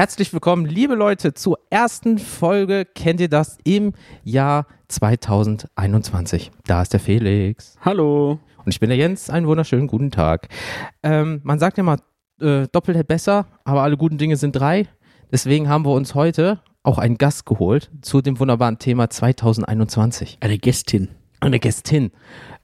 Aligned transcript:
Herzlich 0.00 0.32
willkommen, 0.32 0.64
liebe 0.64 0.94
Leute, 0.94 1.34
zur 1.34 1.58
ersten 1.68 2.18
Folge 2.18 2.86
Kennt 2.86 3.20
ihr 3.20 3.28
das 3.28 3.58
im 3.64 3.92
Jahr 4.24 4.66
2021? 4.88 6.50
Da 6.64 6.80
ist 6.80 6.94
der 6.94 7.00
Felix. 7.00 7.76
Hallo. 7.82 8.38
Und 8.64 8.68
ich 8.68 8.80
bin 8.80 8.88
der 8.88 8.96
Jens. 8.96 9.28
Einen 9.28 9.46
wunderschönen 9.46 9.88
guten 9.88 10.10
Tag. 10.10 10.48
Ähm, 11.02 11.42
man 11.44 11.58
sagt 11.58 11.76
ja 11.76 11.82
mal, 11.82 11.98
äh, 12.40 12.66
doppelt 12.72 13.06
besser, 13.08 13.44
aber 13.62 13.82
alle 13.82 13.98
guten 13.98 14.16
Dinge 14.16 14.36
sind 14.36 14.52
drei. 14.52 14.88
Deswegen 15.32 15.68
haben 15.68 15.84
wir 15.84 15.92
uns 15.92 16.14
heute 16.14 16.60
auch 16.82 16.98
einen 16.98 17.18
Gast 17.18 17.46
geholt 17.46 17.90
zu 18.02 18.20
dem 18.22 18.38
wunderbaren 18.40 18.78
Thema 18.78 19.10
2021. 19.10 20.38
Eine 20.40 20.58
Gästin. 20.58 21.08
Eine 21.40 21.58
Gästin. 21.60 22.10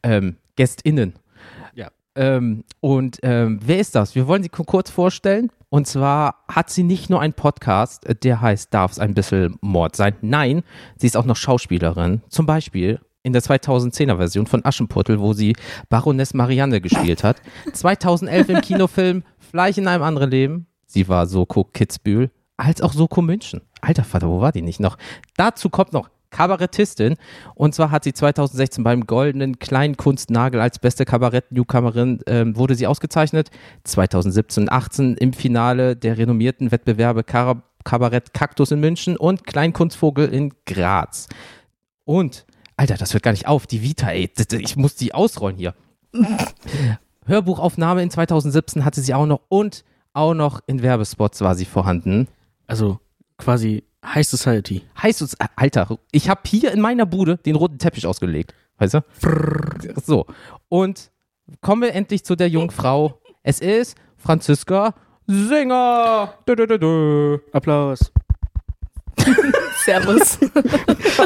Ähm, 0.03 0.37
Gästinnen. 0.57 1.15
Ja. 1.75 1.89
Ähm, 2.15 2.65
und 2.81 3.19
ähm, 3.23 3.61
wer 3.65 3.79
ist 3.79 3.95
das? 3.95 4.15
Wir 4.15 4.27
wollen 4.27 4.43
sie 4.43 4.49
ku- 4.49 4.65
kurz 4.65 4.91
vorstellen. 4.91 5.51
Und 5.69 5.87
zwar 5.87 6.45
hat 6.49 6.71
sie 6.71 6.83
nicht 6.83 7.11
nur 7.11 7.21
einen 7.21 7.35
Podcast, 7.35 8.07
äh, 8.07 8.15
der 8.15 8.41
heißt 8.41 8.73
Darf 8.73 8.93
es 8.93 8.99
ein 8.99 9.15
bisschen 9.15 9.57
Mord 9.61 9.97
sein? 9.97 10.15
Nein, 10.23 10.63
sie 10.97 11.07
ist 11.07 11.17
auch 11.17 11.25
noch 11.27 11.37
Schauspielerin. 11.37 12.23
Zum 12.29 12.47
Beispiel 12.47 13.01
in 13.23 13.33
der 13.33 13.43
2010er 13.43 14.17
Version 14.17 14.47
von 14.47 14.65
Aschenputtel, 14.65 15.21
wo 15.21 15.33
sie 15.33 15.55
Baroness 15.89 16.33
Marianne 16.33 16.81
gespielt 16.81 17.23
hat. 17.25 17.43
2011 17.73 18.49
im 18.49 18.61
Kinofilm 18.61 19.25
Fleisch 19.39 19.77
in 19.79 19.89
einem 19.89 20.03
anderen 20.05 20.31
Leben. 20.31 20.67
Sie 20.87 21.09
war 21.09 21.27
Soko 21.27 21.65
Kitzbühel, 21.65 22.31
als 22.57 22.81
auch 22.81 22.93
Soko 22.93 23.23
München. 23.23 23.63
Alter 23.81 24.05
Vater, 24.05 24.29
wo 24.29 24.41
war 24.41 24.53
die 24.53 24.63
nicht 24.63 24.81
noch? 24.81 24.97
Dazu 25.37 25.69
kommt 25.69 25.93
noch 25.93 26.11
Kabarettistin. 26.31 27.17
Und 27.55 27.75
zwar 27.75 27.91
hat 27.91 28.05
sie 28.05 28.13
2016 28.13 28.85
beim 28.85 29.07
Goldenen 29.07 29.59
Kleinkunstnagel 29.59 30.61
als 30.61 30.79
beste 30.79 31.05
Kabarett-Newcomerin 31.05 32.21
ähm, 32.27 32.57
wurde 32.57 32.75
sie 32.75 32.87
ausgezeichnet. 32.87 33.51
2017 33.85 34.65
und 34.65 34.69
18 34.71 35.17
im 35.17 35.33
Finale 35.33 35.97
der 35.97 36.19
renommierten 36.19 36.71
Wettbewerbe 36.73 37.25
Kara 37.25 37.63
Kabarett 37.85 38.35
Kaktus 38.35 38.73
in 38.73 38.81
München 38.81 39.17
und 39.17 39.47
Kleinkunstvogel 39.47 40.29
in 40.29 40.53
Graz. 40.67 41.29
Und, 42.05 42.45
Alter, 42.77 42.97
das 42.97 43.15
hört 43.15 43.23
gar 43.23 43.31
nicht 43.31 43.47
auf. 43.47 43.69
Die 43.69 43.81
Vita, 43.81 44.11
ey. 44.11 44.29
Ich 44.59 44.77
muss 44.77 44.97
die 44.97 45.15
ausrollen 45.15 45.57
hier. 45.57 45.73
Hörbuchaufnahme 47.27 48.03
in 48.03 48.11
2017 48.11 48.85
hatte 48.85 49.01
sie 49.01 49.15
auch 49.15 49.27
noch 49.27 49.41
und 49.49 49.85
auch 50.13 50.35
noch 50.35 50.61
in 50.67 50.83
Werbespots 50.83 51.43
war 51.43 51.55
sie 51.55 51.65
vorhanden. 51.65 52.27
Also 52.67 53.01
quasi 53.39 53.85
High 54.05 54.27
Society. 54.27 54.83
Heißt 55.01 55.23
uns, 55.23 55.35
äh, 55.35 55.47
Alter, 55.57 55.99
ich 56.13 56.29
habe 56.29 56.43
hier 56.47 56.73
in 56.73 56.81
meiner 56.81 57.07
Bude 57.07 57.39
den 57.39 57.57
roten 57.57 57.79
Teppich 57.79 58.07
ausgelegt. 58.07 58.55
Weißt 58.79 58.95
du? 58.95 59.01
So. 60.05 60.27
Und 60.69 61.11
kommen 61.61 61.83
wir 61.83 61.95
endlich 61.95 62.25
zu 62.25 62.37
der 62.37 62.49
jungen 62.49 62.71
Frau. 62.71 63.21
Es 63.43 63.61
ist 63.61 63.97
Franziska 64.17 64.95
Singer. 65.27 66.35
Dö, 66.47 66.55
dö, 66.55 66.67
dö, 66.67 66.79
dö. 66.79 67.39
Applaus. 67.53 68.13
Servus. 69.85 70.39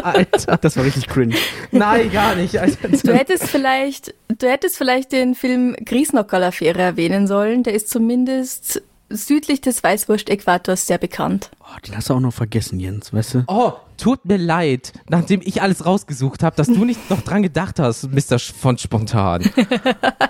Alter. 0.03 0.57
Das 0.59 0.77
war 0.77 0.85
richtig 0.85 1.07
cringe. 1.07 1.35
Nein, 1.71 2.11
gar 2.11 2.35
nicht. 2.35 2.59
Alter. 2.59 2.89
Du 2.89 3.13
hättest 3.13 3.45
vielleicht, 3.45 4.15
du 4.29 4.49
hättest 4.49 4.79
vielleicht 4.79 5.13
den 5.13 5.35
Film 5.35 5.77
Griesnockerl-Affäre 5.85 6.81
erwähnen 6.81 7.27
sollen. 7.27 7.63
Der 7.63 7.75
ist 7.75 7.91
zumindest 7.91 8.83
südlich 9.11 9.61
des 9.61 9.83
Weißwurst-Äquators 9.83 10.87
sehr 10.87 10.99
bekannt. 10.99 11.51
Oh, 11.61 11.79
den 11.87 11.97
hast 11.97 12.09
du 12.11 12.15
auch 12.15 12.21
noch 12.21 12.33
vergessen, 12.33 12.79
Jens, 12.81 13.13
weißt 13.13 13.35
du? 13.35 13.45
Oh, 13.49 13.73
tut 13.97 14.25
mir 14.25 14.37
leid, 14.39 14.93
nachdem 15.09 15.41
ich 15.45 15.61
alles 15.63 15.85
rausgesucht 15.85 16.43
habe, 16.43 16.57
dass 16.57 16.69
du 16.69 16.85
nicht 16.85 17.11
noch 17.11 17.21
dran 17.23 17.43
gedacht 17.43 17.79
hast, 17.79 18.09
Mr. 18.11 18.39
Von 18.39 18.79
Spontan. 18.79 19.43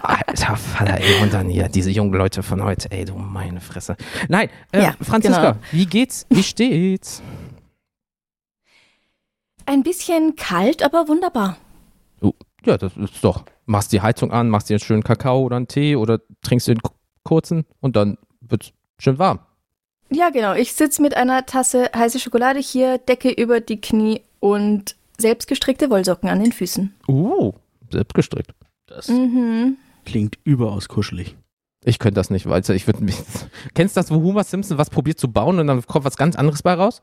Alter 0.02 0.56
Vater, 0.56 0.98
ey, 1.00 1.22
und 1.22 1.32
dann 1.32 1.48
hier, 1.48 1.68
diese 1.68 1.90
jungen 1.90 2.12
Leute 2.14 2.42
von 2.42 2.62
heute, 2.64 2.90
ey, 2.90 3.04
du 3.04 3.14
meine 3.14 3.60
Fresse. 3.60 3.96
Nein, 4.28 4.48
äh, 4.72 4.82
Ja, 4.82 4.94
Franziska, 5.00 5.52
genau. 5.52 5.64
wie 5.72 5.86
geht's? 5.86 6.26
Wie 6.30 6.42
steht's? 6.42 7.22
Ein 9.66 9.82
bisschen 9.82 10.34
kalt, 10.36 10.82
aber 10.82 11.06
wunderbar. 11.06 11.56
Oh, 12.22 12.32
ja, 12.64 12.76
das 12.76 12.96
ist 12.96 13.22
doch. 13.22 13.44
Machst 13.66 13.92
die 13.92 14.00
Heizung 14.00 14.32
an, 14.32 14.48
machst 14.48 14.68
dir 14.68 14.74
einen 14.74 14.80
schönen 14.80 15.04
Kakao 15.04 15.42
oder 15.42 15.56
einen 15.56 15.68
Tee 15.68 15.94
oder 15.96 16.18
trinkst 16.42 16.66
den 16.66 16.80
kurzen 17.22 17.64
und 17.80 17.94
dann 17.94 18.16
wird's 18.50 18.72
schön 18.98 19.18
warm. 19.18 19.40
Ja, 20.10 20.30
genau. 20.30 20.54
Ich 20.54 20.72
sitze 20.72 21.00
mit 21.02 21.16
einer 21.16 21.46
Tasse 21.46 21.90
heiße 21.94 22.18
Schokolade 22.18 22.58
hier, 22.58 22.98
Decke 22.98 23.30
über 23.30 23.60
die 23.60 23.80
Knie 23.80 24.22
und 24.40 24.96
selbstgestrickte 25.18 25.90
Wollsocken 25.90 26.28
an 26.28 26.40
den 26.42 26.52
Füßen. 26.52 26.94
Uh, 27.08 27.52
selbst 27.90 28.14
gestrickt. 28.14 28.52
Das 28.86 29.08
Mhm. 29.08 29.76
klingt 30.04 30.38
überaus 30.44 30.88
kuschelig. 30.88 31.36
Ich 31.84 31.98
könnte 31.98 32.16
das 32.16 32.30
nicht, 32.30 32.46
weil 32.48 32.62
ich 32.70 32.86
würde 32.86 33.04
mich. 33.04 33.16
Kennst 33.74 33.96
du 33.96 34.00
das, 34.00 34.10
wo 34.10 34.16
Homer 34.16 34.44
Simpson 34.44 34.78
was 34.78 34.90
probiert 34.90 35.18
zu 35.20 35.28
bauen 35.30 35.58
und 35.58 35.66
dann 35.66 35.86
kommt 35.86 36.04
was 36.04 36.16
ganz 36.16 36.36
anderes 36.36 36.62
bei 36.62 36.74
raus? 36.74 37.02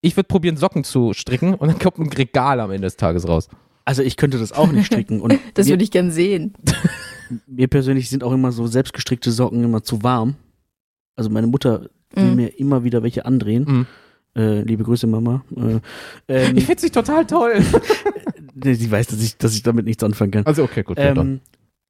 Ich 0.00 0.16
würde 0.16 0.26
probieren, 0.26 0.56
Socken 0.56 0.84
zu 0.84 1.12
stricken 1.12 1.54
und 1.54 1.68
dann 1.68 1.78
kommt 1.78 1.98
ein 1.98 2.12
Regal 2.12 2.60
am 2.60 2.70
Ende 2.70 2.86
des 2.86 2.96
Tages 2.96 3.28
raus. 3.28 3.48
Also 3.84 4.02
ich 4.02 4.16
könnte 4.16 4.38
das 4.38 4.52
auch 4.52 4.70
nicht 4.72 4.86
stricken. 4.86 5.20
Und 5.20 5.38
Das 5.54 5.68
würde 5.68 5.84
ich 5.84 5.90
gern 5.90 6.10
sehen. 6.10 6.54
mir 7.46 7.68
persönlich 7.68 8.08
sind 8.08 8.24
auch 8.24 8.32
immer 8.32 8.50
so 8.52 8.66
selbstgestrickte 8.66 9.30
Socken 9.30 9.62
immer 9.62 9.82
zu 9.82 10.02
warm. 10.02 10.36
Also 11.16 11.30
meine 11.30 11.46
Mutter 11.46 11.88
will 12.12 12.30
Mhm. 12.30 12.36
mir 12.36 12.58
immer 12.58 12.84
wieder 12.84 13.02
welche 13.02 13.24
andrehen. 13.26 13.64
Mhm. 13.66 13.86
Äh, 14.36 14.60
liebe 14.62 14.82
Grüße, 14.84 15.06
Mama. 15.06 15.44
Äh, 15.56 15.80
ähm, 16.28 16.56
Ich 16.56 16.66
finde 16.66 16.80
sie 16.80 16.90
total 16.90 17.24
toll. 17.26 17.62
nee, 18.54 18.74
sie 18.74 18.90
weiß, 18.90 19.06
dass 19.08 19.22
ich, 19.22 19.36
dass 19.36 19.54
ich 19.54 19.62
damit 19.62 19.84
nichts 19.86 20.02
anfangen 20.02 20.32
kann. 20.32 20.46
Also, 20.46 20.64
okay, 20.64 20.82
gut. 20.82 20.96
Ähm, 20.98 21.40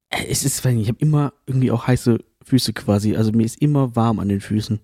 äh, 0.09 0.25
es 0.29 0.43
ist, 0.45 0.63
ich 0.65 0.87
habe 0.87 0.99
immer 0.99 1.33
irgendwie 1.47 1.71
auch 1.71 1.87
heiße 1.87 2.19
Füße 2.43 2.73
quasi. 2.73 3.15
Also 3.15 3.31
mir 3.31 3.45
ist 3.45 3.61
immer 3.61 3.95
warm 3.95 4.19
an 4.19 4.29
den 4.29 4.41
Füßen. 4.41 4.79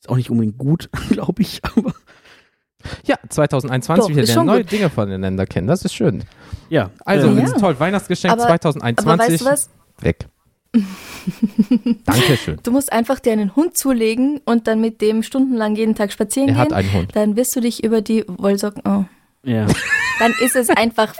Ist 0.00 0.08
auch 0.08 0.16
nicht 0.16 0.30
unbedingt 0.30 0.58
gut, 0.58 0.88
glaube 1.10 1.42
ich, 1.42 1.60
aber 1.64 1.92
ja, 3.06 3.16
2021, 3.28 4.02
Doch, 4.02 4.08
wir 4.10 4.16
lernen 4.16 4.28
schon 4.34 4.46
neue 4.46 4.62
gut. 4.62 4.72
Dinge 4.72 4.90
voneinander 4.90 5.46
kennen. 5.46 5.66
Das 5.66 5.84
ist 5.84 5.94
schön. 5.94 6.22
ja. 6.68 6.90
Also, 7.04 7.28
Ja. 7.28 7.42
ist 7.44 7.58
toll. 7.58 7.74
Weihnachtsgeschenk 7.80 8.32
Aber- 8.34 8.42
2021. 8.46 9.06
Aber 9.08 9.18
weißt 9.32 9.40
du 9.40 9.44
was? 9.46 9.70
Weg. 10.00 10.26
Dankeschön. 12.04 12.58
Du 12.62 12.70
musst 12.70 12.92
einfach 12.92 13.18
dir 13.20 13.32
einen 13.32 13.54
Hund 13.56 13.76
zulegen 13.76 14.40
und 14.44 14.66
dann 14.66 14.80
mit 14.80 15.00
dem 15.00 15.22
stundenlang 15.22 15.76
jeden 15.76 15.94
Tag 15.94 16.12
spazieren 16.12 16.50
Er 16.50 16.56
hat 16.56 16.68
gehen. 16.68 16.76
einen 16.78 16.92
Hund. 16.92 17.10
Dann 17.16 17.36
wirst 17.36 17.54
du 17.56 17.60
dich 17.60 17.82
über 17.84 18.00
die 18.02 18.24
Wollsocken. 18.26 18.82
Oh. 18.86 19.04
ja. 19.48 19.66
Dann 20.20 20.32
ist 20.40 20.54
es 20.54 20.70
einfach 20.70 21.12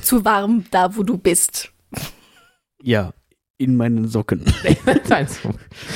zu 0.00 0.24
warm 0.24 0.64
da, 0.70 0.96
wo 0.96 1.02
du 1.02 1.18
bist. 1.18 1.70
ja, 2.82 3.12
in 3.58 3.76
meinen 3.76 4.08
Socken. 4.08 4.42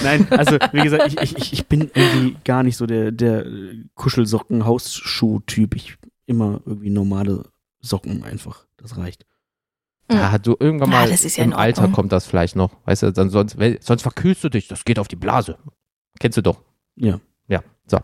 Nein, 0.04 0.26
also 0.30 0.56
wie 0.72 0.82
gesagt, 0.82 1.06
ich, 1.08 1.18
ich, 1.22 1.36
ich- 1.38 1.52
ich 1.54 1.66
bin 1.66 1.90
irgendwie 1.94 2.36
gar 2.44 2.62
nicht 2.62 2.76
so 2.76 2.84
der, 2.86 3.10
der 3.10 3.46
Kuschelsocken-Hausschuh-Typ. 3.94 5.74
Ich 5.74 5.96
immer 6.26 6.60
irgendwie 6.66 6.90
normale 6.90 7.44
Socken 7.80 8.22
einfach. 8.22 8.66
Das 8.76 8.96
reicht. 8.98 9.24
Ja, 10.10 10.38
du 10.38 10.56
irgendwann 10.58 10.90
Ja, 10.92 11.00
mal 11.00 11.10
ist 11.10 11.36
ja 11.36 11.44
im 11.44 11.52
Alter 11.52 11.88
kommt 11.88 12.12
das 12.12 12.26
vielleicht 12.26 12.56
noch. 12.56 12.70
Weißt 12.84 13.02
du, 13.02 13.12
dann 13.12 13.30
sonst, 13.30 13.56
sonst 13.80 14.02
verkühlst 14.02 14.44
du 14.44 14.48
dich. 14.48 14.68
Das 14.68 14.84
geht 14.84 14.98
auf 14.98 15.08
die 15.08 15.16
Blase. 15.16 15.58
Kennst 16.20 16.38
du 16.38 16.42
doch. 16.42 16.62
Ja. 16.94 17.20
Ja, 17.48 17.60
so. 17.86 17.98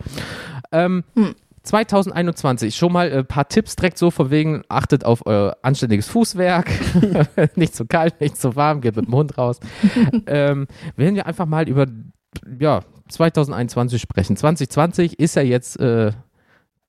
Ähm, 0.73 1.05
Hm. 1.15 1.35
2021, 1.65 2.75
schon 2.75 2.93
mal 2.93 3.13
ein 3.13 3.27
paar 3.27 3.49
Tipps 3.49 3.77
direkt 3.77 3.97
so 3.97 4.11
von 4.11 4.31
wegen, 4.31 4.63
achtet 4.69 5.05
auf 5.05 5.25
euer 5.27 5.57
anständiges 5.63 6.09
Fußwerk, 6.09 6.69
nicht 7.57 7.75
zu 7.75 7.87
kalt, 7.87 8.21
nicht 8.21 8.37
zu 8.37 8.57
warm, 8.57 8.81
geht 8.81 8.97
mit 8.97 9.07
dem 9.07 9.15
Hund 9.15 9.39
raus. 9.39 9.61
ähm, 10.27 10.67
werden 10.97 11.15
wir 11.15 11.27
einfach 11.27 11.47
mal 11.47 11.69
über, 11.69 11.87
ja, 12.59 12.81
2021 13.09 14.01
sprechen. 14.03 14.37
2020 14.37 15.21
ist 15.21 15.37
ja 15.37 15.43
jetzt, 15.43 15.78
äh, 15.78 16.13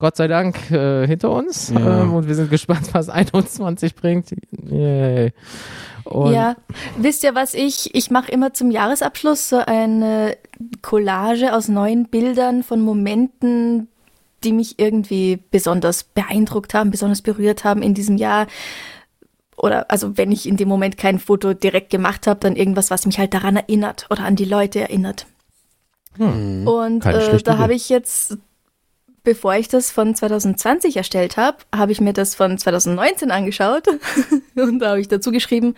Gott 0.03 0.17
sei 0.17 0.27
Dank, 0.27 0.69
äh, 0.69 1.07
hinter 1.07 1.31
uns 1.31 1.69
Ja. 1.69 2.01
ähm, 2.01 2.13
und 2.13 2.27
wir 2.27 2.35
sind 2.35 2.49
gespannt, 2.49 2.89
was 2.91 3.07
21 3.07 3.95
bringt. 3.95 4.31
Yay. 4.69 5.31
Und 6.03 6.33
ja, 6.33 6.57
wisst 6.97 7.23
ihr 7.23 7.35
was 7.35 7.53
ich? 7.53 7.95
Ich 7.95 8.11
mache 8.11 8.29
immer 8.29 8.53
zum 8.53 8.69
Jahresabschluss 8.69 9.47
so 9.47 9.59
eine 9.59 10.35
Collage 10.81 11.53
aus 11.55 11.69
neuen 11.69 12.09
Bildern 12.09 12.63
von 12.63 12.81
Momenten, 12.81 13.87
die 14.43 14.51
mich 14.51 14.77
irgendwie 14.77 15.39
besonders 15.51 16.03
beeindruckt 16.03 16.73
haben, 16.73 16.91
besonders 16.91 17.21
berührt 17.21 17.63
haben 17.63 17.81
in 17.81 17.93
diesem 17.93 18.17
Jahr. 18.17 18.47
Oder 19.55 19.89
also 19.89 20.17
wenn 20.17 20.33
ich 20.33 20.49
in 20.49 20.57
dem 20.57 20.67
Moment 20.67 20.97
kein 20.97 21.17
Foto 21.17 21.53
direkt 21.53 21.91
gemacht 21.91 22.27
habe, 22.27 22.41
dann 22.41 22.57
irgendwas, 22.57 22.91
was 22.91 23.05
mich 23.05 23.19
halt 23.19 23.33
daran 23.33 23.55
erinnert 23.55 24.07
oder 24.09 24.25
an 24.25 24.35
die 24.35 24.43
Leute 24.43 24.81
erinnert. 24.81 25.27
hm, 26.17 26.67
Und 26.67 27.05
äh, 27.05 27.41
da 27.41 27.57
habe 27.57 27.73
ich 27.73 27.87
jetzt, 27.87 28.37
bevor 29.23 29.55
ich 29.55 29.67
das 29.69 29.89
von 29.91 30.13
2020 30.15 30.97
erstellt 30.97 31.37
habe, 31.37 31.57
habe 31.75 31.91
ich 31.91 32.01
mir 32.01 32.13
das 32.13 32.35
von 32.35 32.57
2019 32.57 33.31
angeschaut 33.31 33.87
und 34.55 34.79
da 34.79 34.89
habe 34.89 34.99
ich 35.01 35.07
dazu 35.07 35.31
geschrieben, 35.31 35.75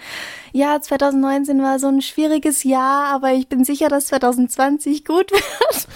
ja, 0.52 0.82
2019 0.82 1.62
war 1.62 1.80
so 1.80 1.88
ein 1.88 2.02
schwieriges 2.02 2.64
Jahr, 2.64 3.14
aber 3.14 3.34
ich 3.34 3.48
bin 3.48 3.64
sicher, 3.64 3.88
dass 3.88 4.08
2020 4.08 5.06
gut 5.06 5.32
wird. 5.32 5.88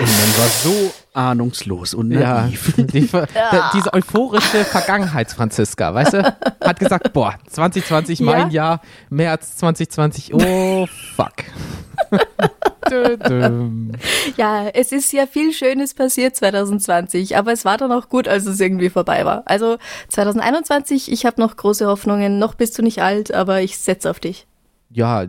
Und 0.00 0.06
man 0.06 0.38
war 0.38 0.48
so 0.48 0.92
ahnungslos 1.12 1.92
und 1.92 2.12
Ja, 2.12 2.42
naiv. 2.42 2.72
die, 2.76 3.08
da- 3.08 3.70
diese 3.74 3.92
euphorische 3.92 4.64
Vergangenheits-Franziska, 4.64 5.92
weißt 5.92 6.12
du? 6.12 6.36
Hat 6.62 6.78
gesagt, 6.78 7.12
boah, 7.12 7.34
2020 7.50 8.20
mein 8.20 8.50
Jahr, 8.52 8.80
März 9.10 9.56
2020, 9.56 10.34
oh 10.34 10.86
fuck. 11.16 11.32
Ja, 14.36 14.68
es 14.68 14.92
ist 14.92 15.12
ja 15.12 15.26
viel 15.26 15.52
Schönes 15.52 15.94
passiert 15.94 16.36
2020, 16.36 17.36
aber 17.36 17.52
es 17.52 17.64
war 17.64 17.76
dann 17.76 17.92
auch 17.92 18.08
gut, 18.08 18.28
als 18.28 18.46
es 18.46 18.60
irgendwie 18.60 18.90
vorbei 18.90 19.24
war. 19.24 19.42
Also 19.46 19.78
2021, 20.08 21.10
ich 21.10 21.26
habe 21.26 21.40
noch 21.40 21.56
große 21.56 21.86
Hoffnungen. 21.86 22.38
Noch 22.38 22.54
bist 22.54 22.78
du 22.78 22.82
nicht 22.82 23.02
alt, 23.02 23.32
aber 23.32 23.62
ich 23.62 23.78
setze 23.78 24.10
auf 24.10 24.20
dich. 24.20 24.46
ja, 24.90 25.26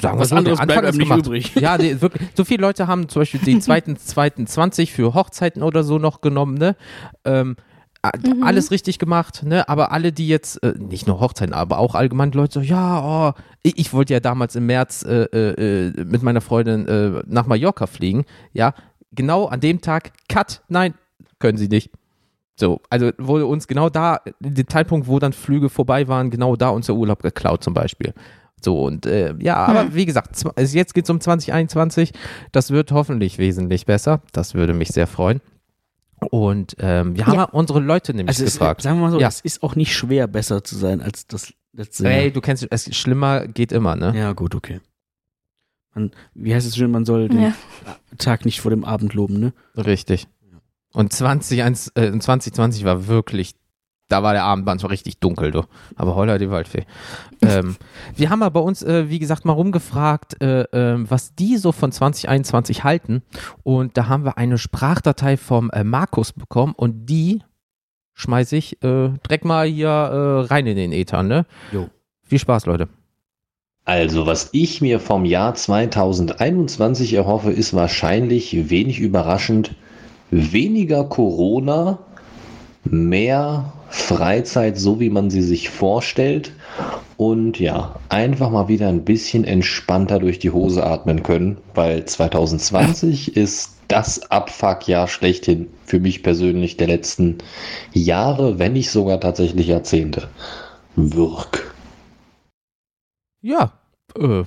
sagen 0.00 0.18
wir 0.18 0.20
Was 0.20 0.28
so, 0.28 0.36
anderes 0.36 0.58
bleibt 0.58 0.70
Anfang 0.70 0.84
einem 0.84 0.88
ist 0.88 0.98
nicht 0.98 1.08
gemacht. 1.08 1.26
übrig. 1.26 1.54
Ja, 1.56 1.78
die, 1.78 2.00
wirklich, 2.00 2.28
so 2.36 2.44
viele 2.44 2.62
Leute 2.62 2.86
haben 2.86 3.08
zum 3.08 3.22
Beispiel 3.22 3.40
den 3.40 3.60
zweiten, 3.62 3.96
zweiten 3.96 4.46
20 4.46 4.92
für 4.92 5.14
Hochzeiten 5.14 5.62
oder 5.62 5.82
so 5.82 5.98
noch 5.98 6.20
genommen, 6.20 6.54
ne? 6.54 6.76
Ähm, 7.24 7.56
a- 8.02 8.10
Alles 8.42 8.70
richtig 8.70 8.98
gemacht, 8.98 9.42
ne? 9.44 9.68
Aber 9.68 9.92
alle, 9.92 10.12
die 10.12 10.28
jetzt, 10.28 10.62
äh, 10.62 10.74
nicht 10.78 11.06
nur 11.06 11.20
Hochzeiten, 11.20 11.54
aber 11.54 11.78
auch 11.78 11.94
allgemein 11.94 12.32
Leute 12.32 12.54
so, 12.54 12.60
ja, 12.60 13.30
oh, 13.30 13.40
ich, 13.62 13.78
ich 13.78 13.92
wollte 13.92 14.12
ja 14.14 14.20
damals 14.20 14.54
im 14.56 14.66
März 14.66 15.04
äh, 15.04 15.24
äh, 15.24 15.86
äh, 15.88 16.04
mit 16.04 16.22
meiner 16.22 16.40
Freundin 16.40 16.86
äh, 16.86 17.22
nach 17.26 17.46
Mallorca 17.46 17.86
fliegen, 17.86 18.24
ja, 18.52 18.74
genau 19.12 19.46
an 19.46 19.60
dem 19.60 19.80
Tag, 19.80 20.12
cut, 20.28 20.62
nein, 20.68 20.94
können 21.38 21.58
sie 21.58 21.68
nicht. 21.68 21.90
So, 22.60 22.80
also 22.90 23.10
wurde 23.18 23.46
uns 23.46 23.68
genau 23.68 23.88
da, 23.88 24.20
den 24.40 24.66
Zeitpunkt, 24.68 25.06
wo 25.06 25.18
dann 25.20 25.32
Flüge 25.32 25.68
vorbei 25.68 26.08
waren, 26.08 26.30
genau 26.30 26.56
da 26.56 26.70
unser 26.70 26.94
Urlaub 26.94 27.22
geklaut 27.22 27.62
zum 27.62 27.72
Beispiel. 27.74 28.14
So, 28.60 28.82
und 28.82 29.06
äh, 29.06 29.34
ja, 29.38 29.54
aber 29.56 29.94
wie 29.94 30.04
gesagt, 30.04 30.42
jetzt 30.56 30.92
geht 30.92 31.04
es 31.04 31.10
um 31.10 31.20
2021. 31.20 32.12
Das 32.50 32.72
wird 32.72 32.90
hoffentlich 32.90 33.38
wesentlich 33.38 33.86
besser. 33.86 34.22
Das 34.32 34.54
würde 34.54 34.74
mich 34.74 34.88
sehr 34.88 35.06
freuen. 35.06 35.40
Und 36.30 36.76
ähm, 36.80 37.16
wir 37.16 37.26
haben 37.26 37.34
Ja. 37.34 37.44
unsere 37.44 37.80
Leute 37.80 38.12
nämlich 38.12 38.28
Also 38.36 38.44
es, 38.44 38.54
gefragt. 38.54 38.82
sagen 38.82 38.98
wir 38.98 39.06
mal 39.06 39.12
so, 39.12 39.20
Ja. 39.20 39.28
es 39.28 39.40
ist 39.40 39.62
auch 39.62 39.76
nicht 39.76 39.94
schwer, 39.94 40.26
besser 40.26 40.64
zu 40.64 40.76
sein 40.76 41.00
als 41.00 41.26
das 41.26 41.52
letzte 41.72 42.08
Ey, 42.08 42.24
Jahr. 42.24 42.30
du 42.32 42.40
kennst 42.40 42.66
es, 42.68 42.96
schlimmer 42.96 43.46
geht 43.46 43.72
immer, 43.72 43.94
ne? 43.96 44.12
Ja, 44.16 44.32
gut, 44.32 44.54
okay. 44.54 44.80
Man, 45.94 46.10
wie 46.34 46.54
heißt 46.54 46.66
es 46.66 46.76
schön, 46.76 46.90
man 46.90 47.04
soll 47.04 47.28
den 47.28 47.40
Ja. 47.42 47.54
Tag 48.18 48.44
nicht 48.44 48.60
vor 48.60 48.70
dem 48.70 48.84
Abend 48.84 49.14
loben, 49.14 49.38
ne? 49.40 49.52
Richtig. 49.76 50.26
Und 50.92 51.12
20, 51.12 51.62
eins- 51.62 51.92
äh, 51.94 52.18
2020 52.18 52.84
war 52.84 53.06
wirklich, 53.06 53.54
da 54.08 54.22
war 54.22 54.32
der 54.32 54.44
Abend 54.44 54.64
manchmal 54.64 54.90
richtig 54.90 55.18
dunkel, 55.18 55.50
du. 55.50 55.62
Aber 55.96 56.14
Holla 56.14 56.38
die 56.38 56.50
Waldfee. 56.50 56.84
ähm, 57.42 57.76
wir 58.16 58.30
haben 58.30 58.42
aber 58.42 58.60
bei 58.60 58.66
uns, 58.66 58.82
äh, 58.82 59.08
wie 59.10 59.18
gesagt, 59.18 59.44
mal 59.44 59.52
rumgefragt, 59.52 60.42
äh, 60.42 60.62
ähm, 60.72 61.10
was 61.10 61.34
die 61.34 61.56
so 61.56 61.72
von 61.72 61.92
2021 61.92 62.84
halten. 62.84 63.22
Und 63.62 63.96
da 63.96 64.08
haben 64.08 64.24
wir 64.24 64.38
eine 64.38 64.58
Sprachdatei 64.58 65.36
vom 65.36 65.70
äh, 65.70 65.84
Markus 65.84 66.32
bekommen 66.32 66.74
und 66.76 67.06
die 67.06 67.42
schmeiße 68.14 68.56
ich 68.56 68.82
äh, 68.82 69.10
direkt 69.26 69.44
mal 69.44 69.66
hier 69.66 69.88
äh, 69.88 70.46
rein 70.46 70.66
in 70.66 70.76
den 70.76 70.92
Ether, 70.92 71.22
ne? 71.22 71.46
Jo. 71.70 71.88
Viel 72.22 72.38
Spaß, 72.38 72.66
Leute. 72.66 72.88
Also, 73.84 74.26
was 74.26 74.50
ich 74.52 74.82
mir 74.82 75.00
vom 75.00 75.24
Jahr 75.24 75.54
2021 75.54 77.14
erhoffe, 77.14 77.50
ist 77.50 77.72
wahrscheinlich 77.72 78.68
wenig 78.68 79.00
überraschend 79.00 79.74
weniger 80.30 81.04
Corona, 81.04 81.98
mehr 82.90 83.72
Freizeit, 83.88 84.78
so 84.78 85.00
wie 85.00 85.10
man 85.10 85.30
sie 85.30 85.42
sich 85.42 85.70
vorstellt 85.70 86.52
und 87.16 87.58
ja, 87.58 87.96
einfach 88.08 88.50
mal 88.50 88.68
wieder 88.68 88.88
ein 88.88 89.04
bisschen 89.04 89.44
entspannter 89.44 90.18
durch 90.20 90.38
die 90.38 90.50
Hose 90.50 90.84
atmen 90.84 91.22
können, 91.22 91.58
weil 91.74 92.04
2020 92.04 93.36
ist 93.36 93.76
das 93.88 94.30
Abfuckjahr 94.30 95.08
schlechthin 95.08 95.68
für 95.84 95.98
mich 95.98 96.22
persönlich 96.22 96.76
der 96.76 96.86
letzten 96.86 97.38
Jahre, 97.92 98.58
wenn 98.58 98.74
nicht 98.74 98.90
sogar 98.90 99.18
tatsächlich 99.20 99.66
Jahrzehnte. 99.66 100.28
Wirk. 100.94 101.74
Ja, 103.40 103.72
äh, 104.16 104.44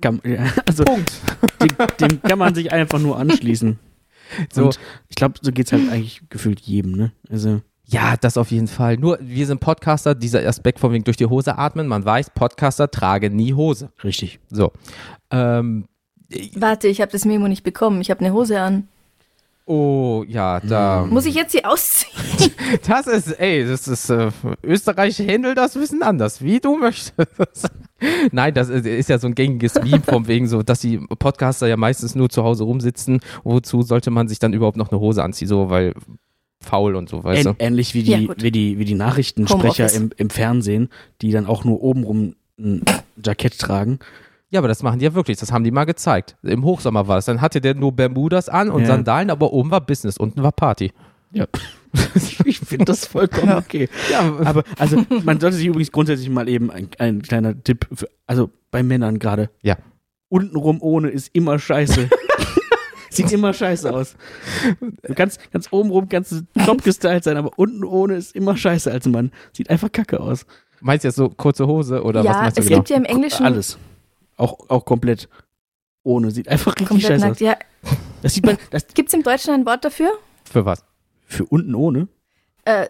Kann, 0.00 0.20
also 0.66 0.84
Punkt. 0.84 1.12
dem, 1.60 1.76
dem 2.00 2.22
kann 2.22 2.38
man 2.38 2.54
sich 2.54 2.72
einfach 2.72 2.98
nur 2.98 3.18
anschließen. 3.18 3.78
So. 4.52 4.66
Und 4.66 4.78
ich 5.08 5.16
glaube, 5.16 5.34
so 5.40 5.52
geht's 5.52 5.72
halt 5.72 5.90
eigentlich 5.90 6.22
gefühlt 6.28 6.60
jedem, 6.60 6.92
ne? 6.92 7.12
Also, 7.28 7.60
Ja, 7.86 8.16
das 8.16 8.36
auf 8.36 8.50
jeden 8.50 8.68
Fall. 8.68 8.96
Nur, 8.96 9.18
wir 9.20 9.46
sind 9.46 9.60
Podcaster, 9.60 10.14
dieser 10.14 10.46
Aspekt 10.46 10.78
von 10.78 10.92
wegen 10.92 11.04
durch 11.04 11.16
die 11.16 11.26
Hose 11.26 11.58
atmen. 11.58 11.86
Man 11.86 12.04
weiß, 12.04 12.30
Podcaster 12.30 12.90
tragen 12.90 13.34
nie 13.34 13.54
Hose. 13.54 13.90
richtig. 14.04 14.38
So. 14.48 14.72
Ähm, 15.30 15.86
Warte, 16.54 16.86
ich 16.86 17.00
habe 17.00 17.10
das 17.10 17.24
Memo 17.24 17.48
nicht 17.48 17.64
bekommen. 17.64 18.00
Ich 18.00 18.10
habe 18.10 18.20
eine 18.20 18.32
Hose 18.32 18.60
an. 18.60 18.86
Oh, 19.66 20.24
ja, 20.26 20.60
da. 20.60 21.06
Muss 21.08 21.26
ich 21.26 21.34
jetzt 21.34 21.52
sie 21.52 21.64
ausziehen? 21.64 22.10
Das 22.86 23.06
ist, 23.08 23.28
ey, 23.40 23.66
das 23.66 23.88
ist, 23.88 24.10
äh, 24.10 24.30
Österreich 24.62 25.18
handelt 25.18 25.58
das 25.58 25.74
ein 25.74 25.80
bisschen 25.80 26.02
anders, 26.04 26.40
wie 26.40 26.60
du 26.60 26.76
möchtest. 26.76 27.14
Nein, 28.32 28.54
das 28.54 28.68
ist, 28.68 28.86
ist 28.86 29.08
ja 29.08 29.18
so 29.18 29.26
ein 29.26 29.34
gängiges 29.34 29.74
Meme 29.74 30.02
von 30.02 30.28
wegen 30.28 30.46
so, 30.46 30.62
dass 30.62 30.80
die 30.80 30.98
Podcaster 30.98 31.66
ja 31.66 31.76
meistens 31.76 32.14
nur 32.14 32.28
zu 32.30 32.44
Hause 32.44 32.64
rumsitzen. 32.64 33.20
Wozu 33.42 33.82
sollte 33.82 34.10
man 34.10 34.28
sich 34.28 34.38
dann 34.38 34.52
überhaupt 34.52 34.76
noch 34.76 34.90
eine 34.92 35.00
Hose 35.00 35.22
anziehen? 35.24 35.48
So, 35.48 35.68
weil 35.68 35.94
faul 36.62 36.94
und 36.94 37.08
so, 37.08 37.24
weißt 37.24 37.46
Ähn, 37.46 37.54
du? 37.58 37.64
ähnlich 37.64 37.94
wie 37.94 38.02
Ja, 38.02 38.18
die, 38.18 38.26
gut. 38.26 38.42
wie 38.42 38.50
die, 38.52 38.78
wie 38.78 38.84
die 38.84 38.94
Nachrichtensprecher 38.94 39.92
im, 39.92 40.10
im 40.16 40.30
Fernsehen, 40.30 40.88
die 41.22 41.32
dann 41.32 41.46
auch 41.46 41.64
nur 41.64 41.82
obenrum 41.82 42.34
ein 42.58 42.82
Jackett 43.22 43.58
tragen. 43.58 43.98
Ja, 44.50 44.58
aber 44.60 44.68
das 44.68 44.82
machen 44.82 44.98
die 44.98 45.04
ja 45.04 45.14
wirklich. 45.14 45.38
Das 45.38 45.52
haben 45.52 45.62
die 45.64 45.70
mal 45.70 45.84
gezeigt. 45.84 46.36
Im 46.42 46.64
Hochsommer 46.64 47.06
war 47.06 47.16
das. 47.16 47.24
Dann 47.26 47.40
hatte 47.40 47.60
der 47.60 47.74
nur 47.74 47.92
Bermudas 47.92 48.48
an 48.48 48.68
und 48.70 48.82
Ja. 48.82 48.88
Sandalen, 48.88 49.30
aber 49.30 49.52
oben 49.52 49.70
war 49.70 49.80
Business, 49.80 50.16
unten 50.16 50.42
war 50.42 50.52
Party. 50.52 50.92
Ja. 51.32 51.46
ich 52.44 52.58
finde 52.60 52.86
das 52.86 53.06
vollkommen 53.06 53.52
okay. 53.52 53.88
Ja, 54.10 54.20
Aber 54.44 54.62
also 54.78 55.04
man 55.24 55.40
sollte 55.40 55.56
sich 55.56 55.66
übrigens 55.66 55.90
grundsätzlich 55.92 56.28
mal 56.30 56.48
eben 56.48 56.70
ein, 56.70 56.88
ein 56.98 57.22
kleiner 57.22 57.62
Tipp 57.62 57.86
für, 57.92 58.08
also 58.26 58.50
bei 58.70 58.82
Männern 58.82 59.18
gerade. 59.18 59.50
Ja. 59.62 59.76
Untenrum 60.28 60.78
ohne 60.82 61.08
ist 61.08 61.30
immer 61.32 61.58
scheiße. 61.58 62.08
Sieht 63.10 63.32
immer 63.32 63.52
scheiße 63.52 63.92
aus. 63.92 64.14
Du 64.80 65.14
kannst, 65.14 65.40
kannst 65.50 65.72
obenrum 65.72 66.08
kannst 66.08 66.30
du 66.32 66.42
top 66.64 66.84
gestylt 66.84 67.24
sein, 67.24 67.36
aber 67.36 67.50
unten 67.58 67.82
ohne 67.84 68.14
ist 68.14 68.36
immer 68.36 68.56
scheiße 68.56 68.90
als 68.90 69.06
Mann. 69.06 69.32
Sieht 69.52 69.68
einfach 69.68 69.90
kacke 69.90 70.20
aus. 70.20 70.46
meinst 70.80 71.02
du 71.04 71.08
jetzt 71.08 71.16
so 71.16 71.28
kurze 71.28 71.66
Hose 71.66 72.04
oder 72.04 72.20
was 72.20 72.26
ja, 72.26 72.42
meinst 72.42 72.58
du 72.58 72.62
es 72.62 72.68
genau? 72.68 72.78
gibt 72.78 72.90
ja 72.90 72.96
im 72.96 73.04
Englischen 73.04 73.44
Alles. 73.44 73.78
Auch, 74.40 74.58
auch 74.68 74.84
komplett 74.84 75.28
ohne. 76.02 76.30
Sieht 76.30 76.48
einfach 76.48 76.72
richtig 76.72 76.88
komplett 76.88 77.12
scheiße 77.12 77.24
nackt. 77.26 77.36
aus. 77.36 77.40
Ja, 77.40 77.56
Das 78.22 78.34
sieht 78.34 78.46
man, 78.46 78.58
das 78.70 78.86
gibt's 78.94 79.12
im 79.12 79.22
Deutschen 79.22 79.52
ein 79.54 79.66
Wort 79.66 79.84
dafür? 79.84 80.12
Für 80.44 80.64
was? 80.64 80.84
für 81.30 81.44
unten 81.46 81.74
ohne. 81.74 82.08
Äh, 82.64 82.88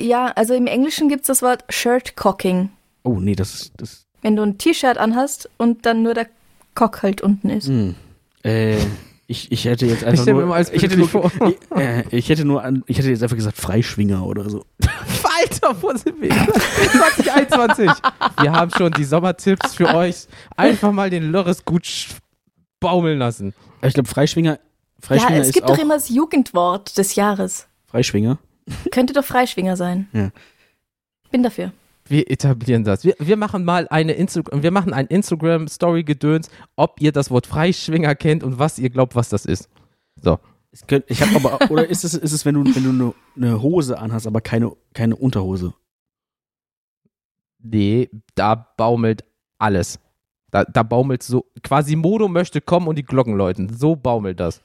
ja, 0.00 0.26
also 0.34 0.54
im 0.54 0.66
Englischen 0.66 1.08
gibt's 1.08 1.26
das 1.26 1.42
Wort 1.42 1.64
Shirt 1.68 2.16
Cocking. 2.16 2.70
Oh 3.04 3.20
nee, 3.20 3.34
das 3.34 3.54
ist, 3.54 3.72
das, 3.76 4.06
Wenn 4.22 4.36
du 4.36 4.42
ein 4.42 4.58
T-Shirt 4.58 4.98
anhast 4.98 5.48
und 5.58 5.86
dann 5.86 6.02
nur 6.02 6.14
der 6.14 6.28
Cock 6.74 7.02
halt 7.02 7.20
unten 7.20 7.50
ist. 7.50 7.68
hm. 7.68 7.94
äh, 8.42 8.78
ich, 9.28 9.50
ich 9.52 9.64
hätte 9.64 9.86
jetzt 9.86 10.04
einfach 10.04 10.26
mir 10.26 10.34
nur, 10.34 10.58
ich 10.58 10.82
hätte 10.82 11.02
vor. 11.04 11.30
ich, 11.48 11.76
äh, 11.78 12.04
ich 12.10 12.28
hätte 12.28 12.44
nur 12.44 12.62
an, 12.64 12.82
ich 12.86 12.98
hätte 12.98 13.08
jetzt 13.08 13.22
einfach 13.22 13.36
gesagt 13.36 13.56
Freischwinger 13.56 14.26
oder 14.26 14.50
so. 14.50 14.64
Alter, 15.40 15.82
wo 15.82 15.92
sind 15.96 16.20
wir? 16.20 16.30
2021. 16.30 17.90
Wir 18.40 18.52
haben 18.52 18.70
schon 18.76 18.92
die 18.92 19.04
Sommertipps 19.04 19.74
für 19.74 19.94
euch. 19.94 20.26
Einfach 20.56 20.92
mal 20.92 21.10
den 21.10 21.30
Lörres 21.30 21.64
gut 21.64 21.86
baumeln 22.80 23.18
lassen. 23.18 23.54
Ich 23.82 23.94
glaube 23.94 24.08
Freischwinger, 24.08 24.52
Ja, 24.52 24.58
Freischwinger 25.00 25.40
es 25.40 25.48
ist 25.48 25.54
gibt 25.54 25.66
auch 25.66 25.76
doch 25.76 25.82
immer 25.82 25.94
das 25.94 26.08
Jugendwort 26.08 26.96
des 26.98 27.14
Jahres. 27.14 27.66
Freischwinger. 27.86 28.38
Könnte 28.90 29.12
doch 29.12 29.24
Freischwinger 29.24 29.76
sein. 29.76 30.08
Ja. 30.12 30.30
Bin 31.30 31.42
dafür. 31.42 31.72
Wir 32.06 32.30
etablieren 32.30 32.84
das. 32.84 33.04
Wir, 33.04 33.14
wir 33.18 33.36
machen 33.36 33.64
mal 33.64 33.86
eine 33.88 34.12
Instagram, 34.12 34.62
wir 34.62 34.70
machen 34.70 34.92
ein 34.92 35.06
Instagram-Story-Gedöns, 35.06 36.50
ob 36.76 37.00
ihr 37.00 37.12
das 37.12 37.30
Wort 37.30 37.46
Freischwinger 37.46 38.14
kennt 38.14 38.42
und 38.44 38.58
was 38.58 38.78
ihr 38.78 38.90
glaubt, 38.90 39.14
was 39.14 39.28
das 39.28 39.46
ist. 39.46 39.68
So. 40.20 40.38
Es 40.72 40.86
könnt, 40.86 41.04
ich 41.08 41.20
habe 41.20 41.36
aber 41.36 41.70
oder 41.70 41.86
ist 41.86 42.02
es 42.02 42.14
ist 42.14 42.32
es 42.32 42.44
wenn 42.46 42.54
du 42.54 42.64
wenn 42.74 42.82
du 42.82 42.90
eine 42.90 43.14
eine 43.36 43.62
Hose 43.62 43.98
anhast, 43.98 44.26
aber 44.26 44.40
keine 44.40 44.72
keine 44.94 45.16
Unterhose. 45.16 45.74
Nee, 47.58 48.10
da 48.34 48.54
baumelt 48.54 49.24
alles. 49.58 50.00
Da, 50.50 50.64
da 50.64 50.82
baumelt 50.82 51.22
so, 51.22 51.46
quasi 51.62 51.96
Modo 51.96 52.28
möchte 52.28 52.60
kommen 52.60 52.88
und 52.88 52.96
die 52.96 53.04
Glocken 53.04 53.36
läuten. 53.36 53.72
So 53.74 53.96
baumelt 53.96 54.40
das. 54.40 54.60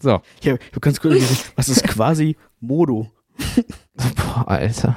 so. 0.00 0.20
Ja, 0.42 0.56
du 0.72 0.80
kannst 0.80 1.00
kurz 1.00 1.52
was 1.56 1.68
ist 1.68 1.84
quasi 1.84 2.36
Modo? 2.60 3.10
Boah, 4.16 4.48
Alter. 4.48 4.96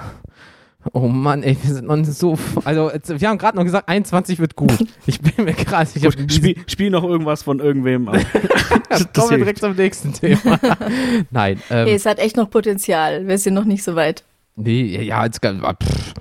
Oh 0.94 1.08
Mann, 1.08 1.44
ey, 1.44 1.58
wir 1.62 1.74
sind 1.74 1.88
noch 1.88 1.96
nicht 1.96 2.12
so. 2.14 2.38
Also, 2.64 2.92
wir 3.08 3.30
haben 3.30 3.38
gerade 3.38 3.58
noch 3.58 3.64
gesagt, 3.64 3.90
21 3.90 4.40
wird 4.40 4.56
gut. 4.56 4.78
Ich 5.06 5.22
bin 5.22 5.46
mir 5.46 5.54
gerade. 5.54 5.90
Ich 5.96 6.02
Gut, 6.04 6.18
hab- 6.20 6.32
spiel, 6.32 6.56
spiel 6.68 6.90
noch 6.90 7.04
irgendwas 7.04 7.44
von 7.44 7.60
irgendwem. 7.60 8.08
ab. 8.10 8.18
Kommen 9.16 9.30
wir 9.32 9.38
direkt 9.38 9.60
zum 9.60 9.76
nächsten 9.76 10.14
Thema. 10.14 10.60
Nein, 11.32 11.62
ähm, 11.70 11.86
Hey, 11.88 11.94
es 11.96 12.06
hat 12.06 12.20
echt 12.20 12.36
noch 12.38 12.50
Potenzial. 12.50 13.28
Wir 13.28 13.38
sind 13.38 13.54
noch 13.54 13.66
nicht 13.66 13.84
so 13.84 13.96
weit. 13.96 14.24
nee, 14.56 15.02
ja, 15.04 15.24
jetzt, 15.26 15.42
kann- 15.42 15.64
ah, 15.64 15.74
pff, 15.74 16.14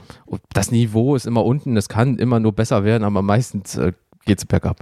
das 0.53 0.71
Niveau 0.71 1.17
ist 1.17 1.27
immer 1.27 1.45
unten. 1.45 1.77
Es 1.77 1.89
kann 1.89 2.19
immer 2.19 2.39
nur 2.41 2.53
besser 2.53 2.85
werden, 2.85 3.05
aber 3.05 3.23
meistens 3.23 3.77
äh, 3.77 3.93
geht's 4.25 4.45
bergab. 4.45 4.79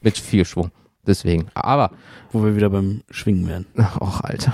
Mit 0.00 0.18
viel 0.18 0.44
Schwung. 0.44 0.70
Deswegen. 1.06 1.46
Aber, 1.54 1.90
Wo 2.30 2.44
wir 2.44 2.54
wieder 2.56 2.70
beim 2.70 3.02
Schwingen 3.10 3.48
wären. 3.48 3.66
ach, 3.76 4.20
Alter. 4.22 4.52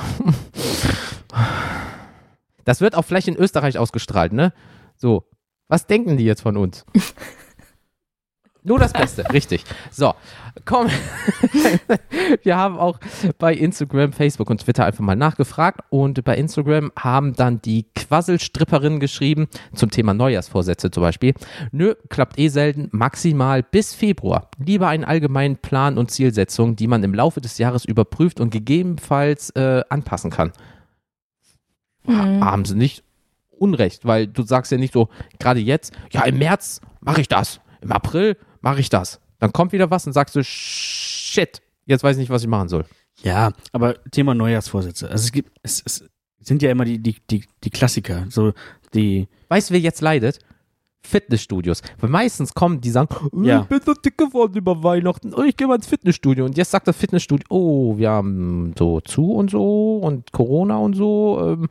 Das 2.68 2.82
wird 2.82 2.94
auch 2.94 3.02
vielleicht 3.02 3.28
in 3.28 3.36
Österreich 3.36 3.78
ausgestrahlt, 3.78 4.34
ne? 4.34 4.52
So. 4.94 5.24
Was 5.68 5.86
denken 5.86 6.18
die 6.18 6.24
jetzt 6.24 6.42
von 6.42 6.58
uns? 6.58 6.84
Nur 8.62 8.78
das 8.78 8.92
Beste, 8.92 9.24
richtig. 9.32 9.64
So, 9.90 10.12
komm. 10.66 10.88
Wir 12.42 12.58
haben 12.58 12.76
auch 12.76 13.00
bei 13.38 13.54
Instagram, 13.54 14.12
Facebook 14.12 14.50
und 14.50 14.60
Twitter 14.60 14.84
einfach 14.84 15.02
mal 15.02 15.16
nachgefragt 15.16 15.80
und 15.88 16.22
bei 16.24 16.36
Instagram 16.36 16.92
haben 16.94 17.32
dann 17.32 17.62
die 17.62 17.86
Quasselstripperinnen 17.94 19.00
geschrieben 19.00 19.48
zum 19.74 19.90
Thema 19.90 20.12
Neujahrsvorsätze 20.12 20.90
zum 20.90 21.02
Beispiel. 21.02 21.32
Nö, 21.72 21.94
klappt 22.10 22.38
eh 22.38 22.48
selten, 22.48 22.90
maximal 22.92 23.62
bis 23.62 23.94
Februar. 23.94 24.50
Lieber 24.58 24.88
einen 24.88 25.04
allgemeinen 25.04 25.56
Plan 25.56 25.96
und 25.96 26.10
Zielsetzung, 26.10 26.76
die 26.76 26.86
man 26.86 27.02
im 27.02 27.14
Laufe 27.14 27.40
des 27.40 27.56
Jahres 27.56 27.86
überprüft 27.86 28.40
und 28.40 28.50
gegebenenfalls 28.50 29.48
äh, 29.56 29.84
anpassen 29.88 30.30
kann. 30.30 30.52
Mhm. 32.08 32.44
Haben 32.44 32.64
sie 32.64 32.74
nicht 32.74 33.04
Unrecht, 33.50 34.04
weil 34.04 34.26
du 34.26 34.42
sagst 34.42 34.72
ja 34.72 34.78
nicht 34.78 34.92
so, 34.92 35.08
gerade 35.38 35.60
jetzt, 35.60 35.92
ja, 36.12 36.24
im 36.24 36.38
März 36.38 36.80
mache 37.00 37.20
ich 37.20 37.28
das, 37.28 37.60
im 37.80 37.92
April 37.92 38.36
mache 38.60 38.80
ich 38.80 38.88
das. 38.88 39.20
Dann 39.40 39.52
kommt 39.52 39.72
wieder 39.72 39.90
was 39.90 40.06
und 40.06 40.12
sagst 40.12 40.34
du, 40.36 40.42
shit, 40.44 41.60
jetzt 41.86 42.04
weiß 42.04 42.16
ich 42.16 42.20
nicht, 42.20 42.30
was 42.30 42.42
ich 42.42 42.48
machen 42.48 42.68
soll. 42.68 42.84
Ja, 43.22 43.52
aber 43.72 44.02
Thema 44.10 44.34
Neujahrsvorsätze. 44.34 45.10
Also 45.10 45.24
es 45.24 45.32
gibt, 45.32 45.50
es, 45.62 45.82
es 45.84 46.08
sind 46.40 46.62
ja 46.62 46.70
immer 46.70 46.84
die, 46.84 46.98
die, 46.98 47.16
die, 47.30 47.44
die 47.64 47.70
Klassiker. 47.70 48.26
So 48.28 48.52
die, 48.94 49.28
Weißt 49.48 49.70
du, 49.70 49.74
wer 49.74 49.80
jetzt 49.80 50.00
leidet? 50.00 50.38
Fitnessstudios. 51.02 51.82
Weil 52.00 52.10
meistens 52.10 52.54
kommen 52.54 52.80
die 52.80 52.90
sagen, 52.90 53.08
oh, 53.32 53.42
Ja. 53.42 53.62
ich 53.62 53.66
bin 53.68 53.80
so 53.84 53.94
dick 53.94 54.18
geworden 54.18 54.56
über 54.56 54.82
Weihnachten, 54.82 55.32
oh, 55.34 55.42
ich 55.42 55.56
gehe 55.56 55.66
mal 55.66 55.76
ins 55.76 55.86
Fitnessstudio. 55.86 56.44
Und 56.44 56.56
jetzt 56.56 56.70
sagt 56.70 56.86
das 56.88 56.96
Fitnessstudio, 56.96 57.46
oh, 57.50 57.96
wir 57.98 58.10
haben 58.10 58.74
so 58.78 59.00
zu 59.00 59.32
und 59.32 59.50
so 59.50 59.98
und 59.98 60.32
Corona 60.32 60.76
und 60.78 60.94
so. 60.94 61.38
Ähm, 61.42 61.68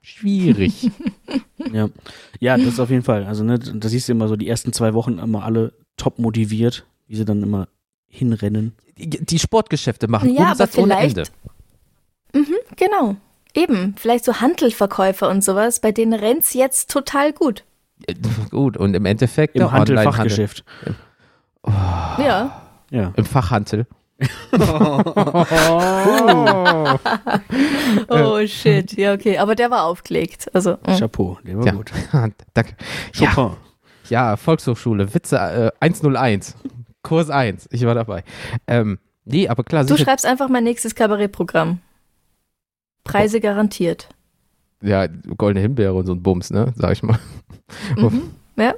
schwierig. 0.00 0.90
ja. 1.72 1.88
Ja, 2.38 2.56
das 2.56 2.66
ist 2.66 2.80
auf 2.80 2.90
jeden 2.90 3.02
Fall. 3.02 3.24
Also, 3.26 3.44
ne, 3.44 3.58
da 3.58 3.88
siehst 3.88 4.08
du 4.08 4.12
immer 4.12 4.28
so 4.28 4.36
die 4.36 4.48
ersten 4.48 4.72
zwei 4.72 4.94
Wochen 4.94 5.18
immer 5.18 5.44
alle 5.44 5.72
top 5.96 6.18
motiviert, 6.18 6.86
wie 7.06 7.16
sie 7.16 7.24
dann 7.24 7.42
immer 7.42 7.68
hinrennen. 8.08 8.72
die, 8.96 9.08
die 9.24 9.38
Sportgeschäfte 9.38 10.08
machen 10.08 10.34
Ja, 10.34 10.50
Umsatz 10.52 10.76
ohne 10.78 10.98
Ende. 10.98 11.24
Mhm, 12.34 12.54
genau. 12.76 13.16
Eben, 13.54 13.94
vielleicht 13.98 14.24
so 14.24 14.40
Handelverkäufer 14.40 15.28
und 15.28 15.42
sowas, 15.44 15.80
bei 15.80 15.90
denen 15.92 16.12
rennt's 16.12 16.54
jetzt 16.54 16.90
total 16.90 17.32
gut. 17.32 17.64
Äh, 18.06 18.14
Gut, 18.50 18.76
und 18.76 18.94
im 18.94 19.04
Endeffekt 19.06 19.54
Im 19.56 19.60
der 19.60 19.72
Handel, 19.72 19.96
Onlinehandel- 19.98 20.12
Fachgeschäft. 20.12 20.64
Ja. 22.18 22.62
Ja. 22.90 23.12
Im 23.16 23.24
Fachhandel. 23.24 23.86
Oh 28.08 28.46
shit. 28.46 28.92
Ja, 28.96 29.12
okay. 29.14 29.38
Aber 29.38 29.54
der 29.54 29.70
war 29.70 29.84
aufgelegt. 29.84 30.50
Also, 30.54 30.72
mm. 30.74 30.96
Chapeau, 30.98 31.38
der 31.44 31.58
war 31.58 31.66
Ja. 31.66 31.72
gut. 31.72 31.90
Danke. 32.54 32.74
Ja, 33.14 33.30
Chopin. 33.32 33.56
ja, 34.08 34.36
Volkshochschule, 34.36 35.12
Witze 35.14 35.36
äh, 35.36 35.70
101, 35.80 36.56
Kurs 37.02 37.30
1, 37.30 37.68
ich 37.72 37.84
war 37.86 37.94
dabei. 37.94 38.24
Ähm, 38.66 38.98
nee, 39.24 39.48
aber 39.48 39.64
klar, 39.64 39.84
du 39.84 39.96
schreibst 39.96 40.26
einfach 40.26 40.48
mein 40.48 40.64
nächstes 40.64 40.94
Kabarettprogramm. 40.94 41.80
Preise 43.04 43.40
garantiert. 43.40 44.08
Ja, 44.82 45.06
goldene 45.36 45.60
Himbeere 45.60 45.94
und 45.94 46.06
so 46.06 46.12
ein 46.12 46.22
Bums, 46.22 46.50
ne, 46.50 46.72
sag 46.76 46.92
ich 46.92 47.02
mal. 47.02 47.18
Mhm. 47.96 48.22
Ja. 48.56 48.74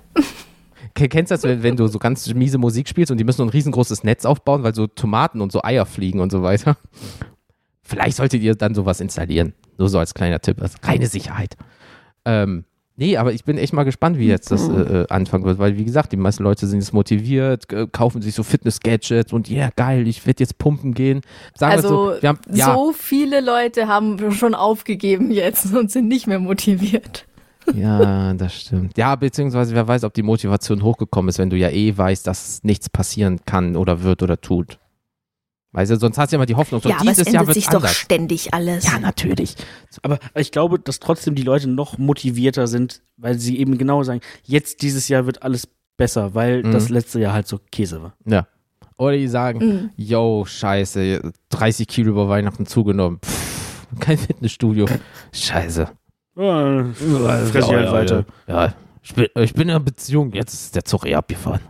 Ken- 0.94 1.08
Kennst 1.08 1.30
du 1.30 1.34
das, 1.34 1.42
wenn, 1.44 1.62
wenn 1.62 1.76
du 1.76 1.86
so 1.86 1.98
ganz 1.98 2.32
miese 2.34 2.58
Musik 2.58 2.88
spielst 2.88 3.10
und 3.10 3.18
die 3.18 3.24
müssen 3.24 3.38
so 3.38 3.42
ein 3.44 3.48
riesengroßes 3.48 4.04
Netz 4.04 4.24
aufbauen, 4.24 4.62
weil 4.62 4.74
so 4.74 4.86
Tomaten 4.86 5.40
und 5.40 5.50
so 5.52 5.62
Eier 5.62 5.86
fliegen 5.86 6.20
und 6.20 6.30
so 6.30 6.42
weiter? 6.42 6.76
Vielleicht 7.82 8.16
solltet 8.16 8.42
ihr 8.42 8.54
dann 8.54 8.74
sowas 8.74 9.00
installieren. 9.00 9.54
Nur 9.78 9.88
so 9.88 9.98
als 9.98 10.14
kleiner 10.14 10.40
Tipp. 10.40 10.60
Also 10.60 10.76
reine 10.82 11.06
Sicherheit. 11.06 11.56
Ähm, 12.24 12.64
nee, 12.96 13.16
aber 13.16 13.32
ich 13.32 13.44
bin 13.44 13.58
echt 13.58 13.72
mal 13.72 13.84
gespannt, 13.84 14.18
wie 14.18 14.26
jetzt 14.26 14.50
das 14.50 14.68
äh, 14.68 14.72
äh, 14.72 15.06
anfangen 15.08 15.44
wird, 15.44 15.58
weil 15.58 15.76
wie 15.76 15.84
gesagt, 15.84 16.12
die 16.12 16.16
meisten 16.16 16.42
Leute 16.42 16.66
sind 16.66 16.80
jetzt 16.80 16.92
motiviert, 16.92 17.72
äh, 17.72 17.86
kaufen 17.90 18.22
sich 18.22 18.34
so 18.34 18.42
Fitness-Gadgets 18.42 19.32
und 19.32 19.48
ja, 19.48 19.70
geil, 19.74 20.06
ich 20.06 20.26
werde 20.26 20.42
jetzt 20.42 20.58
pumpen 20.58 20.94
gehen. 20.94 21.22
Sagen 21.56 21.72
wir 21.72 21.76
Also, 21.76 22.14
so, 22.14 22.28
haben, 22.28 22.38
ja, 22.52 22.74
so 22.74 22.92
viele 22.92 23.40
Leute 23.40 23.88
haben 23.88 24.32
schon 24.32 24.54
aufgegeben 24.54 25.30
jetzt 25.30 25.74
und 25.74 25.90
sind 25.90 26.08
nicht 26.08 26.26
mehr 26.26 26.38
motiviert. 26.38 27.26
Ja, 27.74 28.34
das 28.34 28.54
stimmt. 28.54 28.96
Ja, 28.98 29.14
beziehungsweise 29.14 29.74
wer 29.74 29.86
weiß, 29.86 30.04
ob 30.04 30.14
die 30.14 30.22
Motivation 30.22 30.82
hochgekommen 30.82 31.28
ist, 31.28 31.38
wenn 31.38 31.50
du 31.50 31.56
ja 31.56 31.70
eh 31.70 31.96
weißt, 31.96 32.26
dass 32.26 32.62
nichts 32.64 32.88
passieren 32.90 33.40
kann 33.46 33.76
oder 33.76 34.02
wird 34.02 34.22
oder 34.22 34.40
tut. 34.40 34.78
Du, 35.74 35.96
sonst 35.98 36.18
hast 36.18 36.30
du 36.30 36.36
ja 36.36 36.38
immer 36.38 36.46
die 36.46 36.54
Hoffnung, 36.54 36.80
so 36.82 36.88
ja, 36.88 36.96
aber 36.98 37.10
es 37.10 37.16
dieses 37.16 37.32
Jahr 37.32 37.42
ändert 37.42 37.46
wird 37.48 37.54
sich 37.54 37.66
doch 37.66 37.74
anders. 37.76 37.94
ständig 37.96 38.52
alles. 38.54 38.84
Ja, 38.84 38.98
natürlich. 38.98 39.56
Aber 40.02 40.18
ich 40.34 40.50
glaube, 40.52 40.78
dass 40.78 41.00
trotzdem 41.00 41.34
die 41.34 41.42
Leute 41.42 41.68
noch 41.68 41.96
motivierter 41.98 42.66
sind, 42.66 43.02
weil 43.16 43.38
sie 43.38 43.58
eben 43.58 43.78
genau 43.78 44.02
sagen, 44.02 44.20
jetzt 44.44 44.82
dieses 44.82 45.08
Jahr 45.08 45.24
wird 45.26 45.42
alles 45.42 45.68
besser, 45.96 46.34
weil 46.34 46.62
Mhm. 46.62 46.72
das 46.72 46.88
letzte 46.90 47.20
Jahr 47.20 47.32
halt 47.32 47.46
so 47.48 47.58
Käse 47.70 48.02
war. 48.02 48.14
Ja. 48.26 48.46
Oder 48.98 49.16
die 49.16 49.28
sagen, 49.28 49.58
Mhm. 49.58 49.90
yo, 49.96 50.44
scheiße, 50.46 51.32
30 51.48 51.88
Kilo 51.88 52.10
über 52.10 52.28
Weihnachten 52.28 52.66
zugenommen. 52.66 53.18
Pff, 53.24 53.86
kein 53.98 54.18
Fitnessstudio. 54.18 54.86
Scheiße. 55.32 55.88
Ja, 56.36 56.84
fress 56.94 57.64
ich 57.66 57.72
halt 57.72 57.92
weiter. 57.92 58.24
Ja. 58.46 58.74
Ich, 59.02 59.14
bin, 59.14 59.26
ich 59.36 59.52
bin 59.54 59.62
in 59.64 59.70
einer 59.70 59.80
Beziehung, 59.80 60.32
jetzt 60.32 60.52
ist 60.54 60.74
der 60.76 60.84
Zug 60.84 61.06
eh 61.06 61.14
abgefahren. 61.14 61.60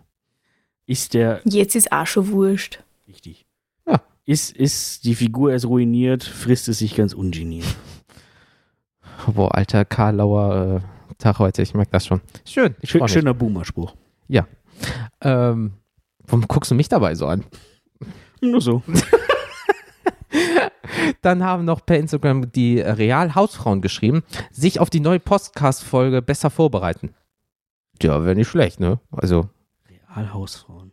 Ist 0.86 1.14
der 1.14 1.40
Jetzt 1.44 1.74
ist 1.76 1.90
auch 1.92 2.06
schon 2.06 2.30
wurscht. 2.32 2.81
Ja. 4.24 4.32
Ist, 4.32 4.56
ist 4.56 5.04
die 5.04 5.14
Figur 5.14 5.52
erst 5.52 5.66
ruiniert, 5.66 6.22
frisst 6.22 6.68
es 6.68 6.78
sich 6.78 6.94
ganz 6.94 7.12
ungeniert. 7.12 7.66
Boah, 9.26 9.54
alter 9.54 9.84
Karlauer 9.84 10.82
äh, 10.82 11.14
Tag 11.18 11.38
heute, 11.38 11.62
ich 11.62 11.74
merke 11.74 11.92
das 11.92 12.06
schon. 12.06 12.20
Schön, 12.44 12.74
Schön, 12.82 13.06
schöner 13.06 13.34
Boomer-Spruch. 13.34 13.94
Ähm, 15.20 15.72
warum 16.26 16.48
guckst 16.48 16.70
du 16.70 16.74
mich 16.74 16.88
dabei 16.88 17.14
so 17.14 17.26
an? 17.26 17.44
Nur 18.40 18.60
so. 18.60 18.82
Dann 21.20 21.44
haben 21.44 21.64
noch 21.64 21.84
per 21.86 21.98
Instagram 21.98 22.50
die 22.50 22.80
Real-Hausfrauen 22.80 23.80
geschrieben, 23.82 24.22
sich 24.50 24.80
auf 24.80 24.90
die 24.90 25.00
neue 25.00 25.20
Podcast-Folge 25.20 26.22
besser 26.22 26.50
vorbereiten. 26.50 27.14
Ja, 28.00 28.24
wäre 28.24 28.34
nicht 28.34 28.48
schlecht, 28.48 28.80
ne? 28.80 28.98
Also, 29.10 29.48
Realhausfrauen. 29.88 30.91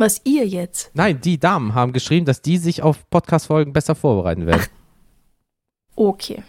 Was 0.00 0.22
ihr 0.24 0.46
jetzt? 0.46 0.90
nein, 0.94 1.20
die 1.20 1.38
Damen 1.38 1.74
haben 1.74 1.92
geschrieben, 1.92 2.24
dass 2.24 2.40
die 2.40 2.56
sich 2.56 2.82
auf 2.82 3.10
Podcast-Folgen 3.10 3.74
besser 3.74 3.94
vorbereiten 3.94 4.46
werden. 4.46 4.64
Okay. 5.94 6.42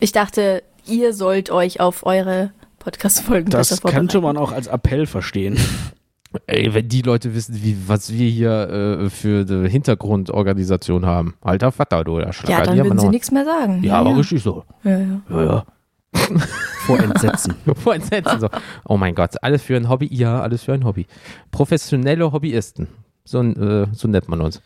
Ich 0.00 0.12
dachte, 0.12 0.62
ihr 0.86 1.12
sollt 1.12 1.50
euch 1.50 1.80
auf 1.80 2.06
eure 2.06 2.50
Podcast-Folgen 2.78 3.50
besser 3.50 3.58
Das 3.58 3.80
vorbereiten. 3.80 4.08
könnte 4.08 4.20
man 4.22 4.38
auch 4.38 4.52
als 4.52 4.68
Appell 4.68 5.04
verstehen. 5.04 5.58
Ey, 6.46 6.72
wenn 6.72 6.88
die 6.88 7.02
Leute 7.02 7.34
wissen, 7.34 7.62
wie, 7.62 7.76
was 7.86 8.10
wir 8.10 8.30
hier 8.30 8.50
äh, 8.70 9.10
für 9.10 9.44
eine 9.46 9.68
Hintergrundorganisation 9.68 11.04
haben. 11.04 11.34
Alter 11.42 11.72
Vater, 11.72 12.04
du, 12.04 12.18
da 12.20 12.30
Ja, 12.46 12.62
dann 12.62 12.78
würden 12.78 12.98
sie 12.98 13.08
nichts 13.10 13.30
mehr 13.30 13.44
sagen. 13.44 13.82
Ja, 13.82 13.96
aber 13.98 14.16
richtig 14.16 14.42
so. 14.42 14.64
Ja, 14.82 14.98
ja. 14.98 15.20
Ja, 15.28 15.44
ja. 15.44 15.66
Vor 16.86 16.98
Entsetzen. 16.98 17.54
Vor 17.74 17.94
Entsetzen 17.94 18.40
so. 18.40 18.48
Oh 18.84 18.96
mein 18.96 19.14
Gott, 19.14 19.42
alles 19.42 19.62
für 19.62 19.76
ein 19.76 19.88
Hobby. 19.88 20.08
Ja, 20.12 20.40
alles 20.40 20.64
für 20.64 20.72
ein 20.72 20.84
Hobby. 20.84 21.06
Professionelle 21.50 22.32
Hobbyisten. 22.32 22.88
So, 23.24 23.42
äh, 23.42 23.86
so 23.92 24.08
nennt 24.08 24.28
man 24.28 24.40
uns. 24.40 24.62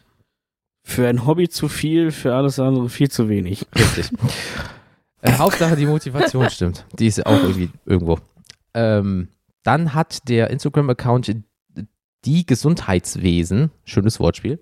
Für 0.85 1.09
ein 1.09 1.27
Hobby 1.27 1.49
zu 1.49 1.69
viel, 1.69 2.11
für 2.11 2.35
alles 2.35 2.59
andere 2.59 2.89
viel 2.89 3.11
zu 3.11 3.29
wenig. 3.29 3.67
Richtig. 3.75 4.11
äh, 5.23 5.33
Hauptsache 5.33 5.77
die 5.77 5.87
Motivation 5.87 6.49
stimmt. 6.51 6.85
Die 6.99 7.07
ist 7.07 7.25
auch 7.27 7.41
irgendwie 7.43 7.71
irgendwo. 7.87 8.19
Ähm, 8.75 9.29
dann 9.63 9.95
hat 9.95 10.29
der 10.29 10.51
Instagram-Account 10.51 11.37
die 12.25 12.47
Gesundheitswesen, 12.47 13.71
schönes 13.85 14.21
Wortspiel, 14.21 14.61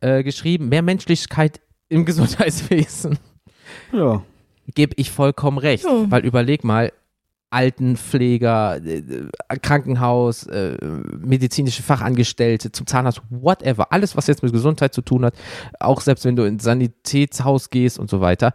äh, 0.00 0.22
geschrieben, 0.22 0.68
mehr 0.68 0.82
Menschlichkeit 0.82 1.60
im 1.88 2.04
Gesundheitswesen. 2.04 3.18
Ja. 3.92 4.22
Gebe 4.74 4.94
ich 4.96 5.10
vollkommen 5.10 5.58
recht, 5.58 5.84
Ja. 5.84 6.10
weil 6.10 6.24
überleg 6.24 6.64
mal, 6.64 6.92
Altenpfleger, 7.50 8.84
äh, 8.84 8.98
äh, 8.98 9.58
Krankenhaus, 9.62 10.46
äh, 10.48 10.76
medizinische 11.18 11.82
Fachangestellte, 11.82 12.72
zum 12.72 12.86
Zahnarzt, 12.86 13.22
whatever, 13.30 13.92
alles, 13.92 14.16
was 14.16 14.26
jetzt 14.26 14.42
mit 14.42 14.52
Gesundheit 14.52 14.92
zu 14.92 15.00
tun 15.02 15.24
hat, 15.24 15.34
auch 15.78 16.00
selbst 16.00 16.24
wenn 16.24 16.36
du 16.36 16.44
ins 16.44 16.64
Sanitätshaus 16.64 17.70
gehst 17.70 17.98
und 17.98 18.10
so 18.10 18.20
weiter, 18.20 18.52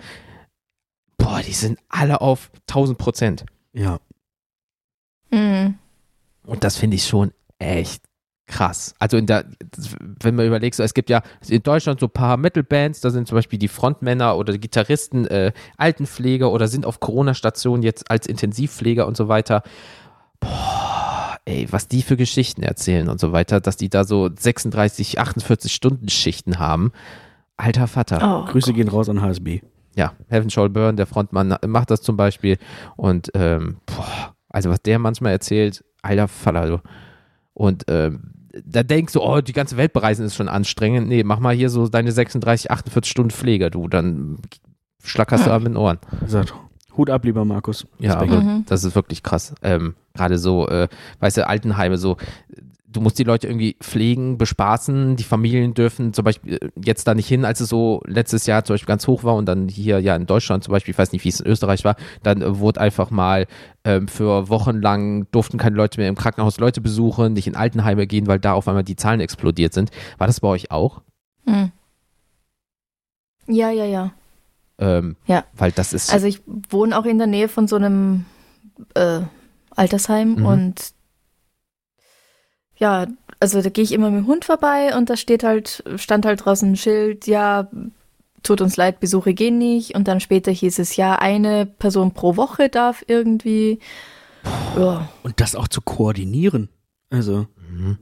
boah, 1.18 1.42
die 1.42 1.54
sind 1.54 1.80
alle 1.88 2.20
auf 2.22 2.52
1000 2.68 2.98
Prozent. 2.98 3.46
Ja. 3.74 4.00
Mhm. 5.32 5.76
Und 6.46 6.64
das 6.64 6.76
finde 6.78 6.96
ich 6.96 7.08
schon 7.08 7.32
echt 7.60 8.04
krass. 8.52 8.94
Also 9.00 9.18
in 9.18 9.26
der, 9.26 9.46
wenn 10.20 10.36
man 10.36 10.46
überlegt, 10.46 10.76
so, 10.76 10.84
es 10.84 10.94
gibt 10.94 11.10
ja 11.10 11.24
in 11.48 11.64
Deutschland 11.64 12.00
so 12.00 12.08
ein 12.08 12.12
paar 12.12 12.38
Metal-Bands, 12.38 13.02
da 13.02 13.10
sind 13.10 13.28
zum 13.28 13.38
Beispiel 13.38 13.58
die 13.58 13.70
Frontmänner 13.70 14.38
oder 14.38 14.54
die 14.54 14.60
Gitarristen 14.60 15.26
äh, 15.26 15.54
Altenpfleger 15.78 16.52
oder 16.52 16.68
sind 16.68 16.86
auf 16.86 17.00
Corona-Stationen 17.00 17.82
jetzt 17.82 18.12
als 18.12 18.28
Intensivpfleger 18.28 19.08
und 19.08 19.18
so 19.18 19.28
weiter. 19.30 19.64
Boah, 20.40 21.40
ey, 21.46 21.68
was 21.72 21.88
die 21.88 22.02
für 22.02 22.18
Geschichten 22.18 22.62
erzählen 22.62 23.08
und 23.10 23.20
so 23.20 23.32
weiter, 23.32 23.62
dass 23.62 23.78
die 23.78 23.90
da 23.90 24.04
so 24.04 24.30
36, 24.38 25.20
48 25.20 25.74
Stunden 25.74 26.10
Schichten 26.10 26.60
haben. 26.60 26.92
Alter 27.56 27.88
Vater. 27.88 28.20
Oh, 28.22 28.52
Grüße 28.52 28.74
gehen 28.74 28.90
raus 28.90 29.08
an 29.08 29.22
HSB. 29.22 29.62
Ja, 29.96 30.14
Heaven 30.30 30.50
Shall 30.50 30.70
Burn, 30.70 30.98
der 30.98 31.06
Frontmann, 31.06 31.56
macht 31.68 31.92
das 31.92 32.02
zum 32.02 32.18
Beispiel. 32.18 32.58
Und 32.98 33.32
ähm, 33.34 33.78
boah, 33.86 34.36
also 34.50 34.70
was 34.70 34.82
der 34.82 35.00
manchmal 35.00 35.32
erzählt, 35.32 35.84
alter 36.02 36.28
Vater. 36.28 36.66
Du. 36.68 36.82
Und 37.54 37.86
ähm, 37.88 38.41
da 38.66 38.84
denkst 38.84 39.14
du, 39.14 39.22
oh, 39.22 39.42
die 39.42 39.54
ganze 39.54 39.78
Welt 39.78 39.94
bereisen 39.94 40.26
ist 40.26 40.36
schon 40.36 40.50
anstrengend. 40.50 41.08
Nee, 41.08 41.24
mach 41.24 41.40
mal 41.40 41.56
hier 41.56 41.70
so 41.70 41.88
deine 41.88 42.12
36, 42.12 42.70
48 42.72 43.10
Stunden 43.12 43.32
Pflege, 43.32 43.72
du. 43.72 43.88
Dann 43.88 44.38
schlackerst 45.04 45.46
du 45.48 45.52
an 45.54 45.64
den 45.64 45.78
Ohren. 45.78 46.00
Gesagt, 46.22 46.54
Hut 46.98 47.10
ab, 47.10 47.24
lieber 47.24 47.46
Markus. 47.46 47.88
Ja, 48.00 48.18
aber 48.18 48.42
Mhm. 48.42 48.66
das 48.68 48.84
ist 48.84 48.96
wirklich 48.96 49.24
krass. 49.24 49.54
Ähm, 49.64 49.96
Gerade 50.14 50.38
so, 50.38 50.68
äh, 50.68 50.90
weißt 51.22 51.38
du, 51.38 51.48
Altenheime, 51.48 51.98
so, 51.98 52.18
du 52.92 53.02
musst 53.02 53.18
die 53.20 53.24
Leute 53.24 53.48
irgendwie 53.48 53.76
pflegen, 53.80 54.38
bespaßen. 54.38 55.16
Die 55.16 55.24
Familien 55.24 55.74
dürfen 55.74 56.14
zum 56.14 56.26
Beispiel 56.26 56.56
äh, 56.62 56.70
jetzt 56.84 57.08
da 57.08 57.14
nicht 57.16 57.28
hin, 57.28 57.46
als 57.46 57.60
es 57.62 57.70
so 57.70 58.02
letztes 58.06 58.46
Jahr 58.46 58.64
zum 58.64 58.74
Beispiel 58.74 58.88
ganz 58.88 59.08
hoch 59.08 59.24
war 59.24 59.36
und 59.36 59.46
dann 59.46 59.68
hier 59.70 60.00
ja 60.00 60.16
in 60.16 60.26
Deutschland 60.26 60.64
zum 60.64 60.72
Beispiel, 60.74 60.92
ich 60.92 60.98
weiß 60.98 61.12
nicht, 61.14 61.24
wie 61.24 61.30
es 61.30 61.40
in 61.40 61.48
Österreich 61.48 61.84
war, 61.86 61.96
dann 62.24 62.42
äh, 62.42 62.60
wurde 62.60 62.82
einfach 62.82 63.10
mal 63.12 63.48
ähm, 63.86 64.08
für 64.08 64.50
Wochen 64.50 64.82
lang 64.82 65.28
durften 65.32 65.58
keine 65.58 65.76
Leute 65.76 66.00
mehr 66.00 66.10
im 66.10 66.16
Krankenhaus 66.16 66.60
Leute 66.60 66.82
besuchen, 66.82 67.34
nicht 67.34 67.48
in 67.48 67.56
Altenheime 67.56 68.08
gehen, 68.08 68.28
weil 68.28 68.40
da 68.40 68.54
auf 68.54 68.68
einmal 68.68 68.84
die 68.84 68.96
Zahlen 68.96 69.20
explodiert 69.22 69.74
sind. 69.74 69.90
War 70.18 70.28
das 70.28 70.40
bei 70.42 70.48
euch 70.50 70.70
auch? 70.72 71.02
Hm. 71.46 71.72
Ja, 73.48 73.72
ja, 73.72 73.86
ja. 73.86 74.12
Ähm, 74.80 75.16
Ja. 75.28 75.46
Weil 75.54 75.72
das 75.72 75.94
ist. 75.94 76.12
Also 76.14 76.28
ich 76.28 76.42
wohne 76.70 76.98
auch 76.98 77.06
in 77.06 77.18
der 77.18 77.28
Nähe 77.28 77.48
von 77.48 77.68
so 77.68 77.76
einem 77.76 78.26
äh, 78.96 79.22
Altersheim 79.76 80.36
Mhm. 80.36 80.46
und 80.46 80.82
ja, 82.82 83.08
also 83.40 83.62
da 83.62 83.70
gehe 83.70 83.84
ich 83.84 83.92
immer 83.94 84.10
mit 84.10 84.24
dem 84.24 84.28
Hund 84.28 84.46
vorbei 84.46 84.96
und 84.98 85.10
da 85.10 85.16
steht 85.16 85.44
halt, 85.44 85.84
stand 85.96 86.26
halt 86.26 86.44
draußen 86.46 86.72
ein 86.72 86.76
Schild, 86.76 87.28
ja, 87.28 87.70
tut 88.44 88.60
uns 88.60 88.76
leid, 88.76 89.00
Besuche 89.00 89.34
gehen 89.34 89.58
nicht. 89.58 89.96
Und 89.96 90.08
dann 90.08 90.20
später 90.20 90.52
hieß 90.52 90.80
es, 90.80 90.96
ja, 90.96 91.16
eine 91.16 91.66
Person 91.66 92.14
pro 92.14 92.36
Woche 92.36 92.70
darf 92.70 93.04
irgendwie. 93.08 93.80
Ja. 94.76 95.10
Und 95.24 95.40
das 95.40 95.56
auch 95.56 95.68
zu 95.68 95.82
koordinieren. 95.82 96.70
Also, 97.10 97.48
Mhm. 97.72 97.98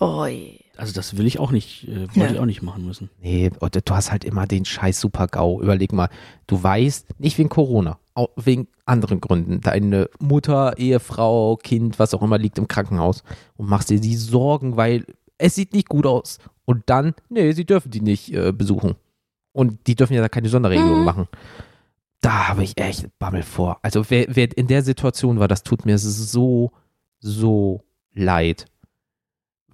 Oh 0.00 0.26
je. 0.26 0.63
Also 0.76 0.92
das 0.92 1.16
will 1.16 1.26
ich 1.26 1.38
auch 1.38 1.50
nicht, 1.50 1.88
äh, 1.88 2.02
wollte 2.08 2.20
Ja. 2.20 2.30
ich 2.32 2.38
auch 2.38 2.46
nicht 2.46 2.62
machen 2.62 2.84
müssen. 2.86 3.10
Nee, 3.20 3.50
und 3.60 3.74
du 3.74 3.94
hast 3.94 4.10
halt 4.12 4.24
immer 4.24 4.46
den 4.46 4.64
scheiß 4.64 5.00
Super-GAU. 5.00 5.60
Überleg 5.62 5.92
mal, 5.92 6.08
du 6.46 6.62
weißt, 6.62 7.18
nicht 7.20 7.38
wegen 7.38 7.48
Corona, 7.48 7.98
auch 8.14 8.30
wegen 8.36 8.68
anderen 8.86 9.20
Gründen. 9.20 9.60
Deine 9.60 10.08
Mutter, 10.18 10.76
Ehefrau, 10.78 11.56
Kind, 11.56 11.98
was 11.98 12.14
auch 12.14 12.22
immer 12.22 12.38
liegt 12.38 12.58
im 12.58 12.68
Krankenhaus 12.68 13.22
und 13.56 13.68
machst 13.68 13.90
dir 13.90 14.00
die 14.00 14.16
Sorgen, 14.16 14.76
weil 14.76 15.04
es 15.38 15.54
sieht 15.54 15.72
nicht 15.72 15.88
gut 15.88 16.06
aus. 16.06 16.38
Und 16.64 16.84
dann, 16.86 17.14
nee, 17.28 17.52
sie 17.52 17.64
dürfen 17.66 17.90
die 17.90 18.00
nicht 18.00 18.32
äh, 18.32 18.52
besuchen. 18.52 18.94
Und 19.52 19.86
die 19.86 19.94
dürfen 19.94 20.14
ja 20.14 20.20
da 20.22 20.28
keine 20.28 20.48
Sonderregelung 20.48 21.00
Mhm. 21.00 21.04
machen. 21.04 21.28
Da 22.20 22.48
habe 22.48 22.64
ich 22.64 22.78
echt 22.78 23.06
Bammel 23.18 23.42
vor. 23.42 23.78
Also 23.82 24.04
wer, 24.08 24.26
wer 24.30 24.56
in 24.56 24.66
der 24.66 24.82
Situation 24.82 25.38
war, 25.38 25.46
das 25.46 25.62
tut 25.62 25.84
mir 25.84 25.98
so, 25.98 26.72
so 27.20 27.82
leid. 28.14 28.64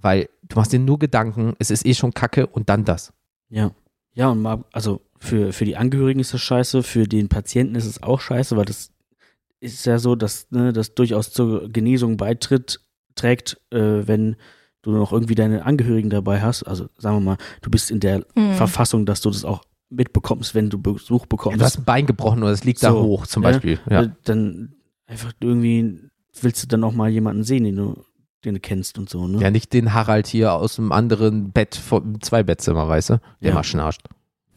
Weil 0.00 0.28
du 0.50 0.57
machst 0.57 0.73
dir 0.73 0.78
nur 0.78 0.99
Gedanken, 0.99 1.54
es 1.59 1.71
ist 1.71 1.87
eh 1.87 1.95
schon 1.95 2.12
Kacke 2.12 2.47
und 2.47 2.69
dann 2.69 2.85
das. 2.85 3.12
Ja. 3.49 3.71
Ja, 4.12 4.28
und 4.28 4.42
mal, 4.42 4.64
also 4.73 5.00
für, 5.19 5.52
für 5.52 5.64
die 5.64 5.76
Angehörigen 5.76 6.21
ist 6.21 6.35
das 6.35 6.40
scheiße, 6.42 6.83
für 6.83 7.07
den 7.07 7.28
Patienten 7.28 7.76
ist 7.76 7.87
es 7.87 8.02
auch 8.02 8.21
scheiße, 8.21 8.57
weil 8.57 8.64
das 8.64 8.90
ist 9.61 9.87
ja 9.87 9.99
so, 9.99 10.16
dass 10.16 10.50
ne, 10.50 10.73
das 10.73 10.95
durchaus 10.95 11.30
zur 11.33 11.69
Genesung 11.71 12.16
beitritt, 12.16 12.80
trägt, 13.14 13.61
äh, 13.71 14.07
wenn 14.07 14.37
du 14.83 14.92
noch 14.92 15.12
irgendwie 15.12 15.35
deine 15.35 15.64
Angehörigen 15.64 16.11
dabei 16.11 16.40
hast. 16.40 16.64
Also 16.64 16.88
sagen 16.99 17.16
wir 17.16 17.21
mal, 17.21 17.37
du 17.62 17.71
bist 17.71 17.90
in 17.90 18.00
der 18.00 18.25
Hm. 18.35 18.54
Verfassung, 18.54 19.07
dass 19.07 19.21
du 19.21 19.30
das 19.30 19.45
auch 19.45 19.62
mitbekommst, 19.90 20.55
wenn 20.55 20.70
du 20.70 20.81
Besuch 20.81 21.22
Ja, 21.22 21.27
bekommst. 21.29 21.61
du 21.61 21.64
hast 21.64 21.79
ein 21.79 21.85
Bein 21.85 22.07
gebrochen 22.07 22.42
oder 22.42 22.53
es 22.53 22.64
liegt 22.64 22.83
da 22.83 22.90
So, 22.92 23.03
hoch 23.03 23.27
zum 23.27 23.42
ja, 23.42 23.51
Beispiel. 23.51 23.79
Ja. 23.90 24.03
Äh, 24.05 24.11
Dann 24.24 24.74
einfach 25.07 25.33
irgendwie 25.40 26.01
willst 26.40 26.62
du 26.62 26.66
dann 26.68 26.85
auch 26.85 26.92
mal 26.94 27.11
jemanden 27.11 27.42
sehen, 27.42 27.64
den 27.64 27.77
du, 27.77 28.03
den 28.44 28.55
du 28.55 28.61
kennst 28.61 28.98
und 28.98 29.09
so, 29.11 29.26
ne? 29.29 29.40
ja, 29.42 29.50
nicht 29.50 29.72
den 29.72 29.92
Harald 29.94 30.26
hier 30.26 30.53
aus 30.53 30.76
dem 30.76 30.92
anderen 30.92 31.50
Bett, 31.53 31.74
vom 31.76 32.20
Zwei-Bettzimmer, 32.20 32.88
weißt 32.88 33.11
du? 33.11 33.20
Der 33.42 33.50
Ja. 33.50 33.55
mal 33.55 33.64
schnarcht. 33.64 34.03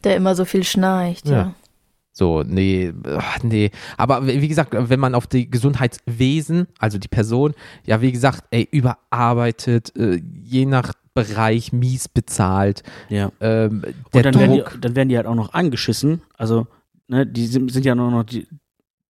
Der 0.04 0.16
immer 0.16 0.34
so 0.34 0.44
viel 0.44 0.64
schnarcht, 0.64 1.26
Ja. 1.28 1.32
ja. 1.36 1.54
So, 2.16 2.44
nee, 2.44 2.92
nee. 3.42 3.72
Aber 3.96 4.24
wie 4.26 4.46
gesagt, 4.46 4.72
wenn 4.76 5.00
man 5.00 5.16
auf 5.16 5.26
die 5.26 5.50
Gesundheitswesen, 5.50 6.68
also 6.78 6.96
die 6.98 7.08
Person, 7.08 7.54
ja, 7.84 8.00
wie 8.02 8.12
gesagt, 8.12 8.44
ey, 8.52 8.68
überarbeitet, 8.70 9.94
äh, 9.96 10.20
je 10.42 10.64
nach 10.66 10.92
Bereich 11.14 11.72
mies 11.72 12.08
bezahlt, 12.08 12.82
Ja. 13.08 13.30
ähm, 13.40 13.82
Und 13.84 14.14
der 14.14 14.22
dann 14.22 14.34
werden, 14.38 14.58
Druck. 14.58 14.72
die, 14.74 14.80
dann 14.80 14.96
werden 14.96 15.08
die 15.08 15.16
halt 15.16 15.26
auch 15.26 15.34
noch 15.34 15.52
angeschissen. 15.54 16.22
Also, 16.36 16.66
ne, 17.08 17.26
die 17.26 17.46
sind, 17.46 17.70
sind 17.72 17.84
ja 17.84 17.94
nur 17.94 18.10
noch 18.10 18.24
die, 18.24 18.46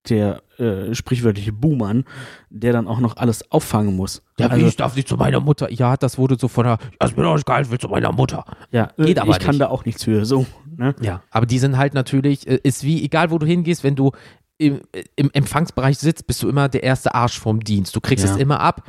der 0.09 0.43
äh, 0.59 0.95
sprichwörtliche 0.95 1.53
Buhmann, 1.53 2.05
der 2.51 2.73
dann 2.73 2.87
auch 2.89 3.01
noch 3.01 3.17
alles 3.17 3.51
auffangen 3.51 3.97
muss. 3.97 4.23
ja, 4.39 4.49
wie, 4.49 4.53
also, 4.53 4.67
ich 4.67 4.77
darf 4.77 4.97
nicht 4.97 5.09
zu 5.09 5.17
meiner 5.17 5.41
Mutter. 5.41 5.71
Ja, 5.73 5.97
das 5.97 6.19
wurde 6.19 6.37
so 6.39 6.49
von 6.49 6.65
der, 6.65 6.79
ja, 7.01 7.07
ist 7.09 7.17
mir 7.17 7.23
doch 7.23 7.39
egal, 7.39 7.63
ich 7.63 7.71
will 7.71 7.79
zu 7.79 7.89
meiner 7.89 8.13
Mutter. 8.13 8.45
ja, 8.71 8.91
geht 8.97 9.17
äh, 9.17 9.21
aber 9.21 9.31
ich 9.31 9.39
kann 9.39 9.51
nicht. 9.53 9.61
da 9.61 9.69
auch 9.69 9.85
nichts 9.85 10.05
für. 10.05 10.25
So, 10.27 10.47
ne? 10.77 10.95
Ja, 11.01 11.23
aber 11.31 11.47
die 11.47 11.59
sind 11.59 11.77
halt 11.77 11.95
natürlich, 11.95 12.47
äh, 12.47 12.61
ist 12.63 12.85
wie, 12.85 13.03
egal 13.05 13.31
wo 13.31 13.39
du 13.39 13.47
hingehst, 13.47 13.83
wenn 13.83 13.97
du 13.97 14.13
im, 14.59 14.83
im 15.17 15.31
Empfangsbereich 15.33 15.99
sitzt, 15.99 16.27
bist 16.27 16.43
du 16.43 16.49
immer 16.49 16.69
der 16.69 16.83
erste 16.83 17.15
Arsch 17.15 17.39
vom 17.41 17.61
Dienst. 17.61 17.97
Du 17.97 18.01
kriegst 18.01 18.25
Ja. 18.25 18.31
es 18.33 18.37
immer 18.37 18.61
ab, 18.61 18.83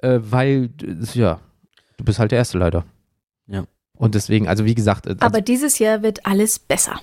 äh, 0.00 0.18
weil, 0.22 0.70
äh, 0.82 1.18
ja, 1.18 1.40
du 1.96 2.04
bist 2.04 2.18
halt 2.18 2.30
der 2.30 2.38
Erste 2.38 2.58
leider. 2.58 2.84
Ja. 3.46 3.64
Und 3.96 4.14
deswegen, 4.14 4.46
also 4.46 4.64
wie 4.64 4.74
gesagt, 4.76 5.06
äh, 5.06 5.10
also, 5.10 5.20
Aber 5.26 5.40
dieses 5.40 5.78
Jahr 5.80 6.02
wird 6.02 6.24
alles 6.24 6.58
besser 6.60 7.00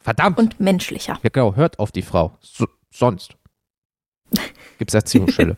verdammt, 0.00 0.38
und 0.38 0.60
menschlicher. 0.60 1.18
ja 1.22 1.30
genau, 1.30 1.54
hört 1.56 1.78
auf 1.78 1.92
die 1.92 2.02
Frau. 2.02 2.36
So, 2.40 2.66
sonst 2.90 3.36
gibt 4.78 4.90
es 4.90 4.94
Erziehungsstelle. 4.94 5.56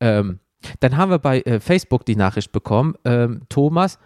ähm, 0.00 0.40
dann 0.80 0.96
haben 0.96 1.10
wir 1.10 1.18
bei 1.18 1.40
äh, 1.40 1.60
Facebook 1.60 2.04
die 2.04 2.16
Nachricht 2.16 2.52
bekommen, 2.52 2.94
ähm, 3.04 3.42
Thomas, 3.48 3.98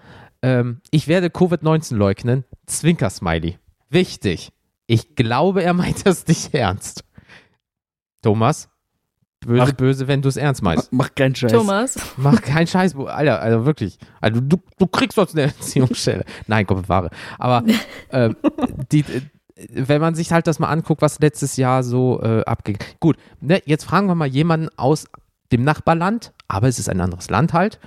ähm, 0.42 0.80
ich 0.90 1.08
werde 1.08 1.28
Covid-19 1.28 1.96
leugnen, 1.96 2.44
Zwinker-Smiley. 2.66 3.58
Wichtig. 3.88 4.52
Ich 4.86 5.16
glaube, 5.16 5.62
er 5.62 5.72
meint 5.72 6.06
das 6.06 6.26
nicht 6.26 6.52
ernst. 6.52 7.04
Thomas, 8.22 8.68
böse, 9.40 9.62
Ach. 9.62 9.72
böse, 9.72 10.08
wenn 10.08 10.20
du 10.22 10.28
es 10.28 10.36
ernst 10.36 10.62
meinst. 10.62 10.92
Mach, 10.92 11.06
mach 11.06 11.14
keinen 11.14 11.34
Scheiß. 11.34 11.52
Thomas. 11.52 11.96
Mach 12.16 12.40
keinen 12.42 12.66
Scheiß. 12.66 12.94
Alter, 12.96 13.40
also 13.40 13.64
wirklich. 13.64 13.98
Also 14.20 14.40
du, 14.40 14.58
du 14.78 14.86
kriegst 14.86 15.16
sonst 15.16 15.34
eine 15.34 15.42
Erziehungsstelle. 15.42 16.24
Nein, 16.46 16.66
Gott 16.66 16.82
bewahre. 16.82 17.10
Aber 17.38 17.64
ähm, 18.10 18.36
die, 18.92 19.00
äh, 19.00 19.22
wenn 19.56 20.00
man 20.00 20.14
sich 20.14 20.32
halt 20.32 20.46
das 20.46 20.58
mal 20.58 20.68
anguckt, 20.68 21.02
was 21.02 21.20
letztes 21.20 21.56
Jahr 21.56 21.82
so 21.82 22.20
äh, 22.22 22.44
abging. 22.44 22.78
Gut, 23.00 23.16
ne, 23.40 23.62
jetzt 23.66 23.84
fragen 23.84 24.08
wir 24.08 24.14
mal 24.14 24.26
jemanden 24.26 24.68
aus 24.76 25.06
dem 25.52 25.62
Nachbarland, 25.62 26.32
aber 26.48 26.68
es 26.68 26.78
ist 26.78 26.88
ein 26.88 27.00
anderes 27.00 27.30
Land 27.30 27.52
halt. 27.52 27.78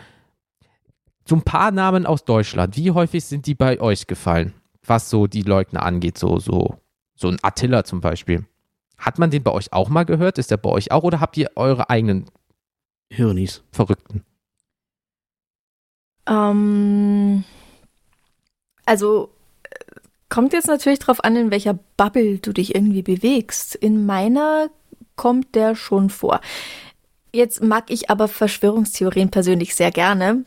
So 1.25 1.35
ein 1.35 1.41
paar 1.41 1.71
Namen 1.71 2.05
aus 2.05 2.23
Deutschland. 2.23 2.77
Wie 2.77 2.91
häufig 2.91 3.25
sind 3.25 3.47
die 3.47 3.55
bei 3.55 3.81
euch 3.81 4.07
gefallen? 4.07 4.53
Was 4.85 5.09
so 5.09 5.27
die 5.27 5.41
Leugner 5.41 5.83
angeht, 5.83 6.17
so, 6.17 6.39
so, 6.39 6.77
so 7.15 7.27
ein 7.27 7.37
Attila 7.41 7.83
zum 7.83 7.99
Beispiel. 7.99 8.45
Hat 8.97 9.19
man 9.19 9.29
den 9.29 9.43
bei 9.43 9.51
euch 9.51 9.73
auch 9.73 9.89
mal 9.89 10.05
gehört? 10.05 10.37
Ist 10.37 10.51
der 10.51 10.57
bei 10.57 10.69
euch 10.69 10.91
auch 10.91 11.03
oder 11.03 11.19
habt 11.19 11.35
ihr 11.35 11.51
eure 11.55 11.89
eigenen 11.89 12.31
Hirnis. 13.09 13.63
Verrückten? 13.71 14.23
Ähm, 16.27 17.43
also 18.85 19.31
kommt 20.29 20.53
jetzt 20.53 20.67
natürlich 20.67 20.99
drauf 20.99 21.23
an, 21.23 21.35
in 21.35 21.51
welcher 21.51 21.77
Bubble 21.97 22.39
du 22.39 22.53
dich 22.53 22.75
irgendwie 22.75 23.01
bewegst. 23.01 23.75
In 23.75 24.05
meiner 24.05 24.67
kommt 25.15 25.55
der 25.55 25.75
schon 25.75 26.09
vor. 26.09 26.41
Jetzt 27.33 27.61
mag 27.63 27.85
ich 27.89 28.09
aber 28.09 28.27
Verschwörungstheorien 28.27 29.29
persönlich 29.29 29.75
sehr 29.75 29.91
gerne 29.91 30.45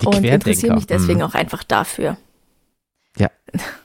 Die 0.00 0.06
und 0.06 0.24
interessiere 0.24 0.74
mich 0.74 0.86
deswegen 0.86 1.20
Mhm. 1.20 1.26
auch 1.26 1.34
einfach 1.34 1.62
dafür. 1.64 2.16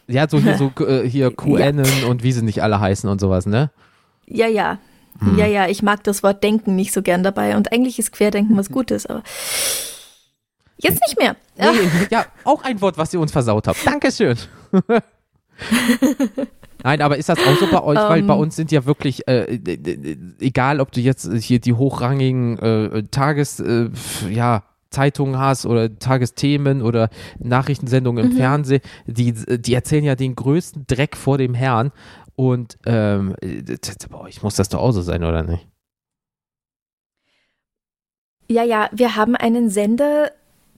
Ja, 0.08 0.30
so 0.30 0.40
hier, 0.40 0.58
so, 0.58 0.72
äh, 0.86 1.08
hier 1.08 1.36
QAnon 1.36 2.06
und 2.08 2.24
wie 2.24 2.32
sie 2.32 2.42
nicht 2.42 2.64
alle 2.64 2.80
heißen 2.80 3.10
und 3.10 3.20
sowas, 3.20 3.46
ne? 3.46 3.70
Ja, 4.26 4.48
ja. 4.48 4.78
Hm. 5.20 5.38
Ja, 5.38 5.46
ja, 5.46 5.68
ich 5.68 5.82
mag 5.84 6.04
das 6.06 6.24
Wort 6.24 6.44
Denken 6.44 6.76
nicht 6.78 6.94
so 6.94 7.02
gern 7.02 7.24
dabei 7.24 7.58
und 7.58 7.72
eigentlich 7.74 8.00
ist 8.00 8.14
Querdenken 8.14 8.56
was 8.56 8.70
Gutes, 8.70 9.06
aber 9.06 9.24
jetzt 10.78 11.02
nicht 11.06 11.20
mehr. 11.20 11.36
Ja. 11.58 11.72
Nee, 11.74 11.90
ja, 12.12 12.26
auch 12.46 12.64
ein 12.64 12.80
Wort, 12.82 12.98
was 12.98 13.14
ihr 13.14 13.20
uns 13.20 13.32
versaut 13.34 13.68
habt. 13.68 13.86
Dankeschön. 13.86 14.38
Nein, 16.84 17.02
aber 17.02 17.18
ist 17.18 17.28
das 17.30 17.40
auch 17.40 17.58
so 17.58 17.68
bei 17.68 17.82
euch? 17.82 17.98
Weil 17.98 18.20
Ähm. 18.20 18.28
bei 18.28 18.34
uns 18.36 18.56
sind 18.56 18.72
ja 18.72 18.86
wirklich, 18.86 19.28
äh, 19.28 19.60
egal 20.40 20.80
ob 20.80 20.92
du 20.92 21.02
jetzt 21.02 21.32
hier 21.42 21.60
die 21.60 21.74
hochrangigen 21.74 22.60
äh, 22.60 23.04
Tages, 23.10 23.60
äh, 23.60 23.90
ja, 24.30 24.64
Zeitungen 24.90 25.38
hast 25.38 25.66
oder 25.66 26.00
Tagesthemen 26.00 26.82
oder 26.82 27.10
Nachrichtensendungen 27.40 28.26
im 28.26 28.32
Mhm. 28.32 28.38
Fernsehen, 28.38 28.82
die, 29.06 29.34
die 29.34 29.74
erzählen 29.74 30.04
ja 30.06 30.16
den 30.16 30.36
größten 30.36 30.86
Dreck 30.88 31.18
vor 31.18 31.38
dem 31.38 31.54
Herrn. 31.54 31.92
Und 32.36 32.78
ähm, 32.86 33.36
äh, 33.42 33.64
boah, 34.10 34.28
ich 34.30 34.44
muss 34.44 34.56
das 34.56 34.70
doch 34.70 34.80
auch 34.80 34.92
so 34.92 35.02
sein, 35.02 35.24
oder 35.24 35.44
nicht? 35.44 35.68
Ja, 38.50 38.64
ja, 38.64 38.90
wir 38.94 39.16
haben 39.16 39.36
einen 39.36 39.70
Sender, 39.70 40.32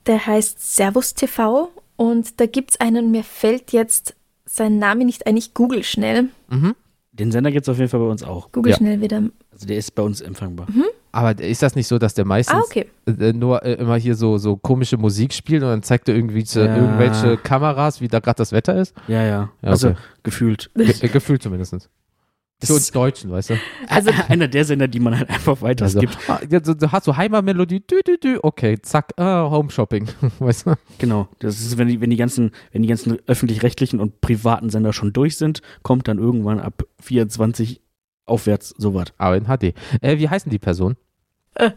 der 0.06 0.26
heißt 0.26 0.74
Servus 0.74 1.14
TV 1.14 1.70
und 1.96 2.40
da 2.40 2.46
gibt 2.46 2.72
es 2.72 2.80
einen, 2.80 3.10
mir 3.12 3.22
fällt 3.22 3.72
jetzt 3.72 4.16
sein 4.60 4.78
Name 4.78 5.04
nicht 5.04 5.26
ein, 5.26 5.36
ich 5.36 5.54
google 5.54 5.82
schnell. 5.82 6.28
Mhm. 6.50 6.74
Den 7.12 7.32
Sender 7.32 7.50
gibt 7.50 7.64
es 7.64 7.68
auf 7.68 7.78
jeden 7.78 7.88
Fall 7.90 8.00
bei 8.00 8.06
uns 8.06 8.22
auch. 8.22 8.52
Google 8.52 8.70
Ja. 8.70 8.76
schnell 8.78 9.00
wieder. 9.00 9.22
Also 9.52 9.66
der 9.66 9.76
ist 9.78 9.94
bei 9.94 10.02
uns 10.02 10.20
empfangbar. 10.20 10.68
Aber 11.12 11.38
ist 11.42 11.60
das 11.62 11.74
nicht 11.74 11.88
so, 11.88 11.98
dass 11.98 12.14
der 12.14 12.24
meistens 12.24 12.56
Ah, 12.56 12.62
okay. 12.64 12.86
äh, 13.06 13.32
nur 13.32 13.64
äh, 13.64 13.72
immer 13.74 13.96
hier 13.96 14.14
so, 14.14 14.38
so 14.38 14.56
komische 14.56 14.96
Musik 14.96 15.32
spielt 15.32 15.62
und 15.62 15.68
dann 15.68 15.82
zeigt 15.82 16.08
er 16.08 16.14
irgendwie 16.14 16.44
zu, 16.44 16.60
Ja. 16.60 16.76
irgendwelche 16.76 17.36
Kameras, 17.36 18.00
wie 18.00 18.06
da 18.08 18.20
gerade 18.20 18.36
das 18.36 18.52
Wetter 18.52 18.76
ist? 18.80 18.94
Ja, 19.08 19.22
ja. 19.24 19.50
Ja, 19.60 19.70
Also 19.70 19.88
okay. 19.88 19.98
gefühlt. 20.22 20.70
Ge 20.76 20.94
äh, 21.00 21.08
gefühlt 21.08 21.42
zumindest. 21.42 21.88
Für 22.62 22.74
uns 22.74 22.90
Deutschen, 22.90 23.30
weißt 23.30 23.50
du? 23.50 23.54
Also- 23.88 24.10
einer 24.28 24.48
der 24.48 24.64
Sender, 24.64 24.86
die 24.88 25.00
man 25.00 25.18
halt 25.18 25.30
einfach 25.30 25.52
Also, 25.52 25.62
weitergibt. 25.62 26.18
ah, 26.28 26.40
ja, 26.50 26.62
so, 26.62 26.74
du 26.74 26.92
hast 26.92 27.04
so 27.04 27.16
Heimatmelodie, 27.16 27.80
dü, 27.80 28.02
dü, 28.02 28.18
dü, 28.18 28.38
okay, 28.42 28.78
zack, 28.82 29.12
ah, 29.16 29.48
Home 29.50 29.70
Shopping, 29.70 30.08
weißt 30.38 30.66
du? 30.66 30.74
Genau. 30.98 31.28
Das 31.38 31.60
ist, 31.60 31.78
wenn 31.78 31.88
die, 31.88 32.00
wenn 32.00 32.10
die 32.10 32.16
ganzen, 32.16 32.50
wenn 32.72 32.82
die 32.82 32.88
ganzen 32.88 33.18
öffentlich-rechtlichen 33.26 33.98
und 34.00 34.20
privaten 34.20 34.68
Sender 34.70 34.92
schon 34.92 35.12
durch 35.12 35.36
sind, 35.36 35.62
kommt 35.82 36.08
dann 36.08 36.18
irgendwann 36.18 36.60
ab 36.60 36.82
24 37.00 37.80
aufwärts 38.26 38.74
sowas. 38.78 39.08
Aber 39.18 39.36
in 39.36 39.44
HD. 39.46 39.74
Äh, 40.02 40.18
wie 40.18 40.28
heißen 40.28 40.50
die 40.50 40.58
Personen? 40.58 40.96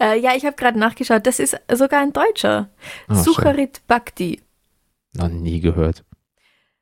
Äh, 0.00 0.18
ja, 0.18 0.34
ich 0.34 0.44
habe 0.44 0.56
gerade 0.56 0.78
nachgeschaut, 0.78 1.26
das 1.28 1.38
ist 1.38 1.56
sogar 1.72 2.00
ein 2.00 2.12
Deutscher. 2.12 2.70
Ah, 3.06 3.14
schön. 3.14 3.22
Sucharit 3.22 3.86
Bhakti. 3.86 4.40
Noch 5.12 5.28
nie 5.28 5.60
gehört. 5.60 6.04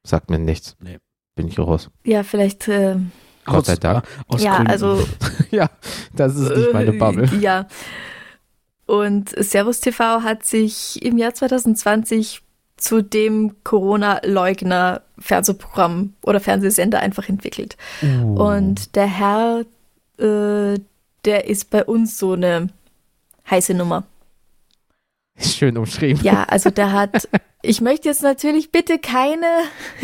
Sagt 0.05 0.31
mir 0.31 0.39
nichts. 0.39 0.77
Nee. 0.81 0.99
Bin 1.35 1.49
ich 1.49 1.59
raus. 1.59 1.91
Ja, 2.05 2.23
vielleicht. 2.23 2.69
Äh, 2.69 2.97
Gott 3.45 3.67
sei 3.67 3.75
Dank. 3.77 4.05
Aus 4.29 4.43
ja, 4.43 4.55
Gründen. 4.57 4.71
also. 4.71 5.07
ja, 5.51 5.69
das 6.13 6.37
ist 6.37 6.57
nicht 6.57 6.73
meine 6.73 6.95
Äh, 6.95 6.99
Bubble. 6.99 7.29
Ja. 7.41 7.67
Und 8.87 9.31
Servus 9.31 9.81
TV 9.81 10.23
hat 10.23 10.45
sich 10.45 11.03
im 11.03 11.19
Jahr 11.19 11.35
2020 11.35 12.41
zu 12.77 13.03
dem 13.03 13.57
Corona-Leugner-Fernsehprogramm 13.65 16.15
oder 16.23 16.39
Fernsehsender 16.41 17.01
einfach 17.01 17.29
entwickelt. 17.29 17.77
Uh. 18.03 18.43
Und 18.43 18.97
der 18.97 19.07
Herr, 19.07 19.65
äh, 20.19 20.79
der 21.25 21.49
ist 21.49 21.71
bei 21.71 21.85
uns 21.85 22.19
so 22.19 22.33
eine 22.33 22.69
heiße 23.49 23.75
Nummer. 23.75 24.03
Schön 25.39 25.77
umschrieben. 25.79 26.23
Ja, 26.23 26.45
also 26.45 26.71
der 26.71 26.93
hat, 26.93 27.29
ich 27.63 27.81
möchte 27.81 28.09
jetzt 28.09 28.23
natürlich 28.23 28.71
bitte 28.71 28.99
keine, 28.99 29.47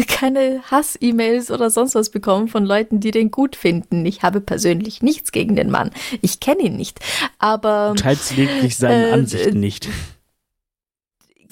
keine 0.09 0.63
Hass-E-Mails 0.71 1.51
oder 1.51 1.71
sonst 1.71 1.95
was 1.95 2.11
bekommen 2.11 2.49
von 2.49 2.65
Leuten, 2.65 2.99
die 3.01 3.11
den 3.11 3.31
gut 3.31 3.55
finden. 3.55 4.05
Ich 4.07 4.23
habe 4.23 4.41
persönlich 4.41 5.03
nichts 5.03 5.31
gegen 5.31 5.55
den 5.55 5.71
Mann. 5.71 5.91
Ich 6.23 6.41
kenne 6.41 6.63
ihn 6.63 6.77
nicht. 6.77 7.01
Aber 7.39 7.93
Du 7.97 8.03
teilst 8.03 8.37
lediglich 8.37 8.77
seine 8.77 9.09
Äh, 9.09 9.13
Ansichten 9.13 9.61
nicht. 9.61 9.89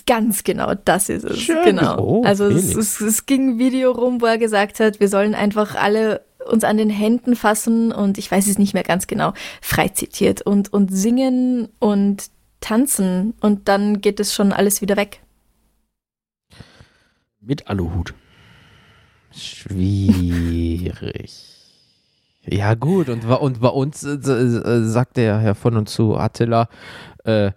ganz 0.07 0.43
genau, 0.45 0.73
das 0.85 1.09
ist 1.09 1.25
es. 1.25 1.39
Schön. 1.41 1.65
Genau. 1.65 1.99
Oh, 1.99 2.23
also 2.25 2.45
es, 2.47 2.75
es, 2.75 3.01
es 3.01 3.27
ging 3.27 3.51
ein 3.51 3.59
Video 3.59 3.93
rum, 3.93 4.21
wo 4.21 4.27
er 4.27 4.39
gesagt 4.39 4.81
hat, 4.81 5.01
wir 5.01 5.09
sollen 5.09 5.35
einfach 5.35 5.75
alle 5.75 6.23
uns 6.49 6.63
an 6.63 6.77
den 6.79 6.91
Händen 6.91 7.35
fassen 7.35 7.91
und 7.91 8.19
ich 8.19 8.31
weiß 8.31 8.47
es 8.47 8.57
nicht 8.57 8.73
mehr 8.73 8.85
ganz 8.85 9.09
genau, 9.09 9.33
frei 9.61 9.89
zitiert 9.89 10.43
und, 10.43 10.73
und 10.73 10.95
singen 10.95 11.69
und 11.81 12.31
tanzen 12.61 13.35
und 13.41 13.69
dann 13.69 14.01
geht 14.01 14.21
es 14.21 14.35
schon 14.35 14.53
alles 14.53 14.81
wieder 14.83 14.97
weg. 14.97 15.23
Mit 17.41 17.69
Aluhut. 17.69 18.15
Schwierig. 20.07 21.43
Ja, 22.49 22.75
gut, 22.75 23.09
und, 23.09 23.27
bei- 23.27 23.35
und 23.35 23.59
bei 23.61 23.67
uns 23.71 24.05
äh, 24.05 24.11
äh, 24.13 24.85
sagt 24.85 25.17
der 25.17 25.41
Herr 25.41 25.57
von 25.57 25.77
und 25.77 25.89
zu 25.89 26.17
Attila, 26.17 26.69
äh, 27.25 27.51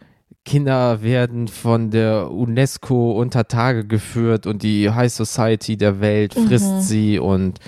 Kinder 0.45 1.03
werden 1.03 1.47
von 1.47 1.91
der 1.91 2.31
UNESCO 2.31 3.11
unter 3.11 3.47
Tage 3.47 3.85
geführt 3.85 4.47
und 4.47 4.63
die 4.63 4.89
High 4.89 5.13
Society 5.13 5.77
der 5.77 5.99
Welt 6.01 6.33
frisst 6.33 6.71
Mhm. 6.73 6.81
sie 6.81 7.19
und 7.19 7.59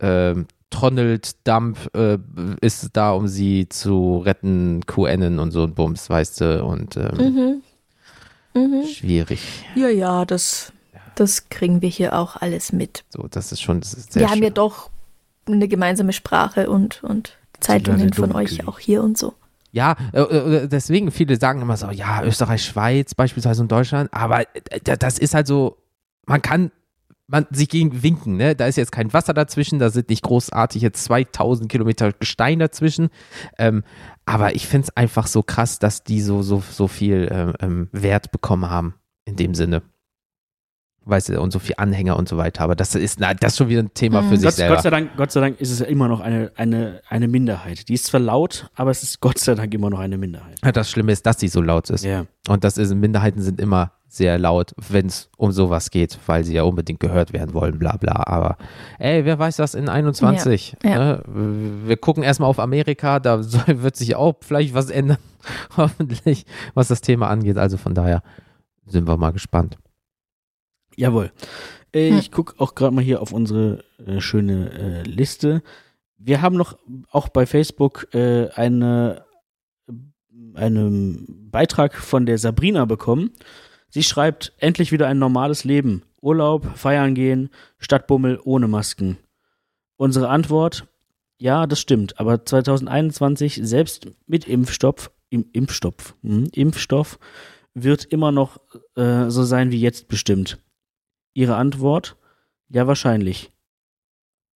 ähm, 0.00 0.46
Tronald 0.70 1.46
Dump 1.46 1.90
äh, 1.94 2.18
ist 2.60 2.90
da, 2.92 3.12
um 3.12 3.28
sie 3.28 3.68
zu 3.68 4.18
retten, 4.18 4.86
QNen 4.86 5.38
und 5.38 5.50
so 5.50 5.64
ein 5.64 5.74
Bums, 5.74 6.08
weißt 6.08 6.40
du, 6.40 6.64
und 6.64 6.96
ähm, 6.96 7.62
Mhm. 8.54 8.62
Mhm. 8.62 8.86
schwierig. 8.86 9.40
Ja, 9.74 9.88
ja, 9.88 10.24
das, 10.24 10.72
das 11.14 11.48
kriegen 11.48 11.82
wir 11.82 11.88
hier 11.88 12.16
auch 12.18 12.36
alles 12.36 12.72
mit. 12.72 13.04
So, 13.10 13.26
das 13.30 13.52
ist 13.52 13.60
schon 13.60 13.80
das 13.80 13.94
ist 13.94 14.12
sehr 14.12 14.22
wir 14.22 14.30
haben 14.30 14.38
ja 14.42 14.46
schön. 14.48 14.54
doch 14.54 14.90
eine 15.46 15.68
gemeinsame 15.68 16.12
Sprache 16.12 16.68
und, 16.70 17.02
und 17.04 17.36
Zeitungen 17.60 18.12
von 18.12 18.32
euch 18.32 18.66
auch 18.66 18.78
hier 18.78 19.02
und 19.02 19.18
so. 19.18 19.34
Ja, 19.72 19.94
äh, 20.12 20.20
äh, 20.22 20.66
deswegen 20.68 21.12
viele 21.12 21.36
sagen 21.38 21.62
immer 21.62 21.76
so, 21.76 21.90
ja, 21.90 22.24
Österreich, 22.24 22.64
Schweiz 22.64 23.14
beispielsweise 23.14 23.62
und 23.62 23.70
Deutschland, 23.70 24.12
aber 24.12 24.40
äh, 24.42 24.80
das 24.98 25.18
ist 25.18 25.34
halt 25.34 25.46
so, 25.46 25.76
man 26.26 26.42
kann 26.42 26.72
man 27.30 27.46
sich 27.50 27.68
gegen 27.68 28.02
winken, 28.02 28.36
ne? 28.36 28.56
Da 28.56 28.66
ist 28.66 28.76
jetzt 28.76 28.90
kein 28.92 29.12
Wasser 29.12 29.32
dazwischen, 29.32 29.78
da 29.78 29.90
sind 29.90 30.08
nicht 30.08 30.22
großartig 30.22 30.82
jetzt 30.82 31.04
2000 31.04 31.70
Kilometer 31.70 32.12
Gestein 32.12 32.58
dazwischen. 32.58 33.08
Ähm, 33.58 33.84
aber 34.26 34.54
ich 34.54 34.66
finde 34.66 34.88
es 34.88 34.96
einfach 34.96 35.26
so 35.26 35.42
krass, 35.42 35.78
dass 35.78 36.02
die 36.02 36.20
so, 36.20 36.42
so, 36.42 36.62
so 36.68 36.88
viel 36.88 37.28
ähm, 37.30 37.52
ähm, 37.60 37.88
Wert 37.92 38.32
bekommen 38.32 38.68
haben 38.68 38.94
in 39.24 39.36
dem 39.36 39.54
Sinne. 39.54 39.82
Weißt 41.06 41.30
du, 41.30 41.40
und 41.40 41.50
so 41.50 41.58
viel 41.58 41.76
Anhänger 41.78 42.16
und 42.18 42.28
so 42.28 42.36
weiter. 42.36 42.62
Aber 42.62 42.76
das 42.76 42.94
ist, 42.94 43.20
na, 43.20 43.32
das 43.32 43.52
ist 43.52 43.58
schon 43.58 43.68
wieder 43.70 43.82
ein 43.82 43.94
Thema 43.94 44.22
für 44.22 44.28
Mhm. 44.34 44.36
sich 44.36 44.44
Gott, 44.44 44.54
selber. 44.54 44.74
Gott, 44.74 44.82
sei 44.84 44.90
Dank, 44.90 45.16
Gott 45.16 45.32
sei 45.32 45.40
Dank 45.40 45.60
ist 45.60 45.70
es 45.70 45.78
ja 45.78 45.86
immer 45.86 46.08
noch 46.08 46.20
eine, 46.20 46.52
eine, 46.56 47.00
eine 47.08 47.26
Minderheit. 47.26 47.88
Die 47.88 47.94
ist 47.94 48.04
zwar 48.06 48.20
laut, 48.20 48.68
aber 48.74 48.90
es 48.90 49.02
ist 49.02 49.18
Gott 49.20 49.38
sei 49.38 49.54
Dank 49.54 49.72
immer 49.72 49.88
noch 49.88 49.98
eine 49.98 50.18
Minderheit. 50.18 50.58
Ja, 50.62 50.72
Das 50.72 50.90
Schlimme 50.90 51.12
ist, 51.12 51.24
dass 51.24 51.40
sie 51.40 51.48
so 51.48 51.62
laut 51.62 51.88
ist. 51.88 52.04
Ja. 52.04 52.26
Und 52.48 52.64
das 52.64 52.76
ist, 52.76 52.94
Minderheiten 52.94 53.40
sind 53.40 53.60
immer 53.60 53.92
sehr 54.10 54.38
laut, 54.38 54.74
wenn 54.76 55.06
es 55.06 55.30
um 55.36 55.52
sowas 55.52 55.90
geht, 55.90 56.18
weil 56.26 56.42
sie 56.42 56.54
ja 56.54 56.64
unbedingt 56.64 56.98
gehört 56.98 57.32
werden 57.32 57.54
wollen, 57.54 57.78
bla 57.78 57.96
bla. 57.96 58.24
Aber 58.26 58.56
ey, 58.98 59.24
wer 59.24 59.38
weiß 59.38 59.56
das 59.56 59.74
in 59.74 59.88
21? 59.88 60.76
Ja, 60.82 60.90
ja. 60.90 60.98
Ne? 60.98 61.22
Wir 61.84 61.96
gucken 61.96 62.24
erstmal 62.24 62.50
auf 62.50 62.58
Amerika, 62.58 63.20
da 63.20 63.42
soll, 63.42 63.82
wird 63.82 63.94
sich 63.94 64.16
auch 64.16 64.34
vielleicht 64.40 64.74
was 64.74 64.90
ändern, 64.90 65.18
hoffentlich, 65.76 66.44
was 66.74 66.88
das 66.88 67.00
Thema 67.00 67.28
angeht. 67.28 67.56
Also 67.56 67.76
von 67.76 67.94
daher 67.94 68.22
sind 68.84 69.06
wir 69.06 69.16
mal 69.16 69.30
gespannt. 69.30 69.78
Jawohl. 70.96 71.30
Äh, 71.92 72.10
Hm. 72.10 72.18
Ich 72.18 72.32
gucke 72.32 72.54
auch 72.58 72.74
gerade 72.74 72.94
mal 72.94 73.04
hier 73.04 73.22
auf 73.22 73.32
unsere 73.32 73.84
äh, 74.04 74.20
schöne 74.20 74.72
äh, 74.72 75.02
Liste. 75.02 75.62
Wir 76.18 76.42
haben 76.42 76.56
noch 76.56 76.78
auch 77.10 77.28
bei 77.28 77.46
Facebook 77.46 78.12
äh, 78.12 78.48
eine, 78.50 79.24
einen 80.54 81.48
Beitrag 81.50 81.94
von 81.94 82.26
der 82.26 82.38
Sabrina 82.38 82.84
bekommen. 82.84 83.30
Sie 83.90 84.02
schreibt, 84.02 84.52
endlich 84.58 84.92
wieder 84.92 85.06
ein 85.08 85.18
normales 85.18 85.64
Leben. 85.64 86.02
Urlaub, 86.20 86.76
feiern 86.76 87.14
gehen, 87.14 87.50
Stadtbummel 87.78 88.40
ohne 88.44 88.68
Masken. 88.68 89.18
Unsere 89.96 90.28
Antwort, 90.28 90.86
ja, 91.38 91.66
das 91.66 91.80
stimmt, 91.80 92.20
aber 92.20 92.44
2021 92.44 93.60
selbst 93.62 94.08
mit 94.26 94.46
Impfstoff, 94.46 95.10
im 95.30 95.46
Impfstoff, 95.52 96.14
hm, 96.22 96.48
Impfstoff 96.52 97.18
wird 97.74 98.04
immer 98.04 98.32
noch 98.32 98.60
äh, 98.96 99.30
so 99.30 99.44
sein 99.44 99.70
wie 99.70 99.80
jetzt 99.80 100.08
bestimmt. 100.08 100.58
Ihre 101.34 101.56
Antwort? 101.56 102.16
Ja, 102.68 102.86
wahrscheinlich. 102.86 103.50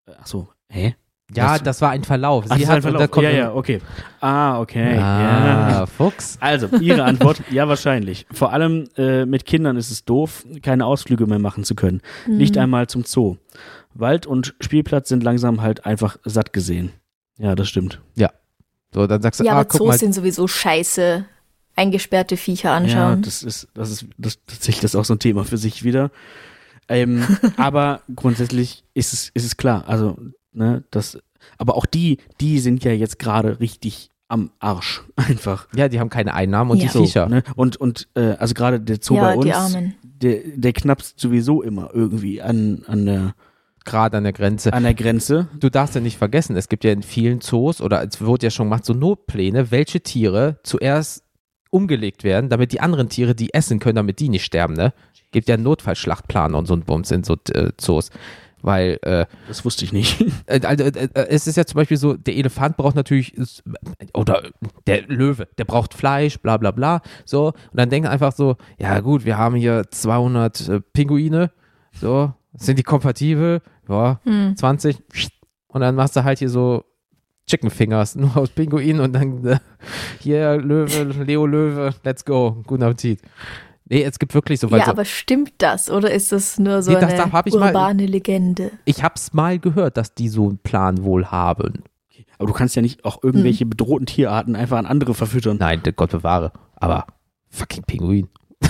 Ach 0.07 0.27
so, 0.27 0.49
hä? 0.69 0.97
Ja, 1.37 1.59
das 1.59 1.81
war 1.81 1.91
ein 1.91 2.05
Verlauf. 2.05 2.45
Ach, 2.49 2.55
Sie 2.57 2.63
das 2.63 2.69
hat, 2.71 2.77
ein 2.77 2.83
Verlauf. 2.83 3.11
kommt 3.11 3.25
ja, 3.25 3.31
ja, 3.31 3.55
okay. 3.55 3.81
Ah, 4.21 4.61
okay. 4.61 4.97
Ah, 4.99 5.71
Ja. 5.71 5.87
Fuchs. 5.87 6.37
Also, 6.41 6.69
Ihre 6.81 7.05
Antwort, 7.05 7.43
ja, 7.51 7.69
wahrscheinlich. 7.69 8.27
Vor 8.33 8.53
allem 8.53 8.89
äh, 8.97 9.27
mit 9.27 9.45
Kindern 9.45 9.77
ist 9.77 9.91
es 9.91 10.05
doof, 10.05 10.45
keine 10.63 10.87
Ausflüge 10.87 11.27
mehr 11.27 11.39
machen 11.39 11.65
zu 11.65 11.75
können. 11.75 12.01
Nicht 12.27 12.55
Mhm. 12.57 12.61
einmal 12.63 12.87
zum 12.87 13.05
Zoo. 13.05 13.37
Wald 13.95 14.27
und 14.27 14.55
Spielplatz 14.61 15.09
sind 15.09 15.23
langsam 15.23 15.61
halt 15.63 15.87
einfach 15.87 16.17
satt 16.25 16.53
gesehen. 16.53 16.93
Ja, 17.39 17.55
das 17.55 17.69
stimmt. 17.69 18.01
So, 18.93 19.09
dann 19.09 19.21
sagst 19.23 19.41
du, 19.41 19.45
Ja, 19.45 19.53
ah, 19.53 19.55
aber 19.57 19.65
guck 19.65 19.79
Zoos 19.81 19.89
mal, 19.89 19.99
sind 19.99 20.15
sowieso 20.15 20.47
scheiße. 20.47 21.25
Eingesperrte 21.75 22.37
Viecher 22.37 22.69
Ja, 22.69 22.77
anschauen. 22.77 23.23
das 23.23 23.43
ist, 23.43 23.67
das 23.75 23.91
ist, 23.91 24.07
das 24.17 24.39
tatsächlich 24.47 24.81
das 24.83 24.93
ist 24.93 24.97
auch 25.01 25.05
so 25.05 25.15
ein 25.15 25.19
Thema 25.19 25.45
für 25.45 25.57
sich 25.59 25.83
wieder. 25.83 26.13
Ähm, 26.89 27.25
aber 27.57 28.03
grundsätzlich 28.15 28.85
ist 28.95 29.13
es, 29.13 29.31
ist 29.35 29.45
es 29.45 29.57
klar. 29.57 29.83
Also, 29.89 30.17
ne, 30.55 30.85
das, 30.91 31.19
aber 31.59 31.77
auch 31.77 31.87
die, 31.87 32.19
die 32.41 32.59
sind 32.59 32.85
ja 32.85 32.93
jetzt 32.93 33.19
gerade 33.19 33.61
richtig 33.61 34.11
am 34.29 34.51
Arsch. 34.59 35.03
Einfach. 35.17 35.69
ja, 35.77 35.89
die 35.89 36.01
haben 36.01 36.09
keine 36.11 36.35
Einnahmen 36.35 36.71
und 36.71 36.79
Ja. 36.79 36.85
die 36.85 36.89
So, 36.91 37.05
Viecher. 37.05 37.29
ne? 37.29 37.43
Und, 37.57 37.77
und 37.77 38.09
äh, 38.15 38.31
also 38.39 38.55
gerade 38.55 38.81
der 38.81 38.99
Zoo 39.01 39.17
ja, 39.17 39.23
bei 39.23 39.35
uns, 39.35 39.45
die 39.45 39.53
Armen. 39.53 39.95
der, 40.03 40.39
der 40.55 40.73
knappst 40.73 41.21
sowieso 41.21 41.63
immer 41.63 41.91
irgendwie 41.93 42.41
an, 42.41 42.83
an, 42.87 43.05
der, 43.07 43.35
Gerade 43.85 44.17
an 44.17 44.25
der 44.25 44.33
Grenze. 44.33 44.73
an 44.73 44.83
der 44.85 44.95
Grenze. 44.95 45.49
du 45.61 45.71
darfst 45.71 45.95
ja 45.95 46.01
nicht 46.01 46.17
vergessen, 46.17 46.57
es 46.57 46.69
gibt 46.71 46.85
ja 46.85 46.93
in 46.93 47.03
vielen 47.03 47.43
Zoos 47.43 47.83
oder 47.83 48.03
es 48.03 48.21
wurde 48.23 48.47
ja 48.47 48.51
schon 48.51 48.67
gemacht, 48.67 48.87
so 48.87 48.95
Notpläne, 48.95 49.71
welche 49.71 50.01
Tiere 50.01 50.59
zuerst 50.63 51.23
umgelegt 51.71 52.25
werden, 52.25 52.49
damit 52.49 52.73
die 52.73 52.81
anderen 52.81 53.09
Tiere 53.11 53.35
die 53.35 53.53
essen 53.53 53.79
können, 53.81 53.97
damit 53.97 54.21
die 54.21 54.29
nicht 54.31 54.45
sterben, 54.45 54.75
ne? 54.75 54.95
Gibt 55.33 55.49
ja 55.49 55.55
einen 55.57 55.65
Notfallschlachtplan 55.65 56.55
und 56.55 56.67
so 56.67 56.75
ein 56.75 56.83
Bums 56.83 57.11
in 57.11 57.25
so 57.25 57.37
äh, 57.53 57.73
Zoos. 57.77 58.11
Weil 58.65 58.99
äh, 59.03 59.27
Das 59.47 59.63
wusste 59.67 59.85
ich 59.85 59.93
nicht. 59.93 60.25
äh, 60.47 60.59
also, 60.65 60.85
äh, 60.85 61.09
äh, 61.13 61.27
es 61.29 61.47
ist 61.47 61.57
ja 61.57 61.67
zum 61.67 61.77
Beispiel 61.77 61.99
so, 61.99 62.15
der 62.15 62.35
Elefant 62.35 62.79
braucht 62.79 62.97
natürlich, 62.97 63.35
oder 64.15 64.43
der 64.87 65.03
Löwe, 65.03 65.47
der 65.59 65.67
braucht 65.67 65.93
Fleisch, 65.93 66.39
bla 66.41 66.57
bla 66.57 66.71
bla, 66.71 67.03
so. 67.27 67.49
Und 67.49 67.55
dann 67.75 67.91
denken 67.91 68.09
einfach 68.09 68.33
so, 68.33 68.57
ja 68.79 69.01
gut, 69.01 69.27
wir 69.27 69.37
haben 69.37 69.55
hier 69.55 69.85
200 69.91 70.69
äh, 70.69 70.81
Pinguine, 70.81 71.51
so, 71.93 72.33
sind 72.55 72.79
die 72.79 72.83
kompatibel? 72.83 73.61
Ja, 73.87 74.21
20. 74.25 74.97
Und 75.69 75.83
dann 75.83 75.95
machst 75.95 76.17
du 76.17 76.25
halt 76.25 76.39
hier 76.39 76.49
so 76.49 76.85
Chicken 77.47 77.69
Fingers, 77.69 78.15
nur 78.17 78.35
aus 78.35 78.49
Pinguinen 78.49 79.01
und 79.01 79.13
dann 79.13 79.47
äh, 79.47 79.59
hier 80.21 80.57
Löwe, 80.57 81.03
Leo 81.25 81.45
Löwe, 81.45 81.91
let's 82.03 82.25
go, 82.25 82.63
guten 82.67 82.83
Appetit. 82.83 83.21
Nee, 83.95 84.03
es 84.03 84.19
gibt 84.19 84.35
wirklich 84.35 84.59
so, 84.61 84.71
weil 84.71 84.81
ja, 84.81 84.87
so, 84.87 84.91
aber 84.91 85.05
stimmt 85.05 85.53
das 85.59 85.89
oder 85.91 86.11
ist 86.11 86.33
das 86.33 86.59
nur 86.59 86.83
so 86.83 86.91
Nee, 86.91 86.99
das- 87.01 87.13
eine 87.13 87.23
das 87.23 87.33
hab 87.33 87.47
ich 87.47 87.55
mal- 87.55 87.67
urbane 87.69 88.07
Legende? 88.07 88.73
ich 88.85 89.03
hab's 89.05 89.33
mal 89.33 89.59
gehört, 89.61 89.97
dass 89.97 90.15
die 90.15 90.29
so 90.29 90.49
einen 90.49 90.59
Plan 90.59 91.05
wohl 91.05 91.27
haben. 91.27 91.85
Aber 92.39 92.49
du 92.49 92.53
kannst 92.53 92.75
ja 92.75 92.83
nicht 92.83 93.05
auch 93.05 93.23
irgendwelche 93.23 93.65
bedrohten 93.67 94.07
Tierarten 94.07 94.57
einfach 94.57 94.79
an 94.79 94.87
andere 94.87 95.15
verfüttern. 95.15 95.59
Nein, 95.61 95.81
Gott 95.95 96.11
bewahre. 96.11 96.51
Aber 96.75 97.07
fucking 97.51 97.85
Pinguin. 97.85 98.27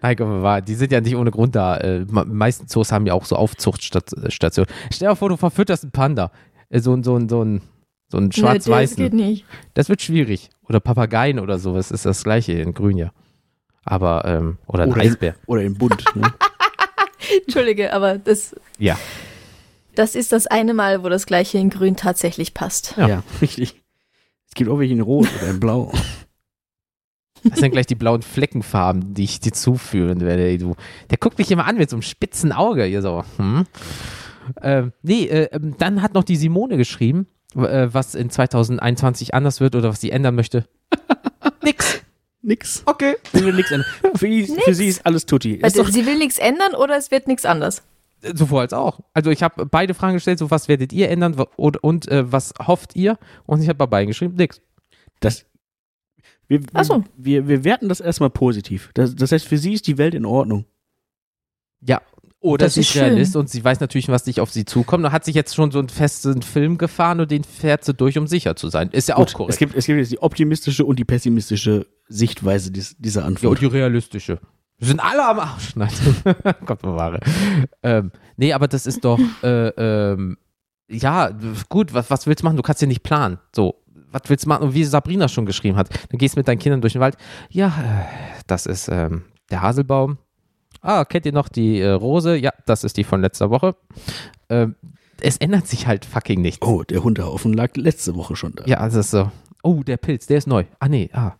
Nein, 0.00 0.16
Gott 0.16 0.28
bewahre. 0.28 0.62
Die 0.62 0.74
sind 0.76 0.92
ja 0.92 1.00
nicht 1.00 1.16
ohne 1.16 1.32
Grund 1.32 1.56
da. 1.56 1.76
Äh, 1.78 2.06
me- 2.08 2.24
meisten 2.24 2.68
Zoos 2.68 2.92
haben 2.92 3.06
ja 3.06 3.14
auch 3.14 3.24
so 3.24 3.34
Aufzuchtstationen. 3.34 4.72
Stell 4.90 5.08
dir 5.08 5.16
vor, 5.16 5.28
du 5.28 5.36
verfütterst 5.36 5.82
einen 5.82 5.90
Panda. 5.92 6.30
Äh, 6.68 6.78
so, 6.80 6.94
ein- 6.94 7.02
so, 7.02 7.16
ein- 7.16 7.28
so 7.28 7.42
ein 7.42 7.62
so 8.08 8.18
einen 8.18 8.26
Nö, 8.26 8.30
das 8.30 8.36
geht 8.36 8.62
schwarz-weißen. 8.62 9.16
nicht. 9.16 9.44
Das 9.74 9.88
wird 9.88 10.00
schwierig. 10.00 10.50
Oder 10.68 10.78
Papageien 10.78 11.40
oder 11.40 11.58
sowas 11.58 11.90
ist 11.90 12.06
das 12.06 12.22
gleiche 12.22 12.52
in 12.52 12.72
Grün 12.72 12.96
ja. 12.98 13.10
Aber, 13.86 14.24
ähm, 14.26 14.58
oder 14.66 14.82
ein 14.82 14.90
Oder- 14.90 15.00
Eisbär. 15.00 15.34
Oder 15.46 15.62
im 15.62 15.74
Bund. 15.74 16.04
Ne? 16.14 16.32
Entschuldige, 17.46 17.92
aber 17.92 18.18
das, 18.18 18.54
Ja. 18.78 18.98
das 19.94 20.14
ist 20.14 20.32
das 20.32 20.46
eine 20.46 20.74
Mal, 20.74 21.02
wo 21.02 21.08
das 21.08 21.24
gleiche 21.26 21.58
in 21.58 21.70
Grün 21.70 21.96
tatsächlich 21.96 22.52
passt. 22.52 22.94
Ja. 22.96 23.08
ja. 23.08 23.22
richtig. 23.40 23.80
Es 24.48 24.54
gibt 24.54 24.68
auch 24.70 24.78
welche 24.78 24.92
in 24.94 25.00
Rot 25.00 25.28
oder 25.40 25.50
in 25.50 25.60
Blau. 25.60 25.92
Das 27.44 27.60
sind 27.60 27.70
gleich 27.70 27.86
die 27.86 27.94
blauen 27.94 28.22
Fleckenfarben, 28.22 29.14
die 29.14 29.24
ich 29.24 29.38
dir 29.38 29.52
zuführen 29.52 30.20
werde. 30.20 30.58
Du. 30.58 30.74
Der 31.10 31.18
guckt 31.18 31.38
mich 31.38 31.50
immer 31.52 31.66
an 31.66 31.76
mit 31.76 31.88
so 31.88 31.96
einem 31.96 32.02
spitzen 32.02 32.50
Auge. 32.52 32.84
Hier 32.84 33.02
so. 33.02 33.22
Hm? 33.36 33.66
Ähm, 34.62 34.92
nee, 35.02 35.24
äh, 35.26 35.48
ähm, 35.52 35.76
dann 35.78 36.02
hat 36.02 36.14
noch 36.14 36.24
die 36.24 36.36
Simone 36.36 36.76
geschrieben, 36.76 37.26
äh, 37.54 37.88
was 37.92 38.14
in 38.16 38.30
2021 38.30 39.32
anders 39.34 39.60
wird 39.60 39.76
oder 39.76 39.90
was 39.90 40.00
sie 40.00 40.10
ändern 40.10 40.34
möchte. 40.34 40.66
Nix. 41.62 42.02
Nix. 42.46 42.82
Okay. 42.86 43.16
Sie 43.32 43.44
will 43.44 43.52
nix 43.54 43.70
ändern. 43.72 43.86
Für, 44.14 44.26
sie- 44.26 44.46
für 44.64 44.72
sie 44.74 44.86
ist 44.86 45.04
alles 45.04 45.26
tutti. 45.26 45.54
Ist 45.54 45.64
Also, 45.64 45.82
doch, 45.82 45.90
sie 45.90 46.06
will 46.06 46.16
nichts 46.16 46.38
ändern 46.38 46.74
oder 46.74 46.96
es 46.96 47.10
wird 47.10 47.26
nichts 47.26 47.44
anders. 47.44 47.82
Sowohl 48.34 48.60
als 48.60 48.72
auch. 48.72 49.00
Also 49.14 49.30
ich 49.30 49.42
habe 49.42 49.66
beide 49.66 49.94
Fragen 49.94 50.14
gestellt, 50.14 50.38
so 50.38 50.50
was 50.50 50.68
werdet 50.68 50.92
ihr 50.92 51.10
ändern 51.10 51.34
und, 51.56 51.82
und 51.82 52.08
äh, 52.08 52.30
was 52.30 52.54
hofft 52.66 52.94
ihr? 52.94 53.18
Und 53.46 53.62
ich 53.62 53.68
habe 53.68 53.76
bei 53.78 53.86
beiden 53.86 54.06
geschrieben, 54.08 54.36
nix. 54.36 54.60
das, 55.20 55.44
wir, 56.48 56.60
Ach 56.72 56.84
so. 56.84 57.04
wir, 57.16 57.48
wir 57.48 57.64
werten 57.64 57.88
das 57.88 58.00
erstmal 58.00 58.30
positiv. 58.30 58.90
Das, 58.94 59.16
das 59.16 59.32
heißt, 59.32 59.46
für 59.46 59.58
sie 59.58 59.72
ist 59.74 59.86
die 59.88 59.98
Welt 59.98 60.14
in 60.14 60.24
Ordnung. 60.24 60.64
Ja. 61.80 62.00
Oder 62.46 62.66
Das 62.66 62.74
sie 62.74 62.80
ist 62.80 62.86
ist 62.88 62.92
schön. 62.94 63.02
Realist 63.04 63.36
und 63.36 63.50
sie 63.50 63.62
weiß 63.64 63.80
natürlich, 63.80 64.08
was 64.08 64.24
nicht 64.26 64.40
auf 64.40 64.50
sie 64.50 64.64
zukommt. 64.64 65.04
Da 65.04 65.12
hat 65.12 65.24
sich 65.24 65.34
jetzt 65.34 65.54
schon 65.54 65.70
so 65.70 65.78
einen 65.78 65.88
festen 65.88 66.42
Film 66.42 66.78
gefahren 66.78 67.20
und 67.20 67.30
den 67.30 67.44
fährt 67.44 67.84
sie 67.84 67.92
durch, 67.94 68.16
um 68.18 68.26
sicher 68.26 68.54
zu 68.56 68.68
sein. 68.68 68.88
Ist 68.90 69.08
ja 69.08 69.16
auch 69.16 69.26
Gut, 69.26 69.34
korrekt. 69.34 69.52
Es 69.54 69.58
gibt, 69.58 69.74
es 69.74 69.86
gibt 69.86 69.98
jetzt 69.98 70.12
die 70.12 70.22
optimistische 70.22 70.84
und 70.84 70.98
die 70.98 71.04
pessimistische 71.04 71.86
Sichtweise 72.08 72.70
dies, 72.70 72.96
dieser 72.98 73.22
Ja, 73.22 73.26
und 73.26 73.36
Antwort. 73.36 73.60
die 73.60 73.66
realistische. 73.66 74.38
Wir 74.78 74.88
sind 74.88 75.00
alle 75.00 75.26
am 75.26 75.38
Arsch. 75.40 75.74
Nein. 75.74 75.88
Gott 76.66 76.82
bewahre. 76.82 77.20
Ähm, 77.82 78.12
nee, 78.36 78.52
aber 78.52 78.68
das 78.68 78.86
ist 78.86 79.04
doch, 79.04 79.18
äh, 79.42 79.68
ähm, 79.68 80.36
ja, 80.88 81.30
gut, 81.68 81.94
was, 81.94 82.10
was 82.10 82.26
willst 82.26 82.42
du 82.42 82.44
machen? 82.44 82.56
Du 82.56 82.62
kannst 82.62 82.80
ja 82.82 82.86
nicht 82.86 83.02
planen. 83.02 83.38
So, 83.54 83.82
was 84.12 84.22
willst 84.28 84.44
du 84.44 84.48
machen? 84.50 84.62
Und 84.68 84.74
wie 84.74 84.84
Sabrina 84.84 85.28
schon 85.28 85.46
geschrieben 85.46 85.76
hat, 85.76 85.88
du 86.10 86.16
gehst 86.16 86.36
mit 86.36 86.46
deinen 86.46 86.58
Kindern 86.58 86.80
durch 86.80 86.92
den 86.92 87.00
Wald. 87.00 87.16
Ja, 87.50 87.68
äh, 87.68 88.04
das 88.46 88.66
ist 88.66 88.88
ähm, 88.88 89.24
der 89.50 89.62
Haselbaum. 89.62 90.18
Ah, 90.82 91.04
kennt 91.04 91.26
ihr 91.26 91.32
noch 91.32 91.48
die 91.48 91.80
äh, 91.80 91.88
Rose? 91.90 92.36
Ja, 92.36 92.52
das 92.66 92.84
ist 92.84 92.96
die 92.96 93.04
von 93.04 93.20
letzter 93.20 93.50
Woche. 93.50 93.74
Ähm, 94.48 94.76
es 95.20 95.36
ändert 95.38 95.66
sich 95.66 95.86
halt 95.86 96.04
fucking 96.04 96.40
nichts. 96.42 96.66
oh, 96.66 96.82
der 96.82 97.02
Hundehaufen 97.02 97.52
lag 97.52 97.74
letzte 97.76 98.14
Woche 98.16 98.36
schon 98.36 98.52
da. 98.54 98.64
Ja, 98.66 98.78
also 98.78 99.00
ist 99.00 99.10
so. 99.10 99.30
Oh, 99.62 99.82
der 99.82 99.96
Pilz, 99.96 100.26
der 100.26 100.38
ist 100.38 100.46
neu. 100.46 100.64
Ah, 100.78 100.88
nee, 100.88 101.10
ah. 101.12 101.32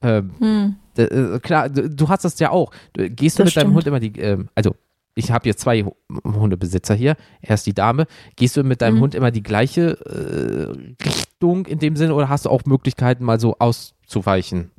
Ähm, 0.00 0.32
Hm. 0.38 0.76
Äh, 0.96 1.38
klar, 1.40 1.68
du, 1.70 1.88
du 1.88 2.08
hast 2.08 2.24
das 2.24 2.38
ja 2.38 2.50
auch. 2.50 2.70
Du, 2.92 3.08
gehst 3.08 3.38
du 3.38 3.44
Das 3.44 3.50
mit 3.50 3.56
deinem 3.56 3.62
stimmt. 3.70 3.74
Hund 3.76 3.86
immer 3.86 4.00
die, 4.00 4.18
ähm, 4.20 4.48
also 4.54 4.74
ich 5.14 5.30
habe 5.30 5.46
jetzt 5.48 5.60
zwei 5.60 5.84
Hu- 5.84 5.94
Hundebesitzer 6.24 6.94
hier, 6.94 7.16
erst 7.40 7.66
die 7.66 7.74
Dame. 7.74 8.06
Gehst 8.36 8.56
du 8.56 8.64
mit 8.64 8.82
deinem 8.82 8.96
Mhm. 8.96 9.00
Hund 9.00 9.14
immer 9.14 9.30
die 9.30 9.42
gleiche 9.42 9.92
äh, 10.06 11.04
Richtung 11.06 11.66
in 11.66 11.78
dem 11.78 11.96
Sinne 11.96 12.14
oder 12.14 12.28
hast 12.28 12.46
du 12.46 12.50
auch 12.50 12.64
Möglichkeiten, 12.64 13.24
mal 13.24 13.38
so 13.40 13.56
auszuweichen? 13.58 14.70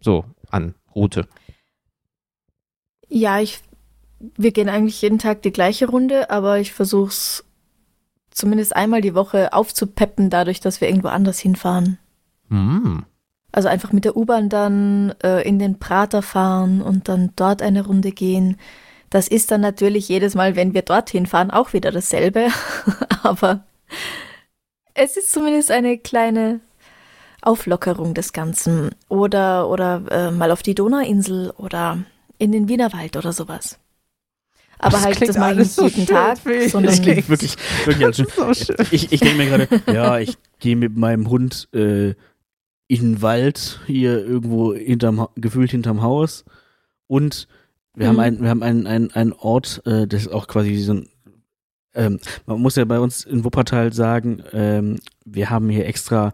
So 0.00 0.24
an 0.50 0.74
Route. 0.94 1.26
Ja, 3.10 3.40
ich, 3.40 3.60
wir 4.36 4.52
gehen 4.52 4.68
eigentlich 4.68 5.02
jeden 5.02 5.18
Tag 5.18 5.42
die 5.42 5.52
gleiche 5.52 5.88
Runde, 5.88 6.30
aber 6.30 6.58
ich 6.58 6.72
versuche 6.72 7.08
es 7.08 7.44
zumindest 8.30 8.74
einmal 8.74 9.00
die 9.00 9.14
Woche 9.14 9.52
aufzupeppen, 9.52 10.30
dadurch, 10.30 10.60
dass 10.60 10.80
wir 10.80 10.88
irgendwo 10.88 11.08
anders 11.08 11.40
hinfahren. 11.40 11.98
Hm. 12.48 13.04
Also 13.52 13.68
einfach 13.68 13.92
mit 13.92 14.04
der 14.04 14.16
U-Bahn 14.16 14.48
dann 14.48 15.14
äh, 15.24 15.46
in 15.46 15.58
den 15.58 15.80
Prater 15.80 16.22
fahren 16.22 16.80
und 16.80 17.08
dann 17.08 17.32
dort 17.34 17.62
eine 17.62 17.84
Runde 17.84 18.12
gehen. 18.12 18.56
Das 19.10 19.26
ist 19.26 19.50
dann 19.50 19.60
natürlich 19.60 20.08
jedes 20.08 20.36
Mal, 20.36 20.54
wenn 20.54 20.72
wir 20.72 20.82
dorthin 20.82 21.26
fahren, 21.26 21.50
auch 21.50 21.72
wieder 21.72 21.90
dasselbe. 21.90 22.46
Aber 23.24 23.64
es 24.94 25.16
ist 25.16 25.32
zumindest 25.32 25.72
eine 25.72 25.98
kleine 25.98 26.60
Auflockerung 27.42 28.14
des 28.14 28.32
Ganzen. 28.32 28.94
Oder, 29.08 29.68
oder 29.68 30.02
äh, 30.10 30.30
mal 30.30 30.52
auf 30.52 30.62
die 30.62 30.76
Donauinsel 30.76 31.50
oder 31.56 31.98
in 32.40 32.50
den 32.52 32.68
Wienerwald 32.68 33.16
oder 33.16 33.32
sowas. 33.32 33.78
Aber 34.78 34.92
Das 34.96 35.04
halt, 35.04 35.28
das 35.28 35.36
mache 35.36 35.60
ich 35.60 35.70
so 35.72 35.84
jeden 35.86 36.06
schön, 36.06 36.06
Tag, 36.06 36.38
sondern 36.68 36.84
Das 36.94 37.02
klingt 37.02 37.28
wirklich, 37.28 37.54
wirklich 37.84 38.06
als 38.06 38.16
schön. 38.66 38.76
Ich, 38.90 39.12
ich 39.12 39.20
denke 39.20 39.36
mir 39.36 39.46
gerade, 39.46 39.68
ja, 39.92 40.18
ich 40.18 40.36
gehe 40.58 40.74
mit 40.74 40.96
meinem 40.96 41.28
Hund 41.28 41.68
äh, 41.74 42.14
in 42.88 43.02
den 43.02 43.22
Wald, 43.22 43.80
hier 43.86 44.24
irgendwo 44.24 44.74
hinterm, 44.74 45.28
gefühlt 45.36 45.70
hinterm 45.70 46.02
Haus. 46.02 46.44
Und 47.06 47.46
wir 47.94 48.08
haben 48.08 48.14
Mhm. 48.16 48.20
einen, 48.20 48.42
wir 48.42 48.48
haben 48.48 48.62
einen, 48.62 48.86
einen, 48.86 49.10
einen 49.12 49.32
Ort, 49.34 49.82
äh, 49.84 50.06
das 50.06 50.22
ist 50.22 50.32
auch 50.32 50.46
quasi 50.48 50.76
so 50.78 50.94
ein, 50.94 51.08
ähm, 51.94 52.18
man 52.46 52.60
muss 52.60 52.76
ja 52.76 52.84
bei 52.86 53.00
uns 53.00 53.24
in 53.24 53.44
Wuppertal 53.44 53.92
sagen, 53.92 54.42
ähm, 54.52 54.96
wir 55.26 55.50
haben 55.50 55.68
hier 55.68 55.86
extra 55.86 56.32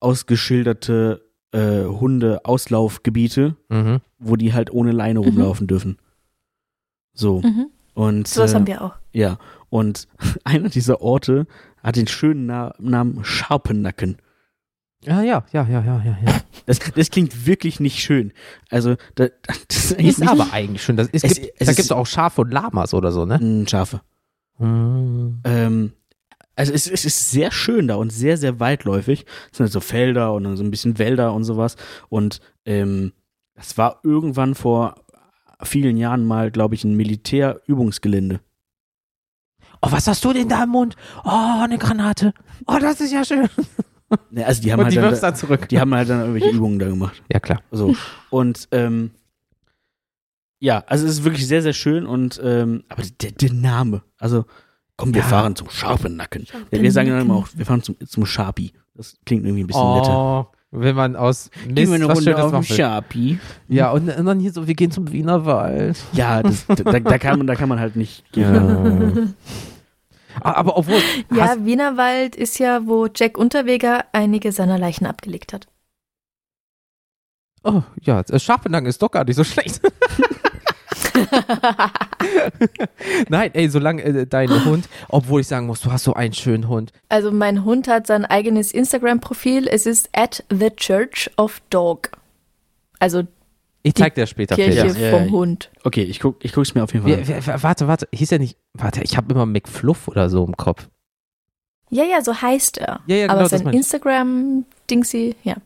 ausgeschilderte 0.00 1.22
äh, 1.52 1.84
Hunde-Auslaufgebiete, 1.84 3.56
Mhm. 3.68 4.00
wo 4.18 4.36
die 4.36 4.52
halt 4.52 4.72
ohne 4.72 4.92
Leine 4.92 5.20
Mhm. 5.20 5.24
rumlaufen 5.26 5.66
dürfen. 5.66 5.98
So. 7.12 7.40
mhm. 7.40 7.66
Und 7.94 8.28
sowas 8.28 8.52
äh, 8.52 8.54
haben 8.54 8.66
wir 8.66 8.82
auch. 8.82 8.94
ja, 9.12 9.38
und 9.68 10.06
einer 10.44 10.68
dieser 10.68 11.02
Orte 11.02 11.46
hat 11.82 11.96
den 11.96 12.06
schönen 12.06 12.46
Na 12.46 12.74
Namen 12.78 13.24
Scharpennacken. 13.24 14.18
Ja, 15.02 15.22
ja, 15.22 15.44
ja, 15.52 15.66
ja, 15.66 15.82
ja, 15.82 16.02
ja. 16.04 16.18
ja. 16.24 16.40
Das, 16.66 16.78
das 16.78 17.10
klingt 17.10 17.46
wirklich 17.46 17.80
nicht 17.80 17.98
schön. 17.98 18.32
Also, 18.70 18.94
da, 19.16 19.26
das 19.68 19.90
ist, 19.92 19.92
Ist 19.92 20.20
nicht 20.20 20.28
aber 20.30 20.52
eigentlich 20.52 20.84
schon. 20.84 20.96
Das, 20.96 21.08
es 21.12 21.24
Es- 21.24 21.34
gibt, 21.40 21.52
es 21.58 21.66
da 21.66 21.72
gibt 21.72 21.84
es 21.86 21.90
auch 21.92 22.06
Schafe 22.06 22.42
und 22.42 22.50
Lamas 22.52 22.94
oder 22.94 23.10
so, 23.10 23.24
ne? 23.26 23.36
ein 23.36 23.66
Schafe. 23.66 24.02
Hm. 24.58 25.40
Ähm, 25.44 25.92
also, 26.60 26.72
es, 26.72 26.86
es 26.86 27.04
ist 27.04 27.30
sehr 27.30 27.50
schön 27.50 27.88
da 27.88 27.96
und 27.96 28.10
sehr, 28.10 28.36
sehr 28.36 28.60
weitläufig. 28.60 29.24
Es 29.50 29.56
sind 29.58 29.64
halt 29.64 29.72
so 29.72 29.80
Felder 29.80 30.32
und 30.34 30.44
dann 30.44 30.56
so 30.56 30.62
ein 30.62 30.70
bisschen 30.70 30.98
Wälder 30.98 31.32
und 31.32 31.44
sowas. 31.44 31.76
Und 32.08 32.40
ähm, 32.64 33.12
das 33.54 33.76
war 33.78 34.00
irgendwann 34.04 34.54
vor 34.54 34.94
vielen 35.62 35.96
Jahren 35.96 36.24
mal, 36.26 36.50
glaube 36.50 36.74
ich, 36.74 36.84
ein 36.84 36.94
Militärübungsgelände. 36.96 38.40
Oh, 39.82 39.88
was 39.90 40.06
hast 40.06 40.24
du 40.24 40.32
denn 40.32 40.48
da 40.48 40.64
im 40.64 40.70
Mund? 40.70 40.96
Oh, 41.24 41.60
eine 41.62 41.78
Granate. 41.78 42.34
Oh, 42.66 42.76
das 42.80 43.00
ist 43.00 43.12
ja 43.12 43.24
schön. 43.24 43.48
Ne, 44.30 44.44
Also, 44.44 44.60
die 44.62 44.72
haben 44.72 44.80
Und 44.80 44.86
halt 44.86 44.96
die 44.96 45.00
dann, 45.00 45.20
dann 45.20 45.36
zurück. 45.36 45.68
die 45.68 45.78
haben 45.78 45.94
halt 45.94 46.08
dann 46.08 46.18
irgendwelche 46.18 46.50
Übungen 46.50 46.80
da 46.80 46.88
gemacht. 46.88 47.22
Ja, 47.32 47.38
klar. 47.38 47.62
So. 47.70 47.94
Und 48.28 48.66
ähm, 48.72 49.12
ja, 50.58 50.82
also 50.88 51.06
es 51.06 51.12
ist 51.12 51.24
wirklich 51.24 51.46
sehr, 51.46 51.62
sehr 51.62 51.72
schön 51.74 52.06
und 52.06 52.40
ähm, 52.42 52.82
aber 52.88 53.04
der, 53.20 53.30
der 53.30 53.52
Name, 53.52 54.02
also 54.18 54.46
komm, 55.00 55.14
wir 55.14 55.22
Ja. 55.22 55.26
fahren 55.26 55.56
zum 55.56 55.68
Scharpennacken. 55.70 56.46
Ja, 56.70 56.80
wir 56.82 56.92
sagen 56.92 57.08
dann 57.10 57.22
immer 57.22 57.34
auch, 57.36 57.48
wir 57.54 57.66
fahren 57.66 57.82
zum, 57.82 57.96
zum 58.06 58.26
Sharpie. 58.26 58.72
Das 58.94 59.16
klingt 59.26 59.44
irgendwie 59.44 59.64
ein 59.64 59.66
bisschen 59.66 59.94
netter. 59.94 60.16
Oh, 60.16 60.46
wenn 60.72 60.94
man 60.94 61.16
aus 61.16 61.50
Gehen 61.64 61.74
Mist 61.74 61.88
wir 61.88 61.94
eine 61.96 62.08
was 62.08 62.18
Runde 62.18 62.36
Schönes 62.36 62.52
will. 62.70 62.76
Sharpie. 62.76 63.38
Ja, 63.68 63.90
und, 63.90 64.08
und 64.16 64.26
dann 64.26 64.38
hier 64.38 64.52
so, 64.52 64.66
wir 64.68 64.74
gehen 64.74 64.90
zum 64.90 65.10
Wienerwald. 65.10 65.98
Ja, 66.12 66.42
das, 66.42 66.66
da, 66.68 66.74
da, 67.00 67.18
kann 67.18 67.38
man, 67.38 67.46
da 67.46 67.54
kann 67.56 67.68
man 67.68 67.80
halt 67.80 67.96
nicht. 67.96 68.22
Ah, 70.40 70.52
Aber 70.52 70.76
obwohl, 70.76 71.00
Ja, 71.34 71.48
hast, 71.48 71.64
Wienerwald 71.64 72.36
ist 72.36 72.58
ja, 72.60 72.86
wo 72.86 73.08
Jack 73.14 73.36
Unterweger 73.36 74.04
einige 74.12 74.52
seiner 74.52 74.78
Leichen 74.78 75.06
abgelegt 75.06 75.52
hat. 75.52 75.66
oh, 77.64 77.82
ja, 78.02 78.22
Scharfenang 78.38 78.86
ist 78.86 79.02
doch 79.02 79.10
gar 79.10 79.24
nicht 79.24 79.36
so 79.36 79.44
schlecht. 79.44 79.80
Nein, 83.28 83.50
ey, 83.54 83.68
solange 83.68 84.02
äh, 84.02 84.26
dein 84.26 84.48
Hund, 84.64 84.88
obwohl 85.08 85.40
ich 85.42 85.46
sagen 85.46 85.66
muss, 85.66 85.80
du 85.80 85.92
hast 85.92 86.04
so 86.04 86.14
einen 86.14 86.32
schönen 86.32 86.68
Hund. 86.68 86.92
Also 87.08 87.30
mein 87.32 87.64
Hund 87.64 87.88
hat 87.88 88.06
sein 88.06 88.24
eigenes 88.24 88.72
Instagram-Profil. 88.72 89.68
Es 89.68 89.86
ist 89.86 90.08
at 90.12 90.44
the 90.50 90.70
Church 90.70 91.30
of 91.36 91.60
Dog. 91.70 92.10
Also 92.98 93.22
Ich 93.82 93.94
zeig 93.94 94.14
dir 94.14 94.26
später 94.26 94.56
Kirche. 94.56 94.86
Ja, 94.86 95.10
vom 95.10 95.24
ja. 95.26 95.30
Hund. 95.30 95.70
Okay, 95.84 96.02
ich 96.02 96.20
guck, 96.20 96.44
ich 96.44 96.52
guck's 96.52 96.74
mir 96.74 96.82
auf 96.84 96.92
jeden 96.92 97.06
Fall 97.06 97.14
an. 97.18 97.46
wer, 97.46 97.62
warte, 97.62 97.88
warte, 97.88 98.08
hieß 98.12 98.32
er 98.32 98.38
nicht, 98.38 98.58
warte, 98.74 99.02
ich 99.02 99.16
habe 99.16 99.32
immer 99.32 99.46
McFluff 99.46 100.08
oder 100.08 100.28
so 100.28 100.44
im 100.44 100.56
Kopf. 100.56 100.88
Ja, 101.90 102.04
ja, 102.04 102.22
so 102.22 102.40
heißt 102.40 102.78
er. 102.78 103.00
Ja, 103.06 103.16
ja, 103.16 103.26
genau, 103.26 103.38
Aber 103.40 103.48
sein. 103.48 103.66
Instagram-Dingsy, 103.66 105.34
ja. 105.42 105.56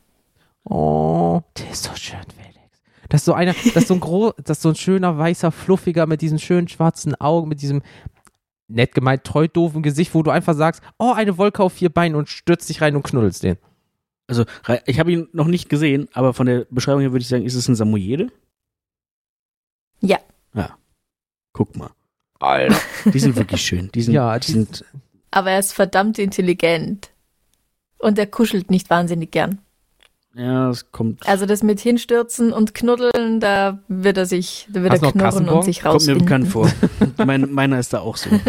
Oh, 0.64 1.42
der 1.58 1.70
ist 1.70 1.84
so 1.84 1.90
schön, 1.94 2.20
Das 3.14 3.20
ist 3.20 3.26
so 3.26 3.32
einer, 3.34 3.52
das 3.74 3.76
ist 3.76 3.86
so 3.86 3.94
ein 3.94 4.00
gro, 4.00 4.32
das 4.42 4.58
ist 4.58 4.62
so 4.62 4.70
ein 4.70 4.74
schöner, 4.74 5.16
weißer, 5.16 5.52
fluffiger 5.52 6.06
mit 6.08 6.20
diesen 6.20 6.40
schönen 6.40 6.66
schwarzen 6.66 7.14
Augen, 7.14 7.48
mit 7.48 7.62
diesem 7.62 7.80
nett 8.66 8.92
gemeint 8.92 9.22
treu 9.22 9.46
doofen 9.46 9.84
Gesicht, 9.84 10.14
wo 10.16 10.24
du 10.24 10.32
einfach 10.32 10.54
sagst, 10.54 10.82
oh, 10.98 11.12
eine 11.12 11.38
Wolke 11.38 11.62
auf 11.62 11.74
vier 11.74 11.90
Beinen 11.90 12.16
und 12.16 12.28
stürzt 12.28 12.68
dich 12.68 12.80
rein 12.80 12.96
und 12.96 13.04
knuddelst 13.04 13.44
den. 13.44 13.56
Also, 14.26 14.44
ich 14.86 14.98
habe 14.98 15.12
ihn 15.12 15.28
noch 15.32 15.46
nicht 15.46 15.68
gesehen, 15.68 16.08
aber 16.12 16.34
von 16.34 16.46
der 16.46 16.66
Beschreibung 16.70 17.02
her 17.02 17.12
würde 17.12 17.22
ich 17.22 17.28
sagen, 17.28 17.44
ist 17.44 17.54
es 17.54 17.68
ein 17.68 17.76
Samoyede? 17.76 18.32
Ja. 20.00 20.18
Ja. 20.52 20.76
Guck 21.52 21.76
mal. 21.76 21.90
Alter. 22.40 22.74
Die 23.12 23.20
sind 23.20 23.36
wirklich 23.36 23.62
schön. 23.62 23.92
Die 23.94 24.02
sind, 24.02 24.14
Ja, 24.14 24.36
die 24.40 24.46
die- 24.46 24.52
sind 24.54 24.84
Aber 25.30 25.52
er 25.52 25.60
ist 25.60 25.72
verdammt 25.72 26.18
intelligent. 26.18 27.10
Und 27.98 28.18
er 28.18 28.26
kuschelt 28.26 28.72
nicht 28.72 28.90
wahnsinnig 28.90 29.30
gern. 29.30 29.60
Ja, 30.34 30.70
es 30.70 30.90
kommt, 30.90 31.26
Also 31.28 31.46
das 31.46 31.62
mit 31.62 31.80
hinstürzen 31.80 32.52
und 32.52 32.74
knuddeln, 32.74 33.40
da 33.40 33.78
wird 33.88 34.16
er 34.16 34.26
sich, 34.26 34.66
da 34.70 34.82
wird 34.82 34.92
Hast 34.92 35.02
er 35.02 35.12
knurren 35.12 35.48
und 35.48 35.64
sich 35.64 35.82
kommt 35.82 36.06
mir 36.06 36.16
bekannt 36.16 36.48
vor. 36.48 36.70
mein, 37.24 37.52
meiner 37.52 37.78
ist 37.78 37.92
da 37.92 38.00
auch 38.00 38.16
so. 38.16 38.30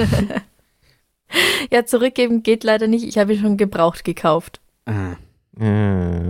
Ja, 1.71 1.85
zurückgeben 1.85 2.43
geht 2.43 2.63
leider 2.63 2.87
nicht. 2.87 3.03
Ich 3.03 3.17
habe 3.17 3.33
ihn 3.33 3.41
schon 3.41 3.57
gebraucht 3.57 4.03
gekauft. 4.03 4.61
Ah. 4.85 5.15
Äh. 5.59 6.29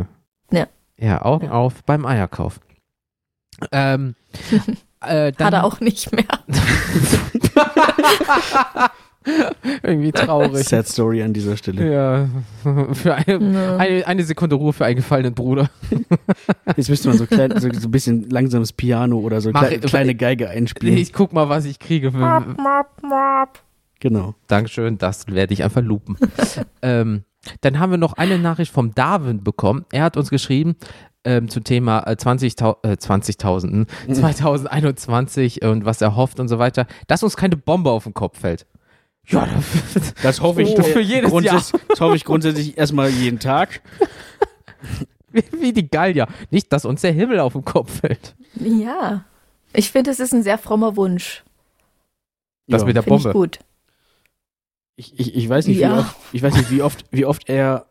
Ja. 0.52 0.68
Ja, 0.98 1.22
Augen 1.24 1.50
auf 1.50 1.84
beim 1.84 2.06
Eierkauf. 2.06 2.60
Ähm, 3.72 4.16
äh, 5.02 5.32
dann, 5.34 5.48
Hat 5.48 5.54
er 5.54 5.64
auch 5.66 5.80
nicht 5.80 6.12
mehr. 6.12 6.26
Irgendwie 9.84 10.12
traurig. 10.12 10.68
Sad 10.68 10.88
Story 10.88 11.22
an 11.24 11.34
dieser 11.34 11.58
Stelle. 11.58 11.92
Ja, 11.92 12.28
für 12.94 13.16
eine, 13.16 13.54
Ja. 13.54 13.78
eine, 13.78 14.08
eine 14.08 14.24
Sekunde 14.24 14.56
Ruhe 14.56 14.74
für 14.74 14.86
einen 14.86 14.98
gefallenen 14.98 15.34
Bruder. 15.34 15.70
Jetzt 16.78 16.90
müsste 16.90 17.10
man 17.10 17.18
so, 17.18 17.26
klein, 17.26 17.52
so, 17.60 17.70
so 17.74 17.88
ein 17.88 17.92
bisschen 17.92 18.30
langsames 18.30 18.74
Piano 18.74 19.18
oder 19.20 19.42
so 19.42 19.52
Mach- 19.52 19.68
klei 19.68 19.78
kleine 19.80 20.16
Geige 20.16 20.50
einspielen. 20.50 20.98
Ich 20.98 21.14
guck 21.14 21.34
mal, 21.34 21.50
was 21.50 21.66
ich 21.66 21.80
kriege. 21.80 22.12
Genau. 24.00 24.36
Dankeschön, 24.48 24.98
das 24.98 25.28
werde 25.28 25.54
ich 25.54 25.64
einfach 25.64 25.82
lupen. 25.82 26.18
ähm, 26.82 27.24
dann 27.62 27.80
haben 27.80 27.92
wir 27.92 27.98
noch 27.98 28.14
eine 28.14 28.38
Nachricht 28.38 28.72
vom 28.72 28.94
Darwin 28.94 29.44
bekommen. 29.44 29.86
Er 29.92 30.04
hat 30.04 30.18
uns 30.18 30.30
geschrieben 30.30 30.76
ähm, 31.24 31.48
zum 31.50 31.64
Thema 31.64 32.00
äh, 32.08 32.12
20.000, 32.12 32.76
äh, 32.84 32.92
20.000, 32.94 33.88
hm, 34.08 34.14
2021 34.14 35.64
und 35.64 35.86
was 35.86 36.02
er 36.02 36.16
hofft 36.16 36.40
und 36.40 36.48
so 36.48 36.60
weiter, 36.60 36.86
dass 37.08 37.24
uns 37.24 37.38
keine 37.38 37.58
Bombe 37.58 37.90
auf 37.92 38.04
den 38.04 38.14
Kopf 38.14 38.40
fällt. 38.40 38.66
Ja, 39.28 39.48
das, 39.94 40.14
Das 40.22 40.42
hoffe 40.42 40.62
ich 40.62 40.78
Oh, 40.78 40.84
für 40.84 41.02
jedes 41.02 41.32
grundsätzlich, 41.32 41.82
Das 41.88 42.00
hoffe 42.00 42.16
ich 42.16 42.26
grundsätzlich 42.26 42.78
erstmal 42.78 43.10
jeden 43.10 43.40
Tag. 43.40 43.82
wie, 45.32 45.44
wie 45.60 45.74
die 45.74 45.90
Gallier. 45.90 46.28
Nicht, 46.52 46.72
dass 46.72 46.86
uns 46.86 47.02
der 47.02 47.12
Himmel 47.12 47.40
auf 47.40 47.54
den 47.54 47.66
Kopf 47.66 48.00
fällt. 48.02 48.36
Ja. 48.56 49.26
Ich 49.74 49.92
finde, 49.92 50.12
es 50.12 50.20
ist 50.20 50.34
ein 50.34 50.44
sehr 50.44 50.58
frommer 50.58 50.96
Wunsch. 50.96 51.44
Das 52.68 52.82
Ja. 52.82 52.88
mit 52.88 52.96
der 52.96 53.04
Finde 53.04 53.18
ich 53.18 53.24
Bombe. 53.24 53.38
gut. 53.40 53.60
Ich, 54.96 55.20
ich, 55.20 55.36
ich 55.36 55.50
weiß 55.50 55.68
nicht, 55.68 55.80
Ja. 55.80 55.96
wie 55.96 56.00
oft, 56.00 56.16
ich 56.32 56.42
weiß 56.44 56.56
nicht, 56.56 56.72
wie 56.72 56.82
oft, 56.82 57.06
wie 57.12 57.26
oft 57.26 57.50
er, 57.50 57.86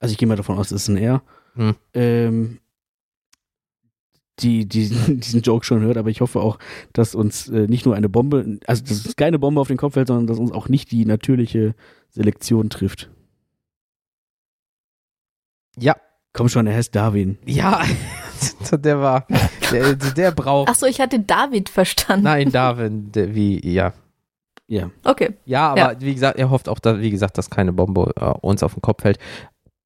also 0.00 0.10
ich 0.12 0.18
gehe 0.18 0.26
mal 0.26 0.36
davon 0.36 0.58
aus, 0.58 0.70
es 0.72 0.82
ist 0.82 0.88
ein 0.88 0.96
Er, 0.96 1.22
Hm. 1.54 1.76
ähm, 1.94 2.58
die, 4.40 4.66
die 4.66 4.88
diesen 5.08 5.42
Joke 5.42 5.64
schon 5.64 5.80
hört, 5.82 5.96
aber 5.96 6.10
ich 6.10 6.20
hoffe 6.20 6.40
auch, 6.40 6.58
dass 6.92 7.14
uns 7.14 7.48
äh, 7.48 7.66
nicht 7.68 7.84
nur 7.86 7.94
eine 7.94 8.08
Bombe, 8.08 8.58
also 8.66 8.82
dass 8.82 9.04
uns 9.06 9.16
keine 9.16 9.38
Bombe 9.38 9.60
auf 9.60 9.68
den 9.68 9.76
Kopf 9.76 9.94
fällt, 9.94 10.08
sondern 10.08 10.26
dass 10.26 10.38
uns 10.38 10.52
auch 10.52 10.68
nicht 10.68 10.90
die 10.90 11.04
natürliche 11.06 11.74
Selektion 12.10 12.70
trifft. 12.70 13.10
Ja, 15.78 15.96
Komm 16.36 16.48
schon, 16.48 16.66
er 16.66 16.74
heißt 16.74 16.92
Darwin. 16.96 17.38
ja, 17.46 17.84
der 18.72 18.98
war, 19.00 19.24
der, 19.70 19.94
der 19.94 20.32
braucht, 20.32 20.68
Ach 20.68 20.74
so, 20.74 20.84
ich 20.86 21.00
hatte 21.00 21.20
David 21.20 21.68
verstanden. 21.68 22.24
nein, 22.24 22.50
Darwin, 22.50 23.12
der, 23.12 23.34
wie, 23.36 23.60
ja. 23.72 23.92
Ja. 24.66 24.90
Okay. 25.04 25.34
Ja, 25.44 25.68
aber 25.70 25.92
Ja. 25.92 26.00
wie 26.00 26.12
gesagt, 26.12 26.38
er 26.38 26.50
hofft 26.50 26.68
auch, 26.68 26.80
da, 26.80 26.98
wie 27.00 27.10
gesagt, 27.10 27.38
dass 27.38 27.50
keine 27.50 27.72
Bombe 27.72 28.10
äh, 28.16 28.24
uns 28.40 28.64
auf 28.64 28.74
den 28.74 28.82
Kopf 28.82 29.02
fällt. 29.02 29.18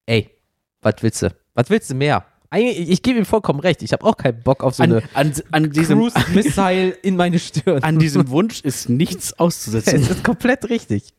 Ey, 0.07 0.31
was 0.81 0.95
willst 1.01 1.21
du? 1.21 1.35
Was 1.53 1.69
willst 1.69 1.91
du 1.91 1.95
mehr? 1.95 2.25
Eigentlich, 2.51 2.89
ich 2.89 3.03
gebe 3.03 3.19
ihm 3.19 3.27
vollkommen 3.27 3.61
recht. 3.61 3.83
Ich 3.83 3.93
habe 3.93 4.05
auch 4.05 4.17
keinen 4.17 4.43
Bock 4.43 4.65
auf 4.65 4.75
so 4.75 4.83
An, 4.83 4.93
eine 4.93 5.03
an, 5.13 5.33
an, 5.51 5.71
diesem, 5.71 5.99
Cruise-Missile 5.99 6.91
in 7.03 7.17
meine 7.17 7.39
Stirn. 7.39 7.83
an 7.83 7.99
diesem 7.99 8.31
Wunsch 8.31 8.63
ist 8.63 8.89
nichts 8.89 9.39
auszusetzen. 9.39 10.01
es 10.01 10.11
ist 10.11 10.25
komplett 10.25 10.71
richtig. 10.71 11.13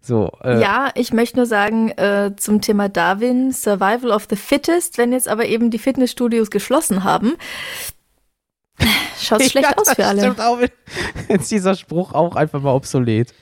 So, 0.00 0.30
äh, 0.42 0.60
Ja, 0.60 0.90
ich 0.94 1.12
möchte 1.12 1.38
nur 1.38 1.46
sagen, 1.46 1.90
äh, 1.90 2.32
zum 2.36 2.60
Thema 2.60 2.88
Darwin, 2.88 3.52
Survival 3.52 4.12
of 4.12 4.26
the 4.30 4.36
Fittest, 4.36 4.98
wenn 4.98 5.12
jetzt 5.12 5.28
aber 5.28 5.46
eben 5.46 5.70
die 5.70 5.78
Fitnessstudios 5.78 6.50
geschlossen 6.50 7.02
haben, 7.02 7.34
schaut 9.18 9.42
schlecht 9.50 9.70
ja, 9.70 9.76
aus 9.76 9.90
für 9.90 9.96
das 9.96 10.06
alle. 10.06 10.20
Stimmt 10.20 10.40
auch. 10.40 10.60
Jetzt 10.60 10.72
ist 11.28 11.50
dieser 11.50 11.74
Spruch 11.74 12.12
auch 12.12 12.36
einfach 12.36 12.62
mal 12.62 12.74
obsolet. 12.74 13.34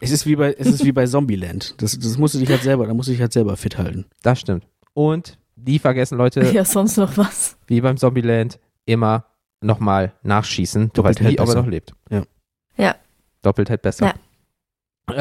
Es 0.00 0.10
ist 0.10 0.26
wie 0.26 0.36
bei, 0.36 0.54
es 0.56 0.68
ist 0.68 0.84
wie 0.84 0.92
bei 0.92 1.06
Zombieland. 1.06 1.74
Das, 1.78 1.98
das 1.98 2.16
musst 2.18 2.34
du 2.34 2.38
dich 2.38 2.48
halt 2.48 2.62
selber, 2.62 2.86
da 2.86 2.94
musst 2.94 3.08
du 3.08 3.12
dich 3.12 3.20
halt 3.20 3.32
selber 3.32 3.56
fit 3.56 3.78
halten. 3.78 4.06
Das 4.22 4.40
stimmt. 4.40 4.64
Und 4.94 5.38
die 5.68 5.78
vergessen 5.78 6.18
Leute, 6.18 6.40
Ja, 6.52 6.64
sonst 6.64 6.96
noch 6.96 7.16
was. 7.16 7.56
wie 7.66 7.80
beim 7.80 7.96
Zombieland, 7.96 8.58
immer 8.86 9.26
nochmal 9.60 10.12
nachschießen. 10.22 10.90
Du 10.94 11.02
weißt 11.04 11.20
nie, 11.20 11.38
ob 11.38 11.48
er 11.48 11.54
noch 11.56 11.66
lebt. 11.66 11.92
Ja. 12.10 12.22
Ja. 12.76 12.94
Doppelt 13.42 13.70
hält 13.70 13.82
besser. 13.82 14.06
Ja. 14.06 14.14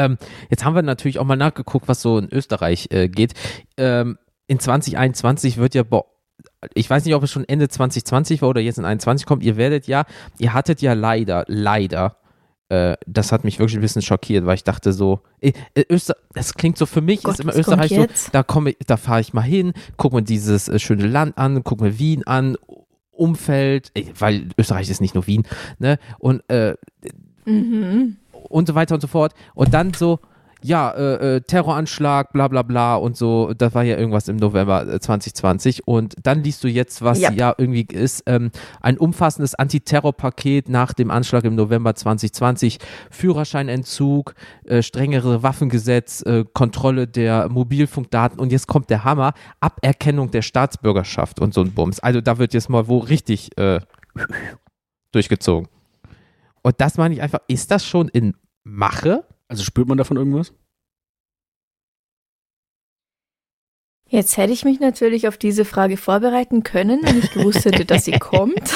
Ähm, 0.06 0.18
jetzt 0.50 0.66
haben 0.66 0.76
wir 0.76 0.82
natürlich 0.82 1.18
auch 1.20 1.26
mal 1.26 1.38
nachgeguckt, 1.38 1.88
was 1.88 2.02
so 2.02 2.18
in 2.18 2.30
Österreich 2.32 2.88
äh, 2.92 3.08
geht. 3.08 3.34
Ähm, 3.78 4.18
in 4.48 4.60
2021 4.60 5.58
wird 5.58 5.76
ja, 5.76 5.84
bo- 5.84 6.06
ich 6.74 6.90
weiß 6.90 7.06
nicht, 7.06 7.16
ob 7.16 7.24
es 7.24 7.32
schon 7.32 7.46
Ende 7.48 7.68
2020 7.70 8.42
war 8.42 8.50
oder 8.50 8.62
jetzt 8.62 8.78
in 8.78 8.84
2021 8.84 9.26
kommt. 9.26 9.44
Ihr 9.44 9.58
werdet 9.58 9.88
ja, 9.88 10.06
ihr 10.40 10.54
hattet 10.54 10.82
ja 10.82 10.94
leider, 10.94 11.46
leider, 11.48 12.18
das 13.06 13.32
hat 13.32 13.44
mich 13.44 13.60
wirklich 13.60 13.78
ein 13.78 13.82
bisschen 13.82 14.02
schockiert, 14.02 14.46
weil 14.46 14.56
ich 14.56 14.64
dachte 14.64 14.92
so, 14.94 15.22
äh, 15.40 15.54
äh, 15.74 15.86
Öster 15.90 16.16
das 16.34 16.54
klingt 16.54 16.78
so 16.78 16.86
für 16.86 17.02
mich, 17.02 17.24
Gott, 17.24 17.36
ist 17.36 17.40
immer 17.40 17.56
Österreich 17.56 17.94
so, 17.94 18.06
da 18.32 18.44
komme 18.44 18.74
da 18.86 18.98
fahre 18.98 19.22
ich 19.22 19.34
mal 19.34 19.42
hin, 19.42 19.74
guck 19.96 20.14
mir 20.14 20.22
dieses 20.24 20.68
äh, 20.68 20.78
schöne 20.80 21.08
Land 21.08 21.38
an, 21.38 21.64
guck 21.64 21.82
mir 21.82 21.98
Wien 21.98 22.26
an, 22.28 22.58
Umfeld, 23.12 23.92
äh, 23.96 24.06
weil 24.20 24.50
Österreich 24.58 24.90
ist 24.90 25.02
nicht 25.02 25.16
nur 25.16 25.28
Wien, 25.28 25.44
ne? 25.80 25.98
Und 26.20 26.48
äh, 26.50 26.76
Mhm. 27.46 28.18
und 28.50 28.68
so 28.68 28.76
weiter 28.76 28.94
und 28.96 29.02
so 29.02 29.08
fort. 29.08 29.34
Und 29.56 29.74
dann 29.74 29.94
so, 29.94 30.20
ja, 30.64 30.92
äh, 30.92 31.36
äh, 31.36 31.42
Terroranschlag, 31.42 32.34
bla 32.34 32.48
bla 32.48 32.64
bla 32.64 32.96
und 32.96 33.16
so, 33.16 33.54
das 33.54 33.74
war 33.76 33.84
ja 33.84 33.98
irgendwas 33.98 34.28
im 34.28 34.38
November 34.38 34.88
äh, 34.88 35.00
2020. 35.00 35.88
Und 35.88 36.16
dann 36.24 36.44
liest 36.44 36.64
du 36.64 36.68
jetzt, 36.68 37.02
was 37.02 37.20
Ja. 37.20 37.32
ja, 37.32 37.54
irgendwie 37.58 37.84
ist, 37.84 38.24
ähm, 38.26 38.52
ein 38.82 38.98
umfassendes 38.98 39.56
Antiterrorpaket 39.56 40.70
nach 40.70 40.94
dem 40.94 41.12
Anschlag 41.12 41.44
im 41.44 41.56
November 41.56 41.96
2020, 41.96 42.80
Führerscheinentzug, 43.12 44.34
äh, 44.66 44.82
strengere 44.82 45.44
Waffengesetz, 45.44 46.22
äh, 46.24 46.46
Kontrolle 46.54 47.08
der 47.08 47.50
Mobilfunkdaten 47.50 48.40
und 48.40 48.52
jetzt 48.52 48.68
kommt 48.68 48.90
der 48.90 49.04
Hammer, 49.04 49.34
Aberkennung 49.60 50.32
der 50.32 50.42
Staatsbürgerschaft 50.42 51.40
und 51.40 51.54
so 51.54 51.62
ein 51.62 51.74
Bums. 51.74 52.00
Also 52.00 52.22
da 52.22 52.38
wird 52.38 52.54
jetzt 52.54 52.70
mal 52.70 52.88
wo 52.88 52.98
richtig 52.98 53.58
äh, 53.58 53.80
durchgezogen. 55.12 55.68
Und 56.64 56.82
das 56.82 56.98
meine 56.98 57.14
ich 57.14 57.22
einfach, 57.22 57.40
ist 57.48 57.72
das 57.72 57.86
schon 57.86 58.10
in 58.10 58.36
Mache? 58.64 59.24
Also 59.48 59.64
spürt 59.64 59.88
man 59.88 59.98
davon 59.98 60.18
irgendwas? 60.18 60.54
Jetzt 64.10 64.38
hätte 64.38 64.54
ich 64.54 64.64
mich 64.64 64.80
natürlich 64.80 65.28
auf 65.28 65.38
diese 65.38 65.66
Frage 65.66 65.98
vorbereiten 65.98 66.64
können, 66.64 67.02
wenn 67.04 67.20
ich 67.20 67.32
gewusst 67.32 67.66
hätte, 67.66 67.84
dass 67.84 68.06
sie 68.06 68.12
kommt. 68.20 68.74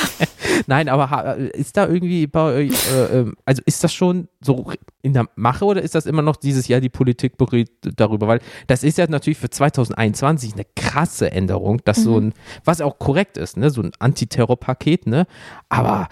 Nein, 0.68 0.90
aber 0.90 1.38
ist 1.38 1.78
da 1.78 1.88
irgendwie 1.88 2.28
bei 2.28 2.54
euch, 2.54 2.72
äh, 2.94 3.20
ähm, 3.20 3.36
also 3.46 3.62
ist 3.66 3.82
das 3.82 3.94
schon 3.94 4.28
so 4.42 4.74
in 5.02 5.14
der 5.14 5.28
Mache 5.36 5.64
oder 5.64 5.82
ist 5.82 5.96
das 5.96 6.06
immer 6.06 6.22
noch 6.22 6.36
dieses 6.36 6.68
Jahr 6.68 6.82
die 6.82 6.90
Politik 6.90 7.38
berät 7.38 7.72
darüber? 7.82 8.28
Weil 8.28 8.42
das 8.68 8.84
ist 8.84 8.98
ja 8.98 9.08
natürlich 9.08 9.40
für 9.40 9.50
2021 9.50 10.54
eine 10.54 10.66
krasse 10.76 11.32
Änderung, 11.32 11.82
dass 11.86 12.04
so 12.04 12.20
ein, 12.20 12.34
was 12.66 12.82
auch 12.82 13.00
korrekt 13.00 13.38
ist, 13.38 13.56
ne, 13.56 13.70
so 13.70 13.82
ein 13.82 13.92
Antiterrorpaket, 14.00 15.08
ne, 15.08 15.28
aber 15.70 16.10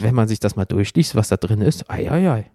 wenn 0.00 0.16
man 0.16 0.26
sich 0.26 0.40
das 0.40 0.56
mal 0.56 0.64
durchliest, 0.64 1.14
was 1.14 1.28
da 1.28 1.36
drin 1.36 1.60
ist, 1.60 1.88
ei, 1.88 2.10
ei, 2.10 2.28
ei. 2.28 2.50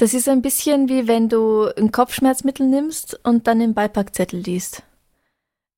Das 0.00 0.14
ist 0.14 0.28
ein 0.30 0.40
bisschen 0.40 0.88
wie 0.88 1.06
wenn 1.06 1.28
du 1.28 1.68
ein 1.76 1.92
Kopfschmerzmittel 1.92 2.66
nimmst 2.66 3.20
und 3.22 3.46
dann 3.46 3.58
den 3.60 3.74
Beipackzettel 3.74 4.40
liest. 4.40 4.82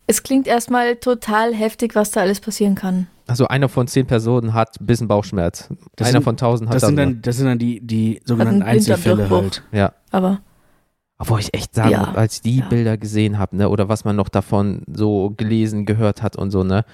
Es 0.07 0.23
klingt 0.23 0.47
erstmal 0.47 0.95
total 0.97 1.53
heftig, 1.53 1.97
was 1.97 2.13
da 2.13 2.21
alles 2.21 2.39
passieren 2.41 2.77
kann. 2.77 3.09
Also 3.27 3.49
einer 3.49 3.69
von 3.69 3.89
zehn 3.89 4.07
Personen 4.07 4.55
hat 4.55 4.81
ein 4.81 4.87
bisschen 4.87 5.09
Bauchschmerz. 5.09 5.69
Das 5.97 6.07
einer 6.09 6.19
sind- 6.19 6.23
von 6.25 6.37
tausend 6.37 6.69
hat 6.69 6.77
Das 6.77 6.83
sind 6.83 6.95
dann, 6.97 7.21
das 7.21 7.37
sind 7.37 7.47
dann 7.47 7.59
die, 7.59 7.81
die 7.81 8.21
sogenannten 8.25 8.63
Einzelfälle 8.63 9.29
halt. 9.29 9.63
Ja. 9.73 9.93
Aber 10.13 10.41
Obwohl 11.19 11.41
ich 11.41 11.53
echt 11.55 11.75
sagen, 11.75 11.91
Ja, 11.91 12.13
als 12.15 12.35
ich 12.37 12.41
die 12.43 12.59
ja. 12.59 12.67
Bilder 12.69 12.97
gesehen 12.99 13.39
habe, 13.39 13.57
ne, 13.57 13.69
oder 13.69 13.89
was 13.89 14.05
man 14.05 14.15
noch 14.17 14.29
davon 14.29 14.83
so 14.93 15.33
gelesen, 15.37 15.85
gehört 15.87 16.23
hat 16.23 16.37
und 16.37 16.51
so, 16.53 16.63
ne, 16.65 16.85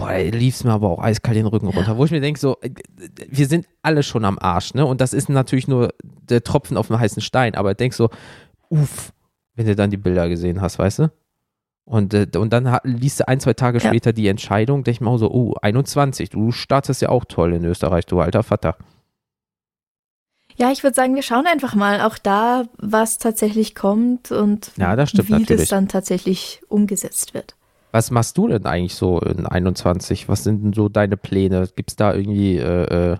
boah, 0.00 0.18
lief 0.18 0.54
es 0.56 0.64
mir 0.64 0.72
aber 0.72 0.88
auch 0.88 0.98
eiskalt 1.02 1.36
den 1.36 1.46
Rücken 1.46 1.68
runter. 1.68 1.96
Wo 1.96 2.04
ich 2.04 2.10
mir 2.10 2.20
denke, 2.20 2.40
so, 2.40 2.56
äh, 2.60 2.70
wir 3.28 3.46
sind 3.46 3.66
alle 3.82 4.02
schon 4.02 4.24
am 4.24 4.38
Arsch, 4.38 4.74
ne? 4.74 4.84
Und 4.86 5.00
das 5.00 5.12
ist 5.12 5.28
natürlich 5.28 5.68
nur 5.68 5.94
der 6.02 6.42
Tropfen 6.42 6.76
auf 6.76 6.88
dem 6.88 6.98
heißen 6.98 7.22
Stein, 7.22 7.54
aber 7.54 7.74
denk 7.74 7.94
so, 7.94 8.10
uff, 8.68 9.12
wenn 9.54 9.66
du 9.66 9.76
dann 9.76 9.90
die 9.90 9.96
Bilder 9.96 10.28
gesehen 10.28 10.60
hast, 10.60 10.78
weißt 10.78 11.00
du? 11.00 11.12
Und, 11.84 12.14
äh, 12.14 12.26
und 12.36 12.52
dann 12.52 12.78
liest 12.84 13.20
du 13.20 13.28
ein, 13.28 13.40
zwei 13.40 13.54
Tage 13.54 13.78
Ja. 13.78 13.88
später 13.88 14.12
die 14.12 14.28
Entscheidung, 14.28 14.84
denke 14.84 14.90
ich 14.96 15.00
mir 15.00 15.10
auch 15.10 15.18
so, 15.18 15.30
oh, 15.30 15.54
21, 15.60 16.30
du 16.30 16.52
startest 16.52 17.02
ja 17.02 17.08
auch 17.08 17.24
toll 17.24 17.52
in 17.52 17.64
Österreich, 17.64 18.06
du 18.06 18.20
alter 18.20 18.42
Vater. 18.42 18.76
ja, 20.56 20.70
ich 20.70 20.82
würde 20.82 20.94
sagen, 20.94 21.14
wir 21.14 21.22
schauen 21.22 21.46
einfach 21.46 21.74
mal 21.74 22.02
auch 22.02 22.18
da, 22.18 22.64
was 22.76 23.16
tatsächlich 23.18 23.74
kommt 23.74 24.30
und 24.30 24.72
Ja, 24.76 24.94
das 24.94 25.14
wie 25.14 25.22
natürlich. 25.32 25.48
das 25.62 25.68
dann 25.68 25.88
tatsächlich 25.88 26.60
umgesetzt 26.68 27.32
wird. 27.34 27.56
Was 27.92 28.10
machst 28.10 28.36
du 28.38 28.48
denn 28.48 28.66
eigentlich 28.66 28.94
so 28.94 29.20
in 29.20 29.46
21? 29.46 30.28
Was 30.28 30.44
sind 30.44 30.62
denn 30.62 30.72
so 30.72 30.88
deine 30.88 31.16
Pläne? 31.16 31.68
Gibt 31.74 31.90
es 31.90 31.96
da 31.96 32.14
irgendwie, 32.14 32.56
äh, 32.56 33.12
äh, 33.12 33.16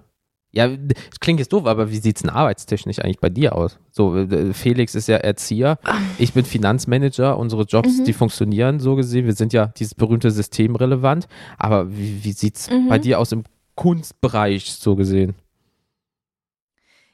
ja, 0.52 0.68
das 0.68 1.20
klingt 1.20 1.38
jetzt 1.40 1.52
doof, 1.52 1.66
aber 1.66 1.90
wie 1.90 1.98
sieht 1.98 2.16
es 2.16 2.22
denn 2.22 2.30
arbeitstechnisch 2.30 2.98
eigentlich 2.98 3.20
bei 3.20 3.30
dir 3.30 3.54
aus? 3.54 3.78
So, 3.90 4.16
äh, 4.16 4.52
Felix 4.52 4.94
ist 4.94 5.06
ja 5.08 5.16
Erzieher, 5.16 5.78
ich 6.18 6.32
bin 6.32 6.44
Finanzmanager, 6.44 7.38
unsere 7.38 7.62
Jobs, 7.62 7.98
Mhm. 7.98 8.04
die 8.04 8.12
funktionieren 8.12 8.80
so 8.80 8.96
gesehen. 8.96 9.26
Wir 9.26 9.34
sind 9.34 9.52
ja 9.52 9.66
dieses 9.66 9.94
berühmte 9.94 10.30
System 10.30 10.74
relevant, 10.76 11.28
aber 11.58 11.90
wie, 11.96 12.24
wie 12.24 12.32
sieht 12.32 12.56
es 12.56 12.70
Mhm. 12.70 12.88
bei 12.88 12.98
dir 12.98 13.18
aus 13.20 13.32
im 13.32 13.44
Kunstbereich 13.76 14.72
so 14.72 14.96
gesehen? 14.96 15.34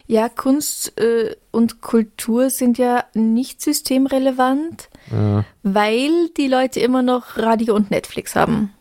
Ja, 0.08 0.28
Kunst 0.28 0.98
äh, 1.00 1.34
und 1.50 1.80
Kultur 1.80 2.48
sind 2.48 2.78
ja 2.78 3.04
nicht 3.14 3.60
systemrelevant, 3.60 4.88
Äh, 5.12 5.42
weil 5.62 6.28
die 6.36 6.48
Leute 6.48 6.80
immer 6.80 7.02
noch 7.02 7.36
Radio 7.36 7.74
und 7.74 7.90
Netflix 7.90 8.34
haben. 8.34 8.72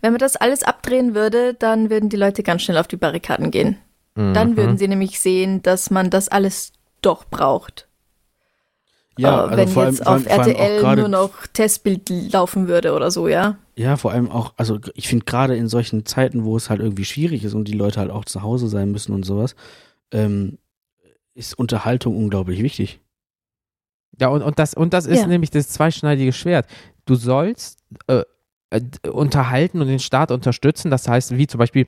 Wenn 0.00 0.12
man 0.12 0.20
das 0.20 0.36
alles 0.36 0.62
abdrehen 0.62 1.14
würde, 1.14 1.54
dann 1.54 1.90
würden 1.90 2.08
die 2.08 2.16
Leute 2.16 2.42
ganz 2.42 2.62
schnell 2.62 2.78
auf 2.78 2.86
die 2.86 2.96
Barrikaden 2.96 3.50
gehen. 3.50 3.78
Dann 4.14 4.50
mhm. 4.50 4.56
würden 4.56 4.78
sie 4.78 4.88
nämlich 4.88 5.20
sehen, 5.20 5.62
dass 5.62 5.90
man 5.90 6.10
das 6.10 6.28
alles 6.28 6.72
doch 7.02 7.24
braucht. 7.24 7.86
Ja, 9.16 9.28
äh, 9.28 9.40
also 9.42 9.56
wenn 9.56 9.68
vor 9.68 9.82
allem, 9.82 9.94
jetzt 9.94 10.02
vor 10.02 10.12
allem, 10.12 10.26
auf 10.26 10.32
vor 10.32 10.46
RTL 10.46 10.80
gerade, 10.80 11.00
nur 11.00 11.08
noch 11.08 11.46
Testbild 11.52 12.10
laufen 12.32 12.66
würde 12.66 12.94
oder 12.94 13.12
so, 13.12 13.28
ja. 13.28 13.58
Ja, 13.76 13.96
vor 13.96 14.10
allem 14.10 14.28
auch, 14.30 14.54
also 14.56 14.80
ich 14.94 15.06
finde 15.06 15.24
gerade 15.24 15.56
in 15.56 15.68
solchen 15.68 16.04
Zeiten, 16.04 16.44
wo 16.44 16.56
es 16.56 16.68
halt 16.68 16.80
irgendwie 16.80 17.04
schwierig 17.04 17.44
ist 17.44 17.54
und 17.54 17.66
die 17.66 17.72
Leute 17.72 18.00
halt 18.00 18.10
auch 18.10 18.24
zu 18.24 18.42
Hause 18.42 18.68
sein 18.68 18.90
müssen 18.90 19.12
und 19.12 19.24
sowas, 19.24 19.54
ähm, 20.10 20.58
ist 21.34 21.56
Unterhaltung 21.56 22.16
unglaublich 22.16 22.60
wichtig. 22.60 23.00
Ja, 24.20 24.28
und, 24.28 24.42
und, 24.42 24.58
das, 24.58 24.74
und 24.74 24.92
das 24.92 25.06
ist 25.06 25.20
Ja. 25.20 25.26
nämlich 25.26 25.50
das 25.50 25.68
zweischneidige 25.68 26.32
Schwert. 26.32 26.66
Du 27.06 27.14
sollst 27.14 27.78
äh, 28.08 28.22
äh, 28.70 29.08
unterhalten 29.08 29.80
und 29.80 29.86
den 29.88 29.98
Staat 30.00 30.30
unterstützen. 30.30 30.90
Das 30.90 31.08
heißt, 31.08 31.36
wie 31.36 31.46
zum 31.46 31.58
Beispiel, 31.58 31.86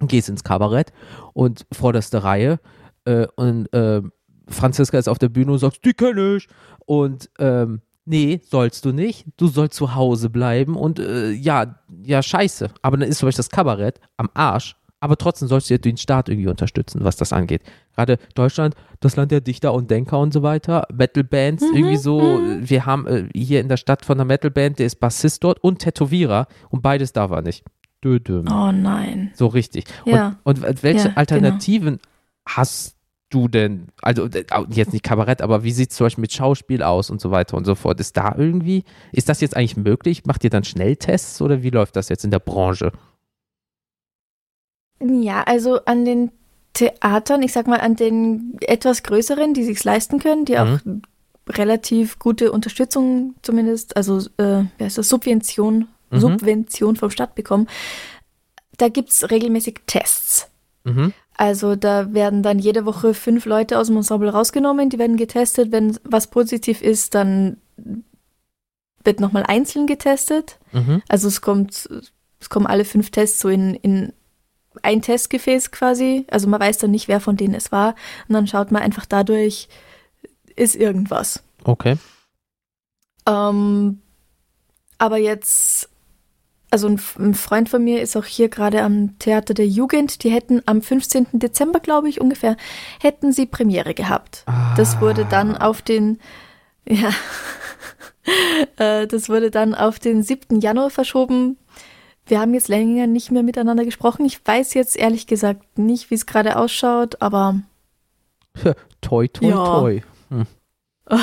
du 0.00 0.06
gehst 0.06 0.28
ins 0.28 0.44
Kabarett 0.44 0.92
und 1.32 1.66
vorderste 1.72 2.22
Reihe 2.24 2.58
äh, 3.04 3.26
und 3.36 3.72
äh, 3.72 4.02
Franziska 4.48 4.98
ist 4.98 5.08
auf 5.08 5.18
der 5.18 5.28
Bühne 5.30 5.52
und 5.52 5.58
sagst, 5.58 5.84
die 5.84 5.94
kenne 5.94 6.36
ich. 6.36 6.48
Und 6.86 7.30
ähm, 7.38 7.80
nee, 8.04 8.40
sollst 8.44 8.84
du 8.84 8.92
nicht. 8.92 9.24
Du 9.38 9.46
sollst 9.46 9.76
zu 9.76 9.94
Hause 9.94 10.28
bleiben 10.28 10.76
und 10.76 10.98
äh, 10.98 11.30
ja, 11.30 11.78
ja, 12.02 12.22
scheiße. 12.22 12.68
Aber 12.82 12.96
dann 12.98 13.08
ist 13.08 13.18
zum 13.18 13.28
Beispiel 13.28 13.38
das 13.38 13.48
Kabarett 13.50 14.00
am 14.18 14.28
Arsch. 14.34 14.76
Aber 15.04 15.18
trotzdem 15.18 15.48
sollst 15.48 15.68
du 15.68 15.74
ja 15.74 15.78
den 15.78 15.98
Staat 15.98 16.30
irgendwie 16.30 16.48
unterstützen, 16.48 17.04
was 17.04 17.16
das 17.16 17.34
angeht. 17.34 17.60
Gerade 17.94 18.16
Deutschland, 18.34 18.74
das 19.00 19.16
Land 19.16 19.32
der 19.32 19.42
Dichter 19.42 19.74
und 19.74 19.90
Denker 19.90 20.18
und 20.18 20.32
so 20.32 20.42
weiter, 20.42 20.86
Metal-Bands, 20.90 21.62
irgendwie 21.74 21.98
so, 21.98 22.22
äh, 22.22 22.66
wir 22.66 22.86
haben 22.86 23.06
äh, 23.06 23.28
hier 23.34 23.60
in 23.60 23.68
der 23.68 23.76
Stadt 23.76 24.02
von 24.06 24.16
der 24.16 24.24
Metal-Band, 24.24 24.78
der 24.78 24.86
ist 24.86 25.00
Bassist 25.00 25.44
dort 25.44 25.62
und 25.62 25.80
Tätowierer 25.80 26.46
und 26.70 26.80
beides 26.80 27.12
darf 27.12 27.32
er 27.32 27.42
nicht. 27.42 27.66
Dödüm. 28.02 28.46
Oh 28.50 28.72
nein. 28.72 29.30
So 29.34 29.48
richtig. 29.48 29.84
Ja. 30.06 30.38
Und, 30.42 30.64
und 30.64 30.82
welche 30.82 31.00
Ja, 31.00 31.04
genau. 31.08 31.18
Alternativen 31.18 31.98
hast 32.48 32.96
du 33.28 33.48
denn? 33.48 33.88
Also 34.00 34.26
jetzt 34.70 34.94
nicht 34.94 35.04
Kabarett, 35.04 35.42
aber 35.42 35.64
wie 35.64 35.72
sieht 35.72 35.90
es 35.90 35.98
zum 35.98 36.06
Beispiel 36.06 36.22
mit 36.22 36.32
Schauspiel 36.32 36.82
aus 36.82 37.10
und 37.10 37.20
so 37.20 37.30
weiter 37.30 37.58
und 37.58 37.66
so 37.66 37.74
fort? 37.74 38.00
Ist 38.00 38.16
da 38.16 38.34
irgendwie, 38.38 38.84
ist 39.12 39.28
das 39.28 39.42
jetzt 39.42 39.54
eigentlich 39.54 39.76
möglich? 39.76 40.24
Macht 40.24 40.44
ihr 40.44 40.50
dann 40.50 40.64
Schnelltests 40.64 41.42
oder 41.42 41.62
wie 41.62 41.68
läuft 41.68 41.94
das 41.94 42.08
jetzt 42.08 42.24
in 42.24 42.30
der 42.30 42.38
Branche? 42.38 42.90
Ja, 45.04 45.42
also 45.42 45.84
an 45.84 46.04
den 46.04 46.30
Theatern, 46.72 47.42
ich 47.42 47.52
sag 47.52 47.66
mal 47.66 47.80
an 47.80 47.96
den 47.96 48.56
etwas 48.60 49.02
größeren, 49.02 49.54
die 49.54 49.64
sich's 49.64 49.84
leisten 49.84 50.18
können, 50.18 50.44
die 50.44 50.58
auch 50.58 50.78
relativ 51.48 52.18
gute 52.18 52.50
Unterstützung 52.52 53.34
zumindest, 53.42 53.96
also 53.96 54.18
äh, 54.38 54.64
wie 54.78 54.84
heißt 54.84 54.98
das, 54.98 55.08
Subvention, 55.08 55.88
Mhm. 56.14 56.20
Subvention 56.20 56.96
vom 56.96 57.10
Staat 57.10 57.34
bekommen, 57.34 57.68
da 58.76 58.88
gibt's 58.88 59.30
regelmäßig 59.30 59.80
Tests. 59.86 60.48
Mhm. 60.84 61.12
Also 61.36 61.76
da 61.76 62.12
werden 62.14 62.42
dann 62.42 62.58
jede 62.58 62.86
Woche 62.86 63.14
fünf 63.14 63.44
Leute 63.46 63.78
aus 63.78 63.88
dem 63.88 63.96
Ensemble 63.96 64.30
rausgenommen, 64.30 64.90
die 64.90 64.98
werden 64.98 65.16
getestet. 65.16 65.72
Wenn 65.72 65.98
was 66.04 66.28
positiv 66.28 66.80
ist, 66.80 67.14
dann 67.14 67.56
wird 69.02 69.20
nochmal 69.20 69.44
einzeln 69.44 69.86
getestet. 69.86 70.58
Mhm. 70.72 71.02
Also 71.08 71.28
es 71.28 71.40
kommt, 71.40 71.88
es 72.40 72.48
kommen 72.48 72.66
alle 72.66 72.84
fünf 72.84 73.10
Tests 73.10 73.40
so 73.40 73.48
in, 73.48 73.74
in 73.74 74.12
ein 74.84 75.02
Testgefäß 75.02 75.70
quasi. 75.70 76.26
Also 76.30 76.48
man 76.48 76.60
weiß 76.60 76.78
dann 76.78 76.90
nicht, 76.90 77.08
wer 77.08 77.20
von 77.20 77.36
denen 77.36 77.54
es 77.54 77.72
war. 77.72 77.94
Und 78.28 78.34
dann 78.34 78.46
schaut 78.46 78.70
man 78.70 78.82
einfach 78.82 79.06
dadurch, 79.06 79.68
ist 80.56 80.76
irgendwas. 80.76 81.42
Okay. 81.64 81.96
Ähm, 83.26 84.00
aber 84.98 85.16
jetzt, 85.16 85.88
also 86.70 86.88
ein, 86.88 87.00
ein 87.18 87.34
Freund 87.34 87.68
von 87.68 87.82
mir 87.82 88.02
ist 88.02 88.16
auch 88.16 88.24
hier 88.26 88.48
gerade 88.48 88.82
am 88.82 89.18
Theater 89.18 89.54
der 89.54 89.66
Jugend. 89.66 90.22
Die 90.22 90.30
hätten 90.30 90.62
am 90.66 90.82
15. 90.82 91.26
Dezember, 91.32 91.80
glaube 91.80 92.08
ich, 92.08 92.20
ungefähr, 92.20 92.56
hätten 93.00 93.32
sie 93.32 93.46
Premiere 93.46 93.94
gehabt. 93.94 94.44
Das 94.76 95.00
wurde 95.00 95.24
dann 95.24 95.56
auf 95.56 95.82
den, 95.82 96.20
ja, 96.86 97.10
Äh, 98.76 99.06
das 99.06 99.28
wurde 99.28 99.50
dann 99.50 99.74
auf 99.74 99.98
den 99.98 100.22
7. 100.22 100.60
Januar 100.60 100.90
verschoben. 100.90 101.58
Wir 102.26 102.40
haben 102.40 102.54
jetzt 102.54 102.68
länger 102.68 103.06
nicht 103.06 103.30
mehr 103.30 103.42
miteinander 103.42 103.84
gesprochen. 103.84 104.24
Ich 104.24 104.40
weiß 104.44 104.74
jetzt 104.74 104.96
ehrlich 104.96 105.26
gesagt 105.26 105.78
nicht, 105.78 106.10
wie 106.10 106.14
es 106.14 106.26
gerade 106.26 106.56
ausschaut, 106.56 107.20
aber 107.20 107.60
toi, 109.00 109.28
toi, 109.28 109.46
Ja. 109.46 109.64
toi. 109.80 110.02
Hm. 110.30 110.46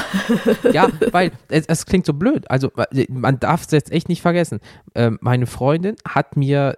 ja, 0.73 0.89
weil 1.11 1.31
es, 1.47 1.65
es 1.65 1.85
klingt 1.87 2.05
so 2.05 2.13
blöd. 2.13 2.49
Also 2.51 2.71
äh, 2.75 3.07
man 3.09 3.39
darf 3.39 3.63
es 3.65 3.71
jetzt 3.71 3.91
echt 3.91 4.09
nicht 4.09 4.21
vergessen. 4.21 4.59
Ähm, 4.93 5.17
meine 5.21 5.47
Freundin 5.47 5.95
hat 6.07 6.37
mir 6.37 6.77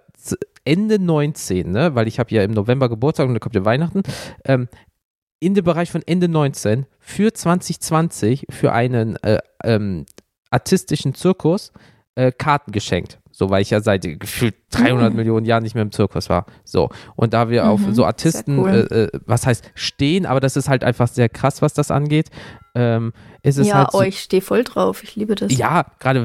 Ende 0.64 0.98
19, 0.98 1.70
ne, 1.70 1.94
weil 1.94 2.08
ich 2.08 2.18
habe 2.18 2.34
ja 2.34 2.42
im 2.42 2.52
November 2.52 2.88
Geburtstag 2.88 3.26
und 3.26 3.34
dann 3.34 3.40
kommt 3.40 3.54
ja 3.54 3.64
Weihnachten, 3.66 4.02
ähm, 4.46 4.68
in 5.38 5.52
dem 5.54 5.64
Bereich 5.64 5.90
von 5.90 6.02
Ende 6.06 6.28
19 6.28 6.86
für 6.98 7.34
2020 7.34 8.46
für 8.48 8.72
einen 8.72 9.16
äh, 9.16 9.38
ähm, 9.62 10.06
artistischen 10.50 11.14
Zirkus 11.14 11.72
äh, 12.16 12.32
Karten 12.32 12.72
geschenkt. 12.72 13.18
So, 13.30 13.50
weil 13.50 13.62
ich 13.62 13.70
ja 13.70 13.80
seit 13.80 14.02
gefühlt 14.20 14.54
300 14.70 15.10
Mhm. 15.10 15.16
Millionen 15.16 15.44
Jahren 15.44 15.64
nicht 15.64 15.74
mehr 15.74 15.82
im 15.82 15.90
Zirkus 15.90 16.30
war. 16.30 16.46
So, 16.62 16.90
und 17.16 17.34
da 17.34 17.50
wir 17.50 17.68
auf 17.68 17.80
Mhm, 17.80 17.86
so 17.88 18.02
sehr 18.02 18.06
Artisten, 18.06 18.58
cool. 18.60 18.86
äh, 18.90 19.02
äh, 19.04 19.10
was 19.26 19.44
heißt 19.44 19.72
stehen, 19.74 20.24
aber 20.24 20.38
das 20.38 20.56
ist 20.56 20.68
halt 20.68 20.84
einfach 20.84 21.08
sehr 21.08 21.28
krass, 21.28 21.60
was 21.60 21.74
das 21.74 21.90
angeht, 21.90 22.30
ähm, 22.76 23.12
ist 23.42 23.58
es 23.58 23.66
ja, 23.66 23.74
halt 23.78 23.90
so, 23.90 23.98
oh, 23.98 24.02
ich 24.02 24.20
stehe 24.20 24.40
voll 24.42 24.62
drauf. 24.62 25.02
Ich 25.02 25.16
liebe 25.16 25.34
das. 25.34 25.56
ja, 25.56 25.84
gerade 25.98 26.24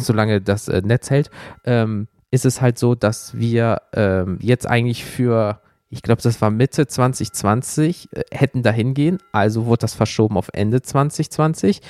solange 0.00 0.40
das 0.42 0.68
äh, 0.68 0.82
Netz 0.84 1.08
hält, 1.10 1.30
ähm, 1.64 2.08
ist 2.30 2.44
es 2.44 2.60
halt 2.60 2.78
so, 2.78 2.94
dass 2.94 3.34
wir 3.36 3.80
ähm, 3.94 4.38
jetzt 4.42 4.66
eigentlich 4.66 5.04
für, 5.04 5.60
ich 5.88 6.02
glaube, 6.02 6.20
das 6.20 6.40
war 6.42 6.50
Mitte 6.50 6.86
2020, 6.86 8.08
äh, 8.12 8.22
hätten 8.32 8.62
da 8.62 8.70
hingehen. 8.70 9.18
Also 9.32 9.66
wurde 9.66 9.80
das 9.80 9.94
verschoben 9.94 10.36
auf 10.36 10.48
Ende 10.52 10.82
2020. 10.82 11.80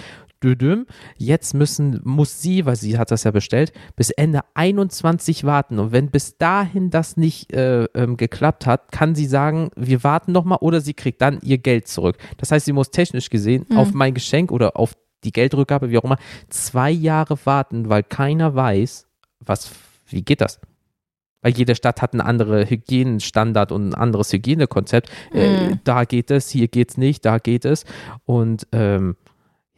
Düdüm. 0.47 0.87
Jetzt 1.17 1.55
müssen, 1.55 2.01
muss 2.05 2.41
sie, 2.41 2.65
weil 2.67 2.77
sie 2.77 2.99
hat 2.99 3.11
das 3.11 3.25
ja 3.25 3.33
bestellt, 3.33 3.73
bis 3.97 4.11
Ende 4.11 4.41
21 4.55 5.43
warten. 5.45 5.79
Und 5.81 5.91
wenn 5.93 6.11
bis 6.11 6.39
dahin 6.39 6.91
das 6.91 7.17
nicht 7.17 7.53
äh, 7.53 7.85
ähm, 7.95 8.17
geklappt 8.17 8.65
hat, 8.65 8.93
kann 8.93 9.15
sie 9.17 9.27
sagen, 9.27 9.71
wir 9.75 10.05
warten 10.05 10.31
nochmal 10.33 10.59
oder 10.61 10.81
sie 10.81 10.95
kriegt 10.95 11.21
dann 11.21 11.41
ihr 11.43 11.59
Geld 11.59 11.89
zurück. 11.89 12.17
Das 12.37 12.53
heißt, 12.53 12.65
sie 12.67 12.73
muss 12.73 12.91
technisch 12.91 13.29
gesehen 13.29 13.67
Hm. 13.69 13.77
auf 13.77 13.93
mein 13.93 14.15
Geschenk 14.15 14.53
oder 14.53 14.77
auf 14.77 14.93
die 15.25 15.33
Geldrückgabe, 15.33 15.91
wie 15.91 15.99
auch 15.99 16.05
immer, 16.05 16.19
zwei 16.49 16.91
Jahre 16.91 17.37
warten, 17.45 17.89
weil 17.89 18.05
keiner 18.05 18.55
weiß, 18.55 19.07
was, 19.41 19.71
wie 20.09 20.23
geht 20.23 20.41
das? 20.41 20.61
Weil 21.43 21.53
jede 21.53 21.75
Stadt 21.75 22.03
hat 22.03 22.13
einen 22.13 22.21
anderen 22.21 22.69
Hygienestandard 22.69 23.73
und 23.73 23.89
ein 23.91 23.95
anderes 23.95 24.33
Hygienekonzept. 24.33 25.09
Äh, 25.33 25.71
Mhm. 25.71 25.81
da 25.85 26.05
geht 26.05 26.31
es, 26.31 26.49
hier 26.51 26.69
geht 26.69 26.91
es 26.91 26.97
nicht, 26.97 27.25
da 27.25 27.39
geht 27.39 27.65
es. 27.65 27.85
Und 28.25 28.67
ähm, 28.73 29.17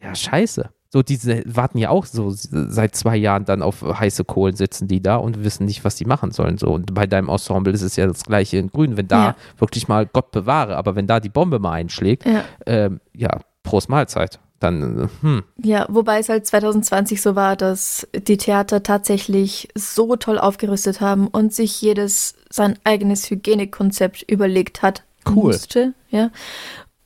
ja, 0.01 0.15
scheiße. 0.15 0.69
So, 0.91 1.03
diese 1.03 1.43
warten 1.45 1.77
ja 1.77 1.89
auch 1.91 2.05
so 2.05 2.31
seit 2.33 2.95
zwei 2.95 3.15
Jahren 3.15 3.45
dann 3.45 3.61
auf 3.61 3.83
heiße 3.83 4.23
Kohlen 4.25 4.55
sitzen 4.55 4.87
die 4.87 5.03
da 5.03 5.17
und 5.17 5.43
wissen 5.43 5.65
nicht, 5.65 5.85
was 5.85 5.95
die 5.95 6.05
machen 6.05 6.31
sollen. 6.31 6.57
So. 6.57 6.67
Und 6.67 6.95
bei 6.95 7.05
deinem 7.05 7.29
Ensemble 7.29 7.71
ist 7.73 7.83
es 7.83 7.95
ja 7.95 8.07
das 8.07 8.23
gleiche 8.23 8.57
in 8.57 8.69
Grün. 8.71 8.97
Wenn 8.97 9.07
da 9.07 9.23
Ja. 9.23 9.35
wirklich 9.59 9.87
mal 9.87 10.07
Gott 10.07 10.31
bewahre, 10.31 10.75
aber 10.77 10.95
wenn 10.95 11.05
da 11.05 11.19
die 11.19 11.29
Bombe 11.29 11.59
mal 11.59 11.73
einschlägt, 11.73 12.25
Ja. 12.25 12.43
ähm, 12.65 13.01
ja, 13.13 13.39
Prost 13.61 13.87
Mahlzeit. 13.89 14.39
Dann, 14.59 15.03
äh, 15.03 15.07
hm, 15.21 15.43
Ja, 15.63 15.85
wobei 15.89 16.19
es 16.19 16.27
halt 16.27 16.47
2020 16.47 17.21
so 17.21 17.35
war, 17.35 17.55
dass 17.55 18.07
die 18.13 18.37
Theater 18.37 18.81
tatsächlich 18.81 19.69
so 19.75 20.15
toll 20.15 20.39
aufgerüstet 20.39 21.01
haben 21.01 21.27
und 21.27 21.53
sich 21.53 21.81
jedes 21.81 22.33
sein 22.49 22.79
eigenes 22.83 23.29
Hygienekonzept 23.29 24.23
überlegt 24.23 24.81
hat. 24.81 25.03
Cool. 25.27 25.51
Musste, 25.53 25.93
ja. 26.09 26.31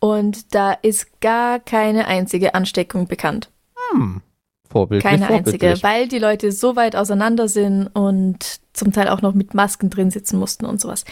Und 0.04 0.54
da 0.54 0.74
ist 0.74 1.22
gar 1.22 1.62
keine 1.62 2.08
einzige 2.08 2.56
Ansteckung 2.56 3.08
bekannt. 3.08 3.50
vorbildlich. 4.70 5.10
Keine 5.10 5.28
einzige, 5.30 5.78
weil 5.82 6.10
die 6.10 6.20
Leute 6.20 6.52
so 6.52 6.76
weit 6.76 6.96
auseinander 6.98 7.48
sind 7.48 7.88
und 7.94 8.60
zum 8.74 8.92
Teil 8.92 9.08
auch 9.08 9.22
noch 9.22 9.34
mit 9.34 9.54
Masken 9.54 9.90
drin 9.90 10.12
sitzen 10.12 10.38
mussten 10.40 10.66
und 10.66 10.82
sowas. 10.82 11.06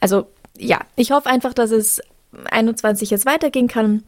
Also 0.00 0.26
ja, 0.56 0.78
ich 0.94 1.10
hoffe 1.10 1.28
einfach, 1.28 1.52
dass 1.52 1.72
es 1.72 2.00
21 2.50 3.10
jetzt 3.10 3.26
weitergehen 3.26 3.66
kann. 3.66 4.04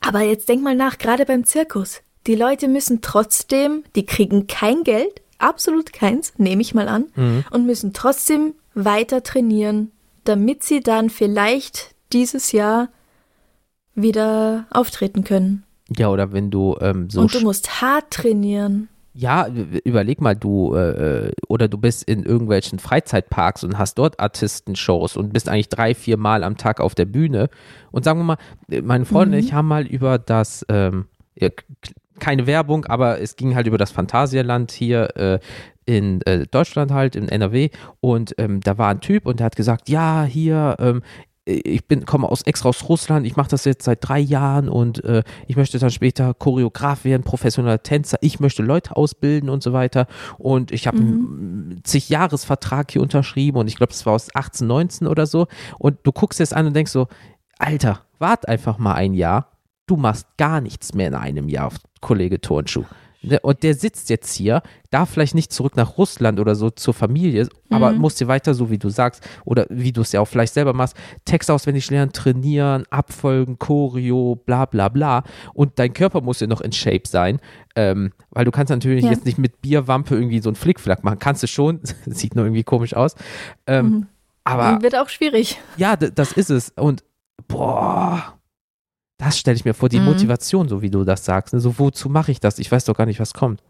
Aber 0.00 0.20
jetzt 0.22 0.48
denk 0.48 0.62
mal 0.62 0.74
nach, 0.74 0.98
gerade 0.98 1.24
beim 1.24 1.44
Zirkus. 1.44 2.00
Die 2.26 2.34
Leute 2.34 2.66
müssen 2.66 3.02
trotzdem, 3.02 3.84
die 3.94 4.06
kriegen 4.06 4.48
kein 4.48 4.82
Geld, 4.82 5.20
absolut 5.38 5.92
keins, 5.92 6.32
nehme 6.38 6.62
ich 6.62 6.74
mal 6.74 6.88
an, 6.88 7.06
Mhm. 7.14 7.44
und 7.50 7.66
müssen 7.66 7.92
trotzdem 7.92 8.54
weiter 8.74 9.22
trainieren, 9.22 9.92
damit 10.24 10.64
sie 10.64 10.80
dann 10.80 11.08
vielleicht 11.10 11.94
dieses 12.12 12.50
Jahr 12.52 12.88
wieder 13.94 14.66
auftreten 14.70 15.24
können. 15.24 15.64
Ja, 15.96 16.08
oder 16.08 16.32
wenn 16.32 16.50
du 16.50 16.76
ähm, 16.80 17.10
so 17.10 17.20
und 17.20 17.34
du 17.34 17.40
musst 17.40 17.80
hart 17.80 18.10
trainieren. 18.10 18.88
Ja, 19.12 19.48
überleg 19.84 20.20
mal, 20.20 20.36
du 20.36 20.74
äh, 20.76 21.32
oder 21.48 21.66
du 21.66 21.78
bist 21.78 22.04
in 22.04 22.22
irgendwelchen 22.22 22.78
Freizeitparks 22.78 23.64
und 23.64 23.76
hast 23.76 23.98
dort 23.98 24.20
Artistenshows 24.20 25.16
und 25.16 25.32
bist 25.32 25.48
eigentlich 25.48 25.68
drei, 25.68 25.94
vier 25.96 26.16
Mal 26.16 26.44
am 26.44 26.56
Tag 26.56 26.80
auf 26.80 26.94
der 26.94 27.06
Bühne. 27.06 27.50
Und 27.90 28.04
sagen 28.04 28.20
wir 28.20 28.24
mal, 28.24 28.36
äh, 28.70 28.82
meine 28.82 29.04
Freunde 29.04 29.38
und 29.38 29.44
ich 29.44 29.52
haben 29.52 29.66
mal 29.66 29.84
über 29.84 30.18
das, 30.18 30.64
ähm, 30.68 31.06
keine 32.20 32.46
Werbung, 32.46 32.84
aber 32.84 33.20
es 33.20 33.34
ging 33.34 33.56
halt 33.56 33.66
über 33.66 33.78
das 33.78 33.90
Phantasialand 33.90 34.70
hier 34.70 35.16
äh, 35.16 35.40
in 35.86 36.22
äh, 36.22 36.46
Deutschland 36.46 36.92
halt, 36.92 37.16
in 37.16 37.28
NRW. 37.28 37.70
Und 37.98 38.34
ähm, 38.38 38.60
da 38.60 38.78
war 38.78 38.90
ein 38.90 39.00
Typ 39.00 39.26
und 39.26 39.40
der 39.40 39.46
hat 39.46 39.56
gesagt, 39.56 39.88
ja, 39.88 40.22
hier, 40.22 40.76
ähm, 40.78 41.02
ich 41.50 41.86
bin 41.86 42.04
komme 42.04 42.28
aus 42.28 42.42
extra 42.42 42.68
aus 42.68 42.88
Russland, 42.88 43.26
ich 43.26 43.36
mache 43.36 43.50
das 43.50 43.64
jetzt 43.64 43.84
seit 43.84 43.98
drei 44.06 44.18
Jahren 44.18 44.68
und 44.68 45.04
äh, 45.04 45.22
ich 45.46 45.56
möchte 45.56 45.78
dann 45.78 45.90
später 45.90 46.34
Choreograf 46.34 47.04
werden, 47.04 47.22
professioneller 47.22 47.82
Tänzer, 47.82 48.18
ich 48.20 48.40
möchte 48.40 48.62
Leute 48.62 48.96
ausbilden 48.96 49.50
und 49.50 49.62
so 49.62 49.72
weiter. 49.72 50.06
Und 50.38 50.72
ich 50.72 50.86
habe 50.86 50.98
einen 50.98 51.80
zig 51.84 52.08
Jahresvertrag 52.08 52.90
hier 52.90 53.02
unterschrieben 53.02 53.58
und 53.58 53.68
ich 53.68 53.76
glaube, 53.76 53.92
das 53.92 54.06
war 54.06 54.14
aus 54.14 54.28
18, 54.34 54.66
19 54.66 55.06
oder 55.06 55.26
so. 55.26 55.46
Und 55.78 55.98
du 56.04 56.12
guckst 56.12 56.38
jetzt 56.38 56.54
an 56.54 56.66
und 56.66 56.74
denkst 56.74 56.92
so, 56.92 57.08
Alter, 57.58 58.00
wart 58.18 58.48
einfach 58.48 58.78
mal 58.78 58.94
ein 58.94 59.14
Jahr, 59.14 59.48
du 59.86 59.96
machst 59.96 60.26
gar 60.36 60.60
nichts 60.60 60.94
mehr 60.94 61.08
in 61.08 61.14
einem 61.14 61.48
Jahr, 61.48 61.72
Kollege 62.00 62.40
Turnschuh. 62.40 62.84
Ne, 63.22 63.38
Und 63.40 63.62
der 63.62 63.74
sitzt 63.74 64.08
jetzt 64.08 64.32
hier, 64.34 64.62
darf 64.90 65.10
vielleicht 65.10 65.34
nicht 65.34 65.52
zurück 65.52 65.76
nach 65.76 65.98
Russland 65.98 66.40
oder 66.40 66.54
so 66.54 66.70
zur 66.70 66.94
Familie, 66.94 67.48
aber 67.68 67.92
muss 67.92 68.14
dir 68.14 68.28
weiter, 68.28 68.54
so 68.54 68.70
wie 68.70 68.78
du 68.78 68.88
sagst, 68.88 69.22
oder 69.44 69.66
wie 69.68 69.92
du 69.92 70.00
es 70.00 70.12
ja 70.12 70.20
auch 70.22 70.24
vielleicht 70.26 70.54
selber 70.54 70.72
machst, 70.72 70.96
Text 71.26 71.50
auswendig 71.50 71.90
lernen, 71.90 72.12
trainieren, 72.12 72.84
abfolgen, 72.88 73.58
Choreo, 73.58 74.36
bla 74.36 74.64
bla 74.64 74.88
bla. 74.88 75.22
Und 75.52 75.78
dein 75.78 75.92
Körper 75.92 76.22
muss 76.22 76.40
ja 76.40 76.46
noch 76.46 76.62
in 76.62 76.72
Shape 76.72 77.06
sein, 77.06 77.40
ähm, 77.76 78.12
weil 78.30 78.46
du 78.46 78.50
kannst 78.50 78.70
natürlich 78.70 79.04
Ja. 79.04 79.10
jetzt 79.10 79.26
nicht 79.26 79.36
mit 79.36 79.60
Bierwampe 79.60 80.14
irgendwie 80.14 80.40
so 80.40 80.48
einen 80.48 80.56
Flickflack 80.56 81.04
machen. 81.04 81.18
Kannst 81.18 81.42
du 81.42 81.46
schon, 81.46 81.80
sieht 82.06 82.34
nur 82.36 82.46
irgendwie 82.46 82.64
komisch 82.64 82.94
aus. 82.94 83.16
Ähm, 83.66 84.06
Aber 84.44 84.80
Wird 84.82 84.96
auch 84.96 85.10
schwierig. 85.10 85.60
ja, 85.76 85.94
das 85.96 86.32
ist 86.32 86.48
es. 86.48 86.70
Und 86.70 87.04
boah, 87.48 88.38
das 89.20 89.38
stelle 89.38 89.54
ich 89.56 89.64
mir 89.64 89.74
vor, 89.74 89.88
die 89.88 89.98
Mhm. 90.00 90.06
Motivation, 90.06 90.68
so 90.68 90.80
wie 90.82 90.90
du 90.90 91.04
das 91.04 91.24
sagst. 91.24 91.52
Ne? 91.54 91.60
So, 91.60 91.78
wozu 91.78 92.08
mache 92.08 92.32
ich 92.32 92.40
das? 92.40 92.58
Ich 92.58 92.72
weiß 92.72 92.84
doch 92.86 92.96
gar 92.96 93.06
nicht, 93.06 93.20
was 93.20 93.34
kommt. 93.34 93.62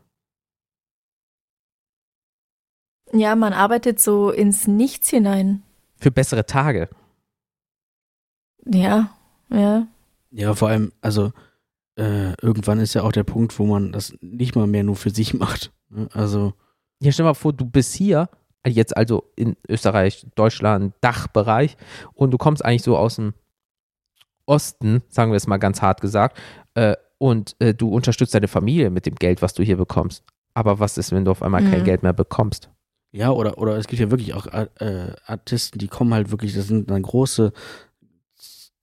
Ja, 3.12 3.34
man 3.34 3.52
arbeitet 3.52 4.00
so 4.00 4.30
ins 4.30 4.66
Nichts 4.68 5.08
hinein. 5.10 5.62
Für 5.96 6.10
bessere 6.12 6.46
Tage. 6.46 6.88
Ja, 8.64 9.10
ja. 9.50 9.86
Ja, 10.30 10.54
vor 10.54 10.68
allem, 10.68 10.92
also 11.00 11.32
äh, 11.96 12.34
irgendwann 12.40 12.78
ist 12.78 12.94
ja 12.94 13.02
auch 13.02 13.10
der 13.12 13.24
Punkt, 13.24 13.58
wo 13.58 13.66
man 13.66 13.90
das 13.90 14.14
nicht 14.20 14.54
mal 14.54 14.68
mehr 14.68 14.84
nur 14.84 14.96
für 14.96 15.10
sich 15.10 15.34
macht. 15.34 15.72
ne? 15.88 16.08
Also, 16.12 16.52
Ja, 17.02 17.10
stell 17.10 17.24
mal 17.24 17.34
vor, 17.34 17.52
du 17.52 17.64
bist 17.64 17.94
hier, 17.94 18.28
jetzt 18.64 18.96
also 18.96 19.24
in 19.34 19.56
Österreich, 19.68 20.24
Deutschland, 20.36 20.94
Dachbereich, 21.00 21.76
und 22.14 22.30
du 22.30 22.38
kommst 22.38 22.64
eigentlich 22.64 22.82
so 22.84 22.96
aus 22.96 23.16
dem 23.16 23.34
Osten, 24.50 25.02
sagen 25.08 25.30
wir 25.32 25.36
es 25.36 25.46
mal 25.46 25.58
ganz 25.58 25.80
hart 25.80 26.00
gesagt, 26.00 26.36
äh, 26.74 26.96
und 27.18 27.54
äh, 27.60 27.72
du 27.74 27.88
unterstützt 27.88 28.34
deine 28.34 28.48
Familie 28.48 28.90
mit 28.90 29.06
dem 29.06 29.14
Geld, 29.14 29.42
was 29.42 29.54
du 29.54 29.62
hier 29.62 29.76
bekommst. 29.76 30.24
Aber 30.54 30.80
was 30.80 30.98
ist, 30.98 31.12
wenn 31.12 31.24
du 31.24 31.30
auf 31.30 31.42
einmal 31.42 31.62
kein 31.62 31.80
Mhm. 31.80 31.84
Geld 31.84 32.02
mehr 32.02 32.12
bekommst? 32.12 32.68
ja, 33.12 33.30
oder, 33.30 33.58
oder 33.58 33.76
es 33.76 33.86
gibt 33.88 34.00
ja 34.00 34.10
wirklich 34.10 34.34
auch 34.34 34.46
äh, 34.46 34.66
Artisten, 35.26 35.78
die 35.78 35.88
kommen 35.88 36.14
halt 36.14 36.30
wirklich, 36.30 36.54
das 36.54 36.68
sind 36.68 36.90
dann 36.90 37.02
große 37.02 37.52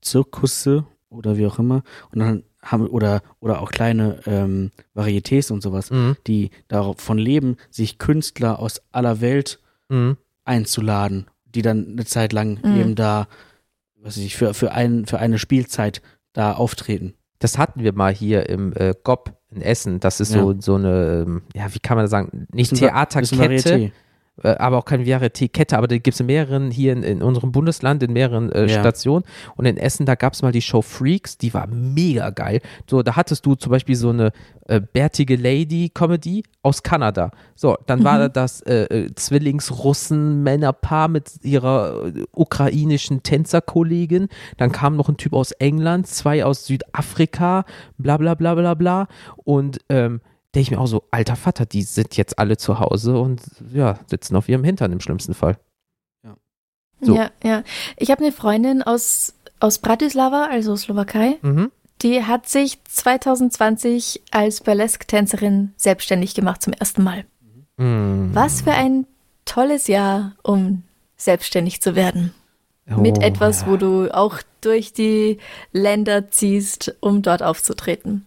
Zirkusse 0.01 0.85
oder 1.09 1.37
wie 1.37 1.45
auch 1.47 1.59
immer, 1.59 1.83
und 2.11 2.19
dann 2.19 2.43
haben, 2.61 2.87
oder, 2.87 3.21
oder 3.39 3.61
auch 3.61 3.71
kleine 3.71 4.19
ähm, 4.25 4.71
Varietés 4.95 5.51
und 5.51 5.61
sowas, 5.63 5.89
Mhm. 5.91 6.17
die 6.27 6.49
davon 6.67 7.17
leben, 7.17 7.55
sich 7.69 7.97
Künstler 7.97 8.59
aus 8.59 8.81
aller 8.91 9.21
Welt 9.21 9.59
Mhm. 9.89 10.17
einzuladen, 10.43 11.27
die 11.45 11.61
dann 11.61 11.87
eine 11.91 12.05
Zeit 12.05 12.33
lang 12.33 12.59
Mhm. 12.63 12.75
eben 12.77 12.95
da, 12.95 13.27
weiß 14.07 14.17
ich, 14.17 14.35
für, 14.35 14.53
für, 14.53 14.71
ein, 14.71 15.05
für 15.05 15.19
eine 15.19 15.37
Spielzeit 15.37 16.01
da 16.33 16.53
auftreten. 16.53 17.13
Das 17.39 17.57
hatten 17.57 17.83
wir 17.83 17.93
mal 17.93 18.13
hier 18.13 18.49
im 18.49 18.73
äh, 18.75 18.93
GOP 19.03 19.33
in 19.51 19.61
Essen. 19.61 19.99
Das 19.99 20.19
ist 20.19 20.31
so, 20.31 20.55
so 20.59 20.75
eine, 20.75 21.23
ähm, 21.27 21.43
ja, 21.53 21.73
wie 21.73 21.79
kann 21.79 21.97
man 21.97 22.05
das 22.05 22.11
sagen? 22.11 22.47
Nicht 22.51 22.75
Theaterkette, 22.75 23.91
aber 24.43 24.77
auch 24.77 24.85
keine 24.85 25.03
Varieté-Kette, 25.03 25.77
aber 25.77 25.87
die 25.87 25.99
gibt 25.99 26.13
es 26.13 26.19
in 26.19 26.27
mehreren, 26.27 26.69
hier 26.71 26.93
in, 26.93 27.03
in 27.03 27.21
unserem 27.21 27.51
Bundesland, 27.51 28.03
in 28.03 28.13
mehreren 28.13 28.51
äh, 28.51 28.67
Ja. 28.67 28.79
Stationen. 28.79 29.23
Und 29.55 29.65
in 29.65 29.77
Essen, 29.77 30.05
da 30.05 30.15
gab 30.15 30.33
es 30.33 30.41
mal 30.41 30.51
die 30.51 30.61
Show 30.61 30.81
Freaks, 30.81 31.37
die 31.37 31.53
war 31.53 31.67
mega 31.67 32.29
geil. 32.29 32.61
So, 32.89 33.01
da 33.01 33.15
hattest 33.15 33.45
du 33.45 33.55
zum 33.55 33.71
Beispiel 33.71 33.95
so 33.95 34.09
eine 34.09 34.31
äh, 34.67 34.79
bärtige 34.81 35.35
Lady-Comedy 35.35 36.43
aus 36.61 36.83
Kanada. 36.83 37.31
So, 37.55 37.77
dann 37.87 38.03
war 38.03 38.19
da 38.19 38.29
das 38.29 38.61
äh, 38.61 38.83
äh, 38.83 39.15
Zwillings-Russen-Männerpaar 39.15 41.07
mit 41.07 41.43
ihrer 41.43 42.05
äh, 42.07 42.23
ukrainischen 42.31 43.23
Tänzerkollegin. 43.23 44.27
Dann 44.57 44.71
kam 44.71 44.95
noch 44.95 45.09
ein 45.09 45.17
Typ 45.17 45.33
aus 45.33 45.51
England, 45.53 46.07
zwei 46.07 46.45
aus 46.45 46.65
Südafrika, 46.65 47.65
bla 47.97 48.17
bla 48.17 48.35
bla 48.35 48.55
bla 48.55 48.73
bla. 48.73 49.07
Und 49.37 49.79
ähm, 49.89 50.21
denke 50.57 50.61
ich 50.61 50.71
mir 50.71 50.79
auch 50.81 50.87
so, 50.87 51.03
alter 51.11 51.35
Vater, 51.35 51.67
die 51.67 51.83
sind 51.83 52.17
jetzt 52.17 52.39
alle 52.39 52.57
zu 52.57 52.79
Hause 52.79 53.19
und 53.19 53.41
ja, 53.71 53.99
sitzen 54.07 54.35
auf 54.35 54.49
ihrem 54.49 54.63
Hintern 54.63 54.91
im 54.91 54.99
schlimmsten 54.99 55.35
Fall. 55.35 55.57
So. 56.99 57.15
Ja, 57.15 57.29
ja. 57.43 57.63
Ich 57.95 58.09
habe 58.09 58.23
eine 58.23 58.31
Freundin 58.31 58.81
aus, 58.81 59.35
aus 59.59 59.77
Bratislava, 59.77 60.47
also 60.49 60.75
Slowakei, 60.75 61.37
Mhm. 61.43 61.71
die 62.01 62.23
hat 62.23 62.49
sich 62.49 62.83
2020 62.85 64.23
als 64.31 64.61
Burlesque-Tänzerin 64.61 65.73
selbstständig 65.77 66.33
gemacht 66.33 66.63
zum 66.63 66.73
ersten 66.73 67.03
Mal. 67.03 67.25
Mhm. 67.77 68.31
Was 68.33 68.61
für 68.61 68.71
ein 68.71 69.05
tolles 69.45 69.85
Jahr, 69.85 70.33
um 70.41 70.81
selbstständig 71.17 71.81
zu 71.83 71.95
werden. 71.95 72.33
Mit 72.87 73.19
Oh, 73.19 73.21
etwas, 73.21 73.61
ja. 73.61 73.67
wo 73.67 73.77
du 73.77 74.09
auch 74.11 74.39
durch 74.61 74.91
die 74.91 75.37
Länder 75.73 76.31
ziehst, 76.31 76.95
um 76.99 77.21
dort 77.21 77.43
aufzutreten. 77.43 78.25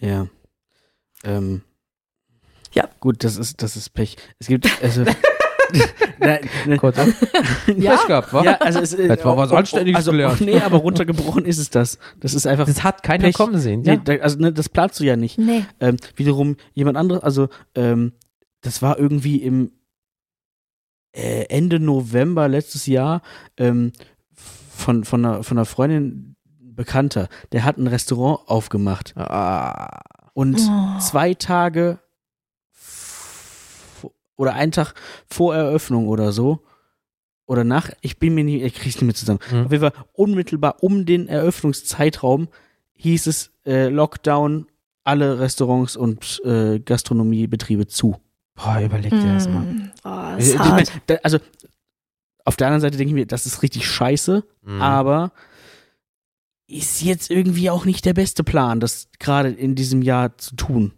Ja. 0.00 0.28
Ähm, 1.24 1.62
Ja. 2.72 2.88
Gut, 3.00 3.24
das 3.24 3.36
ist, 3.36 3.62
das 3.62 3.76
ist 3.76 3.90
Pech. 3.90 4.16
Es 4.38 4.46
gibt, 4.48 4.68
also. 4.82 5.04
Nein, 6.18 6.40
ne, 6.66 6.76
Gott, 6.76 6.94
ja, 7.76 7.96
Pech 7.96 8.06
gehabt, 8.06 8.32
wa? 8.32 8.44
ja, 8.44 8.56
also 8.58 8.80
es 8.80 8.92
ist. 8.92 9.08
Hätte 9.08 9.24
mal 9.26 9.36
was 9.36 9.50
Anständiges 9.50 9.96
also, 9.98 10.12
gelernt. 10.12 10.40
Nee, 10.40 10.60
aber 10.60 10.78
runtergebrochen 10.78 11.44
ist 11.44 11.58
es 11.58 11.70
das. 11.70 11.98
Das 12.20 12.34
ist 12.34 12.46
einfach. 12.46 12.66
Das 12.66 12.84
hat 12.84 13.02
keiner 13.02 13.24
Pech. 13.24 13.34
kommen 13.34 13.58
sehen. 13.58 13.80
Nee, 13.80 13.94
Ja. 13.94 13.96
da, 13.96 14.12
also 14.16 14.38
ne, 14.38 14.52
das 14.52 14.68
planst 14.68 15.00
du 15.00 15.04
ja 15.04 15.16
nicht. 15.16 15.38
Nee. 15.38 15.64
Ähm, 15.80 15.96
wiederum 16.16 16.56
jemand 16.74 16.96
anderes, 16.96 17.22
also 17.22 17.48
ähm, 17.74 18.12
das 18.60 18.82
war 18.82 18.98
irgendwie 18.98 19.38
im 19.42 19.72
äh, 21.12 21.44
Ende 21.48 21.80
November 21.80 22.46
letztes 22.48 22.86
Jahr 22.86 23.22
ähm, 23.56 23.92
von, 24.34 25.04
von, 25.04 25.24
einer, 25.24 25.42
von 25.42 25.58
einer 25.58 25.64
Freundin 25.64 26.36
Bekannter, 26.60 27.28
der 27.52 27.64
hat 27.64 27.78
ein 27.78 27.86
Restaurant 27.86 28.40
aufgemacht 28.48 29.16
Ah, 29.16 30.00
und 30.34 30.58
Oh. 30.60 30.98
zwei 31.00 31.32
Tage 31.34 31.98
oder 34.36 34.54
einen 34.54 34.72
Tag 34.72 34.94
vor 35.30 35.54
Eröffnung 35.54 36.08
oder 36.08 36.32
so 36.32 36.60
oder 37.46 37.62
nach, 37.64 37.90
ich 38.00 38.18
bin 38.18 38.34
mir 38.34 38.42
nicht, 38.44 38.62
ich 38.62 38.74
krieg's 38.74 38.96
nicht 38.96 39.02
mehr 39.02 39.14
zusammen. 39.14 39.38
Mhm. 39.50 39.66
Auf 39.66 39.72
jeden 39.72 39.82
Fall 39.90 40.04
unmittelbar 40.14 40.82
um 40.82 41.04
den 41.06 41.28
Eröffnungszeitraum 41.28 42.48
hieß 42.94 43.26
es 43.26 43.50
äh, 43.66 43.88
Lockdown 43.88 44.66
alle 45.04 45.38
Restaurants 45.38 45.96
und 45.96 46.40
äh, 46.44 46.78
Gastronomiebetriebe 46.80 47.86
zu. 47.86 48.16
Boah, 48.54 48.80
überleg 48.80 49.10
dir 49.10 49.34
das 49.34 49.48
mal. 49.48 49.62
Mm, 49.62 49.90
Oh, 50.04 50.36
ist 50.38 50.52
ich 50.54 50.58
hart. 50.58 50.70
mein, 50.70 50.86
da, 51.06 51.14
also 51.22 51.38
auf 52.44 52.56
der 52.56 52.68
anderen 52.68 52.80
Seite 52.80 52.96
denke 52.96 53.10
ich 53.10 53.14
mir, 53.14 53.26
das 53.26 53.46
ist 53.46 53.62
richtig 53.62 53.86
scheiße, 53.86 54.44
Mhm. 54.62 54.80
aber 54.80 55.32
ist 56.76 57.02
jetzt 57.02 57.30
irgendwie 57.30 57.70
auch 57.70 57.84
nicht 57.84 58.04
der 58.04 58.14
beste 58.14 58.42
Plan, 58.44 58.80
das 58.80 59.08
gerade 59.18 59.48
in 59.50 59.74
diesem 59.74 60.02
Jahr 60.02 60.36
zu 60.38 60.56
tun. 60.56 60.92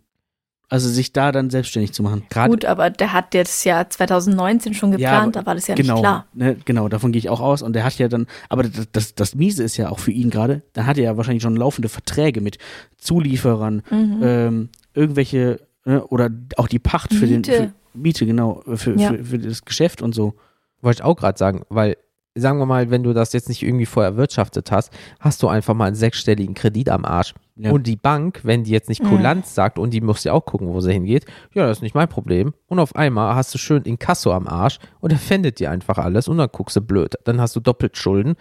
Also 0.68 0.88
sich 0.88 1.12
da 1.12 1.30
dann 1.30 1.48
selbstständig 1.48 1.92
zu 1.92 2.02
machen. 2.02 2.24
Gerade 2.28 2.50
Gut, 2.50 2.64
aber 2.64 2.90
der 2.90 3.12
hat 3.12 3.34
jetzt 3.34 3.64
ja 3.64 3.88
2019 3.88 4.74
schon 4.74 4.90
Ja, 4.90 4.96
geplant, 4.96 5.36
aber- 5.36 5.42
da 5.44 5.46
war 5.46 5.54
das 5.54 5.68
ja 5.68 5.76
genau, 5.76 5.94
nicht 5.94 6.02
klar. 6.02 6.26
Ne, 6.34 6.56
genau, 6.64 6.88
davon 6.88 7.12
gehe 7.12 7.20
ich 7.20 7.28
auch 7.28 7.38
aus. 7.40 7.62
Und 7.62 7.74
der 7.74 7.84
hat 7.84 7.96
ja 7.98 8.08
dann, 8.08 8.26
aber 8.48 8.64
das, 8.64 8.88
das, 8.90 9.14
das 9.14 9.34
Miese 9.36 9.62
ist 9.62 9.76
ja 9.76 9.90
auch 9.90 10.00
für 10.00 10.10
ihn 10.10 10.28
gerade, 10.28 10.62
da 10.72 10.84
hat 10.86 10.98
er 10.98 11.04
ja 11.04 11.16
wahrscheinlich 11.16 11.44
schon 11.44 11.54
laufende 11.56 11.88
Verträge 11.88 12.40
mit 12.40 12.58
Zulieferern, 12.98 13.82
Mhm. 13.90 14.20
ähm, 14.22 14.68
irgendwelche, 14.94 15.60
ne, 15.84 16.04
oder 16.06 16.30
auch 16.56 16.66
die 16.68 16.80
Pacht 16.80 17.14
für 17.14 17.26
den 17.26 17.36
Miete. 17.42 17.52
für, 17.52 17.72
Miete, 17.98 18.26
genau, 18.26 18.62
für, 18.74 18.98
Ja. 18.98 19.10
für, 19.12 19.24
für 19.24 19.38
das 19.38 19.64
Geschäft 19.64 20.02
und 20.02 20.14
so. 20.14 20.34
wollte 20.82 20.98
ich 21.00 21.04
auch 21.04 21.16
gerade 21.16 21.38
sagen, 21.38 21.62
weil 21.68 21.96
sagen 22.36 22.58
wir 22.58 22.66
mal, 22.66 22.90
wenn 22.90 23.02
du 23.02 23.12
das 23.12 23.32
jetzt 23.32 23.48
nicht 23.48 23.62
irgendwie 23.62 23.86
vorher 23.86 24.12
erwirtschaftet 24.12 24.70
hast, 24.70 24.92
hast 25.20 25.42
du 25.42 25.48
einfach 25.48 25.74
mal 25.74 25.86
einen 25.86 25.96
sechsstelligen 25.96 26.54
Kredit 26.54 26.90
am 26.90 27.04
Arsch. 27.04 27.34
Ja. 27.56 27.72
Und 27.72 27.86
die 27.86 27.96
Bank, 27.96 28.40
wenn 28.44 28.64
die 28.64 28.70
jetzt 28.70 28.88
nicht 28.88 29.02
Mhm. 29.02 29.08
Kulanz 29.08 29.54
sagt 29.54 29.78
und 29.78 29.90
die 29.90 30.00
muss 30.00 30.24
ja 30.24 30.32
auch 30.32 30.44
gucken, 30.44 30.68
wo 30.68 30.80
sie 30.80 30.92
hingeht, 30.92 31.24
ja, 31.54 31.66
das 31.66 31.78
ist 31.78 31.82
nicht 31.82 31.94
mein 31.94 32.08
Problem. 32.08 32.52
Und 32.66 32.78
auf 32.78 32.94
einmal 32.94 33.34
hast 33.34 33.54
du 33.54 33.58
schön 33.58 33.82
Inkasso 33.82 34.32
am 34.32 34.46
Arsch 34.46 34.78
und 35.00 35.12
er 35.12 35.18
fändet 35.18 35.58
dir 35.58 35.70
einfach 35.70 35.98
alles 35.98 36.28
und 36.28 36.38
dann 36.38 36.50
guckst 36.52 36.76
du 36.76 36.80
blöd. 36.82 37.14
Dann 37.24 37.40
hast 37.40 37.56
du 37.56 37.60
doppelt 37.60 37.96
Schulden 37.96 38.34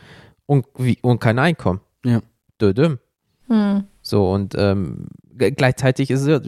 und, 0.46 0.66
wie, 0.78 0.98
und 1.02 1.20
kein 1.20 1.40
Einkommen. 1.40 1.80
Ja. 2.04 2.20
Dödüm. 2.62 3.00
Hm. 3.48 3.86
So, 4.02 4.32
und 4.32 4.54
ähm, 4.58 5.08
gleichzeitig 5.38 6.12
ist 6.12 6.28
es, 6.28 6.48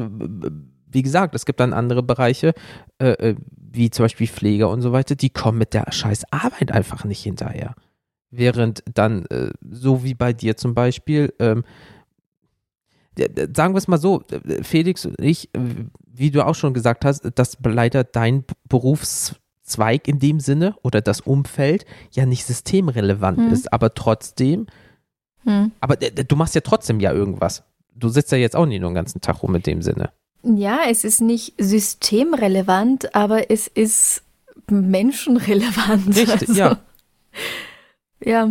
wie 0.90 1.02
gesagt, 1.02 1.36
es 1.36 1.46
gibt 1.46 1.60
dann 1.60 1.74
andere 1.74 2.02
Bereiche, 2.04 2.54
äh, 3.00 3.10
äh, 3.12 3.36
wie 3.56 3.90
zum 3.90 4.06
Beispiel 4.06 4.28
Pfleger 4.28 4.70
und 4.70 4.82
so 4.82 4.92
weiter, 4.92 5.16
die 5.16 5.30
kommen 5.30 5.58
mit 5.58 5.74
der 5.74 5.92
scheiß 5.92 6.32
Arbeit 6.32 6.72
einfach 6.72 7.04
nicht 7.04 7.22
hinterher. 7.22 7.76
Während 8.32 8.84
dann, 8.94 9.26
äh, 9.28 9.52
so 9.70 10.04
wie 10.04 10.14
bei 10.14 10.34
dir 10.34 10.58
zum 10.58 10.74
Beispiel, 10.74 11.34
ähm, 11.40 11.64
sagen 13.56 13.74
wir 13.74 13.78
es 13.80 13.88
mal 13.88 13.98
so, 13.98 14.24
Felix 14.62 15.06
und 15.06 15.20
ich, 15.20 15.54
äh, 15.56 15.60
wie 16.06 16.32
du 16.32 16.46
auch 16.46 16.56
schon 16.56 16.74
gesagt 16.74 17.04
hast, 17.06 17.28
dass 17.36 17.58
leider 17.64 18.04
dein 18.04 18.44
Berufszweig 18.70 20.08
in 20.08 20.20
dem 20.20 20.40
Sinne 20.40 20.76
oder 20.84 21.02
das 21.02 21.22
Umfeld 21.22 21.86
ja 22.12 22.26
nicht 22.26 22.46
systemrelevant 22.46 23.40
Mhm. 23.40 23.50
ist, 23.54 23.74
aber 23.74 23.94
trotzdem 23.94 24.68
Hm. 25.44 25.72
aber 25.80 25.96
du 25.96 26.36
machst 26.36 26.56
ja 26.56 26.62
trotzdem 26.62 27.00
ja 27.00 27.12
irgendwas. 27.14 27.64
Du 27.96 28.10
sitzt 28.10 28.32
ja 28.32 28.38
jetzt 28.38 28.56
auch 28.56 28.66
nicht 28.66 28.82
nur 28.82 28.90
den 28.92 28.96
ganzen 28.96 29.22
Tag 29.22 29.42
rum 29.44 29.56
in 29.56 29.64
dem 29.64 29.82
Sinne. 29.82 30.12
Ja, 30.44 30.82
es 30.90 31.04
ist 31.04 31.22
nicht 31.22 31.54
systemrelevant, 31.58 33.16
aber 33.16 33.50
es 33.52 33.68
ist 33.68 34.24
menschenrelevant. 34.70 36.08
Richtig, 36.16 36.50
Also, 36.50 36.54
ja. 36.54 36.80
Ja, 38.24 38.50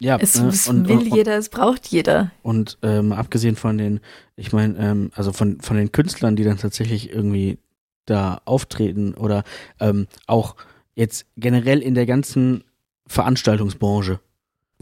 Ja, 0.00 0.16
es, 0.20 0.40
ne, 0.40 0.48
es 0.48 0.68
und, 0.68 0.88
will 0.88 0.98
und, 0.98 1.14
jeder, 1.14 1.36
es 1.36 1.48
braucht 1.48 1.86
jeder. 1.88 2.32
Und 2.42 2.78
ähm, 2.82 3.12
abgesehen 3.12 3.56
von 3.56 3.78
den, 3.78 4.00
ich 4.36 4.52
meine, 4.52 4.78
ähm, 4.78 5.10
also 5.14 5.32
von, 5.32 5.60
von 5.60 5.76
den 5.76 5.92
Künstlern, 5.92 6.34
die 6.34 6.44
dann 6.44 6.58
tatsächlich 6.58 7.10
irgendwie 7.10 7.58
da 8.06 8.40
auftreten 8.44 9.14
oder 9.14 9.44
ähm, 9.80 10.08
auch 10.26 10.56
jetzt 10.94 11.26
generell 11.36 11.80
in 11.80 11.94
der 11.94 12.06
ganzen 12.06 12.64
Veranstaltungsbranche. 13.06 14.20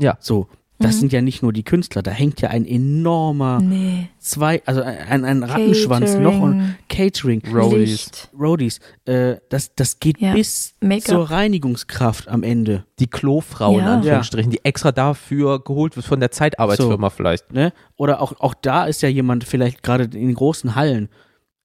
Ja. 0.01 0.17
So, 0.21 0.49
das 0.81 0.97
Mhm. 0.97 1.01
sind 1.01 1.13
ja 1.13 1.21
nicht 1.23 1.43
nur 1.43 1.53
die 1.53 1.63
Künstler, 1.63 2.03
da 2.03 2.11
hängt 2.11 2.41
ja 2.41 2.49
ein 2.51 2.67
enormer 2.67 3.61
Nee. 3.61 4.09
zwei, 4.19 4.63
also 4.67 4.83
ein, 4.83 5.25
ein 5.25 5.43
Rattenschwanz 5.45 6.15
noch 6.17 6.41
und 6.41 6.75
Catering, 6.89 7.41
Catering, 7.43 7.57
Roadies. 7.63 8.29
Roadies, 8.37 8.81
äh, 9.05 9.37
das, 9.51 9.75
das 9.77 10.01
geht 10.01 10.19
Ja. 10.21 10.33
bis 10.33 10.75
zur 11.05 11.31
Reinigungskraft 11.31 12.29
am 12.29 12.43
Ende. 12.43 12.85
Die 12.99 13.07
Klofrau 13.07 13.79
in 13.79 13.85
Ja. 13.85 13.95
Anführungsstrichen, 13.97 14.51
die 14.51 14.65
extra 14.65 14.91
dafür 14.91 15.63
geholt 15.63 15.95
wird 15.97 16.07
von 16.07 16.19
der 16.19 16.31
Zeitarbeitsfirma 16.33 17.11
vielleicht. 17.11 17.53
ne? 17.53 17.73
Oder 17.97 18.21
auch, 18.21 18.41
auch 18.41 18.55
da 18.55 18.87
ist 18.87 19.03
ja 19.03 19.09
jemand 19.09 19.45
vielleicht 19.45 19.83
gerade 19.83 20.05
in 20.05 20.11
den 20.29 20.35
großen 20.35 20.75
Hallen 20.75 21.09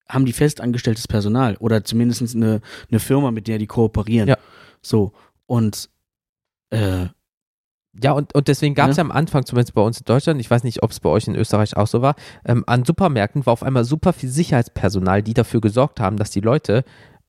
haben 0.07 0.25
die 0.25 0.33
festangestelltes 0.33 1.07
Personal 1.07 1.55
oder 1.57 1.83
zumindest 1.83 2.35
eine, 2.35 2.61
eine 2.91 2.99
Firma, 2.99 3.31
mit 3.31 3.47
der 3.47 3.57
die 3.57 3.65
kooperieren. 3.65 4.29
Ja. 4.29 4.37
So. 4.81 5.13
Und 5.47 5.89
äh, 6.69 7.07
Ja, 8.03 8.11
und, 8.11 8.35
und 8.35 8.47
deswegen 8.47 8.75
gab 8.75 8.89
es 8.89 8.97
Ja. 8.97 9.03
ja. 9.03 9.09
am 9.09 9.15
Anfang, 9.15 9.45
zumindest 9.45 9.73
bei 9.73 9.81
uns 9.81 9.99
in 9.99 10.05
Deutschland, 10.05 10.41
ich 10.41 10.51
weiß 10.51 10.63
nicht, 10.63 10.83
ob 10.83 10.91
es 10.91 10.99
bei 10.99 11.09
euch 11.09 11.27
in 11.27 11.35
Österreich 11.35 11.77
auch 11.77 11.87
so 11.87 12.01
war, 12.01 12.15
ähm, 12.45 12.63
an 12.67 12.83
Supermärkten 12.83 13.45
war 13.45 13.53
auf 13.53 13.63
einmal 13.63 13.85
super 13.85 14.11
viel 14.13 14.29
Sicherheitspersonal, 14.29 15.23
die 15.23 15.33
dafür 15.33 15.61
gesorgt 15.61 15.99
haben, 15.99 16.17
dass 16.17 16.29
die 16.29 16.41
Leute 16.41 16.83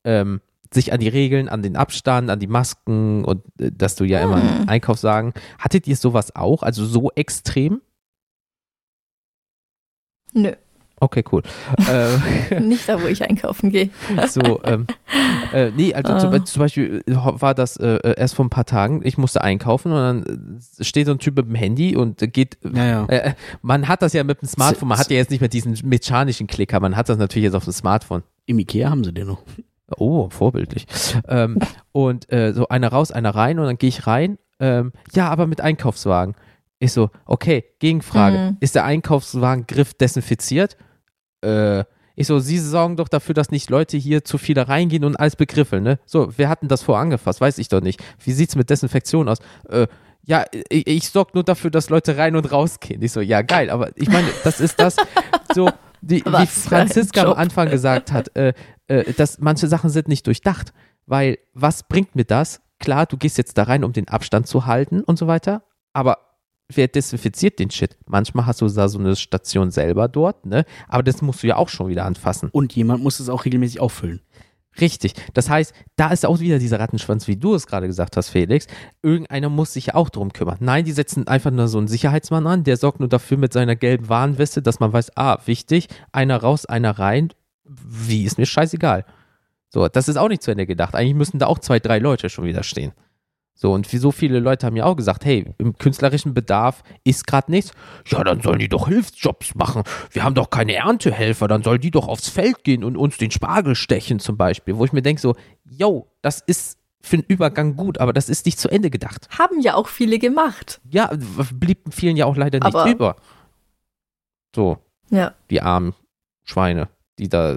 ähm, 0.05 0.41
sich 0.75 0.93
an 0.93 0.99
die 0.99 1.09
Regeln, 1.09 1.49
an 1.49 1.63
den 1.63 1.77
Abstand, 1.77 2.29
an 2.31 2.41
die 2.41 2.49
Masken 2.49 3.25
und 3.25 3.43
äh, 3.61 3.71
dass 3.73 3.95
du 3.95 4.05
ja 4.05 4.21
immer 4.21 4.43
Hm. 4.43 4.63
im 4.63 4.69
Einkauf 4.69 4.99
sagen. 4.99 5.33
Hattet 5.61 5.87
ihr 5.87 5.95
sowas 5.97 6.35
auch? 6.35 6.63
Also 6.65 6.85
so 6.85 7.11
extrem? 7.15 7.81
Nö, 10.33 10.53
Okay, 11.07 11.23
cool. 11.31 11.43
äh, 12.51 12.59
nicht 12.61 12.89
da, 12.89 13.01
wo 13.01 13.07
ich 13.07 13.23
einkaufen 13.23 13.71
gehe. 13.71 13.91
So, 14.29 14.61
ähm, 14.65 14.87
äh, 15.53 15.71
nee, 15.71 15.95
also 15.95 16.13
Ah. 16.15 16.19
zum, 16.19 16.45
zum 16.47 16.61
Beispiel 16.61 17.05
äh, 17.07 17.15
war 17.15 17.55
das 17.55 17.77
äh, 17.77 17.97
äh, 17.97 18.15
erst 18.19 18.35
vor 18.35 18.45
ein 18.45 18.51
paar 18.51 18.65
Tagen, 18.65 19.03
ich 19.05 19.17
musste 19.19 19.41
einkaufen 19.41 19.93
und 19.93 19.99
dann 19.99 20.59
äh, 20.81 20.85
steht 20.85 21.07
so 21.07 21.13
ein 21.13 21.19
Typ 21.21 21.37
mit 21.37 21.47
dem 21.47 21.55
Handy 21.55 21.95
und 21.97 22.19
geht, 22.33 22.59
naja. 22.63 23.07
äh, 23.07 23.35
man 23.63 23.87
hat 23.87 24.03
das 24.03 24.13
ja 24.15 24.25
mit 24.25 24.43
dem 24.43 24.49
Smartphone, 24.49 24.89
man 24.89 24.99
hat 24.99 25.11
ja 25.11 25.17
jetzt 25.17 25.31
nicht 25.31 25.41
mehr 25.41 25.49
diesen 25.49 25.79
mechanischen 25.85 26.49
Klicker, 26.49 26.81
man 26.81 26.97
hat 26.97 27.09
das 27.09 27.19
natürlich 27.19 27.45
jetzt 27.45 27.55
auf 27.55 27.65
dem 27.65 27.73
Smartphone. 27.73 28.25
Im 28.47 28.59
Ikea 28.59 28.91
haben 28.91 29.05
sie 29.05 29.13
den 29.13 29.29
noch. 29.29 29.43
Oh, 29.97 30.29
vorbildlich. 30.31 30.87
ähm, 31.29 31.59
und 31.93 32.33
äh, 32.33 32.53
so 32.53 32.67
einer 32.69 32.89
raus, 32.89 33.13
einer 33.13 33.31
rein 33.35 33.61
und 33.61 33.67
dann 33.67 33.79
gehe 33.79 33.89
ich 33.91 34.09
rein, 34.09 34.39
ähm, 34.59 34.93
ja, 35.15 35.29
aber 35.29 35.47
mit 35.47 35.61
Einkaufswagen. 35.61 36.35
Ich 36.81 36.93
so, 36.93 37.11
okay, 37.25 37.65
Gegenfrage, 37.79 38.37
Mhm. 38.39 38.57
ist 38.61 38.75
der 38.75 38.85
Einkaufswagengriff 38.85 39.95
desinfiziert? 39.95 40.77
Äh, 41.43 41.85
ich 42.19 42.27
so, 42.27 42.39
Sie 42.39 42.59
sorgen 42.59 42.97
doch 42.97 43.09
dafür, 43.09 43.35
dass 43.35 43.51
nicht 43.51 43.69
Leute 43.69 43.99
hier 43.99 44.25
zu 44.25 44.39
viel 44.39 44.55
da 44.55 44.63
reingehen 44.63 45.05
und 45.05 45.17
alles 45.17 45.37
begriffeln, 45.37 45.83
ne? 45.83 45.99
So, 46.07 46.33
wer 46.37 46.49
hat 46.49 46.63
denn 46.63 46.69
das 46.69 46.83
vorher 46.83 47.03
angefasst? 47.03 47.43
Weiß 47.43 47.59
ich 47.59 47.69
doch 47.69 47.83
nicht. 47.83 48.03
Wie 48.25 48.33
sieht's 48.33 48.57
mit 48.57 48.71
Desinfektion 48.71 49.29
aus? 49.29 49.39
Äh, 49.69 49.87
ja, 50.23 50.45
ich, 50.71 50.87
ich 50.87 51.09
sorge 51.11 51.33
nur 51.35 51.45
dafür, 51.45 51.71
dass 51.71 51.91
Leute 51.91 52.17
rein 52.17 52.35
und 52.35 52.51
rausgehen. 52.51 53.03
Ich 53.03 53.13
so, 53.13 53.21
ja, 53.21 53.43
geil, 53.43 53.69
aber 53.69 53.91
ich 53.97 54.09
meine, 54.09 54.29
das 54.45 54.61
ist 54.61 54.81
das, 54.81 54.97
so, 55.55 55.71
die, 56.01 56.25
wie 56.25 56.47
Franziska 56.47 57.25
am. 57.25 57.35
Anfang 57.35 57.71
gesagt 57.71 58.13
hat, 58.13 58.35
äh, 58.35 58.55
äh, 58.89 59.13
dass 59.13 59.39
manche 59.39 59.69
Sachen 59.69 59.91
sind 59.91 60.09
nicht 60.09 60.27
durchdacht. 60.27 60.73
Weil, 61.07 61.39
was 61.55 61.85
bringt 61.85 62.17
mir 62.17 62.25
das? 62.25 62.61
Klar, 62.79 63.07
du 63.07 63.17
gehst 63.17 63.39
jetzt 63.39 63.59
da 63.59 63.65
rein, 63.65 63.85
um 63.85 63.93
den 63.93 64.09
Abstand 64.09 64.47
zu 64.49 64.67
halten 64.67 65.03
und 65.03 65.19
so 65.19 65.27
weiter, 65.27 65.63
aber 65.93 66.19
wer 66.73 66.89
desinfiziert 66.89 67.59
den 67.59 67.71
Shit? 67.71 67.97
Manchmal 68.07 68.47
hast 68.47 68.61
du 68.61 68.69
da 68.69 68.89
so 68.89 68.99
eine 68.99 69.17
Station 69.17 69.71
selber 69.71 70.09
dort, 70.09 70.47
ne? 70.47 70.65
Aber 70.89 71.03
das 71.03 71.23
musst 71.23 71.43
du 71.43 71.47
ja 71.47 71.57
auch 71.57 71.69
schon 71.69 71.89
wieder 71.89 72.05
anfassen. 72.05 72.49
Und 72.53 72.75
jemand 72.75 73.03
muss 73.03 73.21
es 73.21 73.29
auch 73.29 73.45
regelmäßig 73.45 73.81
auffüllen. 73.81 74.21
Richtig. 74.81 75.15
Das 75.33 75.49
heißt, 75.49 75.73
da 75.97 76.09
ist 76.09 76.27
auch 76.27 76.41
wieder 76.41 76.59
dieser 76.59 76.79
Rattenschwanz, 76.79 77.27
wie 77.29 77.37
du 77.37 77.55
es 77.55 77.67
gerade 77.67 77.87
gesagt 77.87 78.17
hast, 78.17 78.29
Felix. 78.29 78.67
Irgendeiner 79.03 79.49
muss 79.49 79.73
sich 79.73 79.87
ja 79.87 79.95
auch 79.95 80.11
drum 80.11 80.33
kümmern. 80.33 80.59
Nein, 80.61 80.85
die 80.85 80.93
setzen 80.93 81.27
einfach 81.29 81.51
nur 81.51 81.69
so 81.69 81.79
einen 81.79 81.89
Sicherheitsmann 81.89 82.47
an, 82.47 82.65
der 82.65 82.77
sorgt 82.77 83.01
nur 83.01 83.09
dafür 83.09 83.39
mit 83.39 83.53
seiner 83.53 83.77
gelben 83.77 84.09
Warnweste, 84.09 84.61
dass 84.61 84.81
man 84.81 84.93
weiß, 84.93 85.17
ah, 85.17 85.39
wichtig, 85.47 85.89
einer 86.13 86.37
raus, 86.37 86.67
einer 86.67 86.99
rein. 86.99 87.31
Wie 87.65 88.25
ist 88.25 88.39
mir 88.39 88.47
scheißegal. 88.47 89.05
So, 89.69 89.89
das 89.89 90.09
ist 90.09 90.17
auch 90.17 90.29
nicht 90.29 90.43
zu 90.43 90.51
Ende 90.51 90.67
gedacht. 90.67 90.95
Eigentlich 90.95 91.15
müssen 91.15 91.39
da 91.39 91.47
auch 91.47 91.59
zwei, 91.59 91.81
drei 91.81 91.99
Leute 91.99 92.29
schon 92.29 92.45
wieder 92.45 92.63
stehen. 92.63 92.93
So, 93.59 93.73
und 93.73 93.91
wie 93.91 93.97
so 93.97 94.13
viele 94.13 94.39
Leute 94.39 94.67
haben 94.67 94.77
ja 94.77 94.85
auch 94.85 94.97
gesagt, 94.97 95.25
hey, 95.25 95.47
im 95.57 95.79
künstlerischen 95.79 96.35
Bedarf 96.35 96.83
ist 97.05 97.27
gerade 97.27 97.51
nichts. 97.51 97.73
Ja, 98.07 98.23
dann 98.23 98.43
sollen 98.43 98.59
die 98.59 98.69
doch 98.69 98.87
Hilfsjobs 98.87 99.55
machen. 99.55 99.83
Wir 100.11 100.25
haben 100.25 100.35
doch 100.35 100.51
keine 100.51 100.75
Erntehelfer, 100.75 101.49
dann 101.49 101.63
sollen 101.63 101.81
die 101.81 101.91
doch 101.91 102.07
aufs 102.07 102.29
Feld 102.29 102.65
gehen 102.65 102.85
und 102.85 102.99
uns 102.99 103.17
den 103.17 103.31
Spargel 103.31 103.75
stechen 103.75 104.19
zum 104.21 104.37
Beispiel. 104.37 104.77
Wo 104.77 104.85
ich 104.85 104.93
mir 104.93 105.01
denke 105.01 105.23
so, 105.23 105.35
yo, 105.65 106.07
das 106.21 106.41
ist 106.43 106.79
für 107.01 107.17
den 107.17 107.25
Übergang 107.29 107.77
gut, 107.77 107.97
aber 107.99 108.13
das 108.13 108.29
ist 108.29 108.45
nicht 108.45 108.59
zu 108.59 108.69
Ende 108.69 108.91
gedacht. 108.91 109.27
Haben 109.39 109.61
ja 109.63 109.75
auch 109.75 109.89
viele 109.89 110.19
gemacht. 110.19 110.81
Ja, 110.91 111.11
blieb 111.55 111.79
vielen 111.95 112.17
ja 112.19 112.27
auch 112.27 112.37
leider 112.37 112.59
nicht 112.59 112.75
Aber- 112.75 112.91
über. 112.91 113.17
So, 114.55 114.79
Ja. 115.11 115.33
die 115.49 115.63
armen 115.63 115.95
Schweine, 116.45 116.89
die 117.19 117.29
da 117.31 117.55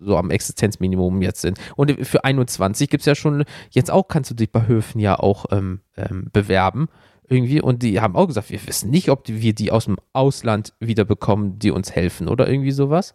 so 0.00 0.16
am 0.16 0.30
Existenzminimum 0.30 1.22
jetzt 1.22 1.40
sind. 1.42 1.58
Und 1.76 2.06
für 2.06 2.24
21 2.24 2.88
gibt 2.88 3.02
es 3.02 3.06
ja 3.06 3.14
schon, 3.14 3.44
jetzt 3.70 3.90
auch 3.90 4.08
kannst 4.08 4.30
du 4.30 4.34
dich 4.34 4.50
bei 4.50 4.66
Höfen 4.66 4.98
ja 5.00 5.18
auch 5.18 5.46
ähm, 5.50 5.80
ähm, 5.96 6.28
bewerben. 6.32 6.88
Irgendwie, 7.28 7.60
und 7.60 7.82
die 7.84 8.00
haben 8.00 8.16
auch 8.16 8.26
gesagt, 8.26 8.50
wir 8.50 8.66
wissen 8.66 8.90
nicht, 8.90 9.08
ob 9.08 9.24
die, 9.24 9.40
wir 9.40 9.54
die 9.54 9.70
aus 9.70 9.84
dem 9.84 9.98
Ausland 10.12 10.72
wieder 10.80 11.04
bekommen, 11.04 11.58
die 11.60 11.70
uns 11.70 11.92
helfen 11.92 12.26
oder 12.26 12.48
irgendwie 12.48 12.72
sowas, 12.72 13.14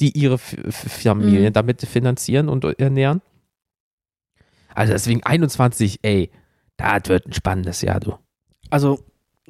die 0.00 0.10
ihre 0.18 0.34
F 0.34 0.54
F 0.66 1.02
Familien 1.02 1.44
Mhm. 1.44 1.52
damit 1.54 1.80
finanzieren 1.82 2.48
und 2.50 2.64
ernähren. 2.78 3.22
Also 4.74 4.92
deswegen 4.92 5.22
21, 5.22 6.00
ey, 6.02 6.30
das 6.76 7.02
wird 7.06 7.26
ein 7.26 7.32
spannendes 7.32 7.80
Jahr, 7.80 8.00
du. 8.00 8.18
Also, 8.70 8.98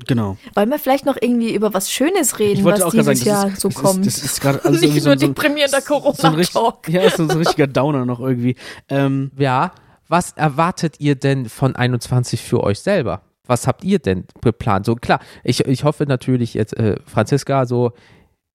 Genau. 0.06 0.36
Wollen 0.54 0.70
wir 0.70 0.78
vielleicht 0.80 1.06
noch 1.06 1.16
irgendwie 1.20 1.54
über 1.54 1.72
was 1.72 1.90
Schönes 1.92 2.38
reden, 2.40 2.60
Ich 2.60 2.64
was 2.64 2.82
auch 2.82 2.90
dieses 2.90 3.20
sagen, 3.20 3.28
Jahr 3.28 3.44
das 3.44 3.52
ist, 3.54 3.60
so 3.60 3.68
das 3.68 3.78
kommt? 3.78 4.06
Ist, 4.06 4.18
das 4.18 4.32
ist 4.32 4.40
gerade 4.40 4.60
irgendwie 4.64 4.86
Nicht 4.92 5.02
so, 5.02 5.10
nur 5.10 5.18
so, 5.18 5.26
deprimierender 5.28 5.80
so 5.80 6.00
Corona-Talk. 6.00 6.88
ja, 6.88 7.08
so, 7.10 7.26
so 7.26 7.32
ein 7.32 7.38
richtiger 7.38 7.66
Downer 7.68 8.04
noch 8.04 8.18
irgendwie. 8.20 8.56
Ähm, 8.88 9.30
Ja, 9.38 9.72
was 10.08 10.32
erwartet 10.32 10.96
ihr 10.98 11.14
denn 11.14 11.48
von 11.48 11.76
21 11.76 12.42
für 12.42 12.62
euch 12.62 12.80
selber? 12.80 13.22
Was 13.46 13.66
habt 13.66 13.84
ihr 13.84 13.98
denn 13.98 14.24
geplant? 14.42 14.86
So 14.86 14.94
klar, 14.96 15.20
ich, 15.44 15.60
ich 15.66 15.84
hoffe 15.84 16.04
natürlich 16.06 16.54
jetzt, 16.54 16.76
äh, 16.76 16.96
Franziska, 17.06 17.64
so 17.66 17.92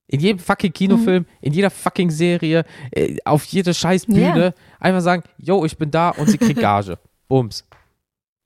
in 0.08 0.20
jedem 0.20 0.40
fucking 0.40 0.74
Kinofilm, 0.74 1.26
in 1.40 1.54
jeder 1.54 1.70
fucking 1.70 2.10
Serie, 2.10 2.66
äh, 2.92 3.18
auf 3.24 3.46
jede 3.46 3.74
scheiß 3.74 4.08
Bühne, 4.08 4.54
einfach 4.80 5.02
sagen, 5.02 5.24
yo, 5.38 5.64
ich 5.64 5.78
bin 5.78 5.92
da 5.92 6.10
und 6.10 6.28
sie 6.30 6.38
kriegt 6.40 6.60
Gage. 6.62 6.98
Bums. 7.28 7.64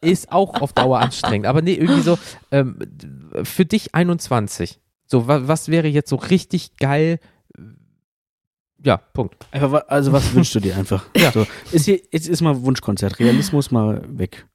Ist 0.03 0.31
auch 0.31 0.61
auf 0.61 0.73
Dauer 0.73 0.99
anstrengend. 0.99 1.47
Aber 1.47 1.61
nee, 1.61 1.75
irgendwie 1.75 2.01
so, 2.01 2.17
ähm, 2.51 2.79
für 3.43 3.65
dich 3.65 3.95
21. 3.95 4.79
So, 5.05 5.27
wa 5.27 5.47
was 5.47 5.69
wäre 5.69 5.87
jetzt 5.87 6.09
so 6.09 6.15
richtig 6.15 6.77
geil? 6.77 7.19
Ja, 8.83 8.97
Punkt. 8.97 9.47
einfach, 9.51 9.87
also 9.87 10.11
was 10.11 10.33
wünschst 10.33 10.55
du 10.55 10.59
dir 10.59 10.75
einfach? 10.75 11.05
Ja. 11.17 11.31
So, 11.31 11.45
ist 11.71 11.85
hier, 11.85 12.01
jetzt 12.11 12.27
ist 12.27 12.41
mal 12.41 12.63
Wunschkonzert. 12.63 13.19
Realismus 13.19 13.71
mal 13.71 14.03
weg. 14.07 14.45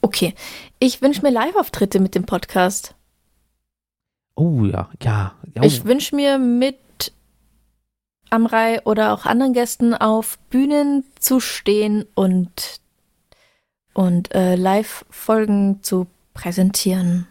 Okay, 0.00 0.34
ich 0.78 1.02
wünsche 1.02 1.22
mir 1.22 1.30
Live-Auftritte 1.30 2.00
mit 2.00 2.14
dem 2.14 2.24
Podcast. 2.24 2.94
Oh 4.34 4.64
ja, 4.64 4.90
ja. 5.02 5.34
ja. 5.54 5.62
Ich 5.62 5.84
wünsche 5.84 6.14
mir 6.14 6.38
mit 6.38 6.78
Amrei 8.30 8.82
oder 8.84 9.12
auch 9.12 9.26
anderen 9.26 9.52
Gästen 9.52 9.94
auf 9.94 10.38
Bühnen 10.50 11.04
zu 11.18 11.38
stehen 11.38 12.04
und, 12.14 12.80
und 13.94 14.34
äh, 14.34 14.54
Live-Folgen 14.54 15.82
zu 15.82 16.06
präsentieren. 16.34 17.26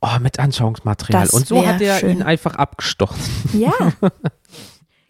Oh, 0.00 0.18
mit 0.20 0.40
Anschauungsmaterial. 0.40 1.22
Das 1.22 1.32
Und 1.32 1.46
so 1.46 1.64
hat 1.64 1.80
er 1.80 1.98
schön. 1.98 2.10
ihn 2.10 2.22
einfach 2.22 2.56
abgestochen. 2.56 3.20
Ja. 3.52 3.72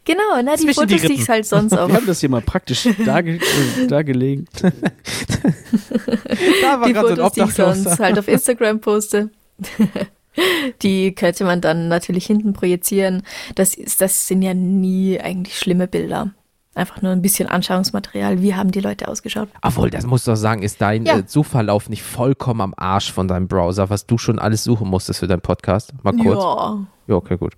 genau, 0.05 0.43
na, 0.45 0.55
die 0.55 0.65
Zwischen 0.65 0.67
die 0.67 0.75
Fotos, 0.75 0.89
die 0.89 1.07
Rippen. 1.07 1.23
ich 1.23 1.29
halt 1.31 1.47
sonst 1.47 1.73
auf 1.73 1.89
Wir 1.89 1.97
haben 1.97 2.07
das 2.07 2.21
hier 2.21 2.29
mal 2.29 2.43
praktisch 2.43 2.87
darge 3.05 3.37
äh, 3.37 3.87
dargelegt. 3.87 4.63
Da 6.63 6.81
war 6.81 6.87
die 6.87 6.93
gerade 6.93 7.09
so 7.09 7.17
Fotos, 7.17 7.33
die 7.33 7.41
ich 7.41 7.55
sonst 7.55 7.99
halt 7.99 8.19
auf 8.19 8.29
Instagram 8.29 8.81
poste. 8.81 9.31
Die 10.83 11.15
könnte 11.15 11.45
man 11.45 11.61
dann 11.61 11.89
natürlich 11.89 12.27
hinten 12.27 12.53
projizieren. 12.53 13.23
Das, 13.55 13.75
ist, 13.75 14.01
das 14.01 14.27
sind 14.27 14.43
ja 14.43 14.55
nie 14.55 15.21
eigentlich 15.21 15.59
schlimme 15.59 15.89
Bilder. 15.89 16.33
Einfach 16.75 17.03
nur 17.03 17.13
ein 17.13 17.21
bisschen 17.21 17.49
Anschauungsmaterial. 17.49 18.41
Wie 18.41 18.55
haben 18.55 18.71
die 18.71 18.81
Leute 18.81 19.09
ausgeschaut? 19.09 19.49
Obwohl, 19.61 19.91
das 19.91 20.07
musst 20.07 20.27
du 20.27 20.31
doch 20.31 20.37
sagen, 20.37 20.63
ist 20.63 20.81
dein 20.81 21.05
Ja. 21.05 21.19
äh, 21.19 21.23
Suchverlauf 21.27 21.91
nicht 21.91 22.03
vollkommen 22.03 22.63
am 22.63 22.75
Arsch 22.77 23.13
von 23.13 23.29
deinem 23.29 23.47
Browser, 23.47 23.91
was 23.91 24.07
du 24.07 24.17
schon 24.17 24.39
alles 24.39 24.65
suchen 24.65 24.89
musstest 24.89 25.21
für 25.21 25.27
deinen 25.27 25.43
Podcast? 25.43 25.93
Mal 26.03 26.15
kurz. 26.17 26.43
Ja, 26.43 26.87
Ja, 27.09 27.15
okay, 27.17 27.37
gut. 27.37 27.53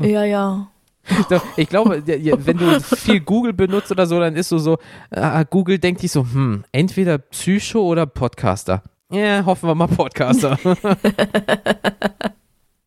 ja, 0.00 0.24
ja. 0.24 0.68
Doch, 1.28 1.42
Ich 1.56 1.68
glaube, 1.68 2.00
ja, 2.06 2.36
wenn 2.46 2.58
du 2.58 2.80
viel 2.96 3.18
Google 3.20 3.52
benutzt 3.52 3.90
oder 3.90 4.06
so, 4.06 4.20
dann 4.20 4.36
ist 4.36 4.52
du 4.52 4.58
so, 4.58 4.78
äh, 5.10 5.44
Google 5.50 5.80
denkt 5.80 6.00
sich 6.00 6.12
so, 6.12 6.20
hm, 6.22 6.62
entweder 6.70 7.18
Psycho 7.18 7.80
oder 7.80 8.06
Podcaster. 8.06 8.82
Ja, 9.10 9.44
hoffen 9.44 9.68
wir 9.68 9.74
mal 9.74 9.88
Podcaster. 9.88 10.56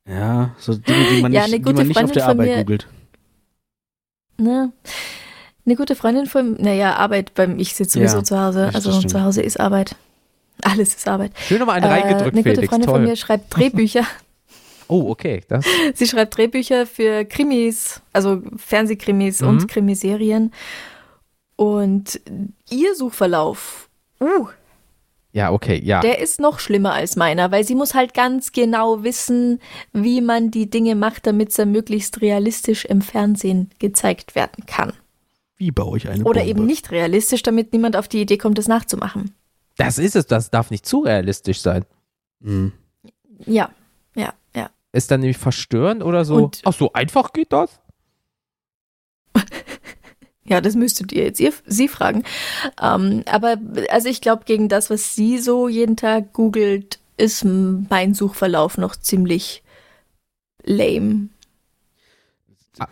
Ja, 0.08 0.52
so 0.60 0.76
Dinge, 0.76 1.06
die 1.16 1.22
man 1.22 1.34
Ja, 1.34 1.42
nicht, 1.48 1.54
eine 1.56 1.64
die 1.64 1.74
man 1.74 1.88
nicht 1.88 2.04
auf 2.04 2.12
der 2.12 2.28
Arbeit 2.28 2.48
mir- 2.48 2.58
googelt. 2.60 2.88
Ne? 4.38 4.72
Eine 5.66 5.76
gute 5.76 5.96
Freundin 5.96 6.28
von, 6.28 6.54
naja, 6.60 6.96
Arbeit 6.96 7.34
beim, 7.34 7.58
ich 7.58 7.74
sitze 7.76 8.00
sowieso 8.00 8.18
Ja, 8.18 8.24
zu 8.24 8.40
Hause. 8.40 8.72
Also 8.74 9.00
zu 9.02 9.22
Hause 9.24 9.42
ist 9.42 9.60
Arbeit. 9.60 9.96
Alles 10.62 10.96
ist 10.96 11.08
Arbeit. 11.08 11.32
Schön 11.48 11.60
nochmal 11.60 11.78
einen 11.78 11.86
Äh, 11.86 11.94
reingedrückt, 11.94 12.34
eine 12.34 12.44
gute 12.44 12.56
Felix. 12.56 12.70
Freundin 12.70 12.90
von 12.90 13.00
Toll. 13.00 13.08
mir 13.08 13.16
schreibt 13.16 13.56
Drehbücher. 13.56 14.04
Oh, 14.88 15.10
okay. 15.10 15.42
Das, 15.48 15.66
Sie 15.96 16.06
schreibt 16.06 16.38
Drehbücher 16.38 16.86
für 16.86 17.26
Krimis, 17.26 18.02
also 18.14 18.44
Fernsehkrimis 18.56 19.42
Mhm. 19.42 19.48
und 19.48 19.68
Krimiserien. 19.68 20.52
Und 21.56 22.22
ihr 22.70 22.94
Suchverlauf, 22.94 23.90
uh, 24.22 24.48
ja, 25.32 25.52
okay, 25.52 25.82
ja. 25.84 26.02
der 26.02 26.20
ist 26.20 26.40
noch 26.40 26.60
schlimmer 26.60 26.94
als 26.94 27.16
meiner, 27.16 27.50
weil 27.52 27.64
sie 27.64 27.74
muss 27.74 27.96
halt 27.96 28.14
ganz 28.14 28.52
genau 28.52 29.04
wissen, 29.04 29.60
wie 29.92 30.22
man 30.22 30.52
die 30.52 30.70
Dinge 30.70 30.94
macht, 30.94 31.26
damit 31.26 31.52
sie 31.52 31.66
möglichst 31.66 32.22
realistisch 32.22 32.86
im 32.86 33.02
Fernsehen 33.02 33.72
gezeigt 33.80 34.36
werden 34.36 34.68
kann. 34.68 34.94
Wie 35.66 35.72
baue 35.72 35.98
ich 35.98 36.08
eine 36.08 36.24
Oder 36.26 36.42
Bombe? 36.42 36.50
eben 36.52 36.66
nicht 36.68 36.92
realistisch, 36.92 37.42
damit 37.42 37.74
niemand 37.74 37.96
auf 37.96 38.08
die 38.08 38.22
Idee 38.22 38.38
kommt, 38.38 38.60
es 38.60 38.68
nachzumachen. 38.68 39.34
Das 39.78 39.98
ist 39.98 40.16
es, 40.16 40.28
das 40.28 40.52
darf 40.52 40.70
nicht 40.70 40.86
zu 40.86 41.00
realistisch 41.00 41.60
sein. 41.60 41.86
Mhm. 42.40 42.72
Ja, 43.48 43.72
ja, 44.16 44.32
ja. 44.56 44.70
Ist 44.92 45.10
dann 45.10 45.22
nämlich 45.22 45.40
verstörend 45.40 46.04
oder 46.04 46.24
so? 46.24 46.36
Und- 46.36 46.62
Ach 46.66 46.74
so, 46.74 46.94
einfach 46.94 47.34
geht 47.34 47.52
das? 47.52 47.80
Ja, 50.48 50.62
das 50.62 50.76
müsstet 50.76 51.12
ihr 51.12 51.24
jetzt 51.24 51.40
ihr, 51.40 51.52
sie 51.66 51.88
fragen. 51.88 52.24
Ähm, 52.80 53.24
aber 53.26 53.58
also 53.90 54.08
ich 54.10 54.22
glaube, 54.22 54.44
gegen 54.46 54.70
das, 54.70 54.92
was 54.92 55.16
sie 55.16 55.40
so 55.40 55.68
jeden 55.68 55.98
Tag 55.98 56.34
googelt, 56.34 57.00
ist 57.18 57.44
mein 57.44 58.14
Suchverlauf 58.14 58.78
noch 58.78 58.96
ziemlich 58.96 59.64
lame. 60.64 61.30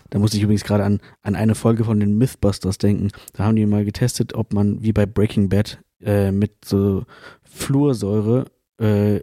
Da 0.09 0.19
muss 0.19 0.33
ich 0.33 0.41
übrigens 0.41 0.63
gerade 0.63 0.83
an, 0.83 0.99
an 1.21 1.35
eine 1.35 1.55
Folge 1.55 1.83
von 1.83 1.99
den 1.99 2.17
Mythbusters 2.17 2.77
denken. 2.77 3.09
Da 3.33 3.43
haben 3.43 3.55
die 3.55 3.65
mal 3.65 3.85
getestet, 3.85 4.33
ob 4.33 4.53
man 4.53 4.81
wie 4.81 4.93
bei 4.93 5.05
Breaking 5.05 5.49
Bad 5.49 5.79
äh, 6.01 6.31
mit 6.31 6.65
so 6.65 7.03
Fluorsäure 7.43 8.45
äh, 8.79 9.21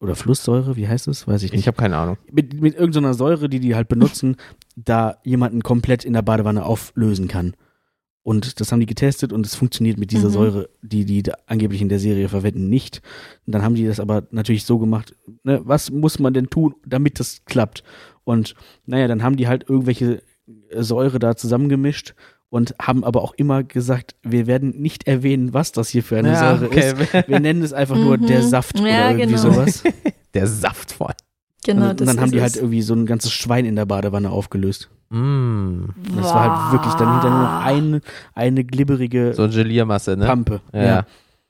oder 0.00 0.14
Flusssäure, 0.16 0.76
wie 0.76 0.88
heißt 0.88 1.08
es? 1.08 1.26
Weiß 1.28 1.42
ich 1.42 1.52
nicht. 1.52 1.60
Ich 1.60 1.66
habe 1.66 1.76
keine 1.76 1.96
Ahnung. 1.98 2.16
mit, 2.32 2.60
mit 2.60 2.74
irgendeiner 2.74 3.12
Säure, 3.14 3.48
die 3.48 3.60
die 3.60 3.74
halt 3.74 3.88
benutzen, 3.88 4.36
da 4.76 5.18
jemanden 5.24 5.62
komplett 5.62 6.04
in 6.04 6.14
der 6.14 6.22
Badewanne 6.22 6.64
auflösen 6.64 7.28
kann. 7.28 7.54
Und 8.22 8.60
das 8.60 8.70
haben 8.70 8.80
die 8.80 8.86
getestet 8.86 9.32
und 9.32 9.46
es 9.46 9.54
funktioniert 9.54 9.98
mit 9.98 10.10
dieser 10.12 10.28
Mhm. 10.28 10.32
Säure, 10.32 10.68
die 10.82 11.04
die 11.06 11.22
da 11.22 11.34
angeblich 11.46 11.80
in 11.80 11.88
der 11.88 11.98
Serie 11.98 12.28
verwenden, 12.28 12.68
nicht. 12.68 13.00
Und 13.46 13.54
dann 13.54 13.62
haben 13.62 13.74
die 13.74 13.86
das 13.86 13.98
aber 13.98 14.24
natürlich 14.30 14.64
so 14.64 14.78
gemacht, 14.78 15.14
ne, 15.42 15.60
was 15.64 15.90
muss 15.90 16.18
man 16.18 16.34
denn 16.34 16.48
tun, 16.50 16.74
damit 16.86 17.18
das 17.18 17.44
klappt? 17.46 17.82
Und 18.30 18.54
naja, 18.86 19.08
dann 19.08 19.22
haben 19.22 19.36
die 19.36 19.48
halt 19.48 19.68
irgendwelche 19.68 20.22
Säure 20.74 21.18
da 21.18 21.36
zusammengemischt 21.36 22.14
und 22.48 22.74
haben 22.80 23.04
aber 23.04 23.22
auch 23.22 23.34
immer 23.34 23.62
gesagt, 23.62 24.14
wir 24.22 24.46
werden 24.46 24.70
nicht 24.80 25.06
erwähnen, 25.06 25.54
was 25.54 25.72
das 25.72 25.88
hier 25.88 26.02
für 26.02 26.16
eine 26.18 26.32
Ja, 26.32 26.56
Säure 26.56 26.66
okay. 26.66 26.92
ist. 27.12 27.28
Wir 27.28 27.40
nennen 27.40 27.62
es 27.62 27.72
einfach 27.72 27.96
nur 27.96 28.16
Mhm. 28.18 28.26
der 28.26 28.42
Saft 28.42 28.78
Ja, 28.78 28.84
oder 28.84 29.10
irgendwie 29.10 29.26
genau. 29.40 29.52
sowas. 29.54 29.82
Der 30.34 30.46
Saft 30.46 30.92
voll. 30.92 31.12
Genau, 31.64 31.90
und 31.90 32.00
das 32.00 32.06
dann 32.08 32.20
haben 32.20 32.30
die 32.30 32.40
halt 32.40 32.54
irgendwie 32.56 32.82
so 32.82 32.94
ein 32.94 33.04
ganzes 33.04 33.32
Schwein 33.32 33.64
in 33.66 33.74
der 33.76 33.84
Badewanne 33.84 34.30
aufgelöst. 34.30 34.88
Mm. 35.10 35.86
Und 35.86 36.16
das 36.16 36.32
war 36.32 36.62
halt 36.64 36.72
wirklich 36.72 36.94
dann 36.94 37.12
hinterher 37.14 37.36
nur 37.38 37.60
eine, 37.60 38.00
eine 38.34 38.62
glibberige 38.64 39.34
So 39.34 39.48
Geliermasse, 39.48 40.16
ne? 40.16 40.26
Pampe. 40.26 40.60
Ja. 40.72 41.04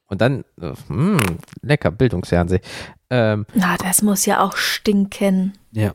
Und 0.07 0.20
dann, 0.22 0.45
äh, 0.61 0.72
mm, 0.93 1.18
lecker, 1.62 1.91
Bildungsfernsehen. 1.91 2.62
Ähm, 3.11 3.45
Na, 3.55 3.76
das 3.76 4.01
muss 4.03 4.24
ja 4.26 4.43
auch 4.43 4.57
stinken. 4.57 5.53
ja. 5.72 5.93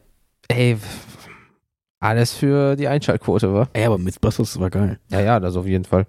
Ey, 0.47 0.77
alles 1.99 2.33
für 2.33 2.75
die 2.75 2.87
Einschaltquote, 2.87 3.53
wa? 3.53 3.67
Ey, 3.73 3.85
aber 3.85 3.97
Mythbusters 3.97 4.59
war 4.59 4.69
geil. 4.69 4.99
Ja, 5.09 5.21
ja, 5.21 5.39
das 5.39 5.55
auf 5.55 5.65
jeden 5.65 5.85
Fall. 5.85 6.05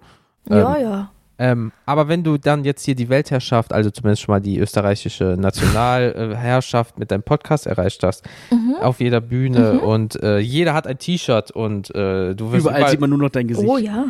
Ja, 0.49 0.77
ja. 0.77 1.11
Ähm, 1.39 1.71
aber 1.85 2.07
wenn 2.07 2.23
du 2.23 2.37
dann 2.37 2.63
jetzt 2.65 2.83
hier 2.83 2.95
die 2.95 3.09
Weltherrschaft, 3.09 3.71
also 3.71 3.91
zumindest 3.91 4.23
schon 4.23 4.33
mal 4.33 4.39
die 4.41 4.57
österreichische 4.57 5.35
Nationalherrschaft 5.39 6.97
mit 6.97 7.11
deinem 7.11 7.21
Podcast 7.23 7.67
erreicht 7.67 8.01
hast, 8.03 8.25
Mhm. 8.51 8.75
auf 8.81 8.99
jeder 8.99 9.21
Bühne 9.21 9.79
und 9.81 10.21
äh, 10.23 10.39
jeder 10.39 10.73
hat 10.73 10.87
ein 10.87 10.97
T-Shirt 10.97 11.51
und 11.51 11.93
äh, 11.93 12.33
du 12.33 12.51
wirst 12.51 12.65
Überall 12.65 12.89
sieht 12.89 12.99
man 12.99 13.09
nur 13.11 13.19
noch 13.19 13.29
dein 13.29 13.47
Gesicht. 13.47 13.67
Oh 13.69 13.77
ja. 13.77 14.05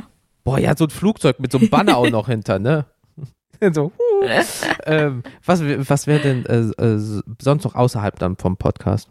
Boah, 0.45 0.57
ja, 0.59 0.75
so 0.77 0.85
ein 0.85 0.89
Flugzeug 0.89 1.39
mit 1.41 1.51
so 1.51 1.57
einem 1.57 1.69
Banner 1.69 1.97
auch 1.97 2.09
noch 2.09 2.27
hinter, 2.27 2.59
ne? 2.59 2.85
so, 3.73 3.91
huh. 3.97 4.25
ähm, 4.85 5.23
was 5.45 5.61
wär- 5.65 5.89
was 5.89 6.07
wäre 6.07 6.19
denn 6.21 6.45
äh, 6.45 6.59
äh, 6.81 7.21
sonst 7.41 7.65
noch 7.65 7.75
außerhalb 7.75 8.17
dann 8.19 8.37
vom 8.37 8.55
Podcast? 8.55 9.09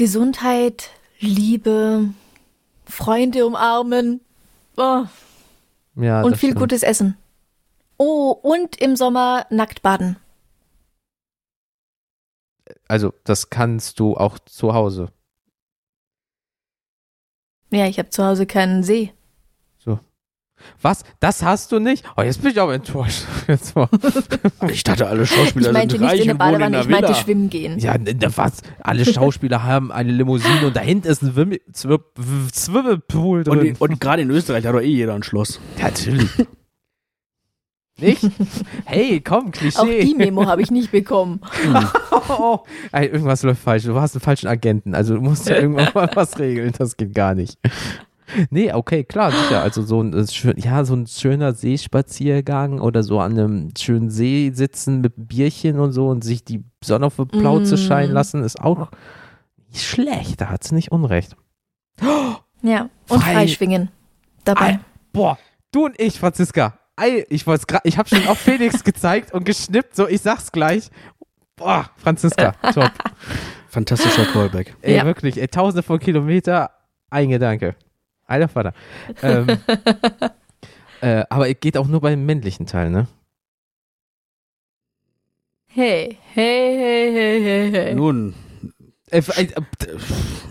Gesundheit, 0.00 0.92
Liebe, 1.18 2.14
Freunde 2.86 3.44
umarmen 3.44 4.22
oh, 4.78 5.04
Ja, 5.94 6.22
und 6.22 6.38
viel 6.38 6.52
stimmt. 6.52 6.60
gutes 6.60 6.82
Essen. 6.82 7.18
Oh, 7.98 8.30
und 8.30 8.80
im 8.80 8.96
Sommer 8.96 9.44
nackt 9.50 9.82
baden. 9.82 10.16
Also, 12.88 13.12
das 13.24 13.50
kannst 13.50 14.00
du 14.00 14.16
auch 14.16 14.38
zu 14.38 14.72
Hause. 14.72 15.12
Ja, 17.70 17.84
ich 17.84 17.98
habe 17.98 18.08
zu 18.08 18.24
Hause 18.24 18.46
keinen 18.46 18.82
See. 18.82 19.12
Was? 20.82 21.04
Das 21.20 21.42
hast 21.42 21.72
du 21.72 21.78
nicht? 21.78 22.04
Oh, 22.16 22.22
jetzt 22.22 22.42
bin 22.42 22.50
ich 22.52 22.60
aber 22.60 22.74
enttäuscht. 22.74 23.24
Jetzt 23.48 23.74
mal. 23.76 23.88
Ich 24.70 24.84
dachte, 24.84 25.06
alle 25.06 25.26
Schauspieler 25.26 25.68
Ich 25.68 25.72
meinte 25.72 25.96
sind 25.96 26.02
nicht 26.02 26.12
reich 26.12 26.24
in 26.24 26.30
in 26.30 26.38
Badewanne, 26.38 26.80
ich 26.80 26.88
meinte 26.88 27.14
schwimmen 27.14 27.50
gehen. 27.50 27.78
Ja, 27.78 27.96
was? 28.36 28.62
Alle 28.82 29.04
Schauspieler 29.04 29.62
haben 29.64 29.90
eine 29.90 30.12
Limousine 30.12 30.66
und 30.66 30.76
da 30.76 30.80
hinten 30.80 31.08
ist 31.08 31.22
ein 31.22 31.32
Swim 31.32 31.56
Swim 31.74 31.98
Swimmingpool 32.54 33.44
drin. 33.44 33.58
Und, 33.58 33.80
und 33.80 34.00
gerade 34.00 34.22
in 34.22 34.30
Österreich 34.30 34.64
hat 34.66 34.74
doch 34.74 34.80
eh 34.80 34.86
jeder 34.86 35.14
ein 35.14 35.22
Schloss. 35.22 35.60
Ja, 35.78 35.84
natürlich. 35.84 36.28
Nicht? 38.00 38.30
Hey, 38.86 39.20
komm, 39.20 39.50
Klischee. 39.50 39.78
Auch 39.78 39.86
die 39.86 40.14
Memo 40.14 40.46
habe 40.46 40.62
ich 40.62 40.70
nicht 40.70 40.90
bekommen. 40.90 41.40
oh, 42.28 42.60
ey, 42.92 43.06
irgendwas 43.06 43.42
läuft 43.42 43.62
falsch. 43.62 43.84
Du 43.84 44.00
hast 44.00 44.14
einen 44.14 44.22
falschen 44.22 44.48
Agenten. 44.48 44.94
Also 44.94 45.14
du 45.14 45.20
musst 45.20 45.48
ja 45.48 45.56
irgendwann 45.56 45.90
mal 45.94 46.10
was 46.14 46.38
regeln. 46.38 46.72
Das 46.76 46.96
geht 46.96 47.14
gar 47.14 47.34
nicht. 47.34 47.58
Nee, 48.50 48.72
okay, 48.72 49.04
klar, 49.04 49.30
sicher. 49.32 49.62
Also 49.62 49.82
so 49.82 50.02
ein, 50.02 50.12
äh, 50.12 50.26
schön, 50.26 50.54
ja, 50.58 50.84
so 50.84 50.94
ein 50.94 51.06
schöner 51.06 51.52
Seespaziergang 51.54 52.80
oder 52.80 53.02
so 53.02 53.20
an 53.20 53.32
einem 53.32 53.68
schönen 53.78 54.10
See 54.10 54.50
sitzen 54.54 55.00
mit 55.00 55.14
Bierchen 55.16 55.78
und 55.80 55.92
so 55.92 56.08
und 56.08 56.22
sich 56.24 56.44
die 56.44 56.64
Sonne 56.84 57.06
auf 57.06 57.16
die 57.16 57.24
Plauze 57.24 57.74
Mm. 57.74 57.78
scheinen 57.78 58.12
lassen, 58.12 58.42
ist 58.44 58.60
auch 58.60 58.90
nicht 59.68 59.82
schlecht. 59.84 60.40
Da 60.40 60.48
hat 60.48 60.64
sie 60.64 60.74
nicht 60.74 60.92
unrecht. 60.92 61.36
Ja. 62.62 62.90
Und 63.08 63.22
Frei- 63.22 63.32
Freischwingen 63.32 63.88
dabei. 64.44 64.64
Ei, 64.74 64.80
boah, 65.14 65.38
du 65.72 65.86
und 65.86 65.98
ich, 65.98 66.18
Franziska. 66.20 66.78
Ei, 66.94 67.24
ich 67.30 67.46
wollte 67.46 67.64
gerade, 67.66 67.88
ich 67.88 67.96
habe 67.96 68.06
schon 68.06 68.26
auf 68.28 68.36
Felix 68.38 68.84
gezeigt 68.84 69.32
und 69.32 69.44
geschnippt, 69.46 69.96
so 69.96 70.06
ich 70.06 70.20
sag's 70.20 70.52
gleich. 70.52 70.90
Boah, 71.56 71.88
Franziska, 71.96 72.52
top. 72.74 72.90
Fantastischer 73.70 74.26
Callback. 74.26 74.76
Ey, 74.82 74.96
Ja. 74.96 75.06
wirklich, 75.06 75.40
ey, 75.40 75.48
tausende 75.48 75.82
von 75.82 75.98
Kilometer, 75.98 76.70
ein 77.08 77.30
Gedanke. 77.30 77.76
Alter 78.30 78.48
Vater. 78.48 78.72
Ähm, 79.22 79.46
äh, 81.00 81.24
aber 81.28 81.48
es 81.50 81.56
geht 81.60 81.76
auch 81.76 81.86
nur 81.88 82.00
beim 82.00 82.24
männlichen 82.24 82.66
Teil, 82.66 82.90
ne? 82.90 83.06
Hey, 85.72 86.18
hey, 86.34 86.76
hey, 86.76 87.12
hey, 87.12 87.42
hey, 87.42 87.70
hey. 87.72 87.94
Nun, 87.94 88.34
Äh, 89.10 89.18
f- 89.18 89.36
äh, 89.38 89.48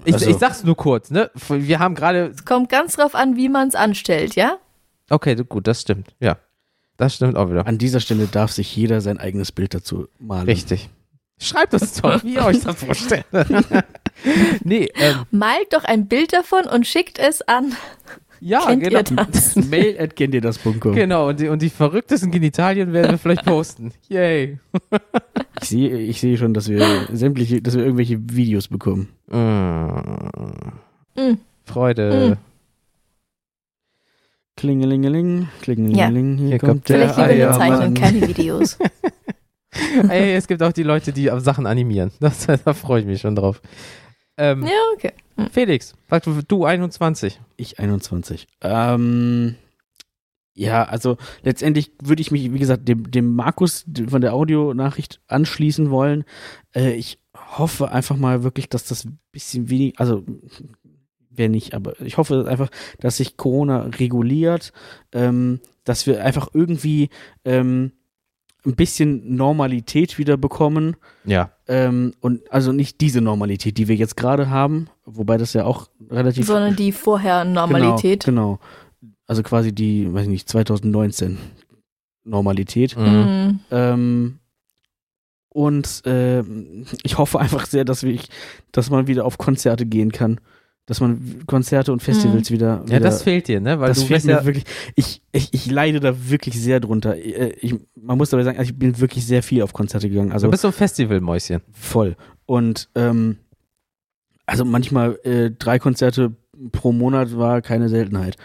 ich, 0.06 0.14
Also- 0.14 0.30
ich 0.30 0.38
sag's 0.38 0.64
nur 0.64 0.76
kurz, 0.76 1.12
ne? 1.12 1.32
Wir 1.48 1.80
haben 1.80 1.96
gerade. 1.96 2.28
Es 2.28 2.44
kommt 2.46 2.70
ganz 2.70 2.96
drauf 2.98 3.16
an, 3.16 3.36
wie 3.38 3.48
man 3.50 3.68
es 3.70 3.76
anstellt, 3.76 4.36
ja? 4.36 4.58
Okay, 5.10 5.36
gut, 5.36 5.68
das 5.68 5.82
stimmt. 5.82 6.14
Ja. 6.20 6.38
Das 6.98 7.16
stimmt 7.16 7.38
auch 7.38 7.50
wieder. 7.50 7.66
an 7.66 7.78
dieser 7.78 8.02
Stelle 8.02 8.28
darf 8.28 8.52
sich 8.52 8.76
jeder 8.76 9.00
sein 9.00 9.18
eigenes 9.20 9.54
Bild 9.54 9.74
dazu 9.74 10.10
malen. 10.20 10.46
Richtig. 10.46 10.90
Schreibt 11.42 11.74
uns 11.74 11.94
doch, 12.02 12.22
wie 12.26 12.34
ihr 12.36 12.44
euch 12.44 12.60
das 12.62 12.76
vorstellt. 12.84 13.26
Nee, 14.64 14.90
ähm, 14.96 15.26
Malt 15.32 15.68
doch 15.72 15.84
ein 15.84 16.08
Bild 16.08 16.34
davon 16.34 16.66
und 16.66 16.86
schickt 16.88 17.20
es 17.20 17.42
an. 17.42 17.74
ja, 18.40 18.66
Kennt 18.66 18.84
genau. 18.84 19.00
ihr 19.00 19.04
das? 19.04 19.56
Mail 19.70 20.00
at 20.00 20.16
kenntierdas.com. 20.16 20.94
Genau, 20.94 21.30
und 21.30 21.40
die, 21.40 21.48
und 21.48 21.62
die 21.62 21.70
verrücktesten 21.70 22.32
Genitalien 22.32 22.94
werden 22.94 23.12
wir 23.12 23.18
vielleicht 23.18 23.46
posten. 23.46 23.92
Yay. 24.08 24.60
Ich 25.62 25.70
sehe, 25.70 25.98
ich 25.98 26.20
sehe 26.20 26.38
schon, 26.38 26.54
dass 26.54 26.70
wir 26.70 27.08
sämtliche, 27.12 27.62
dass 27.62 27.76
wir 27.76 27.84
irgendwelche 27.84 28.20
Videos 28.32 28.68
bekommen. 28.68 29.10
Mm. 29.28 29.40
Mm. 31.20 31.38
Freude. 31.66 32.38
Klingelingeling, 34.60 35.48
klingelingeling, 35.62 36.38
hier, 36.38 36.48
Hier 36.50 36.60
kommt 36.60 36.72
kommt 36.72 36.90
der 36.90 37.14
Vielleicht 37.14 37.32
lieber 37.34 37.54
zeichnen, 37.54 37.94
keine 37.94 38.28
Videos. 38.28 38.78
Ey, 40.10 40.36
es 40.36 40.48
gibt 40.48 40.62
auch 40.62 40.74
die 40.74 40.84
Leute, 40.84 41.14
die 41.14 41.32
Sachen 41.38 41.66
animieren. 41.66 42.12
Das, 42.20 42.46
da 42.66 42.74
freue 42.74 43.00
ich 43.00 43.06
mich 43.06 43.22
schon 43.22 43.36
drauf. 43.36 43.62
Ähm, 44.40 44.64
Ja, 44.64 44.72
okay. 44.96 45.12
Felix, 45.52 45.94
sag 46.10 46.24
du, 46.24 46.42
du 46.42 46.66
21. 46.66 47.40
Ich 47.58 47.80
21. 47.80 48.48
Ähm, 48.62 49.56
ja, 50.54 50.84
also 50.84 51.18
letztendlich 51.44 51.92
würde 52.02 52.22
ich 52.22 52.32
mich, 52.32 52.52
wie 52.54 52.60
gesagt, 52.60 52.88
dem, 52.88 53.10
dem 53.12 53.36
Markus 53.36 53.86
von 54.08 54.22
der 54.22 54.34
Audionachricht 54.34 55.22
anschließen 55.28 55.90
wollen. 55.92 56.26
Äh, 56.76 56.94
ich 56.94 57.20
hoffe 57.36 57.92
einfach 57.92 58.18
mal 58.18 58.44
wirklich, 58.44 58.70
dass 58.70 58.86
das 58.86 59.06
ein 59.06 59.20
bisschen 59.32 59.70
wenig, 59.70 60.00
also 60.00 60.24
wäre 61.30 61.50
nicht, 61.50 61.74
aber 61.74 62.00
ich 62.02 62.18
hoffe 62.18 62.46
einfach, 62.48 62.70
dass 63.00 63.18
sich 63.18 63.38
Corona 63.38 63.84
reguliert, 63.84 64.74
ähm, 65.14 65.60
dass 65.84 66.08
wir 66.08 66.24
einfach 66.24 66.50
irgendwie 66.54 67.10
ähm, 67.46 67.94
ein 68.66 68.76
bisschen 68.76 69.36
Normalität 69.36 70.18
wieder 70.18 70.38
bekommen. 70.38 70.98
Ja. 71.24 71.52
Ähm, 71.70 72.14
und 72.20 72.52
also 72.52 72.72
nicht 72.72 73.00
diese 73.00 73.22
Normalität, 73.22 73.78
die 73.78 73.88
wir 73.88 73.96
jetzt 73.96 74.18
gerade 74.18 74.50
haben, 74.50 74.88
wobei 75.06 75.38
das 75.38 75.54
ja 75.54 75.66
auch 75.66 75.88
relativ 76.10 76.48
Sondern 76.48 76.76
die 76.76 76.92
vorher 76.92 77.46
Normalität. 77.46 78.26
Genau, 78.26 78.60
genau. 79.02 79.14
Also 79.28 79.44
quasi 79.44 79.72
die, 79.72 80.12
weiß 80.12 80.24
ich 80.24 80.30
nicht, 80.30 80.50
2019 80.50 81.38
Normalität. 82.24 82.98
Mhm. 82.98 83.06
Mhm. 83.06 83.60
Ähm, 83.70 84.40
und 85.50 86.06
äh, 86.08 86.42
ich 87.04 87.20
hoffe 87.20 87.40
einfach 87.40 87.68
sehr, 87.68 87.86
dass 87.86 88.02
wir, 88.02 88.20
dass 88.72 88.90
man 88.90 89.06
wieder 89.06 89.26
auf 89.26 89.38
Konzerte 89.38 89.86
gehen 89.86 90.12
kann. 90.12 90.40
Dass 90.90 91.02
man 91.02 91.44
Konzerte 91.46 91.94
und 91.94 92.02
Festivals 92.02 92.50
wieder, 92.50 92.84
wieder. 92.84 92.94
Ja, 92.94 93.00
das 93.00 93.22
fehlt 93.22 93.48
dir, 93.48 93.62
ne? 93.62 93.80
Weil 93.80 93.90
das 93.90 94.00
du 94.00 94.08
fehlt 94.08 94.26
mir 94.26 94.32
ja, 94.32 94.44
wirklich. 94.46 94.66
Ich, 94.96 95.22
ich, 95.32 95.54
ich 95.54 95.70
leide 95.70 96.00
da 96.00 96.16
wirklich 96.30 96.60
sehr 96.60 96.80
drunter. 96.80 97.16
Äh, 97.16 97.54
Ich, 97.62 97.76
man 97.96 98.18
muss 98.18 98.32
dabei 98.32 98.44
sagen, 98.44 98.58
also 98.58 98.72
ich 98.72 98.80
bin 98.80 99.00
wirklich 99.00 99.24
sehr 99.24 99.44
viel 99.44 99.62
auf 99.62 99.72
Konzerte 99.72 100.10
gegangen. 100.10 100.32
Also 100.32 100.48
du 100.48 100.52
bist 100.52 100.64
so 100.64 100.70
ein 100.70 100.74
Festivalmäuschen. 100.74 101.62
voll. 101.72 102.16
Und 102.48 102.90
ähm, 102.96 103.38
also 104.48 104.66
manchmal 104.66 105.20
äh, 105.24 105.52
drei 105.52 105.78
Konzerte 105.78 106.36
pro 106.72 106.92
Monat 106.92 107.38
war 107.38 107.62
keine 107.62 107.88
Seltenheit. 107.88 108.36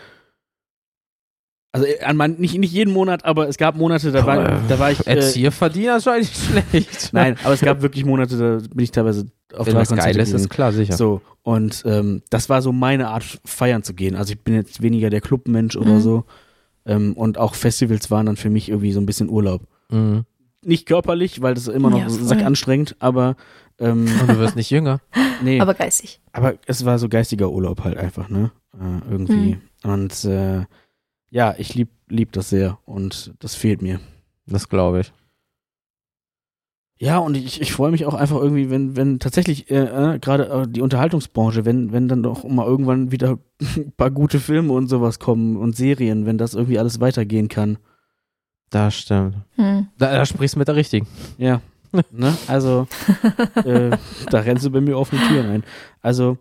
Also 1.74 1.86
äh, 1.86 2.00
an 2.04 2.16
man, 2.16 2.36
nicht, 2.38 2.56
nicht 2.56 2.72
jeden 2.72 2.92
Monat, 2.92 3.24
aber 3.24 3.48
es 3.48 3.56
gab 3.58 3.74
Monate, 3.76 4.12
da 4.12 4.24
war, 4.24 4.60
da 4.68 4.78
war 4.78 4.92
ich. 4.92 5.04
Äh, 5.08 5.16
Erzieherverdiener 5.16 5.96
ist 5.96 6.06
eigentlich 6.06 6.32
schlecht. 6.32 7.08
nein, 7.12 7.36
aber 7.42 7.54
es 7.54 7.60
gab 7.60 7.82
wirklich 7.82 8.04
Monate, 8.04 8.38
da 8.38 8.68
bin 8.72 8.84
ich 8.84 8.92
teilweise 8.92 9.26
auf 9.52 9.66
Wenn 9.66 9.74
drei 9.74 9.80
was 9.80 9.88
Geiles 9.90 10.28
gegangen. 10.28 10.44
ist, 10.44 10.50
klar, 10.50 10.72
sicher. 10.72 10.96
So, 10.96 11.20
und 11.42 11.82
ähm, 11.84 12.22
das 12.30 12.48
war 12.48 12.62
so 12.62 12.70
meine 12.72 13.08
Art, 13.08 13.40
feiern 13.44 13.82
zu 13.82 13.92
gehen. 13.94 14.14
Also 14.14 14.34
ich 14.34 14.40
bin 14.40 14.54
jetzt 14.54 14.82
weniger 14.82 15.10
der 15.10 15.20
Clubmensch 15.20 15.74
oder 15.76 15.94
Mhm. 15.94 16.00
so. 16.00 16.24
Ähm, 16.86 17.14
und 17.14 17.38
auch 17.38 17.54
Festivals 17.56 18.10
waren 18.10 18.26
dann 18.26 18.36
für 18.36 18.50
mich 18.50 18.68
irgendwie 18.68 18.92
so 18.92 19.00
ein 19.00 19.06
bisschen 19.06 19.28
Urlaub. 19.28 19.62
Mhm. 19.90 20.24
Nicht 20.62 20.86
körperlich, 20.86 21.42
weil 21.42 21.54
das 21.54 21.66
ist 21.66 21.74
immer 21.74 21.90
noch 21.90 21.98
Ja, 21.98 22.08
voll. 22.08 22.22
sackanstrengend, 22.22 22.96
aber 23.00 23.36
ähm, 23.80 24.06
Und 24.20 24.30
du 24.30 24.38
wirst 24.38 24.54
nicht 24.54 24.70
jünger. 24.70 25.00
nee. 25.42 25.60
Aber 25.60 25.74
geistig. 25.74 26.20
Aber 26.32 26.54
es 26.66 26.84
war 26.84 26.98
so 27.00 27.08
geistiger 27.08 27.50
Urlaub 27.50 27.82
halt 27.82 27.96
einfach, 27.98 28.28
ne? 28.28 28.52
Äh, 28.74 29.10
irgendwie. 29.10 29.58
Und 29.82 30.24
äh, 30.24 30.62
ja, 31.34 31.52
ich 31.58 31.74
lieb, 31.74 31.88
lieb 32.08 32.30
das 32.30 32.48
sehr 32.48 32.78
und 32.86 33.34
das 33.40 33.56
fehlt 33.56 33.82
mir. 33.82 33.98
Das 34.46 34.68
glaube 34.68 35.00
ich. 35.00 35.12
Ja, 36.96 37.18
und 37.18 37.36
ich, 37.36 37.60
ich 37.60 37.72
freue 37.72 37.90
mich 37.90 38.06
auch 38.06 38.14
einfach 38.14 38.36
irgendwie, 38.36 38.70
wenn, 38.70 38.94
wenn 38.96 39.18
tatsächlich 39.18 39.68
äh, 39.68 40.14
äh, 40.14 40.18
gerade 40.20 40.44
äh, 40.48 40.68
die 40.68 40.80
Unterhaltungsbranche, 40.80 41.64
wenn, 41.64 41.92
wenn 41.92 42.06
dann 42.06 42.22
doch 42.22 42.44
mal 42.44 42.66
irgendwann 42.66 43.10
wieder 43.10 43.38
ein 43.60 43.92
paar 43.96 44.12
gute 44.12 44.38
Filme 44.38 44.72
und 44.72 44.86
sowas 44.86 45.18
kommen 45.18 45.56
und 45.56 45.74
Serien, 45.76 46.24
wenn 46.24 46.38
das 46.38 46.54
irgendwie 46.54 46.78
alles 46.78 47.00
weitergehen 47.00 47.48
kann. 47.48 47.78
Das 48.70 48.94
stimmt. 48.94 49.38
Hm. 49.56 49.88
Da, 49.98 50.12
da 50.12 50.24
sprichst 50.24 50.54
du 50.54 50.60
mit 50.60 50.68
der 50.68 50.76
Richtigen. 50.76 51.08
Ja. 51.36 51.60
ne? 52.12 52.36
Also, 52.46 52.86
äh, 53.64 53.90
da 54.30 54.38
rennst 54.40 54.64
du 54.64 54.70
bei 54.70 54.80
mir 54.80 54.96
offene 54.96 55.20
Türen 55.26 55.50
ein. 55.50 55.64
Also, 56.00 56.38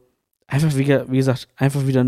einfach, 0.48 0.76
wie, 0.78 0.84
ge- 0.86 1.06
wie 1.10 1.18
gesagt, 1.18 1.48
einfach 1.56 1.88
wieder 1.88 2.06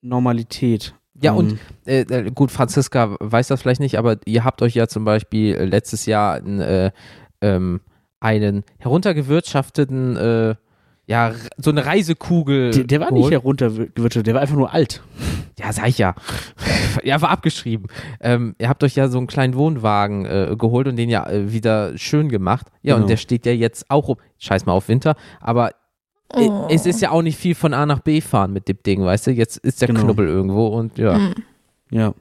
Normalität. 0.00 0.94
Ja, 1.20 1.32
Ähm, 1.32 1.38
und 1.38 1.58
äh, 1.86 2.00
äh, 2.02 2.30
gut, 2.30 2.50
Franziska 2.50 3.16
weiß 3.20 3.48
das 3.48 3.62
vielleicht 3.62 3.80
nicht, 3.80 3.98
aber 3.98 4.16
ihr 4.24 4.44
habt 4.44 4.62
euch 4.62 4.74
ja 4.74 4.88
zum 4.88 5.04
Beispiel 5.04 5.54
äh, 5.54 5.64
letztes 5.64 6.06
Jahr 6.06 6.34
ein, 6.34 6.60
äh, 6.60 6.90
ähm, 7.40 7.80
einen 8.20 8.64
heruntergewirtschafteten, 8.78 10.16
äh, 10.16 10.54
ja, 11.06 11.32
so 11.58 11.70
eine 11.70 11.84
Reisekugel. 11.84 12.70
Der, 12.70 12.84
der 12.84 13.00
war 13.00 13.10
nicht 13.10 13.28
geholt. 13.30 13.60
heruntergewirtschaftet, 13.60 14.26
der 14.26 14.34
war 14.34 14.40
einfach 14.40 14.56
nur 14.56 14.72
alt. 14.72 15.02
Ja, 15.58 15.72
sag 15.72 15.88
ich 15.88 15.98
ja. 15.98 16.14
ja, 17.04 17.20
war 17.20 17.28
abgeschrieben. 17.30 17.88
Ähm, 18.20 18.54
ihr 18.58 18.68
habt 18.68 18.82
euch 18.82 18.96
ja 18.96 19.08
so 19.08 19.18
einen 19.18 19.26
kleinen 19.26 19.54
Wohnwagen 19.54 20.24
äh, 20.24 20.56
geholt 20.58 20.88
und 20.88 20.96
den 20.96 21.10
ja 21.10 21.28
wieder 21.30 21.96
schön 21.98 22.28
gemacht. 22.30 22.68
Ja, 22.82 22.94
Genau. 22.94 23.04
und 23.04 23.10
der 23.10 23.18
steht 23.18 23.44
ja 23.46 23.52
jetzt 23.52 23.90
auch 23.90 24.08
rum. 24.08 24.16
Scheiß 24.38 24.64
mal 24.66 24.72
auf 24.72 24.88
Winter, 24.88 25.14
aber 25.40 25.72
Oh. 26.32 26.66
es 26.70 26.86
ist 26.86 27.00
ja 27.00 27.10
auch 27.10 27.22
nicht 27.22 27.38
viel 27.38 27.54
von 27.54 27.74
A 27.74 27.86
nach 27.86 28.00
B 28.00 28.20
fahren 28.20 28.52
mit 28.52 28.66
dem 28.68 28.82
Ding, 28.84 29.04
weißt 29.04 29.26
du? 29.28 29.30
Jetzt 29.32 29.58
ist 29.58 29.80
der 29.80 29.88
Genau. 29.88 30.00
Knubbel 30.00 30.26
irgendwo 30.26 30.66
und 30.68 30.98
ja. 30.98 31.16
Hm. 31.16 31.34
Ja. 31.90 32.14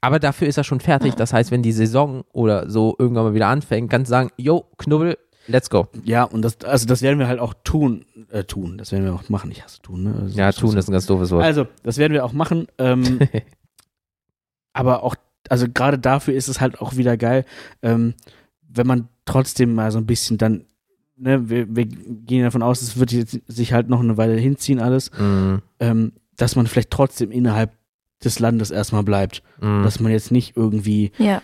Aber 0.00 0.18
dafür 0.18 0.46
ist 0.48 0.58
er 0.58 0.64
schon 0.64 0.80
fertig. 0.80 1.14
Das 1.14 1.32
heißt, 1.32 1.50
wenn 1.50 1.62
die 1.62 1.72
Saison 1.72 2.24
oder 2.32 2.68
so 2.68 2.94
irgendwann 2.98 3.24
mal 3.24 3.34
wieder 3.34 3.48
anfängt, 3.48 3.90
kannst 3.90 4.10
du 4.10 4.10
sagen, 4.10 4.30
yo, 4.36 4.66
Knubbel, 4.76 5.16
let's 5.46 5.70
go. 5.70 5.88
Ja, 6.04 6.24
und 6.24 6.42
das, 6.42 6.58
also 6.62 6.86
das 6.86 7.00
werden 7.00 7.18
wir 7.18 7.26
halt 7.26 7.40
auch 7.40 7.54
tun, 7.64 8.04
äh, 8.30 8.44
tun. 8.44 8.76
Das 8.76 8.92
werden 8.92 9.04
wir 9.06 9.14
auch 9.14 9.28
machen. 9.30 9.50
Ich 9.50 9.64
hasse 9.64 9.80
tun, 9.80 10.02
ne? 10.04 10.14
Also, 10.20 10.38
Ja, 10.38 10.52
tun 10.52 10.76
ist 10.76 10.88
ein 10.88 10.92
ganz 10.92 11.06
doofes 11.06 11.30
Wort. 11.30 11.42
Also, 11.42 11.66
das 11.82 11.96
werden 11.96 12.12
wir 12.12 12.24
auch 12.24 12.34
machen. 12.34 12.66
Ähm, 12.78 13.18
aber 14.74 15.02
auch, 15.02 15.16
also 15.48 15.66
gerade 15.72 15.98
dafür 15.98 16.34
ist 16.34 16.48
es 16.48 16.60
halt 16.60 16.80
auch 16.80 16.96
wieder 16.96 17.16
geil, 17.16 17.44
ähm, 17.82 18.14
wenn 18.68 18.86
man 18.86 19.08
trotzdem 19.24 19.74
mal 19.74 19.90
so 19.90 19.98
ein 19.98 20.06
bisschen 20.06 20.36
dann, 20.36 20.64
ne, 21.16 21.48
wir, 21.48 21.74
wir 21.74 21.86
gehen 21.86 22.42
davon 22.44 22.62
aus, 22.62 22.82
es 22.82 22.98
wird 22.98 23.12
jetzt 23.12 23.40
sich 23.46 23.72
halt 23.72 23.88
noch 23.88 24.00
eine 24.00 24.16
Weile 24.16 24.34
hinziehen 24.36 24.80
alles, 24.80 25.10
Mm, 25.18 25.56
ähm, 25.80 26.12
dass 26.36 26.56
man 26.56 26.66
vielleicht 26.66 26.90
trotzdem 26.90 27.30
innerhalb 27.30 27.72
des 28.24 28.38
Landes 28.38 28.70
erstmal 28.70 29.02
bleibt. 29.04 29.42
mm. 29.60 29.82
Dass 29.82 30.00
man 30.00 30.10
jetzt 30.12 30.30
nicht 30.32 30.56
irgendwie 30.56 31.12
Ja. 31.18 31.42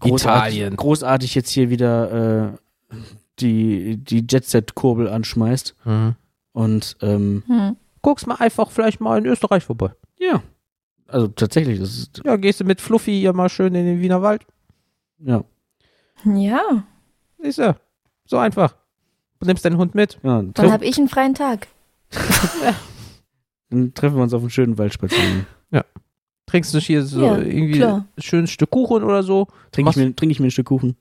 großartig, 0.00 0.56
Italien. 0.58 0.76
großartig 0.76 1.34
jetzt 1.34 1.50
hier 1.50 1.70
wieder 1.70 2.52
äh, 2.92 2.96
die, 3.40 3.96
die 3.98 4.24
Jet-Set-Kurbel 4.28 5.08
anschmeißt. 5.08 5.74
Mm. 5.84 6.08
Und 6.52 6.96
ähm, 7.00 7.42
Hm. 7.46 7.76
Guck's 8.02 8.26
mal 8.26 8.34
einfach 8.36 8.70
vielleicht 8.70 9.00
mal 9.00 9.18
in 9.18 9.26
Österreich 9.26 9.64
vorbei. 9.64 9.92
ja, 10.18 10.42
Also 11.06 11.28
tatsächlich, 11.28 11.78
das 11.78 11.90
ist, 11.96 12.20
Ja, 12.24 12.36
gehst 12.36 12.60
du 12.60 12.64
mit 12.64 12.80
Fluffy 12.80 13.12
hier 13.20 13.32
mal 13.32 13.48
schön 13.48 13.74
in 13.74 13.84
den 13.86 14.00
Wiener 14.00 14.22
Wald. 14.22 14.44
ja. 15.18 15.44
Ja, 16.24 16.84
Siehst 17.40 17.58
du? 17.58 17.74
So 18.26 18.38
einfach. 18.38 18.76
Du 19.42 19.46
nimmst 19.48 19.64
deinen 19.64 19.76
Hund 19.76 19.94
mit. 19.96 20.18
ja 20.22 20.40
dann 20.42 20.70
habe 20.70 20.84
ich 20.84 20.96
einen 20.98 21.08
freien 21.08 21.34
Tag. 21.34 21.66
dann 23.70 23.92
treffen 23.92 24.16
wir 24.16 24.22
uns 24.22 24.32
auf 24.34 24.42
einem 24.42 24.50
schönen 24.50 24.78
Waldspaziergang. 24.78 25.46
Trinkst 26.46 26.74
du 26.74 26.78
hier 26.80 27.02
so 27.04 27.24
Ja, 27.24 27.38
irgendwie 27.38 27.78
klar. 27.78 28.04
ein 28.16 28.22
schönes 28.22 28.50
Stück 28.50 28.70
Kuchen 28.70 29.02
oder 29.04 29.22
so. 29.22 29.46
Trinke 29.70 29.90
ich, 29.90 29.96
mir- 29.96 30.14
trink 30.14 30.32
ich 30.32 30.40
mir 30.40 30.46
ein 30.48 30.50
Stück 30.50 30.66
Kuchen. 30.66 30.96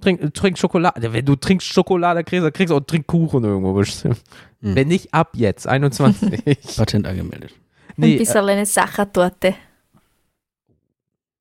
Trink, 0.00 0.32
trink 0.32 0.58
Schokolade. 0.58 1.02
Ja, 1.02 1.12
Wenn 1.12 1.26
du 1.26 1.36
trinkst 1.36 1.66
Schokolade, 1.66 2.24
kriegst 2.24 2.44
du 2.44 2.50
kriegst 2.52 2.70
du 2.70 2.76
auch 2.76 2.80
trink 2.80 3.06
Kuchen 3.06 3.44
irgendwo 3.44 3.74
bestimmt. 3.74 4.22
Hm. 4.62 4.74
Wenn 4.74 4.88
nicht 4.88 5.12
ab 5.12 5.32
jetzt, 5.34 5.66
21. 5.66 6.42
Patent 6.76 7.06
angemeldet. 7.06 7.52
Ein 7.88 7.94
nee, 7.96 8.14
äh, 8.14 8.18
bisschen 8.18 8.48
eine 8.48 8.64
Sachertorte. 8.64 9.54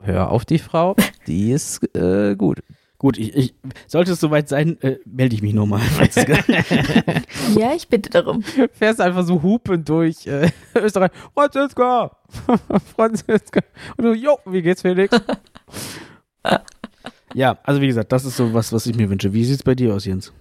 hör 0.03 0.29
auf 0.31 0.43
die 0.45 0.59
Frau. 0.59 0.95
Die 1.25 1.51
ist 1.51 1.83
äh, 1.95 2.35
gut. 2.35 2.59
Gut, 2.99 3.17
ich, 3.17 3.33
ich, 3.33 3.55
sollte 3.87 4.11
es 4.11 4.19
soweit 4.19 4.49
sein, 4.49 4.79
äh, 4.81 4.97
melde 5.05 5.33
ich 5.33 5.41
mich 5.41 5.53
nochmal. 5.53 5.79
Franziska. 5.79 6.37
Ja, 7.57 7.73
ich 7.73 7.87
bitte 7.87 8.09
darum. 8.09 8.43
Fährst 8.73 8.99
einfach 8.99 9.23
so 9.23 9.41
hupend 9.41 9.87
durch 9.87 10.27
äh, 10.27 10.51
Österreich. 10.75 11.11
Franziska! 11.33 12.11
Franziska! 12.95 13.61
Und 13.95 14.03
du, 14.03 14.13
jo, 14.13 14.37
wie 14.45 14.61
geht's, 14.61 14.81
Felix? 14.81 15.17
ja, 17.33 17.57
also 17.63 17.81
wie 17.81 17.87
gesagt, 17.87 18.11
das 18.11 18.25
ist 18.25 18.35
so 18.35 18.53
was, 18.53 18.73
was 18.73 18.85
ich 18.85 18.95
mir 18.97 19.09
wünsche. 19.09 19.31
Wie 19.31 19.45
sieht's 19.45 19.63
bei 19.63 19.75
dir 19.75 19.95
aus, 19.95 20.03
Jens? 20.03 20.33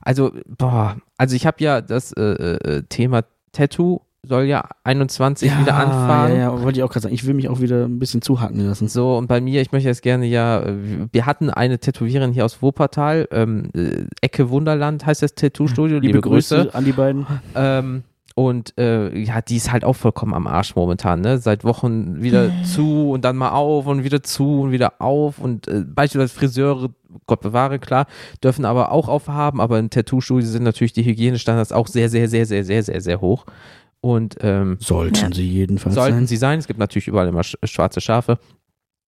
Also, 0.00 0.32
boah, 0.46 0.96
also 1.18 1.36
ich 1.36 1.46
habe 1.46 1.62
ja 1.62 1.82
das 1.82 2.12
äh, 2.12 2.22
äh, 2.22 2.82
Thema 2.88 3.24
Tattoo 3.52 4.00
soll 4.22 4.44
ja 4.44 4.68
21 4.84 5.58
wieder 5.60 5.74
anfangen. 5.76 6.36
Ja, 6.36 6.40
ja, 6.40 6.62
wollte 6.62 6.78
ich 6.78 6.82
auch 6.82 6.90
gerade 6.90 7.04
sagen. 7.04 7.14
Ich 7.14 7.26
will 7.26 7.34
mich 7.34 7.48
auch 7.48 7.60
wieder 7.60 7.84
ein 7.84 7.98
bisschen 7.98 8.22
zuhacken 8.22 8.60
lassen. 8.66 8.88
So, 8.88 9.16
und 9.16 9.26
bei 9.26 9.40
mir, 9.40 9.60
ich 9.62 9.72
möchte 9.72 9.88
jetzt 9.88 10.02
gerne 10.02 10.26
ja, 10.26 10.64
wir 11.12 11.26
hatten 11.26 11.50
eine 11.50 11.78
Tätowiererin 11.78 12.32
hier 12.32 12.44
aus 12.44 12.62
Wuppertal, 12.62 13.28
ähm, 13.30 13.70
äh, 13.74 14.04
Ecke 14.20 14.50
Wunderland 14.50 15.06
heißt 15.06 15.22
das 15.22 15.34
Tattoo-Studio, 15.34 15.98
liebe, 15.98 16.20
Grüße. 16.20 16.70
an 16.74 16.84
die 16.84 16.92
beiden. 16.92 17.26
Ähm, 17.54 18.04
und 18.34 18.78
äh, 18.78 19.18
ja, 19.18 19.42
die 19.42 19.56
ist 19.56 19.72
halt 19.72 19.84
auch 19.84 19.94
vollkommen 19.96 20.34
am 20.34 20.46
Arsch 20.46 20.76
momentan, 20.76 21.20
ne? 21.20 21.38
Seit 21.38 21.64
Wochen 21.64 22.22
wieder 22.22 22.50
zu 22.64 23.10
und 23.10 23.24
dann 23.24 23.36
mal 23.36 23.50
auf 23.50 23.86
und 23.86 24.04
wieder 24.04 24.22
zu 24.22 24.62
und 24.62 24.72
wieder 24.72 25.00
auf. 25.00 25.38
Und 25.38 25.66
äh, 25.68 25.84
beispielsweise 25.84 26.32
Friseure, 26.32 26.90
Gott 27.26 27.40
bewahre, 27.40 27.78
klar, 27.78 28.06
dürfen 28.42 28.64
aber 28.64 28.92
auch 28.92 29.08
aufhaben, 29.08 29.60
aber 29.60 29.78
in 29.78 29.90
Tattoo-Studio 29.90 30.46
sind 30.46 30.62
natürlich 30.62 30.92
die 30.92 31.04
Hygienestandards 31.04 31.72
auch 31.72 31.88
sehr, 31.88 32.08
sehr, 32.08 32.28
sehr, 32.28 32.46
sehr, 32.46 32.64
sehr, 32.64 32.82
sehr, 32.82 33.00
sehr 33.00 33.20
hoch. 33.20 33.46
Und 34.02 34.36
ähm, 34.40 34.78
Sollten 34.80 35.16
Ja. 35.30 35.32
sie 35.34 35.46
jedenfalls 35.48 35.94
sollten 35.94 36.18
sein. 36.18 36.26
sie 36.26 36.36
sein. 36.36 36.58
Es 36.58 36.66
gibt 36.66 36.78
natürlich 36.78 37.08
überall 37.08 37.28
immer 37.28 37.42
sch 37.44 37.56
schwarze 37.64 38.00
Schafe. 38.00 38.38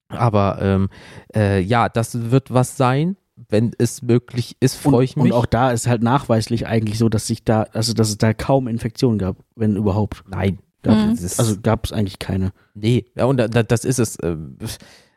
Aber 0.08 0.58
ähm, 0.60 0.88
äh, 1.34 1.60
ja, 1.60 1.88
das 1.88 2.30
wird 2.30 2.52
was 2.52 2.76
sein. 2.76 3.16
Wenn 3.48 3.72
es 3.78 4.02
möglich 4.02 4.56
ist, 4.60 4.76
freue 4.76 5.04
ich 5.04 5.16
und, 5.16 5.24
mich. 5.24 5.32
Und 5.32 5.38
auch 5.38 5.46
da 5.46 5.70
ist 5.72 5.86
halt 5.86 6.02
nachweislich 6.02 6.66
eigentlich 6.66 6.98
so, 6.98 7.08
dass 7.08 7.26
sich 7.26 7.42
da, 7.44 7.62
also 7.72 7.94
dass 7.94 8.10
es 8.10 8.18
da 8.18 8.34
kaum 8.34 8.68
Infektionen 8.68 9.18
gab, 9.18 9.36
wenn 9.56 9.76
überhaupt. 9.76 10.22
Nein. 10.28 10.58
Gab, 10.82 10.96
Mhm. 10.96 11.12
Ist- 11.12 11.38
Also 11.40 11.56
gab 11.62 11.86
es 11.86 11.92
eigentlich 11.92 12.18
keine. 12.18 12.52
Nee, 12.74 13.06
ja, 13.16 13.24
und 13.24 13.38
da, 13.38 13.48
da, 13.48 13.62
das 13.62 13.84
ist 13.84 13.98
es. 13.98 14.18
ähm, 14.22 14.58
äh, 14.60 14.66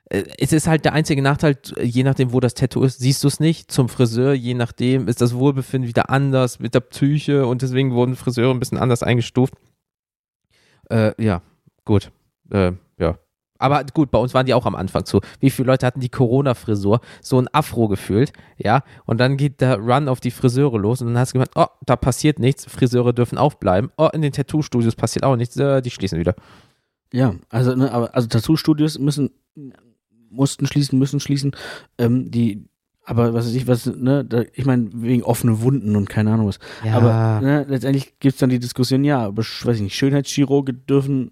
Es 0.08 0.54
ist 0.54 0.68
halt 0.68 0.86
der 0.86 0.94
einzige 0.94 1.22
Nachteil, 1.22 1.58
je 1.82 2.04
nachdem, 2.04 2.32
wo 2.32 2.40
das 2.40 2.54
Tattoo 2.54 2.84
ist, 2.84 3.00
siehst 3.00 3.24
du 3.24 3.28
es 3.28 3.40
nicht. 3.40 3.72
Zum 3.72 3.90
Friseur, 3.90 4.34
je 4.34 4.54
nachdem, 4.54 5.08
ist 5.08 5.20
das 5.20 5.34
Wohlbefinden 5.34 5.88
wieder 5.88 6.12
anders 6.12 6.60
mit 6.60 6.76
der 6.76 6.82
Psyche 6.82 7.48
und 7.48 7.64
deswegen 7.64 7.94
wurden 7.94 8.16
Friseure 8.16 8.54
ein 8.54 8.60
bisschen 8.60 8.78
anders 8.78 9.02
eingestuft. 9.02 9.56
Äh, 10.92 11.20
ja, 11.22 11.42
gut. 11.86 12.12
Äh, 12.52 12.74
ja. 13.00 13.18
Aber 13.58 13.84
gut, 13.86 14.12
bei 14.12 14.20
uns 14.20 14.34
waren 14.34 14.46
die 14.46 14.54
auch 14.54 14.66
am 14.66 14.76
Anfang 14.76 15.06
so. 15.06 15.22
Wie 15.40 15.50
viele 15.50 15.68
Leute 15.68 15.86
hatten 15.86 16.02
die 16.02 16.10
Corona-Frisur? 16.10 17.00
So 17.22 17.40
ein 17.40 17.48
Afro 17.54 17.88
gefühlt, 17.88 18.34
ja. 18.58 18.84
Und 19.06 19.20
dann 19.20 19.38
geht 19.38 19.62
der 19.62 19.80
Run 19.80 20.10
auf 20.10 20.20
die 20.20 20.32
Friseure 20.32 20.78
los 20.78 21.02
und 21.02 21.08
dann 21.08 21.18
hast 21.18 21.30
du 21.30 21.34
gemeint, 21.34 21.52
oh, 21.56 21.68
da 21.86 21.96
passiert 21.96 22.38
nichts. 22.38 22.66
Friseure 22.66 23.14
dürfen 23.14 23.38
aufbleiben. 23.38 23.92
Oh, 23.98 24.10
in 24.14 24.22
den 24.22 24.34
Tattoo-Studios 24.34 24.96
passiert 24.96 25.24
auch 25.24 25.38
nichts. 25.38 25.56
Äh, 25.58 25.82
die 25.82 25.90
schließen 25.90 26.20
wieder. 26.20 26.36
Ja, 27.14 27.34
also, 27.50 27.76
ne, 27.76 27.92
aber 27.92 28.14
also 28.14 28.28
Tattoo-Studios 28.28 29.00
müssen, 29.00 29.32
mussten 30.36 30.68
schließen, 30.68 30.98
müssen 31.00 31.20
schließen. 31.20 31.52
Ähm, 31.98 32.30
die, 32.32 32.66
aber 33.04 33.34
was 33.34 33.46
weiß 33.46 33.54
ich, 33.54 33.68
was, 33.68 33.86
ne, 33.86 34.26
da, 34.26 34.44
ich 34.54 34.66
meine, 34.66 34.90
wegen 34.94 35.24
offene 35.24 35.62
Wunden 35.62 35.96
und 35.96 36.10
keine 36.10 36.32
Ahnung 36.34 36.48
was. 36.48 36.60
Aber 36.92 37.40
ne, 37.42 37.66
letztendlich 37.70 38.18
gibt 38.20 38.34
es 38.36 38.40
dann 38.40 38.50
die 38.50 38.60
Diskussion, 38.60 39.04
ja, 39.04 39.20
aber 39.26 39.44
weiß 39.44 39.76
ich 39.78 39.82
nicht, 39.84 39.96
Schönheitschirurge 39.96 40.74
dürfen 40.74 41.32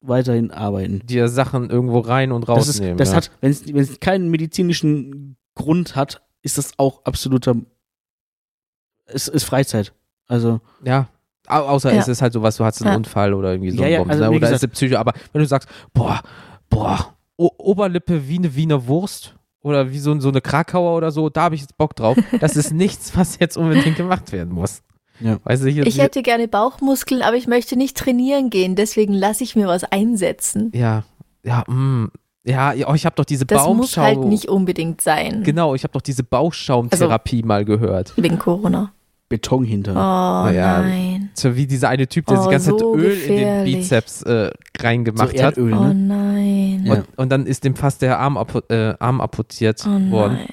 weiterhin 0.00 0.50
arbeiten. 0.50 1.00
dir 1.06 1.28
Sachen 1.28 1.70
irgendwo 1.70 2.00
rein 2.00 2.30
und 2.30 2.46
Das, 2.48 2.68
ist, 2.68 2.74
rausnehmen. 2.76 2.98
das 2.98 3.10
ja. 3.10 3.16
hat, 3.16 3.30
wenn 3.40 3.50
es 3.50 3.66
wenn 3.66 3.76
es 3.76 4.00
keinen 4.00 4.30
medizinischen 4.30 5.36
Grund 5.54 5.96
hat, 5.96 6.20
ist 6.42 6.58
das 6.58 6.72
auch 6.78 7.04
absoluter, 7.06 7.54
es 9.06 9.28
ist 9.28 9.44
Freizeit. 9.44 9.92
Also, 10.26 10.60
ja. 10.84 11.08
Au- 11.46 11.60
Außer 11.68 11.92
Ja. 11.92 12.00
es 12.00 12.08
ist 12.08 12.22
halt 12.22 12.32
sowas, 12.32 12.56
du 12.56 12.64
hast 12.64 12.80
einen 12.82 12.90
Ja. 12.90 12.96
Unfall 12.96 13.34
oder 13.34 13.52
irgendwie 13.52 13.70
so 13.70 13.78
Ja, 13.82 13.86
ein 13.86 13.92
ja, 13.92 14.02
also 14.02 14.24
ne? 14.24 14.30
oder 14.30 14.40
gesagt- 14.40 14.56
ist 14.56 14.62
eine 14.64 14.72
Psycho. 14.72 14.96
Aber 14.96 15.12
wenn 15.32 15.40
du 15.42 15.46
sagst, 15.48 15.68
boah, 15.92 16.20
boah, 16.70 17.13
o 17.36 17.50
Oberlippe 17.58 18.28
wie 18.28 18.38
eine 18.38 18.54
Wiener 18.54 18.86
Wurst 18.86 19.34
oder 19.62 19.90
wie 19.90 19.98
so, 19.98 20.18
so 20.20 20.28
eine 20.28 20.40
Krakauer 20.40 20.96
oder 20.96 21.10
so, 21.10 21.30
da 21.30 21.42
habe 21.42 21.54
ich 21.54 21.62
jetzt 21.62 21.76
Bock 21.76 21.96
drauf. 21.96 22.16
Das 22.40 22.56
ist 22.56 22.72
nichts, 22.72 23.16
was 23.16 23.38
jetzt 23.38 23.56
unbedingt 23.56 23.96
gemacht 23.96 24.32
werden 24.32 24.52
muss. 24.54 24.82
Ja. 25.20 25.38
Weißt 25.44 25.62
du, 25.64 25.68
hier, 25.70 25.86
Ich 25.86 25.98
hätte 25.98 26.22
gerne 26.22 26.48
Bauchmuskeln, 26.48 27.22
aber 27.22 27.36
ich 27.36 27.46
möchte 27.46 27.76
nicht 27.76 27.96
trainieren 27.96 28.50
gehen, 28.50 28.74
deswegen 28.74 29.14
lasse 29.14 29.44
ich 29.44 29.54
mir 29.56 29.66
was 29.68 29.84
einsetzen. 29.84 30.70
ja, 30.74 31.04
ja, 31.44 31.62
mm, 31.68 32.10
ja, 32.46 32.72
ja, 32.72 32.88
oh, 32.90 32.94
ich 32.94 33.06
habe 33.06 33.16
doch 33.16 33.24
diese 33.24 33.46
Das 33.46 33.58
muss 33.66 33.66
Baumschau. 33.94 34.02
halt 34.02 34.24
nicht 34.24 34.48
unbedingt 34.48 35.00
sein. 35.00 35.42
Genau, 35.44 35.74
ich 35.74 35.82
habe 35.84 35.92
doch 35.92 36.02
diese 36.02 36.24
Bauchschaumtherapie 36.24 37.42
mal 37.42 37.64
gehört. 37.64 38.12
Wegen 38.16 38.38
Corona. 38.38 38.92
Beton 39.28 39.64
hinter. 39.64 39.92
Oh 39.92 40.50
ja. 40.52 40.82
nein. 40.82 41.13
So 41.34 41.56
wie 41.56 41.66
dieser 41.66 41.88
eine 41.88 42.06
Typ, 42.06 42.26
der 42.26 42.36
sich 42.36 42.46
Oh, 42.46 42.48
die 42.48 42.52
ganze 42.54 42.70
Zeit 42.70 42.80
so 42.80 42.94
Öl 42.96 43.12
in 43.12 43.18
den 43.20 43.36
gefährlich. 43.38 43.76
Bizeps 43.76 44.22
äh, 44.22 44.50
reingemacht 44.80 45.36
so 45.36 45.42
hat. 45.44 45.56
Erdöl, 45.58 45.74
Oh 45.74 45.84
ne? 45.84 45.94
nein. 45.94 46.82
Ja. 46.86 46.92
Und, 46.94 47.06
und 47.16 47.28
dann 47.30 47.46
ist 47.46 47.64
dem 47.64 47.74
fast 47.76 48.02
der 48.02 48.18
Arm, 48.18 48.36
apo 48.36 48.60
äh, 48.68 48.94
Arm 48.98 49.20
amputiert 49.20 49.82
Oh 49.86 50.10
worden. 50.10 50.34
nein. 50.34 50.48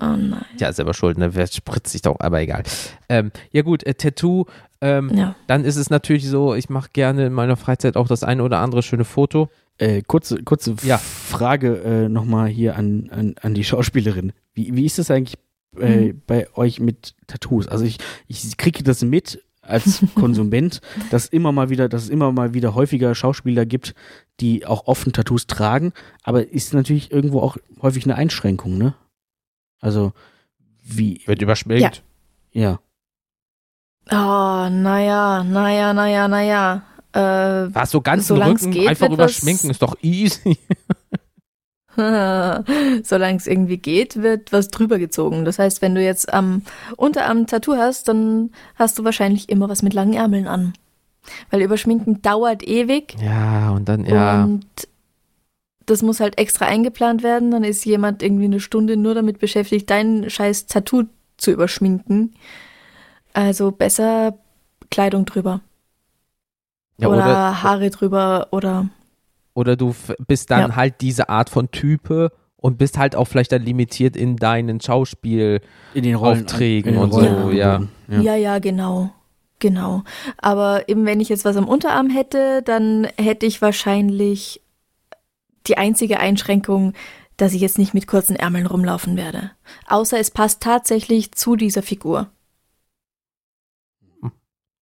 Oh 0.00 0.16
nein. 0.16 0.44
Ja, 0.58 0.68
ist 0.68 0.76
selber 0.76 0.94
schuld, 0.94 1.18
ne? 1.18 1.34
Wer 1.34 1.46
spritzt 1.46 1.92
sich 1.92 2.02
doch, 2.02 2.16
aber 2.18 2.40
egal. 2.40 2.62
Ähm, 3.08 3.30
ja 3.52 3.62
gut, 3.62 3.84
äh, 3.84 3.94
Tattoo, 3.94 4.46
ähm, 4.80 5.10
Ja. 5.14 5.36
dann 5.46 5.64
ist 5.64 5.76
es 5.76 5.90
natürlich 5.90 6.28
so, 6.28 6.54
ich 6.54 6.68
mache 6.68 6.88
gerne 6.92 7.26
in 7.26 7.32
meiner 7.32 7.56
Freizeit 7.56 7.96
auch 7.96 8.08
das 8.08 8.24
eine 8.24 8.42
oder 8.42 8.58
andere 8.58 8.82
schöne 8.82 9.04
Foto. 9.04 9.48
Äh, 9.78 10.02
kurze 10.02 10.42
kurze 10.42 10.74
Ja. 10.82 10.98
Frage 10.98 11.76
äh, 11.84 12.08
nochmal 12.08 12.48
hier 12.48 12.76
an, 12.76 13.10
an, 13.12 13.34
an 13.40 13.54
die 13.54 13.64
Schauspielerin. 13.64 14.32
Wie, 14.54 14.74
wie 14.74 14.84
ist 14.86 14.98
das 14.98 15.10
eigentlich 15.10 15.38
äh, 15.78 16.12
bei 16.26 16.46
euch 16.56 16.80
mit 16.80 17.14
Tattoos? 17.28 17.68
Also 17.68 17.84
ich, 17.84 17.98
ich 18.28 18.56
kriege 18.56 18.82
das 18.82 19.02
mit 19.02 19.40
als 19.62 20.04
Konsument, 20.14 20.80
dass 21.10 21.26
immer 21.26 21.52
mal 21.52 21.70
wieder, 21.70 21.88
dass 21.88 22.04
es 22.04 22.08
immer 22.10 22.32
mal 22.32 22.52
wieder 22.54 22.74
häufiger 22.74 23.14
Schauspieler 23.14 23.64
gibt, 23.64 23.94
die 24.40 24.66
auch 24.66 24.86
offen 24.86 25.12
Tattoos 25.12 25.46
tragen, 25.46 25.92
aber 26.22 26.48
ist 26.50 26.74
natürlich 26.74 27.12
irgendwo 27.12 27.40
auch 27.40 27.56
häufig 27.80 28.04
eine 28.04 28.16
Einschränkung, 28.16 28.76
ne? 28.76 28.94
Also 29.80 30.12
wie, 30.84 31.20
Wird 31.26 31.42
überschminkt. 31.42 32.02
ja. 32.52 32.80
Oh, 34.10 34.68
naja, 34.68 35.44
naja, 35.44 35.92
naja, 35.94 36.26
naja. 36.26 36.82
Äh, 37.12 37.72
Was, 37.72 37.90
so 37.90 38.00
ganz 38.00 38.26
Solang's 38.26 38.62
Rücken 38.62 38.72
geht, 38.72 38.88
einfach 38.88 39.10
überschminken 39.10 39.70
ist 39.70 39.80
doch 39.82 39.96
easy. 40.02 40.58
solange 43.04 43.36
es 43.36 43.46
irgendwie 43.46 43.76
geht, 43.76 44.22
wird 44.22 44.52
was 44.52 44.68
drüber 44.68 44.98
gezogen. 44.98 45.44
Das 45.44 45.58
heißt, 45.58 45.82
wenn 45.82 45.94
du 45.94 46.02
jetzt 46.02 46.32
am 46.32 46.62
Unterarm 46.96 47.46
Tattoo 47.46 47.76
hast, 47.76 48.08
dann 48.08 48.50
hast 48.76 48.98
du 48.98 49.04
wahrscheinlich 49.04 49.48
immer 49.48 49.68
was 49.68 49.82
mit 49.82 49.92
langen 49.92 50.14
Ärmeln 50.14 50.48
an. 50.48 50.72
Weil 51.50 51.62
Überschminken 51.62 52.22
dauert 52.22 52.66
ewig 52.66 53.14
ja, 53.22 53.70
und 53.70 53.88
dann, 53.88 54.04
ja. 54.06 54.44
und 54.44 54.66
das 55.86 56.02
muss 56.02 56.20
halt 56.20 56.38
extra 56.38 56.66
eingeplant 56.66 57.22
werden. 57.22 57.50
Dann 57.50 57.64
ist 57.64 57.84
jemand 57.84 58.22
irgendwie 58.22 58.46
eine 58.46 58.60
Stunde 58.60 58.96
nur 58.96 59.14
damit 59.14 59.38
beschäftigt, 59.38 59.90
dein 59.90 60.30
scheiß 60.30 60.66
Tattoo 60.66 61.04
zu 61.36 61.50
überschminken. 61.50 62.34
Also 63.34 63.70
besser 63.70 64.38
Kleidung 64.90 65.24
drüber. 65.24 65.60
ja 66.98 67.08
oder, 67.08 67.18
oder, 67.18 67.62
Haare 67.62 67.90
drüber 67.90 68.48
oder 68.50 68.88
oder 69.54 69.76
du 69.76 69.94
bist 70.26 70.50
dann 70.50 70.70
Ja. 70.70 70.76
halt 70.76 71.00
diese 71.00 71.28
Art 71.28 71.50
von 71.50 71.70
Type 71.70 72.30
und 72.56 72.78
bist 72.78 72.96
halt 72.98 73.16
auch 73.16 73.24
vielleicht 73.26 73.52
dann 73.52 73.62
limitiert 73.62 74.16
in 74.16 74.36
deinen 74.36 74.80
Schauspiel. 74.80 75.60
In 75.94 76.04
den 76.04 76.16
Aufträgen 76.16 76.94
in 76.94 77.00
den 77.00 77.02
und 77.04 77.12
so, 77.12 77.50
ja. 77.50 77.82
ja. 78.08 78.20
Ja, 78.20 78.34
ja, 78.36 78.58
genau. 78.58 79.10
Genau. 79.58 80.02
Aber 80.38 80.88
eben, 80.88 81.06
wenn 81.06 81.20
ich 81.20 81.28
jetzt 81.28 81.44
was 81.44 81.56
am 81.56 81.68
Unterarm 81.68 82.10
hätte, 82.10 82.62
dann 82.62 83.06
hätte 83.16 83.46
ich 83.46 83.62
wahrscheinlich 83.62 84.60
die 85.68 85.76
einzige 85.78 86.18
Einschränkung, 86.18 86.94
dass 87.36 87.52
ich 87.54 87.60
jetzt 87.60 87.78
nicht 87.78 87.94
mit 87.94 88.06
kurzen 88.06 88.36
Ärmeln 88.36 88.66
rumlaufen 88.66 89.16
werde. 89.16 89.52
Außer 89.88 90.18
es 90.18 90.30
passt 90.30 90.62
tatsächlich 90.62 91.32
zu 91.32 91.56
dieser 91.56 91.82
Figur. 91.82 92.28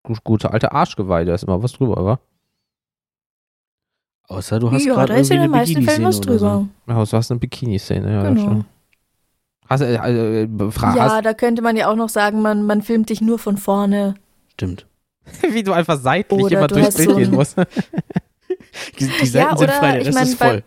Gut- 0.03 0.25
Gute 0.25 0.51
alte 0.53 0.73
Arschgeweih, 0.73 1.25
da 1.25 1.35
ist 1.35 1.45
immer 1.45 1.62
was 1.62 1.73
drüber, 1.73 2.05
wa? 2.05 2.21
Außer 4.31 4.59
du 4.61 4.70
hast 4.70 4.85
ja, 4.85 4.95
gerade 4.95 5.12
da 5.14 5.18
ist 5.18 5.31
irgendwie 5.31 5.45
in 5.47 5.51
den 5.51 5.55
eine 5.55 5.61
meisten 5.62 5.83
Fällen 5.83 6.05
was 6.05 6.20
Bikini-Szene 6.20 6.37
oder 6.47 6.59
drüber. 6.59 6.68
so. 6.87 6.93
Ja, 6.93 7.05
du 7.05 7.16
hast 7.16 7.31
eine 7.33 7.41
Bikini-Szene, 7.41 8.12
ja, 8.12 8.22
Genau. 8.22 8.41
stimmt. 8.41 8.64
Hast, 9.68 9.81
äh, 9.83 9.95
äh, 10.45 10.70
fra- 10.70 10.97
Ja, 10.97 11.20
da 11.22 11.35
könnte 11.35 11.62
man 11.62 11.76
ja 11.76 11.91
auch 11.91 11.97
noch 11.97 12.09
sagen, 12.09 12.41
man, 12.43 12.64
man 12.64 12.83
filmt 12.83 13.11
dich 13.11 13.20
nur 13.20 13.39
von 13.39 13.57
vorne. 13.57 14.14
Stimmt. 14.53 14.87
wie 15.51 15.62
du 15.62 15.72
einfach 15.72 15.99
seitlich 16.01 16.43
Oder 16.45 16.59
immer 16.59 16.66
du 16.68 16.74
durchs 16.76 16.89
hast 16.89 16.97
Bild 16.97 17.11
so 17.11 17.16
gehen 17.16 17.31
musst. 17.33 17.57
Die, 19.01 19.07
die 19.20 19.26
Seiten 19.26 19.57
sind 19.57 19.68
oder 19.68 19.72
frei, 19.78 19.93
der 19.93 20.01
ich 20.03 20.07
Rest 20.09 20.18
mein, 20.18 20.26
ist 20.28 20.39
bei- 20.39 20.49
voll. 20.49 20.62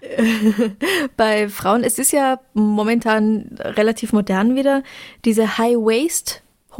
Bei 1.16 1.48
Frauen, 1.48 1.82
es 1.84 1.98
ist 1.98 2.12
ja 2.12 2.38
momentan 2.54 3.50
relativ 3.60 4.12
modern 4.12 4.54
wieder, 4.54 4.82
diese 5.24 5.58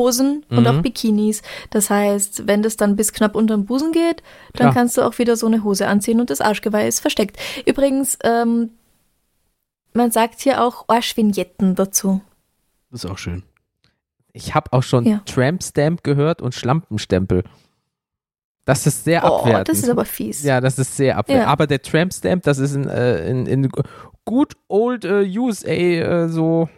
High-Waist-Hosen 0.00 0.44
und 0.48 0.60
Mhm. 0.60 0.66
auch 0.66 0.82
Bikinis. 0.82 1.42
Das 1.70 1.90
heißt, 1.90 2.46
wenn 2.46 2.62
das 2.62 2.76
dann 2.76 2.96
bis 2.96 3.12
knapp 3.12 3.34
unter 3.34 3.56
den 3.56 3.66
Busen 3.66 3.92
geht, 3.92 4.22
dann 4.54 4.66
Klar. 4.66 4.74
kannst 4.74 4.96
du 4.96 5.02
auch 5.02 5.18
wieder 5.18 5.36
so 5.36 5.46
eine 5.46 5.62
Hose 5.64 5.86
anziehen 5.86 6.20
und 6.20 6.30
das 6.30 6.40
Arschgeweih 6.40 6.86
ist 6.88 7.00
versteckt. 7.00 7.38
Übrigens, 7.66 8.18
ähm, 8.24 8.70
man 9.92 10.10
sagt 10.10 10.40
hier 10.40 10.64
auch 10.64 10.84
Arschvignetten 10.88 11.74
dazu. 11.74 12.20
Das 12.90 13.04
ist 13.04 13.10
auch 13.10 13.18
schön. 13.18 13.42
Ich 14.32 14.54
habe 14.54 14.72
auch 14.72 14.82
schon 14.82 15.04
Ja. 15.04 15.20
Tramp-Stamp 15.26 16.04
gehört 16.04 16.40
und 16.40 16.54
Schlampenstempel. 16.54 17.42
Das 18.64 18.86
ist 18.86 19.04
sehr 19.04 19.24
Oh, 19.24 19.38
abwertend. 19.38 19.68
das 19.68 19.78
ist 19.78 19.88
aber 19.88 20.04
fies. 20.04 20.44
ja, 20.44 20.60
das 20.60 20.78
ist 20.78 20.96
sehr 20.96 21.16
abwertend. 21.18 21.46
Ja. 21.46 21.50
Aber 21.52 21.66
der 21.66 21.82
Tramp-Stamp, 21.82 22.44
das 22.44 22.58
ist 22.58 22.74
in, 22.74 22.88
äh, 22.88 23.28
in, 23.28 23.46
in 23.46 23.68
gut 24.24 24.54
old 24.68 25.04
äh, 25.04 25.24
USA 25.36 25.70
äh, 25.70 26.28
so 26.28 26.68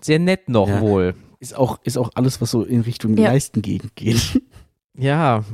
sehr 0.00 0.18
nett 0.20 0.48
noch 0.48 0.68
Ja. 0.68 0.80
wohl. 0.80 1.14
Ist 1.40 1.56
auch, 1.56 1.80
ist 1.84 1.96
auch 1.98 2.10
alles, 2.14 2.40
was 2.40 2.50
so 2.50 2.62
in 2.62 2.82
Richtung 2.82 3.16
Ja. 3.16 3.28
Leistengegend 3.28 3.96
geht. 3.96 4.40
Ja, 4.98 5.44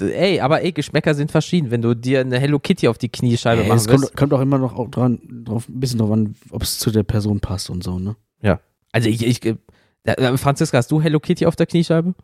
ey, 0.00 0.40
aber 0.40 0.62
ey, 0.62 0.72
Geschmäcker 0.72 1.14
sind 1.14 1.30
verschieden. 1.30 1.70
Wenn 1.70 1.82
du 1.82 1.94
dir 1.94 2.20
eine 2.22 2.40
Hello 2.40 2.58
Kitty 2.58 2.88
auf 2.88 2.98
die 2.98 3.10
Kniescheibe 3.10 3.62
Ey, 3.62 3.68
machen 3.68 3.78
es 3.78 3.86
kommt, 3.86 4.16
kommt 4.16 4.32
auch 4.32 4.40
immer 4.40 4.58
noch 4.58 4.74
auch 4.74 4.90
dran, 4.90 5.20
drauf, 5.44 5.68
ein 5.68 5.78
bisschen 5.78 5.98
drauf 6.00 6.10
an, 6.10 6.34
ob 6.50 6.62
es 6.62 6.78
zu 6.78 6.90
der 6.90 7.04
Person 7.04 7.38
passt 7.38 7.70
und 7.70 7.84
so, 7.84 7.98
ne? 8.00 8.16
Also 8.92 9.10
ich, 9.10 9.26
ich 9.26 9.44
äh, 9.44 9.56
äh, 10.04 10.38
Franziska, 10.38 10.78
hast 10.78 10.90
du 10.90 11.02
Hello 11.02 11.20
Kitty 11.20 11.44
auf 11.44 11.54
der 11.54 11.66
Kniescheibe? 11.66 12.14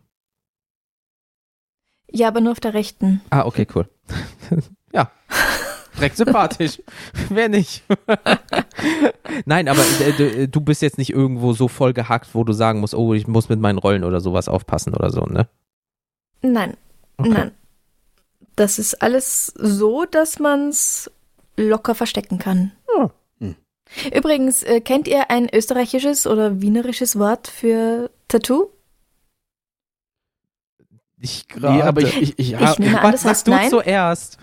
Ja, 2.11 2.29
aber 2.29 2.41
nur 2.41 2.53
auf 2.53 2.61
der 2.61 2.73
rechten. 2.73 3.21
Ah, 3.29 3.45
okay, 3.45 3.67
cool. 3.75 3.87
Direkt 6.03 6.17
sympathisch. 6.17 6.83
Wer 7.29 7.49
nicht? 7.49 7.85
Nein, 9.47 9.69
aber 9.69 9.83
äh, 10.01 10.13
du, 10.13 10.49
du 10.49 10.61
bist 10.61 10.83
jetzt 10.83 10.99
nicht 10.99 11.11
irgendwo 11.11 11.53
so 11.53 11.69
voll 11.69 11.93
gehackt, 11.93 12.35
wo 12.35 12.43
du 12.43 12.53
sagen 12.53 12.81
musst, 12.81 12.95
oh, 12.97 13.15
ich 13.15 13.29
muss 13.29 13.49
mit 13.49 13.61
meinen 13.61 13.79
Rollen 13.79 14.03
oder 14.03 14.21
sowas 14.21 14.49
aufpassen 14.49 14.95
oder 14.95 15.11
so, 15.11 15.21
ne? 15.27 15.47
Nein, 16.43 16.77
Okay. 17.19 17.31
nein. 17.31 17.51
Das 18.57 18.81
ist 18.81 19.01
alles 19.01 19.47
so, 19.57 20.05
dass 20.07 20.41
man 20.41 20.71
es 20.71 21.09
locker 21.57 21.95
verstecken 21.95 22.39
kann. 22.39 22.73
Ja. 22.99 23.11
Hm. 23.39 23.55
Übrigens, 24.13 24.65
äh, 24.65 24.81
kennt 24.81 25.07
ihr 25.07 25.31
ein 25.31 25.49
österreichisches 25.55 26.27
oder 26.27 26.61
wienerisches 26.61 27.17
Wort 27.17 27.47
für 27.47 28.11
Tattoo? 28.27 28.71
Ich 31.25 31.47
Nee, 31.55 31.83
aber 31.83 32.01
ich, 32.01 32.21
ich, 32.21 32.39
ich, 32.39 32.61
Ich 32.61 32.79
nehme 32.81 33.01
an, 33.01 33.13
Was 33.13 33.23
das 33.23 33.23
sagst 33.23 33.47
du 33.47 33.53
nein. 33.53 33.71
zuerst? 33.71 34.39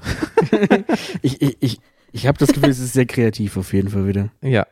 ich, 1.22 1.42
ich, 1.42 1.58
ich, 1.60 1.80
ich 2.14 2.26
habe 2.26 2.38
das 2.38 2.54
Gefühl, 2.54 2.70
es 2.70 2.80
ist 2.80 2.94
sehr 2.94 3.06
kreativ 3.06 3.58
auf 3.58 3.74
jeden 3.74 3.90
Fall 3.90 4.08
wieder. 4.08 4.30
Ja. 4.42 4.66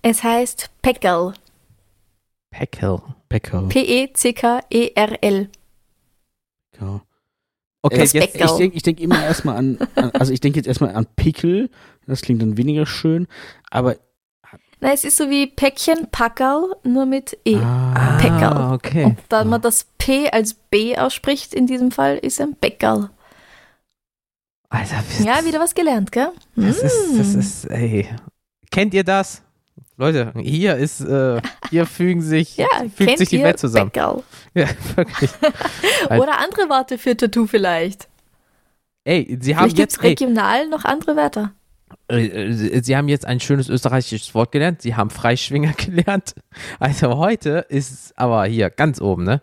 Es 0.00 0.22
heißt 0.24 0.70
Peckerl. 0.80 1.34
Peckel. 2.50 3.02
Bäcker. 3.28 3.64
E 3.64 3.68
P-E-C-K-E-R-L. 3.68 5.50
Ja. 6.80 7.02
Okay, 7.82 7.98
jetzt, 7.98 8.12
Peckerl. 8.14 8.46
Ich 8.46 8.56
denke 8.56 8.76
ich 8.76 8.82
denk 8.82 9.00
immer 9.00 9.22
erstmal 9.22 9.56
an, 9.56 9.78
an, 9.96 10.10
also 10.12 10.32
ich 10.32 10.40
denke 10.40 10.58
jetzt 10.58 10.66
erstmal 10.66 10.94
an 10.94 11.06
Pickel, 11.16 11.68
das 12.06 12.22
klingt 12.22 12.40
dann 12.40 12.56
weniger 12.56 12.86
schön, 12.86 13.26
aber 13.70 13.96
Na, 14.80 14.92
es 14.92 15.04
ist 15.04 15.16
so 15.16 15.30
wie 15.30 15.46
Päckchen, 15.46 16.08
Packerl, 16.10 16.76
nur 16.84 17.06
mit 17.06 17.36
E. 17.46 17.56
ah, 17.56 18.18
Peckerl. 18.20 18.52
Ah, 18.56 18.74
okay. 18.74 19.04
Und 19.04 19.18
da 19.30 19.42
man 19.44 19.60
das 19.62 19.86
P 19.98 20.28
als 20.30 20.52
B 20.54 20.96
ausspricht, 20.98 21.54
in 21.54 21.66
diesem 21.66 21.90
Fall 21.90 22.18
ist 22.18 22.40
ein 22.40 22.54
Peckerl. 22.56 23.08
Alter, 24.68 25.02
Ja, 25.24 25.44
wieder 25.44 25.60
was 25.60 25.74
gelernt, 25.74 26.12
gell? 26.12 26.30
Das 26.56 26.78
ist, 26.78 27.18
das 27.18 27.34
Mm. 27.34 27.38
ist, 27.38 27.64
ey. 27.70 28.08
Kennt 28.70 28.92
ihr 28.94 29.04
das? 29.04 29.42
Leute, 29.96 30.34
hier 30.36 30.76
ist, 30.76 31.00
äh, 31.00 31.40
hier 31.70 31.86
fügen 31.86 32.20
sich, 32.20 32.58
Ja, 32.58 32.66
fügt 32.94 33.16
sich 33.16 33.30
die 33.30 33.42
Welt 33.42 33.58
zusammen. 33.58 33.90
Ja, 34.54 34.68
wirklich. 34.94 35.30
Oder 36.10 36.38
andere 36.38 36.68
Worte 36.68 36.98
für 36.98 37.16
Tattoo 37.16 37.46
vielleicht. 37.46 38.08
Ey, 39.04 39.38
sie 39.40 39.54
haben 39.56 39.64
Vielleicht 39.70 39.76
gibt 39.76 39.78
jetzt, 39.78 39.96
es 39.98 40.02
ey, 40.02 40.08
regional 40.10 40.68
noch 40.68 40.84
andere 40.84 41.14
Wörter. 41.16 41.52
Äh, 42.08 42.26
äh, 42.26 42.82
sie 42.82 42.96
haben 42.96 43.08
jetzt 43.08 43.26
ein 43.26 43.40
schönes 43.40 43.68
österreichisches 43.68 44.34
Wort 44.34 44.52
gelernt. 44.52 44.82
Sie 44.82 44.94
haben 44.94 45.10
Freischwinger 45.10 45.72
gelernt. 45.76 46.34
Also 46.78 47.16
heute 47.16 47.66
ist 47.68 47.90
es 47.90 48.12
aber 48.16 48.44
hier 48.46 48.70
ganz 48.70 49.00
oben, 49.00 49.24
ne? 49.24 49.42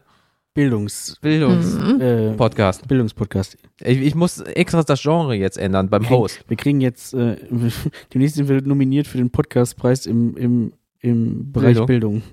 Bildungs, 0.54 1.18
Bildungspodcast. 1.20 2.82
Mhm. 2.82 2.86
äh, 2.86 2.88
Bildungspodcast. 2.88 3.58
Ich, 3.82 4.00
ich 4.00 4.14
muss 4.14 4.40
extra 4.40 4.84
das 4.84 5.02
Genre 5.02 5.34
jetzt 5.34 5.58
ändern 5.58 5.90
beim 5.90 6.08
Host. 6.12 6.46
Wir 6.48 6.58
kriegen 6.58 6.80
jetzt, 6.80 7.16
äh, 7.16 7.38
demnächst 8.14 8.36
sind 8.36 8.48
wir 8.48 8.62
nominiert 8.62 9.08
für 9.08 9.18
den 9.18 9.32
Podcastpreis 9.32 10.06
im, 10.06 10.38
im, 10.38 10.74
im 11.00 11.52
Bereich 11.52 11.84
Bildung. 11.86 12.22
Bildung. 12.22 12.24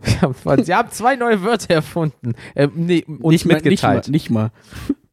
Sie 0.64 0.74
haben 0.74 0.90
zwei 0.90 1.14
neue 1.14 1.44
Wörter 1.44 1.74
erfunden. 1.74 2.32
Äh, 2.56 2.68
nee, 2.74 3.04
uns 3.04 3.44
nicht 3.44 3.46
mal, 3.46 3.60
nicht 3.60 3.82
mal, 3.82 3.94
mitgeteilt. 3.94 4.08
nicht 4.08 4.30
mal. 4.30 4.50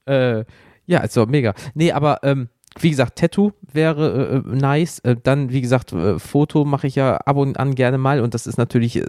Äh, 0.06 0.46
ja, 0.88 1.00
also 1.00 1.28
mega. 1.28 1.54
Nee, 1.76 1.92
aber 1.92 2.22
ähm, 2.24 2.50
wie 2.80 2.90
gesagt, 2.90 3.20
Tattoo 3.20 3.52
wäre 3.72 4.44
äh, 4.46 4.56
nice. 4.56 5.00
Äh, 5.00 5.18
dann, 5.22 5.52
wie 5.52 5.62
gesagt, 5.62 5.92
äh, 5.94 6.20
Foto 6.20 6.66
mache 6.66 6.88
ich 6.88 6.96
ja 6.96 7.18
ab 7.18 7.38
und 7.38 7.60
an 7.60 7.76
gerne 7.76 7.98
mal 7.98 8.22
und 8.22 8.34
das 8.34 8.48
ist 8.48 8.58
natürlich, 8.58 8.98
äh, 8.98 9.06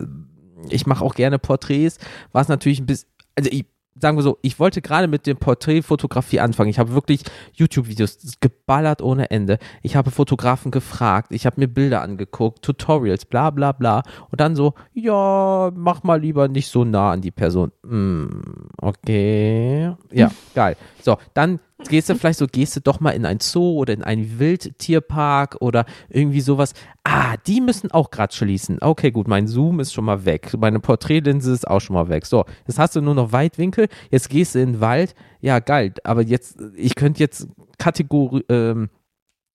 ich 0.69 0.87
mache 0.87 1.05
auch 1.05 1.15
gerne 1.15 1.39
Porträts, 1.39 1.99
was 2.33 2.49
natürlich 2.49 2.81
ein 2.81 2.87
bisschen, 2.87 3.09
also 3.37 3.51
ich, 3.53 3.67
sagen 4.01 4.17
wir 4.17 4.23
so, 4.23 4.39
ich 4.43 4.59
wollte 4.59 4.83
gerade 4.83 5.07
mit 5.07 5.27
dem 5.27 5.37
Porträtfotografie 5.37 6.41
anfangen. 6.41 6.71
Ich 6.71 6.79
habe 6.79 6.95
wirklich 6.95 7.23
YouTube-Videos 7.53 8.19
geballert 8.41 9.03
ohne 9.03 9.31
Ende. 9.31 9.59
Ich 9.83 9.97
habe 9.97 10.11
Fotografen 10.11 10.71
gefragt, 10.71 11.29
ich 11.31 11.47
habe 11.47 11.61
mir 11.61 11.69
Bilder 11.69 12.03
angeguckt, 12.03 12.63
Tutorials, 12.63 13.27
bla 13.27 13.51
bla 13.51 13.73
bla. 13.73 14.03
Und 14.31 14.41
dann 14.41 14.57
so, 14.57 14.75
ja, 14.95 15.71
mach 15.75 16.03
mal 16.03 16.21
lieber 16.21 16.49
nicht 16.49 16.69
so 16.69 16.85
nah 16.85 17.13
an 17.13 17.21
die 17.21 17.31
Person. 17.31 17.71
Hm, 17.85 18.43
okay. 18.81 19.95
Ja, 20.11 20.31
geil. 20.55 20.77
So, 21.03 21.19
dann 21.35 21.61
gehst 21.89 22.09
du 22.09 22.15
vielleicht 22.15 22.39
so, 22.39 22.47
gehst 22.47 22.77
du 22.77 22.81
doch 22.81 23.01
mal 23.01 23.11
in 23.11 23.27
ein 23.27 23.41
Zoo 23.41 23.79
oder 23.79 23.93
in 23.93 24.03
einen 24.03 24.39
Wildtierpark 24.39 25.57
oder 25.61 25.85
irgendwie 26.09 26.41
sowas. 26.41 26.75
Ah, 27.05 27.37
die 27.47 27.61
müssen 27.61 27.91
auch 27.91 28.11
gerade 28.11 28.33
schließen. 28.33 28.79
Okay, 28.81 29.11
gut, 29.11 29.29
mein 29.29 29.47
Zoom 29.47 29.81
ist 29.81 29.93
schon 29.93 30.05
mal 30.05 30.25
weg. 30.25 30.55
Meine 30.59 30.81
Porträtlinse 30.81 31.53
ist 31.53 31.67
auch 31.69 31.81
schon 31.81 31.95
mal 31.95 32.09
weg. 32.09 32.27
So, 32.27 32.45
jetzt 32.67 32.79
hast 32.79 32.97
du 32.97 33.01
nur 33.01 33.15
noch 33.15 33.33
Weitwinkel. 33.33 33.89
Jetzt 34.11 34.31
gehst 34.31 34.55
du 34.55 34.61
in 34.61 34.75
den 34.75 34.81
Wald. 34.81 35.15
Ja, 35.41 35.59
geil. 35.59 35.93
Aber 36.05 36.23
jetzt, 36.23 36.59
ich 36.77 36.95
könnte 36.95 37.21
jetzt 37.21 37.49
Kategorie, 37.79 38.45
ähm, 38.49 38.89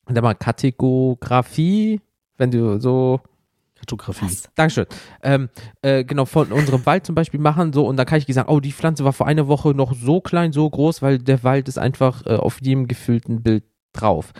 mal, 0.09 0.35
Kategorafie, 0.35 2.01
wenn 2.37 2.51
du 2.51 2.79
so 2.79 3.21
Kartografie. 3.87 4.25
Was? 4.25 4.49
Dankeschön. 4.55 4.85
Ähm, 5.23 5.49
äh, 5.81 6.03
genau, 6.03 6.25
von 6.25 6.51
unserem 6.51 6.85
Wald 6.85 7.05
zum 7.05 7.15
Beispiel 7.15 7.39
machen, 7.39 7.73
so, 7.73 7.87
und 7.87 7.97
dann 7.97 8.05
kann 8.05 8.19
ich 8.19 8.33
sagen, 8.33 8.49
oh, 8.49 8.59
die 8.59 8.71
Pflanze 8.71 9.03
war 9.03 9.13
vor 9.13 9.27
einer 9.27 9.47
Woche 9.47 9.69
noch 9.69 9.93
so 9.93 10.21
klein, 10.21 10.51
so 10.51 10.69
groß, 10.69 11.01
weil 11.01 11.17
der 11.19 11.43
Wald 11.43 11.67
ist 11.67 11.79
einfach 11.79 12.25
äh, 12.25 12.35
auf 12.35 12.61
jedem 12.61 12.87
gefüllten 12.87 13.41
Bild 13.41 13.63
drauf. 13.93 14.33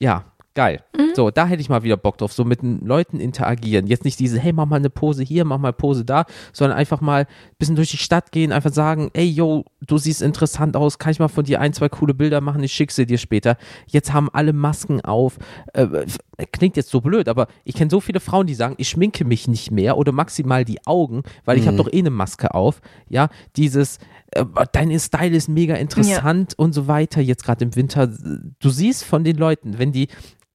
Ja, 0.00 0.24
geil. 0.54 0.82
Mhm. 0.96 1.10
So, 1.14 1.30
da 1.30 1.46
hätte 1.46 1.60
ich 1.60 1.68
mal 1.68 1.82
wieder 1.82 1.96
Bock 1.96 2.18
drauf, 2.18 2.32
so 2.32 2.44
mit 2.44 2.62
den 2.62 2.80
Leuten 2.84 3.20
interagieren. 3.20 3.86
Jetzt 3.86 4.04
nicht 4.04 4.18
diese, 4.18 4.40
hey, 4.40 4.52
mach 4.52 4.66
mal 4.66 4.76
eine 4.76 4.90
Pose 4.90 5.22
hier, 5.22 5.44
mach 5.44 5.58
mal 5.58 5.72
Pose 5.72 6.04
da, 6.04 6.24
sondern 6.52 6.76
einfach 6.76 7.00
mal 7.00 7.22
ein 7.22 7.56
bisschen 7.58 7.76
durch 7.76 7.90
die 7.90 7.96
Stadt 7.96 8.32
gehen, 8.32 8.50
einfach 8.50 8.72
sagen, 8.72 9.10
ey, 9.12 9.26
yo, 9.26 9.64
du 9.86 9.98
siehst 9.98 10.22
interessant 10.22 10.76
aus, 10.76 10.98
kann 10.98 11.12
ich 11.12 11.20
mal 11.20 11.28
von 11.28 11.44
dir 11.44 11.60
ein, 11.60 11.72
zwei 11.74 11.88
coole 11.88 12.14
Bilder 12.14 12.40
machen, 12.40 12.62
ich 12.62 12.72
schicke 12.72 12.92
sie 12.92 13.06
dir 13.06 13.18
später. 13.18 13.56
Jetzt 13.86 14.12
haben 14.12 14.30
alle 14.32 14.52
Masken 14.52 15.00
auf. 15.02 15.38
Äh, 15.74 16.06
klingt 16.46 16.76
jetzt 16.76 16.90
so 16.90 17.00
blöd, 17.00 17.28
aber 17.28 17.48
ich 17.64 17.74
kenne 17.74 17.90
so 17.90 18.00
viele 18.00 18.20
Frauen, 18.20 18.46
die 18.46 18.54
sagen, 18.54 18.74
ich 18.78 18.88
schminke 18.88 19.24
mich 19.24 19.48
nicht 19.48 19.70
mehr 19.70 19.96
oder 19.98 20.12
maximal 20.12 20.64
die 20.64 20.86
Augen, 20.86 21.22
weil 21.44 21.58
ich 21.58 21.64
habe 21.66 21.72
Mhm. 21.74 21.76
doch 21.78 21.92
eh 21.92 21.98
eine 21.98 22.10
Maske 22.10 22.54
auf. 22.54 22.80
Ja, 23.08 23.28
dieses, 23.56 23.98
äh, 24.30 24.44
dein 24.72 24.96
Style 25.00 25.34
ist 25.36 25.48
mega 25.48 25.74
interessant 25.74 26.54
und 26.56 26.72
so 26.72 26.86
weiter, 26.86 27.20
jetzt 27.20 27.44
gerade 27.44 27.64
im 27.64 27.74
Winter. 27.74 28.06
Du 28.06 28.70
siehst 28.70 29.04
von 29.04 29.24
den 29.24 29.36
Leuten, 29.36 29.78
wenn 29.78 29.90
die, 29.92 30.08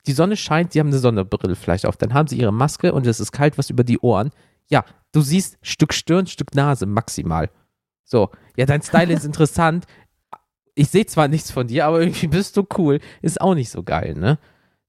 die 0.07 0.13
Sonne 0.13 0.37
scheint, 0.37 0.73
die 0.73 0.79
haben 0.79 0.87
eine 0.87 0.99
Sonnenbrille 0.99 1.55
vielleicht 1.55 1.85
auf, 1.85 1.97
dann 1.97 2.13
haben 2.13 2.27
sie 2.27 2.37
ihre 2.37 2.53
Maske 2.53 2.93
und 2.93 3.05
es 3.07 3.19
ist 3.19 3.31
kalt, 3.31 3.57
was 3.57 3.69
über 3.69 3.83
die 3.83 3.99
Ohren. 3.99 4.29
Ja, 4.69 4.85
du 5.11 5.21
siehst 5.21 5.57
Stück 5.61 5.93
Stirn, 5.93 6.27
Stück 6.27 6.55
Nase 6.55 6.85
maximal. 6.85 7.49
So, 8.05 8.29
ja, 8.57 8.65
dein 8.65 8.81
Style 8.81 9.11
ist 9.13 9.25
interessant. 9.25 9.85
Ich 10.75 10.89
sehe 10.89 11.05
zwar 11.05 11.27
nichts 11.27 11.51
von 11.51 11.67
dir, 11.67 11.85
aber 11.85 12.01
irgendwie 12.01 12.27
bist 12.27 12.57
du 12.57 12.65
cool. 12.77 12.99
Ist 13.21 13.39
auch 13.41 13.53
nicht 13.53 13.69
so 13.69 13.83
geil, 13.83 14.15
ne? 14.17 14.39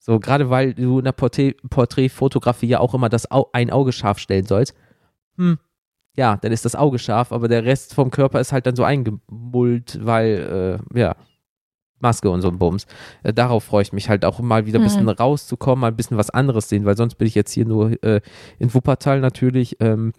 So, 0.07 0.21
gerade 0.21 0.51
weil 0.51 0.75
du 0.75 0.99
in 0.99 1.05
der 1.07 1.13
Porträt 1.13 1.55
Porträtfotografie 1.71 2.67
ja 2.67 2.79
auch 2.81 2.93
immer 2.93 3.09
das 3.09 3.31
Au 3.31 3.49
ein 3.55 3.71
Auge 3.71 3.91
scharf 3.91 4.19
stellen 4.19 4.45
sollst. 4.45 4.75
Hm, 5.39 5.59
ja, 6.15 6.37
dann 6.37 6.53
ist 6.53 6.67
das 6.67 6.77
Auge 6.77 6.99
scharf, 6.99 7.33
aber 7.33 7.49
der 7.49 7.65
Rest 7.65 7.95
vom 7.95 8.11
Körper 8.11 8.39
ist 8.39 8.53
halt 8.53 8.67
dann 8.67 8.77
so 8.77 8.85
eingemullt, 8.85 9.99
weil, 10.03 10.79
äh, 10.95 10.99
ja, 11.01 11.17
Maske 12.01 12.29
und 12.29 12.43
so 12.43 12.49
ein 12.49 12.59
Bums. 12.59 12.87
Äh, 13.23 13.33
darauf 13.33 13.65
freue 13.65 13.81
ich 13.81 13.95
mich 13.95 14.11
halt 14.11 14.27
auch 14.27 14.41
mal 14.41 14.67
wieder 14.67 14.79
ein 14.79 14.83
bisschen 14.83 15.05
Mhm. 15.05 15.09
rauszukommen, 15.09 15.81
mal 15.81 15.87
ein 15.87 15.97
bisschen 15.97 16.19
was 16.19 16.29
anderes 16.29 16.69
sehen, 16.69 16.85
weil 16.85 16.99
sonst 16.99 17.15
bin 17.15 17.27
ich 17.27 17.35
jetzt 17.35 17.53
hier 17.53 17.65
nur 17.65 17.93
äh, 18.05 18.21
in 18.59 18.75
Wuppertal 18.75 19.21
natürlich. 19.21 19.79
Ähm, 19.81 20.13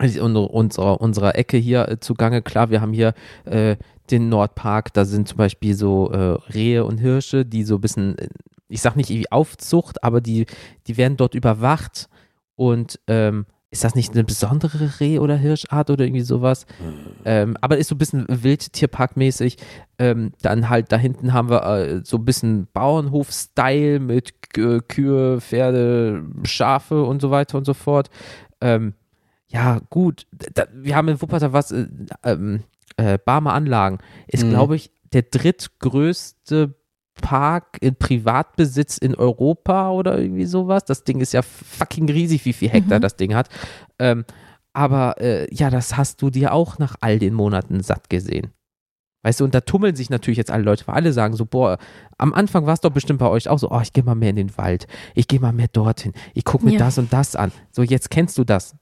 unsere, 0.00 0.48
unserer, 0.48 1.00
unserer 1.00 1.36
Ecke 1.38 1.56
hier 1.56 1.88
äh, 1.88 2.00
zugange. 2.00 2.42
Klar, 2.42 2.70
wir 2.70 2.80
haben 2.80 2.92
hier 2.92 3.14
äh, 3.44 3.76
den 4.10 4.28
Nordpark, 4.28 4.92
da 4.92 5.04
sind 5.04 5.28
zum 5.28 5.38
Beispiel 5.38 5.74
so 5.76 6.10
äh, 6.10 6.36
Rehe 6.52 6.84
und 6.84 6.98
Hirsche, 6.98 7.46
die 7.46 7.62
so 7.62 7.76
ein 7.76 7.80
bisschen, 7.80 8.16
ich 8.68 8.80
sag 8.80 8.96
nicht 8.96 9.10
irgendwie 9.10 9.30
Aufzucht, 9.32 10.02
aber 10.02 10.20
die, 10.20 10.46
die 10.86 10.96
werden 10.96 11.16
dort 11.16 11.34
überwacht 11.34 12.08
und 12.56 12.98
ähm, 13.06 13.46
ist 13.70 13.82
das 13.82 13.96
nicht 13.96 14.12
eine 14.12 14.22
besondere 14.22 15.00
Reh- 15.00 15.18
oder 15.18 15.36
Hirschart 15.36 15.90
oder 15.90 16.04
irgendwie 16.04 16.20
sowas? 16.22 16.64
Ähm, 17.24 17.56
aber 17.60 17.76
ist 17.76 17.88
so 17.88 17.96
ein 17.96 17.98
bisschen 17.98 18.24
Wildtierparkmäßig. 18.28 19.56
Ähm, 19.98 20.30
dann 20.42 20.68
halt 20.68 20.92
da 20.92 20.96
hinten 20.96 21.32
haben 21.32 21.50
wir 21.50 21.64
äh, 21.64 22.00
so 22.04 22.18
ein 22.18 22.24
bisschen 22.24 22.68
Bauernhof-Style 22.72 23.98
mit 23.98 24.48
K- 24.52 24.80
Kühe, 24.80 25.40
Pferde, 25.40 26.24
Schafe 26.44 27.02
und 27.02 27.20
so 27.20 27.32
weiter 27.32 27.58
und 27.58 27.64
so 27.64 27.74
fort. 27.74 28.10
Ähm, 28.60 28.94
ja, 29.48 29.80
gut. 29.90 30.26
Da, 30.54 30.66
wir 30.72 30.94
haben 30.94 31.08
in 31.08 31.20
Wuppertal 31.20 31.52
was, 31.52 31.72
äh, 31.72 31.88
ähm, 32.22 32.62
äh, 32.96 33.18
Barmer 33.18 33.54
Anlagen. 33.54 33.98
Ist, 34.28 34.44
Mhm. 34.44 34.50
glaube 34.50 34.76
ich, 34.76 34.92
der 35.12 35.22
drittgrößte 35.22 36.74
Park 37.20 37.78
in 37.80 37.94
Privatbesitz 37.96 38.98
in 38.98 39.14
Europa 39.14 39.90
oder 39.90 40.18
irgendwie 40.18 40.46
sowas. 40.46 40.84
Das 40.84 41.04
Ding 41.04 41.20
ist 41.20 41.32
ja 41.32 41.42
fucking 41.42 42.08
riesig, 42.08 42.44
wie 42.44 42.52
viel 42.52 42.68
Hektar 42.68 42.98
Mhm. 42.98 43.02
das 43.02 43.16
Ding 43.16 43.34
hat. 43.34 43.48
Ähm, 43.98 44.24
aber 44.72 45.20
äh, 45.20 45.52
ja, 45.54 45.70
das 45.70 45.96
hast 45.96 46.20
du 46.22 46.30
dir 46.30 46.52
auch 46.52 46.78
nach 46.78 46.96
all 47.00 47.18
den 47.18 47.34
Monaten 47.34 47.82
satt 47.82 48.10
gesehen. 48.10 48.50
Weißt 49.22 49.40
du, 49.40 49.44
und 49.44 49.54
da 49.54 49.62
tummeln 49.62 49.96
sich 49.96 50.10
natürlich 50.10 50.36
jetzt 50.36 50.50
alle 50.50 50.64
Leute, 50.64 50.86
weil 50.86 50.96
alle 50.96 51.12
sagen 51.14 51.34
so, 51.34 51.46
boah, 51.46 51.78
am 52.18 52.34
Anfang 52.34 52.66
war 52.66 52.74
es 52.74 52.80
doch 52.80 52.90
bestimmt 52.90 53.20
bei 53.20 53.28
euch 53.28 53.48
auch 53.48 53.58
so, 53.58 53.70
oh, 53.70 53.80
ich 53.80 53.92
gehe 53.94 54.04
mal 54.04 54.14
mehr 54.14 54.30
in 54.30 54.36
den 54.36 54.58
Wald, 54.58 54.86
ich 55.14 55.28
gehe 55.28 55.40
mal 55.40 55.52
mehr 55.52 55.68
dorthin, 55.68 56.12
ich 56.34 56.44
gucke 56.44 56.64
mir 56.66 56.72
Ja. 56.72 56.78
das 56.80 56.98
und 56.98 57.10
das 57.12 57.34
an. 57.34 57.50
So, 57.70 57.82
jetzt 57.82 58.10
kennst 58.10 58.36
du 58.36 58.44
das. 58.44 58.76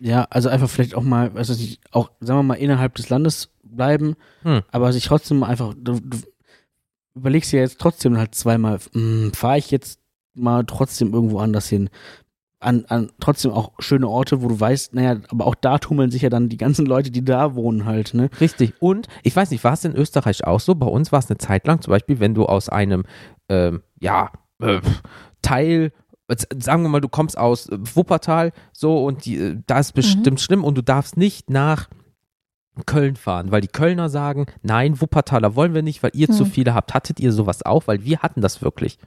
Ja, 0.00 0.26
also 0.30 0.48
einfach 0.48 0.68
vielleicht 0.68 0.96
auch 0.96 1.02
mal, 1.04 1.32
weiß 1.34 1.50
ich 1.50 1.58
nicht, 1.60 1.80
auch, 1.92 2.10
sagen 2.20 2.40
wir 2.40 2.42
mal, 2.42 2.54
innerhalb 2.54 2.94
des 2.96 3.08
Landes 3.08 3.50
bleiben, 3.62 4.16
Hm. 4.42 4.62
aber 4.72 4.92
sich 4.92 5.04
trotzdem 5.04 5.38
mal 5.38 5.46
einfach, 5.48 5.74
du, 5.76 6.00
du 6.00 6.18
überlegst 7.14 7.52
dir 7.52 7.60
jetzt 7.60 7.78
trotzdem 7.80 8.18
halt 8.18 8.34
zweimal, 8.34 8.78
fahre 9.32 9.58
ich 9.58 9.70
jetzt 9.70 10.00
mal 10.34 10.64
trotzdem 10.64 11.12
irgendwo 11.12 11.38
anders 11.38 11.68
hin? 11.68 11.90
An, 12.60 12.86
an 12.88 13.12
trotzdem 13.20 13.50
auch 13.50 13.72
schöne 13.78 14.08
Orte, 14.08 14.42
wo 14.42 14.48
du 14.48 14.58
weißt, 14.58 14.94
naja, 14.94 15.20
aber 15.28 15.46
auch 15.46 15.54
da 15.54 15.78
tummeln 15.78 16.10
sich 16.10 16.22
ja 16.22 16.30
dann 16.30 16.48
die 16.48 16.56
ganzen 16.56 16.86
Leute, 16.86 17.10
die 17.10 17.22
da 17.22 17.54
wohnen 17.54 17.84
halt, 17.84 18.14
ne? 18.14 18.30
Richtig. 18.40 18.72
Und 18.80 19.06
ich 19.22 19.36
weiß 19.36 19.50
nicht, 19.50 19.62
war 19.64 19.74
es 19.74 19.84
in 19.84 19.94
Österreich 19.94 20.44
auch 20.44 20.60
so? 20.60 20.74
Bei 20.74 20.86
uns 20.86 21.12
war 21.12 21.18
es 21.18 21.28
eine 21.28 21.36
Zeit 21.36 21.66
lang, 21.66 21.82
zum 21.82 21.90
Beispiel, 21.90 22.20
wenn 22.20 22.32
du 22.32 22.46
aus 22.46 22.70
einem, 22.70 23.04
ähm, 23.50 23.82
ja, 24.00 24.30
äh, 24.62 24.80
Teil, 25.42 25.92
jetzt 26.30 26.48
sagen 26.58 26.82
wir 26.82 26.88
mal, 26.88 27.02
du 27.02 27.08
kommst 27.08 27.36
aus 27.36 27.68
äh, 27.68 27.76
Wuppertal, 27.94 28.52
so 28.72 29.04
und 29.04 29.26
die, 29.26 29.36
äh, 29.36 29.56
da 29.66 29.78
ist 29.78 29.92
bestimmt 29.92 30.40
schlimm 30.40 30.64
und 30.64 30.78
du 30.78 30.82
darfst 30.82 31.18
nicht 31.18 31.50
nach 31.50 31.88
Köln 32.86 33.16
fahren, 33.16 33.50
weil 33.52 33.60
die 33.60 33.68
Kölner 33.68 34.08
sagen, 34.08 34.46
nein, 34.62 35.00
Wuppertaler 35.00 35.54
wollen 35.54 35.74
wir 35.74 35.82
nicht, 35.82 36.02
weil 36.02 36.10
ihr 36.14 36.28
zu 36.28 36.44
Hm. 36.44 36.50
viele 36.50 36.74
habt. 36.74 36.92
Hattet 36.94 37.20
ihr 37.20 37.32
sowas 37.32 37.64
auch? 37.64 37.86
Weil 37.86 38.04
wir 38.04 38.18
hatten 38.20 38.40
das 38.40 38.62
wirklich. 38.62 38.98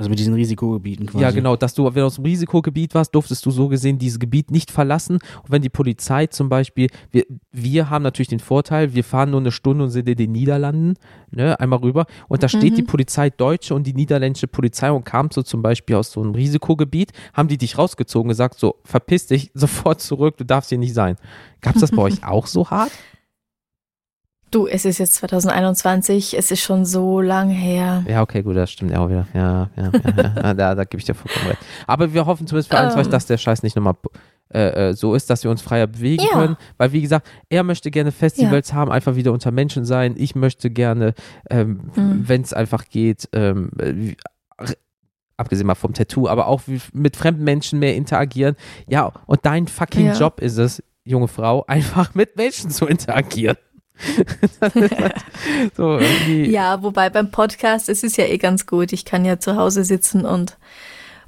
Also 0.00 0.08
mit 0.08 0.18
diesen 0.18 0.32
Risikogebieten 0.32 1.04
quasi. 1.06 1.22
Ja, 1.22 1.30
genau, 1.30 1.56
dass 1.56 1.74
du, 1.74 1.84
wenn 1.84 1.92
du 1.92 2.06
aus 2.06 2.14
dem 2.14 2.24
Risikogebiet 2.24 2.94
warst, 2.94 3.14
durftest 3.14 3.44
du 3.44 3.50
so 3.50 3.68
gesehen 3.68 3.98
dieses 3.98 4.18
Gebiet 4.18 4.50
nicht 4.50 4.70
verlassen. 4.70 5.16
Und 5.42 5.50
wenn 5.50 5.60
die 5.60 5.68
Polizei 5.68 6.26
zum 6.26 6.48
Beispiel, 6.48 6.88
wir, 7.10 7.26
wir 7.52 7.90
haben 7.90 8.02
natürlich 8.02 8.28
den 8.28 8.40
Vorteil, 8.40 8.94
wir 8.94 9.04
fahren 9.04 9.30
nur 9.30 9.40
eine 9.40 9.52
Stunde 9.52 9.84
und 9.84 9.90
sind 9.90 10.08
in 10.08 10.16
den 10.16 10.32
Niederlanden, 10.32 10.94
ne, 11.30 11.60
einmal 11.60 11.80
rüber. 11.80 12.06
Und 12.28 12.42
da 12.42 12.48
steht 12.48 12.72
Mhm. 12.72 12.76
die 12.76 12.82
Polizei, 12.82 13.28
deutsche 13.28 13.74
und 13.74 13.86
die 13.86 13.92
niederländische 13.92 14.46
Polizei 14.46 14.90
und 14.90 15.04
kam 15.04 15.28
so 15.30 15.42
zum 15.42 15.60
Beispiel 15.60 15.96
aus 15.96 16.12
so 16.12 16.22
einem 16.22 16.34
Risikogebiet, 16.34 17.12
haben 17.34 17.48
die 17.48 17.58
dich 17.58 17.76
rausgezogen, 17.76 18.30
gesagt, 18.30 18.58
so, 18.58 18.76
verpiss 18.84 19.26
dich 19.26 19.50
sofort 19.54 20.00
zurück, 20.00 20.38
du 20.38 20.44
darfst 20.44 20.70
hier 20.70 20.78
nicht 20.78 20.94
sein. 20.94 21.16
Gab 21.60 21.74
es 21.74 21.82
das 21.82 21.90
bei 21.90 22.00
euch 22.04 22.24
auch 22.24 22.46
so 22.46 22.70
hart? 22.70 22.90
Du, 24.50 24.66
es 24.66 24.84
ist 24.84 24.98
jetzt 24.98 25.14
2021, 25.14 26.36
es 26.36 26.50
ist 26.50 26.60
schon 26.60 26.84
so 26.84 27.20
lang 27.20 27.50
her. 27.50 28.04
Ja, 28.08 28.20
okay, 28.22 28.42
gut, 28.42 28.56
das 28.56 28.70
stimmt 28.72 28.90
ja 28.90 28.98
auch 28.98 29.08
wieder. 29.08 29.26
Ja, 29.32 29.70
ja, 29.76 29.90
ja, 29.94 30.32
ja. 30.42 30.54
da, 30.54 30.74
da 30.74 30.84
gebe 30.84 30.98
ich 30.98 31.04
dir 31.04 31.14
vollkommen 31.14 31.46
recht. 31.48 31.60
Aber 31.86 32.12
wir 32.12 32.26
hoffen 32.26 32.46
zumindest 32.48 32.70
für 32.70 32.76
Ähm. 32.76 33.10
dass 33.10 33.26
der 33.26 33.38
Scheiß 33.38 33.62
nicht 33.62 33.76
nochmal 33.76 33.94
äh, 34.52 34.88
äh, 34.90 34.94
so 34.94 35.14
ist, 35.14 35.30
dass 35.30 35.44
wir 35.44 35.52
uns 35.52 35.62
freier 35.62 35.86
bewegen 35.86 36.24
Ja. 36.24 36.32
können. 36.32 36.56
Weil, 36.78 36.90
wie 36.90 37.00
gesagt, 37.00 37.28
er 37.48 37.62
möchte 37.62 37.92
gerne 37.92 38.10
Festivals 38.10 38.72
haben, 38.72 38.90
einfach 38.90 39.14
wieder 39.14 39.30
unter 39.32 39.52
Menschen 39.52 39.84
sein. 39.84 40.14
Ich 40.18 40.34
möchte 40.34 40.70
gerne, 40.70 41.14
ähm, 41.48 41.90
Mhm. 41.94 42.24
wenn 42.28 42.42
es 42.42 42.52
einfach 42.52 42.86
geht, 42.88 43.28
ähm, 43.32 43.70
äh, 43.78 44.16
abgesehen 45.36 45.66
mal 45.68 45.76
vom 45.76 45.94
Tattoo, 45.94 46.26
aber 46.26 46.48
auch 46.48 46.62
mit 46.92 47.16
fremden 47.16 47.44
Menschen 47.44 47.78
mehr 47.78 47.94
interagieren. 47.94 48.56
Ja, 48.88 49.12
und 49.26 49.46
dein 49.46 49.68
fucking 49.68 50.06
Ja. 50.06 50.14
Job 50.14 50.40
ist 50.40 50.58
es, 50.58 50.82
junge 51.04 51.28
Frau, 51.28 51.64
einfach 51.68 52.14
mit 52.16 52.36
Menschen 52.36 52.70
zu 52.70 52.86
interagieren. 52.86 53.56
Halt 54.60 55.14
so 55.76 55.98
irgendwie. 55.98 56.50
Ja, 56.50 56.82
wobei 56.82 57.10
beim 57.10 57.30
Podcast, 57.30 57.88
es 57.88 58.02
ist 58.02 58.16
ja 58.16 58.24
eh 58.24 58.38
ganz 58.38 58.66
gut. 58.66 58.92
Ich 58.92 59.04
kann 59.04 59.24
ja 59.24 59.38
zu 59.38 59.56
Hause 59.56 59.84
sitzen 59.84 60.24
und 60.24 60.56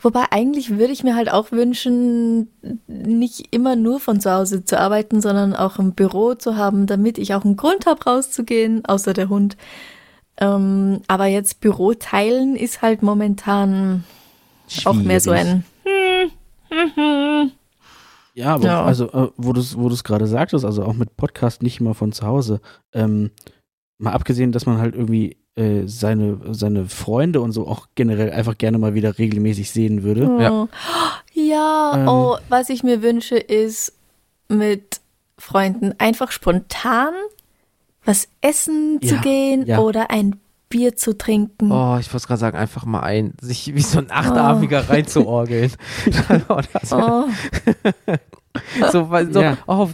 wobei 0.01 0.24
eigentlich 0.31 0.78
würde 0.78 0.93
ich 0.93 1.05
mir 1.05 1.15
halt 1.15 1.31
auch 1.31 1.53
wünschen, 1.53 2.49
nicht 2.86 3.49
immer 3.53 3.77
nur 3.77 4.01
von 4.01 4.20
zu 4.20 4.32
Hause 4.32 4.65
zu 4.65 4.78
arbeiten, 4.78 5.20
sondern 5.20 5.55
auch 5.55 5.78
im 5.78 5.93
Büro 5.93 6.35
zu 6.35 6.57
haben, 6.57 6.86
damit 6.86 7.19
ich 7.19 7.35
auch 7.35 7.44
einen 7.44 7.57
Grund 7.57 7.86
habe, 7.86 8.03
rauszugehen, 8.05 8.85
außer 8.85 9.12
der 9.12 9.28
Hund. 9.28 9.57
Ähm, 10.39 11.03
aber 11.09 11.27
jetzt 11.27 11.61
Büro 11.61 11.94
teilen 11.94 12.57
ist 12.57 12.82
halt 12.82 13.03
momentan 13.03 14.05
auch 14.85 14.94
mehr 14.94 15.20
so 15.20 15.32
Schwierig. 15.32 15.62
ein. 16.70 17.53
Ja, 18.34 18.54
aber 18.54 18.64
Ja. 18.64 18.84
also, 18.84 19.10
äh, 19.12 19.28
wo 19.36 19.52
du 19.52 19.60
es 19.60 19.76
wo 19.78 19.88
du's 19.88 20.04
gerade 20.04 20.26
sagtest, 20.26 20.64
also 20.64 20.84
auch 20.84 20.94
mit 20.94 21.16
Podcast 21.16 21.62
nicht 21.62 21.80
immer 21.80 21.94
von 21.94 22.12
zu 22.12 22.26
Hause. 22.26 22.60
Ähm, 22.94 23.30
mal 23.98 24.12
abgesehen, 24.12 24.52
dass 24.52 24.66
man 24.66 24.78
halt 24.78 24.94
irgendwie 24.94 25.36
äh, 25.54 25.82
seine, 25.86 26.40
seine 26.54 26.86
Freunde 26.86 27.40
und 27.42 27.52
so 27.52 27.66
auch 27.68 27.88
generell 27.94 28.32
einfach 28.32 28.56
gerne 28.56 28.78
mal 28.78 28.94
wieder 28.94 29.18
regelmäßig 29.18 29.70
sehen 29.70 30.02
würde. 30.02 30.26
Oh. 30.28 30.40
Ja. 30.40 30.68
Ja, 31.34 31.92
Ähm. 31.96 32.09
oh, 32.09 32.36
was 32.48 32.70
ich 32.70 32.82
mir 32.82 33.02
wünsche, 33.02 33.36
ist 33.36 33.92
mit 34.48 35.00
Freunden 35.38 35.92
einfach 35.98 36.30
spontan 36.32 37.12
was 38.04 38.28
essen 38.40 39.00
zu 39.00 39.14
Ja, 39.16 39.20
gehen 39.20 39.66
ja. 39.66 39.78
oder 39.78 40.10
ein 40.10 40.40
Bier 40.73 40.97
zu 40.97 41.16
trinken. 41.16 41.70
Oh, 41.70 41.99
ich 42.01 42.12
wollte 42.12 42.27
gerade 42.27 42.40
sagen, 42.40 42.57
einfach 42.57 42.85
mal 42.86 43.01
ein, 43.01 43.35
sich 43.40 43.74
wie 43.74 43.81
so 43.82 43.99
ein 43.99 44.11
Achtarmiger 44.11 44.89
reinzuorgeln. 44.89 45.70
Oder 46.49 46.65
so, 46.82 46.97
Oh, 46.97 47.24
so, 48.93 49.11
weil, 49.11 49.32
so 49.32 49.40
Ja. 49.40 49.57
oh, 49.66 49.89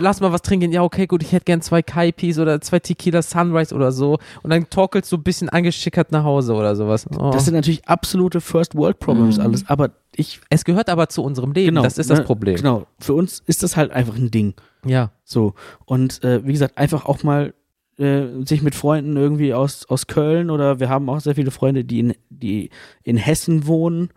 lass 0.00 0.20
mal 0.20 0.32
was 0.32 0.42
trinken. 0.42 0.70
Ja, 0.72 0.82
okay, 0.82 1.06
gut, 1.06 1.22
ich 1.22 1.32
hätte 1.32 1.44
gern 1.44 1.62
zwei 1.62 1.80
Kaipis 1.82 2.38
oder 2.38 2.60
zwei 2.60 2.78
Tequila 2.78 3.22
Sunrise 3.22 3.74
oder 3.74 3.90
so. 3.92 4.18
Und 4.42 4.50
dann 4.50 4.68
torkelst 4.68 5.10
du 5.12 5.16
ein 5.16 5.22
bisschen 5.22 5.48
angeschickert 5.48 6.12
nach 6.12 6.24
Hause 6.24 6.54
oder 6.54 6.76
sowas. 6.76 7.06
Oh. 7.18 7.30
Das 7.30 7.44
sind 7.46 7.54
natürlich 7.54 7.86
absolute 7.88 8.40
First 8.40 8.74
World 8.74 8.98
Problems 8.98 9.38
Mhm. 9.38 9.42
alles, 9.44 9.68
aber 9.68 9.90
ich, 10.14 10.40
es 10.50 10.64
gehört 10.64 10.90
aber 10.90 11.08
zu 11.08 11.22
unserem 11.22 11.52
Leben, 11.52 11.68
genau. 11.76 11.82
das 11.82 11.96
ist 11.96 12.10
das 12.10 12.18
ne, 12.20 12.24
Problem. 12.24 12.56
Genau. 12.56 12.86
Für 12.98 13.14
uns 13.14 13.42
ist 13.46 13.62
das 13.62 13.76
halt 13.76 13.90
einfach 13.92 14.16
ein 14.16 14.30
Ding. 14.30 14.54
Ja, 14.84 15.10
So. 15.24 15.54
Und 15.86 16.22
äh, 16.24 16.44
wie 16.46 16.52
gesagt, 16.52 16.76
einfach 16.76 17.06
auch 17.06 17.22
mal 17.22 17.54
äh, 18.02 18.44
sich 18.44 18.62
mit 18.62 18.74
Freunden 18.74 19.16
irgendwie 19.16 19.54
aus, 19.54 19.86
aus 19.88 20.06
Köln 20.06 20.50
oder 20.50 20.80
wir 20.80 20.88
haben 20.88 21.08
auch 21.08 21.20
sehr 21.20 21.34
viele 21.34 21.50
Freunde, 21.50 21.84
die 21.84 22.00
in, 22.00 22.14
die 22.30 22.70
in 23.02 23.16
Hessen 23.16 23.66
wohnen. 23.66 24.10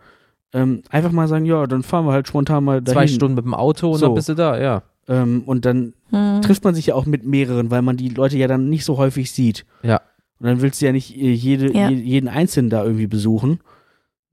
Ähm, 0.52 0.82
einfach 0.90 1.12
mal 1.12 1.28
sagen, 1.28 1.44
ja, 1.44 1.66
dann 1.66 1.82
fahren 1.82 2.06
wir 2.06 2.12
halt 2.12 2.28
spontan 2.28 2.64
mal 2.64 2.80
dahin. 2.82 2.94
zwei 2.96 3.06
Stunden 3.06 3.34
mit 3.34 3.44
dem 3.44 3.54
Auto 3.54 3.90
und 3.92 3.98
So. 3.98 4.06
dann 4.06 4.14
bist 4.14 4.28
du 4.28 4.34
da, 4.34 4.60
ja. 4.60 4.82
Ähm, 5.08 5.42
und 5.46 5.64
dann 5.64 5.94
hm. 6.10 6.42
trifft 6.42 6.64
man 6.64 6.74
sich 6.74 6.86
ja 6.86 6.94
auch 6.94 7.06
mit 7.06 7.24
mehreren, 7.24 7.70
weil 7.70 7.82
man 7.82 7.96
die 7.96 8.08
Leute 8.08 8.36
ja 8.38 8.48
dann 8.48 8.68
nicht 8.68 8.84
so 8.84 8.96
häufig 8.96 9.30
sieht. 9.30 9.64
Ja. 9.82 10.00
Und 10.38 10.46
dann 10.46 10.60
willst 10.60 10.80
du 10.82 10.86
ja 10.86 10.92
nicht 10.92 11.16
äh, 11.16 11.32
jede, 11.32 11.72
Ja. 11.72 11.88
je- 11.88 11.96
jeden 11.96 12.28
Einzelnen 12.28 12.70
da 12.70 12.84
irgendwie 12.84 13.06
besuchen. 13.06 13.60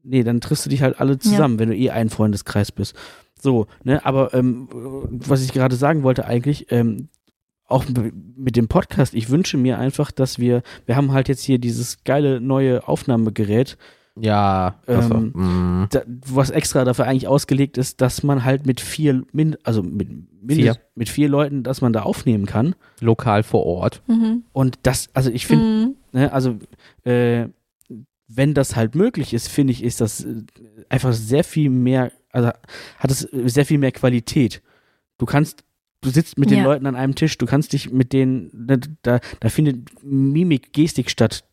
Nee, 0.04 0.24
dann 0.24 0.42
triffst 0.42 0.66
du 0.66 0.70
dich 0.70 0.82
halt 0.82 1.00
alle 1.00 1.18
zusammen, 1.18 1.60
wenn 1.60 1.70
du 1.70 1.76
eh 1.76 1.90
ein 1.92 2.10
Freundeskreis 2.10 2.72
bist. 2.72 2.96
So, 3.40 3.68
ne, 3.84 4.06
aber 4.06 4.34
ähm, 4.34 4.68
was 4.72 5.44
ich 5.44 5.54
gerade 5.54 5.76
sagen 5.76 6.04
wollte 6.04 6.26
eigentlich, 6.26 6.72
ähm, 6.72 7.10
auch 7.68 7.86
mit 8.36 8.56
dem 8.56 8.68
Podcast, 8.68 9.14
ich 9.14 9.30
wünsche 9.30 9.58
mir 9.58 9.80
einfach, 9.80 10.12
dass 10.12 10.38
wir, 10.40 10.62
wir 10.86 10.96
haben 10.96 11.12
halt 11.12 11.28
jetzt 11.30 11.44
hier 11.44 11.60
dieses 11.60 12.04
geile 12.04 12.40
neue 12.42 12.88
Aufnahmegerät, 12.88 13.78
Ja, 14.20 14.76
Ähm, 14.88 15.32
mm, 15.34 15.88
da, 15.90 16.02
was 16.28 16.52
extra 16.52 16.84
dafür 16.86 17.06
eigentlich 17.06 17.28
ausgelegt 17.28 17.78
ist, 17.80 18.00
dass 18.02 18.22
man 18.22 18.44
halt 18.44 18.66
mit 18.68 18.80
vier, 18.80 19.24
min, 19.32 19.58
also 19.64 19.82
mit, 19.82 20.08
mindest, 20.42 20.60
Vier. 20.62 20.78
mit 20.94 21.10
vier 21.10 21.30
Leuten, 21.30 21.64
dass 21.64 21.82
man 21.82 21.94
da 21.94 22.04
aufnehmen 22.04 22.46
kann. 22.46 22.76
lokal 23.00 23.42
vor 23.44 23.66
Ort. 23.66 24.04
Mhm. 24.08 24.44
Und 24.54 24.78
das, 24.84 25.10
also 25.16 25.32
ich 25.32 25.48
finde, 25.48 25.66
Mhm. 25.66 25.96
ne, 26.12 26.32
also 26.32 26.60
äh, 27.06 27.48
wenn 28.28 28.54
das 28.54 28.76
halt 28.76 28.94
möglich 28.96 29.34
ist, 29.34 29.48
finde 29.48 29.74
ich, 29.74 29.84
ist 29.84 30.00
das 30.02 30.24
äh, 30.26 30.44
einfach 30.90 31.14
sehr 31.14 31.44
viel 31.44 31.70
mehr, 31.72 32.12
also 32.32 32.50
hat 33.00 33.10
es 33.12 33.22
sehr 33.32 33.66
viel 33.66 33.78
mehr 33.80 33.92
Qualität. 33.92 34.62
Du 35.18 35.26
kannst, 35.26 35.64
du 36.04 36.10
sitzt 36.10 36.38
mit 36.38 36.52
den 36.52 36.60
Ja. 36.60 36.64
Leuten 36.66 36.86
an 36.86 36.96
einem 36.96 37.16
Tisch, 37.16 37.38
du 37.38 37.46
kannst 37.46 37.74
dich 37.74 37.92
mit 37.92 38.14
denen, 38.14 38.52
ne, 38.54 38.80
da, 39.02 39.20
da 39.40 39.50
findet 39.50 40.04
Mimik, 40.04 40.72
Gestik 40.74 41.10
statt. 41.10 41.44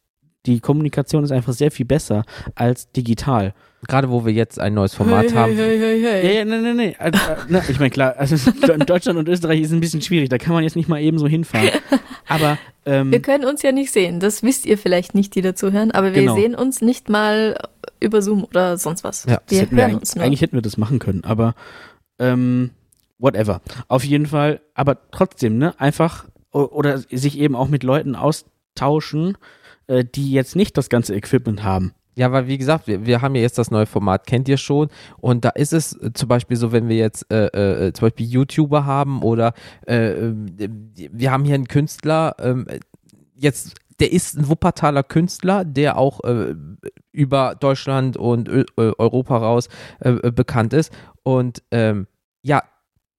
die 0.46 0.60
Kommunikation 0.60 1.22
ist 1.22 1.32
einfach 1.32 1.52
sehr 1.52 1.70
viel 1.70 1.84
besser 1.84 2.24
als 2.54 2.90
digital. 2.92 3.52
Gerade 3.86 4.08
wo 4.10 4.24
wir 4.26 4.32
jetzt 4.32 4.58
ein 4.58 4.72
neues 4.74 4.94
Format 4.94 5.34
haben. 5.34 5.54
hey, 5.54 5.78
hey, 5.78 6.00
hey. 6.02 6.26
Ja, 6.26 6.32
ja, 6.38 6.44
nee, 6.46 6.58
nee, 6.60 6.72
nee. 6.72 6.96
Also, 6.98 7.18
äh, 7.18 7.36
na, 7.48 7.62
ich 7.68 7.78
meine, 7.78 7.90
klar, 7.90 8.14
also 8.16 8.36
in 8.72 8.80
Deutschland 8.80 9.18
und 9.18 9.28
Österreich 9.28 9.60
ist 9.60 9.68
es 9.68 9.72
ein 9.74 9.80
bisschen 9.80 10.00
schwierig, 10.02 10.28
da 10.30 10.38
kann 10.38 10.52
man 10.54 10.62
jetzt 10.64 10.76
nicht 10.76 10.88
mal 10.88 11.00
eben 11.00 11.18
so 11.18 11.26
hinfahren. 11.28 11.68
Aber 12.26 12.56
ähm, 12.86 13.10
Wir 13.12 13.20
können 13.20 13.44
uns 13.44 13.60
ja 13.62 13.72
nicht 13.72 13.90
sehen. 13.92 14.18
Das 14.20 14.42
wisst 14.42 14.64
ihr 14.66 14.78
vielleicht 14.78 15.14
nicht, 15.14 15.34
die 15.34 15.42
dazuhören, 15.42 15.90
aber 15.90 16.14
wir 16.14 16.22
Genau. 16.22 16.36
sehen 16.36 16.54
uns 16.54 16.80
nicht 16.80 17.08
mal 17.10 17.56
über 18.00 18.22
Zoom 18.22 18.44
oder 18.44 18.78
sonst 18.78 19.04
was. 19.04 19.24
Ja, 19.26 19.34
das 19.36 19.50
wir 19.50 19.58
hätten 19.60 19.76
wir 19.76 19.82
hören 19.82 19.90
eigentlich, 19.90 20.00
uns 20.00 20.14
nur. 20.16 20.24
eigentlich 20.24 20.40
hätten 20.40 20.56
wir 20.56 20.62
das 20.62 20.76
machen 20.78 20.98
können, 21.00 21.24
aber 21.24 21.54
ähm, 22.18 22.70
whatever. 23.20 23.60
Auf 23.88 24.04
jeden 24.04 24.26
Fall, 24.26 24.60
aber 24.74 24.98
trotzdem, 25.10 25.58
ne, 25.58 25.78
einfach 25.78 26.26
oder 26.52 26.98
sich 26.98 27.38
eben 27.38 27.54
auch 27.54 27.68
mit 27.68 27.84
Leuten 27.84 28.16
austauschen, 28.16 29.36
äh, 29.86 30.04
die 30.04 30.32
jetzt 30.32 30.56
nicht 30.56 30.76
das 30.76 30.88
ganze 30.88 31.14
Equipment 31.14 31.62
haben. 31.62 31.92
Ja, 32.16 32.32
weil 32.32 32.48
wie 32.48 32.58
gesagt, 32.58 32.86
wir, 32.86 33.06
wir 33.06 33.22
haben 33.22 33.34
ja 33.34 33.42
jetzt 33.42 33.56
das 33.56 33.70
neue 33.70 33.86
Format, 33.86 34.26
kennt 34.26 34.48
ihr 34.48 34.56
schon. 34.56 34.88
Und 35.18 35.44
da 35.44 35.50
ist 35.50 35.72
es 35.72 35.94
äh, 35.94 36.12
zum 36.12 36.28
Beispiel 36.28 36.56
so, 36.56 36.72
wenn 36.72 36.88
wir 36.88 36.96
jetzt 36.96 37.32
äh, 37.32 37.46
äh, 37.46 37.92
zum 37.92 38.06
Beispiel 38.06 38.26
YouTuber 38.26 38.84
haben 38.84 39.22
oder 39.22 39.54
äh, 39.86 40.10
äh, 40.10 40.34
wir 40.94 41.30
haben 41.30 41.44
hier 41.44 41.54
einen 41.54 41.68
Künstler, 41.68 42.34
ähm, 42.40 42.66
jetzt, 43.34 43.74
der 44.00 44.12
ist 44.12 44.36
ein 44.36 44.48
Wuppertaler 44.48 45.02
Künstler, 45.02 45.64
der 45.64 45.96
auch 45.96 46.22
äh, 46.24 46.54
über 47.12 47.54
Deutschland 47.54 48.16
und 48.16 48.48
äh, 48.48 48.64
Europa 48.76 49.36
raus 49.36 49.68
äh, 50.00 50.10
äh, 50.10 50.30
bekannt 50.32 50.72
ist. 50.72 50.92
Und 51.22 51.62
ähm, 51.70 52.06
ja, 52.42 52.62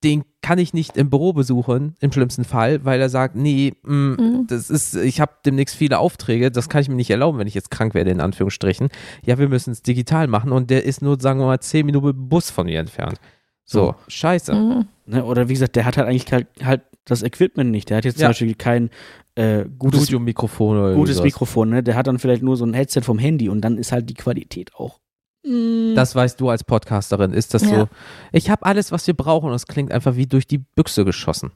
den 0.03 0.23
kann 0.41 0.57
ich 0.57 0.73
nicht 0.73 0.97
im 0.97 1.09
Büro 1.09 1.33
besuchen, 1.33 1.95
im 1.99 2.11
schlimmsten 2.11 2.43
Fall, 2.43 2.83
weil 2.83 2.99
er 2.99 3.09
sagt, 3.09 3.35
nee, 3.35 3.73
mh, 3.83 4.15
Mhm. 4.21 4.47
das 4.47 4.69
ist, 4.69 4.95
ich 4.95 5.21
habe 5.21 5.33
demnächst 5.45 5.75
viele 5.75 5.99
Aufträge, 5.99 6.49
das 6.51 6.69
kann 6.69 6.81
ich 6.81 6.89
mir 6.89 6.95
nicht 6.95 7.09
erlauben, 7.11 7.37
wenn 7.37 7.47
ich 7.47 7.53
jetzt 7.53 7.69
krank 7.71 7.93
werde, 7.93 8.09
in 8.11 8.19
Anführungsstrichen. 8.21 8.89
Ja, 9.25 9.37
wir 9.37 9.47
müssen 9.49 9.71
es 9.71 9.83
digital 9.83 10.27
machen 10.27 10.51
und 10.51 10.69
der 10.69 10.83
ist 10.85 11.01
nur, 11.01 11.19
sagen 11.19 11.39
wir 11.39 11.45
mal, 11.45 11.59
zehn 11.59 11.85
Minuten 11.85 12.29
Bus 12.29 12.49
von 12.49 12.65
mir 12.65 12.79
entfernt. 12.79 13.19
So, 13.63 13.79
So. 13.87 13.95
scheiße. 14.07 14.53
Mhm. 14.53 14.85
Ne? 15.05 15.23
Oder 15.23 15.47
wie 15.49 15.53
gesagt, 15.53 15.75
der 15.75 15.85
hat 15.85 15.97
halt 15.97 16.07
eigentlich 16.07 16.31
halt, 16.31 16.47
halt 16.63 16.81
das 17.05 17.21
Equipment 17.23 17.69
nicht. 17.71 17.89
Der 17.89 17.97
hat 17.97 18.05
jetzt 18.05 18.19
Ja. 18.19 18.27
zum 18.27 18.29
Beispiel 18.31 18.55
kein 18.55 18.89
äh, 19.35 19.65
gutes, 19.79 20.03
Studio-Mikrofon 20.03 20.77
oder 20.77 20.93
gutes 20.95 21.15
sowas. 21.17 21.25
Mikrofon, 21.25 21.69
ne? 21.69 21.83
Der 21.83 21.95
hat 21.95 22.07
dann 22.07 22.19
vielleicht 22.19 22.43
nur 22.43 22.57
so 22.57 22.65
ein 22.65 22.73
Headset 22.73 23.01
vom 23.01 23.17
Handy 23.17 23.47
und 23.49 23.61
dann 23.61 23.77
ist 23.77 23.91
halt 23.91 24.09
die 24.09 24.13
Qualität 24.13 24.73
auch. 24.75 24.99
Mm, 25.43 25.95
Das 25.95 26.15
weißt 26.15 26.39
du 26.39 26.49
als 26.49 26.63
Podcasterin, 26.63 27.33
ist 27.33 27.53
das 27.53 27.63
Ja. 27.63 27.81
so? 27.81 27.87
Ich 28.31 28.49
habe 28.49 28.65
alles, 28.65 28.91
was 28.91 29.07
wir 29.07 29.13
brauchen 29.15 29.49
und 29.49 29.55
es 29.55 29.67
klingt 29.67 29.91
einfach 29.91 30.15
wie 30.15 30.27
durch 30.27 30.47
die 30.47 30.57
Büchse 30.59 31.05
geschossen. 31.05 31.51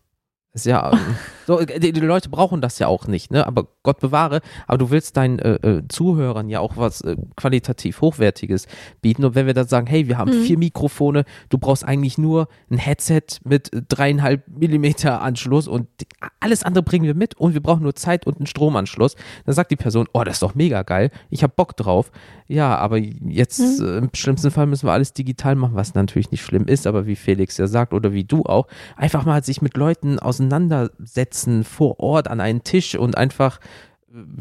Ist 0.54 0.66
ja, 0.66 0.90
ähm, 0.94 1.00
so, 1.48 1.60
die, 1.66 1.92
die 1.92 2.00
Leute 2.00 2.30
brauchen 2.30 2.62
das 2.62 2.80
ja 2.80 2.88
auch 2.88 3.08
nicht, 3.08 3.30
ne? 3.30 3.46
Aber 3.46 3.68
Gott 3.84 4.00
bewahre, 4.00 4.40
aber 4.68 4.78
du 4.78 4.90
willst 4.90 5.18
deinen 5.18 5.38
äh, 5.40 5.56
äh, 5.56 5.84
Zuhörern 5.90 6.48
ja 6.48 6.62
auch 6.62 6.78
was 6.78 7.02
äh, 7.02 7.18
qualitativ 7.36 8.00
Hochwertiges 8.00 8.66
bieten. 9.02 9.26
Und 9.26 9.36
wenn 9.36 9.48
wir 9.48 9.54
dann 9.54 9.68
sagen, 9.68 9.86
hey, 9.86 10.08
wir 10.08 10.18
haben 10.18 10.32
Mhm. 10.32 10.44
vier 10.46 10.58
Mikrofone, 10.58 11.26
du 11.50 11.58
brauchst 11.58 11.84
eigentlich 11.84 12.18
nur 12.18 12.48
ein 12.72 12.78
Headset 12.78 13.24
mit 13.44 13.74
äh, 13.74 13.82
dreieinhalb 13.86 14.48
Millimeter 14.48 15.22
Anschluss 15.22 15.68
und 15.68 15.90
die, 16.00 16.08
alles 16.40 16.64
andere 16.64 16.84
bringen 16.84 17.04
wir 17.04 17.16
mit 17.16 17.36
und 17.36 17.54
wir 17.54 17.62
brauchen 17.62 17.84
nur 17.84 17.96
Zeit 17.96 18.26
und 18.26 18.38
einen 18.38 18.48
Stromanschluss, 18.48 19.16
dann 19.46 19.56
sagt 19.56 19.72
die 19.72 19.76
Person, 19.76 20.08
oh, 20.14 20.24
das 20.24 20.36
ist 20.36 20.42
doch 20.44 20.56
mega 20.56 20.84
geil, 20.84 21.12
ich 21.30 21.44
habe 21.44 21.52
Bock 21.54 21.76
drauf. 21.76 22.12
Ja, 22.48 22.78
aber 22.78 22.98
jetzt 22.98 23.60
Mhm. 23.80 23.86
äh, 23.86 23.98
im 23.98 24.10
schlimmsten 24.14 24.52
Fall 24.52 24.68
müssen 24.68 24.88
wir 24.88 24.94
alles 24.94 25.14
digital 25.14 25.56
machen, 25.56 25.74
was 25.76 25.96
natürlich 25.96 26.30
nicht 26.32 26.44
schlimm 26.44 26.66
ist, 26.68 26.86
aber 26.86 27.08
wie 27.08 27.16
Felix 27.16 27.58
ja 27.58 27.66
sagt 27.68 27.92
oder 27.94 28.14
wie 28.14 28.24
du 28.24 28.44
auch, 28.44 28.68
einfach 28.96 29.26
mal 29.26 29.44
sich 29.44 29.62
mit 29.64 29.76
Leuten 29.78 30.20
auseinandersetzen 30.20 31.64
vor 31.64 32.00
Ort 32.00 32.28
an 32.28 32.40
einen 32.40 32.64
Tisch 32.64 32.96
und 32.96 33.18
einfach, 33.18 33.60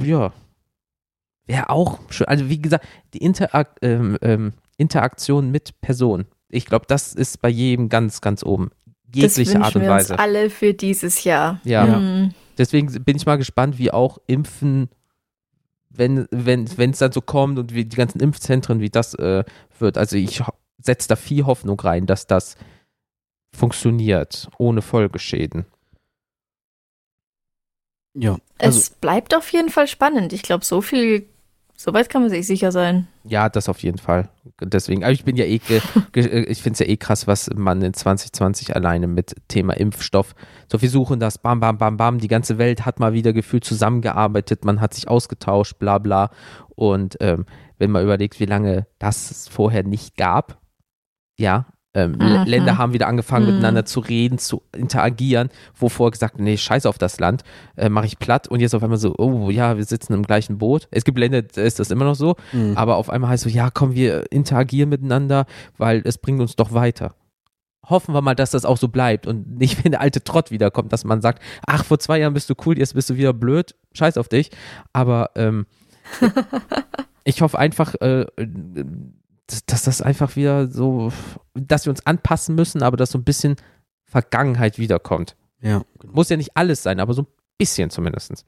äh, 0.01 0.06
ja, 0.06 0.32
wäre 1.47 1.70
auch 1.70 1.98
schön. 2.10 2.26
Also 2.28 2.48
wie 2.48 2.60
gesagt, 2.60 2.86
die 3.14 3.18
Interak 3.18 3.76
ähm, 3.82 4.18
ähm, 4.22 4.52
Interaktion 4.76 5.51
mit 5.51 5.81
Personen. 5.81 6.26
Ich 6.48 6.66
glaube, 6.66 6.86
das 6.89 7.14
ist 7.14 7.40
bei 7.40 7.48
jedem 7.48 7.89
ganz, 7.89 8.20
ganz 8.20 8.43
oben. 8.43 8.70
Jegliche 9.14 9.60
Art 9.60 9.76
und 9.76 9.82
wir 9.82 9.93
uns 9.93 10.10
Weise. 10.10 10.18
alle 10.18 10.51
für 10.51 10.74
dieses 10.74 11.22
Jahr. 11.24 11.60
Ja. 11.64 11.86
Ja. 11.86 11.98
Mhm. 11.98 12.35
Deswegen 12.59 13.05
bin 13.05 13.16
ich 13.16 13.26
mal 13.26 13.36
gespannt, 13.36 13.78
wie 13.78 13.93
auch 13.93 14.18
Impfen, 14.26 14.89
wenn 15.96 16.26
wenn 16.30 16.76
wenn, 16.76 16.90
es 16.90 16.98
dann 16.98 17.12
so 17.12 17.20
kommt 17.20 17.58
und 17.58 17.74
wie 17.74 17.84
die 17.84 17.96
ganzen 17.96 18.20
Impfzentren, 18.20 18.80
wie 18.80 18.90
das 18.90 19.14
äh, 19.14 19.44
wird. 19.78 19.98
Also 19.98 20.16
ich 20.16 20.42
setze 20.78 21.08
da 21.08 21.16
viel 21.16 21.46
Hoffnung 21.46 21.78
rein, 21.80 22.06
dass 22.06 22.26
das 22.26 22.56
funktioniert, 23.54 24.48
ohne 24.58 24.82
Folgeschäden. 24.82 25.66
ja. 28.14 28.38
Also, 28.58 28.78
es 28.78 28.90
bleibt 28.90 29.34
auf 29.34 29.52
jeden 29.52 29.70
Fall 29.70 29.86
spannend. 29.88 30.32
Ich 30.32 30.42
glaube, 30.42 30.64
so 30.64 30.80
viel, 30.80 31.28
so 31.76 31.92
weit 31.92 32.09
kann 32.09 32.22
man 32.22 32.30
sich 32.30 32.46
sicher 32.46 32.72
sein. 32.72 33.09
Ja, 33.24 33.48
das 33.48 33.68
auf 33.68 33.82
jeden 33.82 33.98
Fall. 33.98 34.28
Deswegen, 34.60 35.02
aber 35.02 35.12
ich 35.12 35.24
bin 35.24 35.36
ja 35.36 35.44
eh, 35.44 35.60
ich 36.14 36.62
finde 36.62 36.72
es 36.72 36.78
ja 36.78 36.86
eh 36.86 36.96
krass, 36.96 37.26
was 37.26 37.51
man 37.55 37.82
in 37.82 37.92
2020 37.92 38.76
alleine 38.76 39.06
mit 39.06 39.34
Thema 39.48 39.74
Impfstoff, 39.74 40.34
so 40.70 40.80
wir 40.80 40.88
suchen 40.88 41.20
das, 41.20 41.38
bam, 41.38 41.60
bam, 41.60 41.78
bam, 41.78 41.96
bam, 41.96 42.18
die 42.18 42.28
ganze 42.28 42.59
Welt 42.59 42.86
hat 42.86 43.01
mal 43.01 43.12
wieder 43.12 43.32
gefühlt 43.32 43.64
zusammengearbeitet, 43.64 44.64
man 44.64 44.80
hat 44.80 44.94
sich 44.94 45.09
ausgetauscht, 45.09 45.78
bla, 45.78 45.98
bla. 45.98 46.30
Und 46.76 47.16
ähm, 47.20 47.46
wenn 47.78 47.90
man 47.90 48.05
überlegt, 48.05 48.40
wie 48.40 48.46
lange 48.46 48.86
das 48.98 49.48
vorher 49.48 49.82
nicht 49.82 50.16
gab, 50.16 50.60
ja, 51.36 51.66
ähm, 51.94 52.12
Mhm. 52.18 52.44
Länder 52.46 52.76
haben 52.78 52.92
wieder 52.92 53.06
angefangen, 53.06 53.46
Mhm. 53.46 53.52
miteinander 53.52 53.84
zu 53.84 54.00
reden, 54.00 54.38
zu 54.38 54.62
interagieren, 54.76 55.48
wo 55.76 55.88
vorher 55.88 56.10
gesagt, 56.10 56.38
nee, 56.40 56.56
scheiß 56.56 56.86
auf 56.86 56.98
das 56.98 57.20
Land, 57.20 57.42
äh, 57.76 57.88
mache 57.88 58.06
ich 58.06 58.18
platt 58.18 58.48
und 58.48 58.60
jetzt 58.60 58.74
auf 58.74 58.82
einmal 58.82 58.98
so, 58.98 59.14
oh 59.16 59.48
ja, 59.50 59.76
wir 59.76 59.84
sitzen 59.84 60.12
im 60.12 60.22
gleichen 60.24 60.58
Boot. 60.58 60.88
Es 60.90 61.04
gibt 61.04 61.18
Länder, 61.18 61.42
da 61.42 61.62
ist 61.62 61.78
das 61.78 61.90
immer 61.90 62.04
noch 62.04 62.16
so, 62.16 62.36
mh. 62.52 62.76
aber 62.76 62.96
auf 62.96 63.10
einmal 63.10 63.30
heißt 63.30 63.44
so, 63.44 63.48
ja, 63.50 63.70
komm, 63.70 63.94
wir 63.94 64.30
interagieren 64.32 64.88
miteinander, 64.90 65.46
weil 65.78 66.02
es 66.04 66.18
bringt 66.18 66.40
uns 66.40 66.56
doch 66.56 66.72
weiter. 66.72 67.14
Hoffen 67.88 68.14
wir 68.14 68.22
mal, 68.22 68.34
dass 68.34 68.50
das 68.50 68.64
auch 68.64 68.78
so 68.78 68.88
bleibt 68.88 69.26
und 69.26 69.58
nicht, 69.58 69.76
wenn 69.84 69.92
der 69.92 70.00
alte 70.00 70.24
Trott 70.24 70.50
wiederkommt, 70.50 70.92
dass 70.92 71.04
man 71.04 71.20
sagt, 71.20 71.42
ach, 71.66 71.84
vor 71.84 71.98
zwei 71.98 72.18
Jahren 72.18 72.34
bist 72.34 72.48
du 72.50 72.54
cool, 72.66 72.78
jetzt 72.78 72.94
bist 72.94 73.10
du 73.10 73.16
wieder 73.16 73.32
blöd, 73.32 73.74
scheiß 73.92 74.16
auf 74.18 74.28
dich. 74.28 74.50
Aber 74.92 75.30
ähm, 75.36 75.66
ich 77.24 77.40
hoffe 77.42 77.58
einfach, 77.58 77.94
äh, 78.00 78.26
dass, 79.46 79.64
dass 79.66 79.82
das 79.84 80.02
einfach 80.02 80.36
wieder 80.36 80.68
so, 80.68 81.12
dass 81.54 81.86
wir 81.86 81.90
uns 81.90 82.06
anpassen 82.06 82.54
müssen, 82.54 82.82
aber 82.82 82.96
dass 82.96 83.10
so 83.10 83.18
ein 83.18 83.24
bisschen 83.24 83.56
Vergangenheit 84.04 84.78
wiederkommt. 84.78 85.36
ja. 85.60 85.82
Muss 86.06 86.28
ja 86.28 86.36
nicht 86.36 86.56
alles 86.56 86.82
sein, 86.82 87.00
aber 87.00 87.14
so 87.14 87.22
ein 87.22 87.28
bisschen 87.58 87.90
zumindest. 87.90 88.44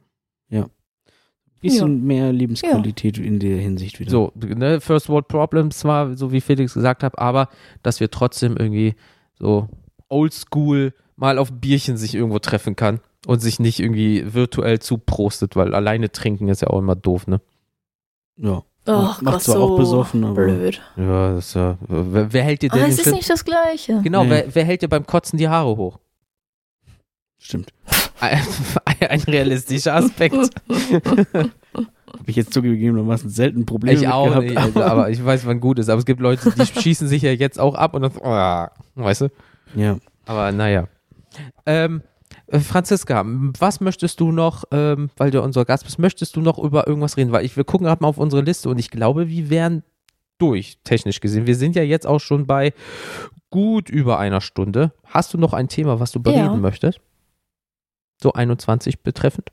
Bisschen 1.61 2.05
mehr 2.07 2.33
Lebensqualität 2.33 3.19
in 3.19 3.39
der 3.39 3.57
Hinsicht 3.57 3.99
wieder. 3.99 4.11
So, 4.11 4.33
ne, 4.37 4.81
First 4.81 5.09
World 5.09 5.29
Problems 5.29 5.79
zwar, 5.79 6.15
so 6.17 6.31
wie 6.31 6.41
Felix 6.41 6.75
gesagt 6.75 7.03
hat, 7.03 7.19
aber 7.19 7.49
dass 7.83 7.99
wir 7.99 8.11
trotzdem 8.11 8.57
irgendwie 8.57 8.95
so 9.39 9.69
oldschool 10.09 10.93
mal 11.17 11.39
auf 11.39 11.51
Bierchen 11.53 11.97
sich 11.97 12.15
irgendwo 12.15 12.39
treffen 12.39 12.77
kann 12.77 13.01
und 13.27 13.41
sich 13.41 13.59
nicht 13.59 13.81
irgendwie 13.81 14.35
virtuell 14.35 14.81
zuprostet, 14.81 15.57
weil 15.57 15.75
alleine 15.75 16.13
trinken 16.13 16.49
ist 16.49 16.61
ja 16.61 16.69
auch 16.69 16.79
immer 16.79 16.95
doof, 16.95 17.27
ne? 17.27 17.41
Ja. 18.37 18.63
Oh 18.89 18.93
Macht 18.93 19.25
Gott, 19.25 19.43
zwar 19.43 19.57
so 19.57 19.63
auch 19.65 19.77
besoffen, 19.79 20.25
aber- 20.25 20.45
blöd. 20.45 20.81
Ja, 20.97 21.35
das 21.35 21.49
ist 21.49 21.55
ja. 21.55 21.77
Wer, 21.89 22.33
wer 22.33 22.43
hält 22.45 22.63
dir 22.63 22.71
Aber 22.73 22.81
denn 22.83 22.91
es 22.91 22.97
den 22.97 23.07
ist 23.07 23.13
nicht 23.13 23.31
das 23.31 23.45
Gleiche. 23.45 24.01
Genau, 24.03 24.25
Nee. 24.25 24.31
wer, 24.31 24.55
wer 24.55 24.65
hält 24.65 24.83
dir 24.83 24.89
beim 24.89 25.07
Kotzen 25.07 25.39
die 25.39 25.49
Haare 25.49 25.77
hoch? 25.77 25.99
Stimmt. 27.39 27.73
Ein, 28.21 28.41
ein 29.09 29.21
realistischer 29.23 29.95
Aspekt. 29.95 30.35
Habe 31.37 31.51
ich 32.31 32.37
jetzt 32.37 32.53
zugegebenermaßen 32.55 33.29
selten 33.29 33.67
Probleme 33.67 33.95
ich 33.99 34.01
mit 34.05 34.11
auch 34.13 34.29
gehabt. 34.29 34.45
nicht, 34.47 34.57
also, 34.57 34.83
aber 34.83 35.11
ich 35.11 35.23
weiß, 35.25 35.45
wann 35.47 35.61
gut 35.61 35.79
ist. 35.79 35.89
Aber 35.89 35.99
es 35.99 36.07
gibt 36.07 36.21
Leute, 36.21 36.51
die 36.51 36.67
schießen 36.81 37.09
sich 37.09 37.23
ja 37.23 37.33
jetzt 37.33 37.59
auch 37.61 37.75
ab 37.75 37.95
und 37.95 38.03
dann, 38.03 38.13
oh, 38.21 39.03
weißt 39.03 39.23
du? 39.23 39.29
Ja. 39.75 39.99
Aber 40.25 40.51
naja. 40.53 40.89
Ähm, 41.67 42.01
äh, 42.01 42.07
Franziska, 42.51 43.21
m- 43.21 43.53
was 43.59 43.81
möchtest 43.81 44.21
du 44.21 44.31
noch, 44.33 44.65
ähm, 44.71 45.11
weil 45.17 45.31
du 45.31 45.43
unser 45.43 45.65
Gast 45.65 45.85
bist, 45.85 45.99
möchtest 45.99 46.37
du 46.37 46.41
noch 46.41 46.59
über 46.59 46.87
irgendwas 46.87 47.17
reden? 47.17 47.33
Weil 47.33 47.45
ich, 47.45 47.57
wir 47.57 47.65
gucken 47.65 47.87
gerade 47.87 48.03
mal 48.03 48.09
auf 48.09 48.19
unsere 48.19 48.43
Liste 48.43 48.69
und 48.69 48.79
ich 48.79 48.91
glaube, 48.91 49.29
wir 49.29 49.51
wären 49.51 49.83
durch, 50.39 50.79
technisch 50.85 51.21
gesehen. 51.21 51.47
Wir 51.47 51.57
sind 51.57 51.75
ja 51.77 51.83
jetzt 51.83 52.07
auch 52.07 52.21
schon 52.21 52.47
bei 52.47 52.73
gut 53.51 53.89
über 53.91 54.19
einer 54.19 54.41
Stunde. 54.41 54.93
Hast 55.07 55.33
du 55.35 55.39
noch 55.39 55.53
ein 55.55 55.69
Thema, 55.69 55.99
was 55.99 56.13
du 56.13 56.21
bereden 56.21 56.45
Ja. 56.45 56.57
möchtest? 56.57 57.01
So 58.23 58.33
21 58.33 59.03
betreffend? 59.03 59.51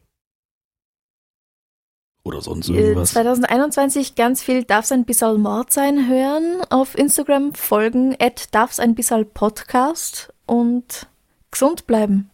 Oder 2.26 2.42
sonst 2.42 2.70
Äh, 2.70 2.74
irgendwas. 2.74 3.12
2021 3.12 4.16
ganz 4.16 4.42
viel 4.42 4.64
Darf's 4.64 4.92
ein 4.92 5.04
bisschen 5.06 5.42
Mord 5.42 5.74
sein 5.74 6.08
hören. 6.08 6.62
Auf 6.70 6.98
Instagram 6.98 7.54
folgen 7.54 8.16
at 8.20 8.54
Darf's 8.56 8.80
ein 8.80 8.96
bisschen 8.96 9.30
Podcast 9.32 10.34
und 10.46 11.08
gesund 11.52 11.86
bleiben. 11.88 12.30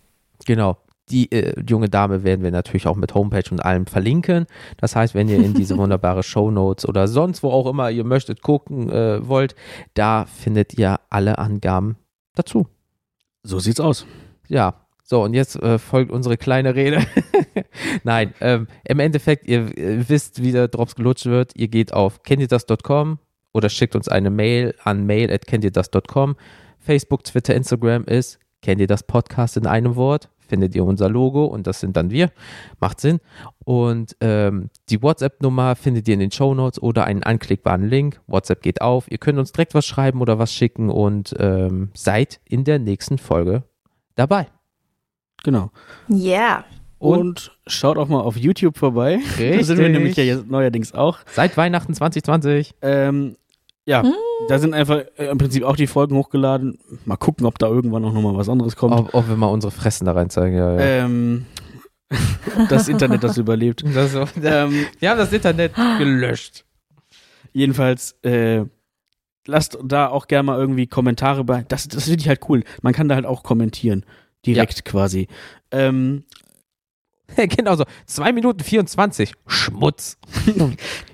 Genau. 0.46 0.78
Die 1.10 1.32
äh, 1.32 1.60
junge 1.68 1.90
Dame 1.90 2.24
werden 2.24 2.44
wir 2.44 2.52
natürlich 2.52 2.86
auch 2.86 2.96
mit 2.96 3.16
Homepage 3.16 3.50
und 3.50 3.66
allem 3.66 3.88
verlinken. 3.88 4.46
Das 4.78 4.96
heißt, 4.96 5.16
wenn 5.16 5.28
ihr 5.28 5.38
in 5.44 5.54
diese 5.56 5.78
wunderbare 5.80 6.22
Show 6.22 6.52
Notes 6.52 6.88
oder 6.88 7.08
sonst 7.08 7.42
wo 7.42 7.50
auch 7.50 7.66
immer 7.66 7.90
ihr 7.90 8.04
möchtet 8.04 8.42
gucken 8.42 8.90
äh, 8.90 9.28
wollt, 9.28 9.56
da 9.96 10.26
findet 10.26 10.78
ihr 10.78 11.00
alle 11.10 11.40
Angaben 11.40 11.98
dazu. 12.36 12.68
So 13.44 13.60
sieht's 13.60 13.80
aus. 13.80 14.06
Ja, 14.48 14.86
So, 15.04 15.24
und 15.24 15.34
jetzt 15.34 15.56
äh, 15.56 15.80
folgt 15.80 16.12
unsere 16.12 16.38
kleine 16.38 16.76
Rede. 16.76 17.04
Nein, 18.04 18.34
ähm, 18.42 18.68
im 18.84 19.00
Endeffekt, 19.00 19.48
ihr, 19.48 19.76
ihr 19.76 20.08
wisst, 20.08 20.44
wie 20.44 20.52
der 20.52 20.68
Drops 20.68 20.94
gelutscht 20.94 21.26
wird. 21.26 21.56
Ihr 21.56 21.68
geht 21.68 21.94
auf 21.94 22.22
kenntierdas.com 22.22 23.18
oder 23.52 23.70
schickt 23.70 23.96
uns 23.96 24.08
eine 24.08 24.30
Mail 24.30 24.76
an 24.84 25.08
mail 25.08 25.32
at. 25.32 25.46
Facebook, 26.78 27.24
Twitter, 27.24 27.56
Instagram 27.56 28.04
ist 28.06 28.40
kennt 28.62 28.82
ihr 28.82 28.88
das 28.88 29.04
Podcast 29.04 29.58
in 29.58 29.68
einem 29.68 29.96
Wort? 29.96 30.30
Findet 30.40 30.74
ihr 30.76 30.84
unser 30.84 31.10
Logo 31.10 31.46
und 31.46 31.68
das 31.68 31.80
sind 31.80 31.96
dann 31.96 32.10
wir. 32.10 32.32
Macht 32.80 33.00
Sinn. 33.00 33.20
Und 33.66 34.16
ähm, 34.20 34.72
die 34.90 35.02
WhatsApp-Nummer 35.02 35.76
findet 35.76 36.08
ihr 36.08 36.16
in 36.16 36.20
den 36.20 36.32
Show 36.32 36.56
Notes 36.56 36.82
oder 36.82 37.06
einen 37.06 37.22
anklickbaren 37.22 37.88
Link. 37.88 38.20
WhatsApp 38.26 38.64
geht 38.64 38.82
auf. 38.82 39.10
Ihr 39.12 39.20
könnt 39.20 39.38
uns 39.38 39.52
direkt 39.52 39.76
was 39.76 39.86
schreiben 39.86 40.22
oder 40.22 40.40
was 40.40 40.52
schicken 40.52 40.90
und 40.90 41.36
ähm, 41.38 41.90
seid 41.94 42.40
in 42.46 42.64
der 42.64 42.80
nächsten 42.80 43.20
Folge 43.20 43.64
dabei. 44.16 44.48
Genau. 45.44 45.72
Ja. 46.08 46.66
Und, 46.98 47.56
schaut 47.66 47.98
auch 47.98 48.10
mal 48.10 48.22
auf 48.22 48.36
YouTube 48.36 48.78
vorbei. 48.78 49.20
Da 49.38 49.64
sind 49.64 49.78
wir 49.78 49.86
Richtig. 49.86 49.92
nämlich 49.92 50.16
ja 50.18 50.24
jetzt 50.24 50.50
neuerdings 50.50 50.94
auch. 50.94 51.20
Seit 51.32 51.56
Weihnachten 51.58 51.94
2020. 51.94 52.74
Ähm, 52.82 53.36
ja, 53.90 54.04
Hm. 54.04 54.14
da 54.48 54.60
sind 54.60 54.74
einfach 54.74 55.00
äh, 55.18 55.26
im 55.32 55.38
Prinzip 55.40 55.64
auch 55.64 55.76
die 55.76 55.88
Folgen 55.88 56.16
hochgeladen. 56.16 56.78
Mal 57.06 57.18
gucken, 57.18 57.46
ob 57.46 57.58
da 57.58 57.68
irgendwann 57.68 58.06
auch 58.06 58.14
nochmal 58.14 58.36
was 58.36 58.48
anderes 58.50 58.76
kommt. 58.76 58.94
Ob, 58.94 59.14
ob 59.14 59.28
wir 59.28 59.36
mal 59.36 59.48
unsere 59.48 59.72
Fressen 59.72 60.06
da 60.06 60.12
rein 60.12 60.30
zeigen. 60.30 60.56
Ja, 60.56 60.74
ja. 60.76 60.80
Ähm, 61.06 61.46
ob 62.58 62.68
das 62.70 62.88
Internet 62.88 63.24
das 63.24 63.38
überlebt. 63.38 63.84
Das 63.94 64.14
Ähm, 64.42 64.86
wir 65.00 65.10
haben 65.10 65.18
das 65.18 65.34
Internet 65.34 65.74
gelöscht. 65.98 66.66
jedenfalls, 67.52 68.16
äh, 68.24 68.64
lasst 69.48 69.78
da 69.84 70.08
auch 70.10 70.28
gerne 70.28 70.44
mal 70.44 70.60
irgendwie 70.60 70.88
Kommentare 70.88 71.44
bei. 71.44 71.66
Das, 71.68 71.88
das 71.88 72.04
finde 72.06 72.20
ich 72.22 72.28
halt 72.28 72.42
cool. 72.50 72.64
Man 72.82 72.94
kann 72.94 73.10
da 73.10 73.16
halt 73.16 73.26
auch 73.26 73.42
kommentieren. 73.44 74.06
Direkt 74.46 74.86
quasi. 74.86 75.28
Ähm, 75.72 76.24
genau 77.58 77.76
so. 77.76 77.86
2 78.06 78.32
Minuten 78.32 78.64
24. 78.64 79.34
Schmutz. 79.48 80.18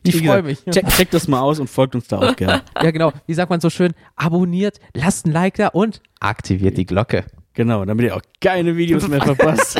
Ich 0.04 0.24
freue 0.24 0.44
mich. 0.44 0.64
check, 0.66 0.88
check 0.90 1.10
das 1.10 1.28
mal 1.28 1.40
aus 1.40 1.60
und 1.60 1.68
folgt 1.68 1.96
uns 1.96 2.08
da 2.08 2.20
auch 2.20 2.36
gerne. 2.36 2.62
Ja, 2.80 2.92
genau. 2.92 3.12
Wie 3.26 3.34
sagt 3.34 3.50
man 3.50 3.60
so 3.60 3.72
schön? 3.72 3.94
Abonniert, 4.16 4.80
lasst 4.94 5.26
ein 5.26 5.32
Like 5.32 5.56
da 5.56 5.70
und 5.70 6.00
aktiviert 6.20 6.78
die 6.78 6.86
Glocke. 6.86 7.26
Genau, 7.56 7.84
damit 7.86 8.06
ihr 8.06 8.16
auch 8.16 8.22
keine 8.40 8.78
Videos 8.78 9.08
mehr 9.08 9.22
verpasst. 9.22 9.80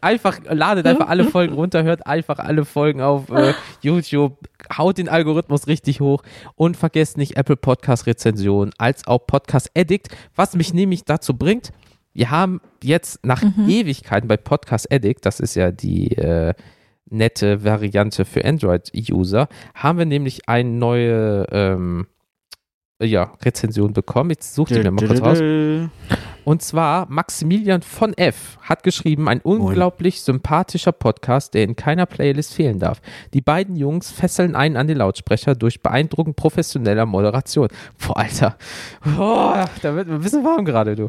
Einfach, 0.00 0.38
ladet 0.48 0.86
einfach 0.86 1.08
alle 1.08 1.24
Folgen 1.24 1.54
runter, 1.54 1.82
hört 1.82 2.06
einfach 2.06 2.38
alle 2.38 2.64
Folgen 2.64 3.02
auf 3.02 3.28
äh, 3.30 3.52
YouTube, 3.82 4.38
haut 4.76 4.96
den 4.96 5.08
Algorithmus 5.10 5.66
richtig 5.66 6.00
hoch 6.00 6.22
und 6.54 6.76
vergesst 6.76 7.18
nicht 7.18 7.36
Apple 7.36 7.56
Podcast 7.56 8.06
Rezension 8.06 8.70
als 8.78 9.06
auch 9.06 9.26
Podcast 9.26 9.70
Addict, 9.76 10.08
was 10.34 10.54
mich 10.56 10.72
nämlich 10.72 11.04
dazu 11.04 11.34
bringt, 11.36 11.70
wir 12.12 12.30
haben 12.30 12.60
jetzt 12.82 13.24
nach 13.24 13.42
Ewigkeiten 13.68 14.28
bei 14.28 14.36
Podcast 14.36 14.92
Addict, 14.92 15.24
das 15.24 15.40
ist 15.40 15.54
ja 15.54 15.70
die 15.70 16.16
äh, 16.16 16.54
nette 17.06 17.64
Variante 17.64 18.24
für 18.24 18.44
Android-User, 18.44 19.48
haben 19.74 19.98
wir 19.98 20.06
nämlich 20.06 20.48
eine 20.48 20.68
neue 20.68 21.46
ähm, 21.50 22.06
ja, 23.02 23.32
Rezension 23.42 23.92
bekommen. 23.92 24.30
Jetzt 24.30 24.54
sucht 24.54 24.72
ihr 24.72 24.82
mir 24.82 24.90
mal 24.90 25.06
kurz 25.06 25.22
raus. 25.22 25.38
Und 26.44 26.62
zwar 26.62 27.06
Maximilian 27.08 27.82
von 27.82 28.14
F. 28.16 28.58
hat 28.62 28.82
geschrieben, 28.82 29.28
ein 29.28 29.40
unglaublich 29.40 30.22
sympathischer 30.22 30.92
Podcast, 30.92 31.54
der 31.54 31.64
in 31.64 31.76
keiner 31.76 32.06
Playlist 32.06 32.54
fehlen 32.54 32.78
darf. 32.78 33.00
Die 33.34 33.40
beiden 33.40 33.76
Jungs 33.76 34.10
fesseln 34.10 34.56
einen 34.56 34.76
an 34.76 34.86
den 34.86 34.98
Lautsprecher 34.98 35.54
durch 35.54 35.82
beeindruckend 35.82 36.36
professioneller 36.36 37.06
Moderation. 37.06 37.68
Boah, 38.06 38.16
Alter. 38.18 38.56
Boah, 39.04 39.68
da 39.82 39.94
wird 39.94 40.08
ein 40.08 40.20
bisschen 40.20 40.44
warm 40.44 40.64
gerade, 40.64 40.96
du. 40.96 41.08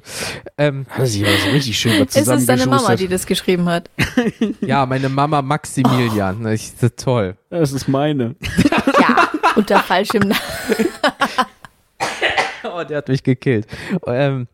Ähm, 0.58 0.86
Hat 0.90 1.08
sich 1.08 1.24
aber 1.26 1.38
so 1.38 1.50
richtig 1.52 1.78
schön 1.78 2.06
was 2.06 2.16
Ist 2.16 2.28
es 2.28 2.46
deine 2.46 2.66
Mama, 2.66 2.96
die 2.96 3.08
das 3.08 3.26
geschrieben 3.26 3.66
hat? 3.70 3.90
ja, 4.62 4.86
meine 4.86 5.10
Mama 5.10 5.42
Maximilian. 5.42 6.46
Ich, 6.48 6.74
das 6.74 6.84
ist 6.92 7.00
toll. 7.04 7.36
Das 7.50 7.72
ist 7.72 7.88
meine. 7.88 8.36
Ja, 9.00 9.30
unter 9.56 9.80
falschem 9.80 10.22
Namen. 10.28 10.36
Oh, 12.64 12.84
der 12.84 12.98
hat 12.98 13.08
mich 13.08 13.24
gekillt. 13.24 13.66
Ähm, 14.06 14.48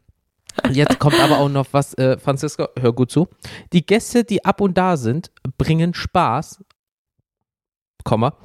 jetzt 0.72 1.00
kommt 1.00 1.20
aber 1.20 1.40
auch 1.40 1.50
noch 1.50 1.68
was, 1.72 1.94
äh, 1.96 2.18
Franziska, 2.18 2.70
hör 2.80 2.94
gut 2.94 3.12
zu. 3.12 3.28
Die 3.74 3.86
Gäste, 3.86 4.24
die 4.24 4.44
ab 4.46 4.62
und 4.62 4.78
da 4.78 4.98
sind, 4.98 5.32
bringen 5.58 5.94
Spaß. 5.94 6.64
Komma. 8.04 8.38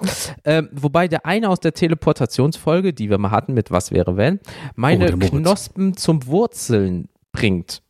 Ähm, 0.44 0.68
wobei 0.72 1.06
der 1.06 1.24
eine 1.24 1.48
aus 1.48 1.60
der 1.60 1.72
Teleportationsfolge, 1.72 2.92
die 2.92 3.08
wir 3.10 3.18
mal 3.18 3.30
hatten 3.30 3.54
mit 3.54 3.70
Was 3.70 3.92
wäre 3.92 4.16
wenn, 4.16 4.40
meine 4.74 5.14
Oh. 5.14 5.18
Knospen 5.18 5.96
zum 5.96 6.26
Wurzeln 6.26 7.08
bringt. 7.30 7.82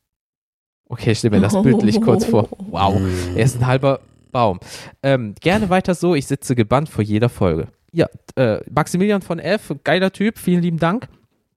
Okay, 0.86 1.12
ich 1.12 1.19
stelle 1.20 1.36
mir 1.36 1.43
das 1.43 1.61
bildlich 1.62 2.01
kurz 2.03 2.27
vor. 2.27 2.49
Wow, 2.59 3.01
er 3.35 3.43
ist 3.44 3.57
ein 3.57 3.66
halber 3.66 4.01
Baum. 4.32 4.61
Ähm, 5.03 5.35
gerne 5.40 5.70
weiter 5.70 5.94
so, 5.94 6.15
ich 6.15 6.27
sitze 6.27 6.55
gebannt 6.55 6.90
vor 6.90 7.03
jeder 7.03 7.31
Folge. 7.31 7.69
Ja, 7.93 8.07
äh, 8.36 8.61
Maximilian 8.70 9.23
von 9.23 9.39
F, 9.39 9.74
geiler 9.85 10.12
Typ, 10.12 10.39
vielen 10.39 10.61
lieben 10.61 10.78
Dank. 10.78 11.09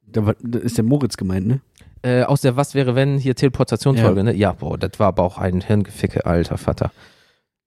Da, 0.07 0.25
war, 0.25 0.35
da 0.41 0.59
ist 0.59 0.77
der 0.77 0.85
Moritz 0.85 1.17
gemeint, 1.17 1.47
ne? 1.47 1.59
Äh, 2.05 2.21
aus 2.23 2.41
der 2.41 2.55
Was 2.55 2.75
wäre 2.75 2.93
wenn 2.93 3.17
hier 3.17 3.33
Teleportationsfolge, 3.35 4.19
Ja. 4.19 4.23
ne? 4.23 4.35
Ja, 4.35 4.51
boah, 4.51 4.77
das 4.77 4.99
war 4.99 5.07
aber 5.07 5.23
auch 5.23 5.39
ein 5.39 5.61
Hirngeficke, 5.61 6.25
alter 6.27 6.59
Vater. 6.59 6.91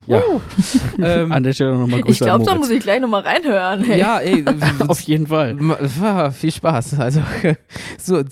Ja. 0.07 0.23
ähm, 1.03 1.33
An 1.33 1.43
der 1.43 1.53
Stelle 1.53 1.77
nochmal 1.77 2.03
Grüße 2.03 2.13
Ich 2.13 2.19
glaube, 2.21 2.45
da 2.45 2.55
muss 2.55 2.71
ich 2.71 2.81
gleich 2.81 3.01
nochmal 3.01 3.23
reinhören. 3.23 3.83
Hey. 3.83 3.99
ja, 3.99 4.21
ey, 4.21 4.45
Auf 4.87 5.01
jeden 5.01 5.27
Fall. 5.27 5.57
war 5.59 6.31
viel 6.31 6.53
Spaß. 6.53 7.01
Also, 7.01 7.21
so, 7.99 8.23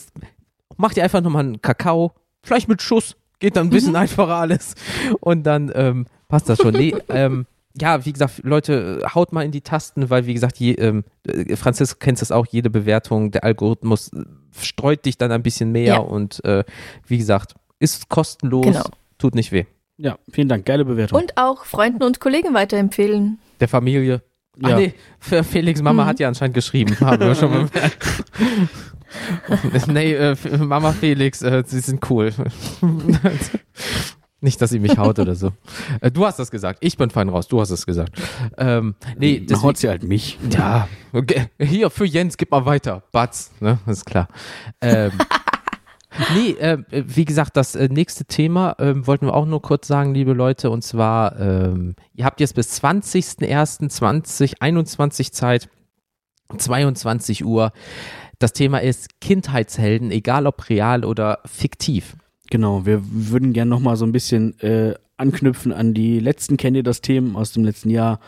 mach 0.76 0.94
dir 0.94 1.02
einfach 1.02 1.20
nochmal 1.20 1.42
einen 1.44 1.60
Kakao, 1.60 2.12
vielleicht 2.44 2.68
mit 2.68 2.82
Schuss, 2.82 3.16
geht 3.40 3.56
dann 3.56 3.66
ein 3.66 3.70
bisschen 3.70 3.96
einfacher 3.96 4.36
alles. 4.36 4.74
Und 5.20 5.42
dann 5.42 5.72
ähm, 5.74 6.06
passt 6.28 6.48
das 6.48 6.60
schon. 6.60 6.72
Nee, 6.74 6.94
ähm, 7.08 7.46
ja, 7.80 8.04
wie 8.06 8.12
gesagt, 8.12 8.40
Leute, 8.42 9.02
haut 9.14 9.32
mal 9.32 9.44
in 9.44 9.50
die 9.52 9.60
Tasten, 9.60 10.08
weil, 10.10 10.26
wie 10.26 10.34
gesagt, 10.34 10.56
je, 10.58 10.72
ähm, 10.72 11.04
äh, 11.26 11.56
Franziska 11.56 11.96
kennst 12.00 12.22
das 12.22 12.32
auch, 12.32 12.46
jede 12.46 12.70
Bewertung, 12.70 13.30
der 13.30 13.44
Algorithmus 13.44 14.12
äh, 14.12 14.24
streut 14.58 15.04
dich 15.04 15.18
dann 15.18 15.30
ein 15.32 15.42
bisschen 15.42 15.72
mehr 15.72 15.84
Ja. 15.94 15.96
und 15.98 16.42
äh, 16.44 16.64
wie 17.06 17.18
gesagt, 17.18 17.54
ist 17.78 18.08
kostenlos, 18.08 18.64
Genau. 18.66 18.84
tut 19.18 19.34
nicht 19.34 19.52
weh. 19.52 19.64
Ja, 19.98 20.18
vielen 20.30 20.48
Dank. 20.48 20.64
Geile 20.66 20.84
Bewertung. 20.84 21.18
Und 21.20 21.36
auch 21.36 21.64
Freunden 21.64 22.02
und 22.02 22.20
Kollegen 22.20 22.52
weiterempfehlen. 22.54 23.38
Der 23.60 23.68
Familie. 23.68 24.22
Ach 24.62 24.70
Ja. 24.70 24.76
nee, 24.78 24.94
Felix 25.20 25.82
Mama 25.82 26.04
Mhm. 26.04 26.06
hat 26.08 26.20
ja 26.20 26.28
anscheinend 26.28 26.54
geschrieben, 26.54 26.96
haben 27.00 27.20
wir 27.20 27.34
schon 27.34 27.50
bemerkt. 27.52 28.24
nee, 29.88 30.14
äh, 30.14 30.36
Mama 30.58 30.92
Felix, 30.92 31.42
äh, 31.42 31.62
sie 31.66 31.80
sind 31.80 32.08
cool. 32.10 32.32
Nicht, 34.40 34.60
dass 34.60 34.70
sie 34.70 34.78
mich 34.78 34.98
haut 34.98 35.18
oder 35.18 35.34
so. 35.34 35.50
Äh, 36.00 36.10
du 36.10 36.26
hast 36.26 36.38
das 36.38 36.50
gesagt. 36.50 36.78
Ich 36.82 36.98
bin 36.98 37.10
fein 37.10 37.28
raus. 37.28 37.46
Du 37.48 37.60
hast 37.60 37.70
es 37.70 37.84
gesagt. 37.86 38.20
Ähm, 38.58 38.94
nee, 39.16 39.40
deswegen, 39.40 39.62
haut 39.62 39.76
sie 39.78 39.88
halt 39.88 40.02
mich. 40.02 40.36
ja, 40.50 40.88
okay. 41.12 41.46
hier 41.58 41.88
für 41.90 42.04
Jens, 42.04 42.36
gib 42.36 42.50
mal 42.50 42.66
weiter. 42.66 43.04
Batz, 43.12 43.52
ne, 43.60 43.78
ist 43.86 44.04
klar. 44.04 44.26
Ähm, 44.80 45.12
nee, 46.34 46.50
äh, 46.50 46.82
wie 46.90 47.24
gesagt, 47.24 47.56
das 47.56 47.76
äh, 47.76 47.88
nächste 47.88 48.26
Thema 48.26 48.76
ähm, 48.78 49.06
wollten 49.06 49.24
wir 49.26 49.34
auch 49.34 49.46
nur 49.46 49.62
kurz 49.62 49.86
sagen, 49.86 50.12
liebe 50.14 50.34
Leute, 50.34 50.68
und 50.70 50.82
zwar, 50.82 51.40
ähm, 51.40 51.94
ihr 52.14 52.26
habt 52.26 52.40
jetzt 52.40 52.54
bis 52.54 52.82
20.01.2021 52.82 55.32
Zeit, 55.32 55.70
22 56.56 57.44
Uhr. 57.44 57.72
Das 58.38 58.52
Thema 58.52 58.82
ist 58.82 59.20
Kindheitshelden, 59.20 60.10
egal 60.10 60.46
ob 60.46 60.68
real 60.68 61.06
oder 61.06 61.38
fiktiv. 61.46 62.16
Genau, 62.50 62.86
wir 62.86 63.02
würden 63.04 63.52
gerne 63.52 63.68
nochmal 63.70 63.96
so 63.96 64.04
ein 64.04 64.12
bisschen 64.12 64.58
äh, 64.60 64.94
anknüpfen 65.16 65.72
an 65.72 65.94
die 65.94 66.20
letzten 66.20 66.56
Kennt 66.56 66.76
ihr 66.76 66.82
das 66.82 67.00
Themen 67.00 67.36
aus 67.36 67.52
dem 67.52 67.64
letzten 67.64 67.90
Jahr, 67.90 68.20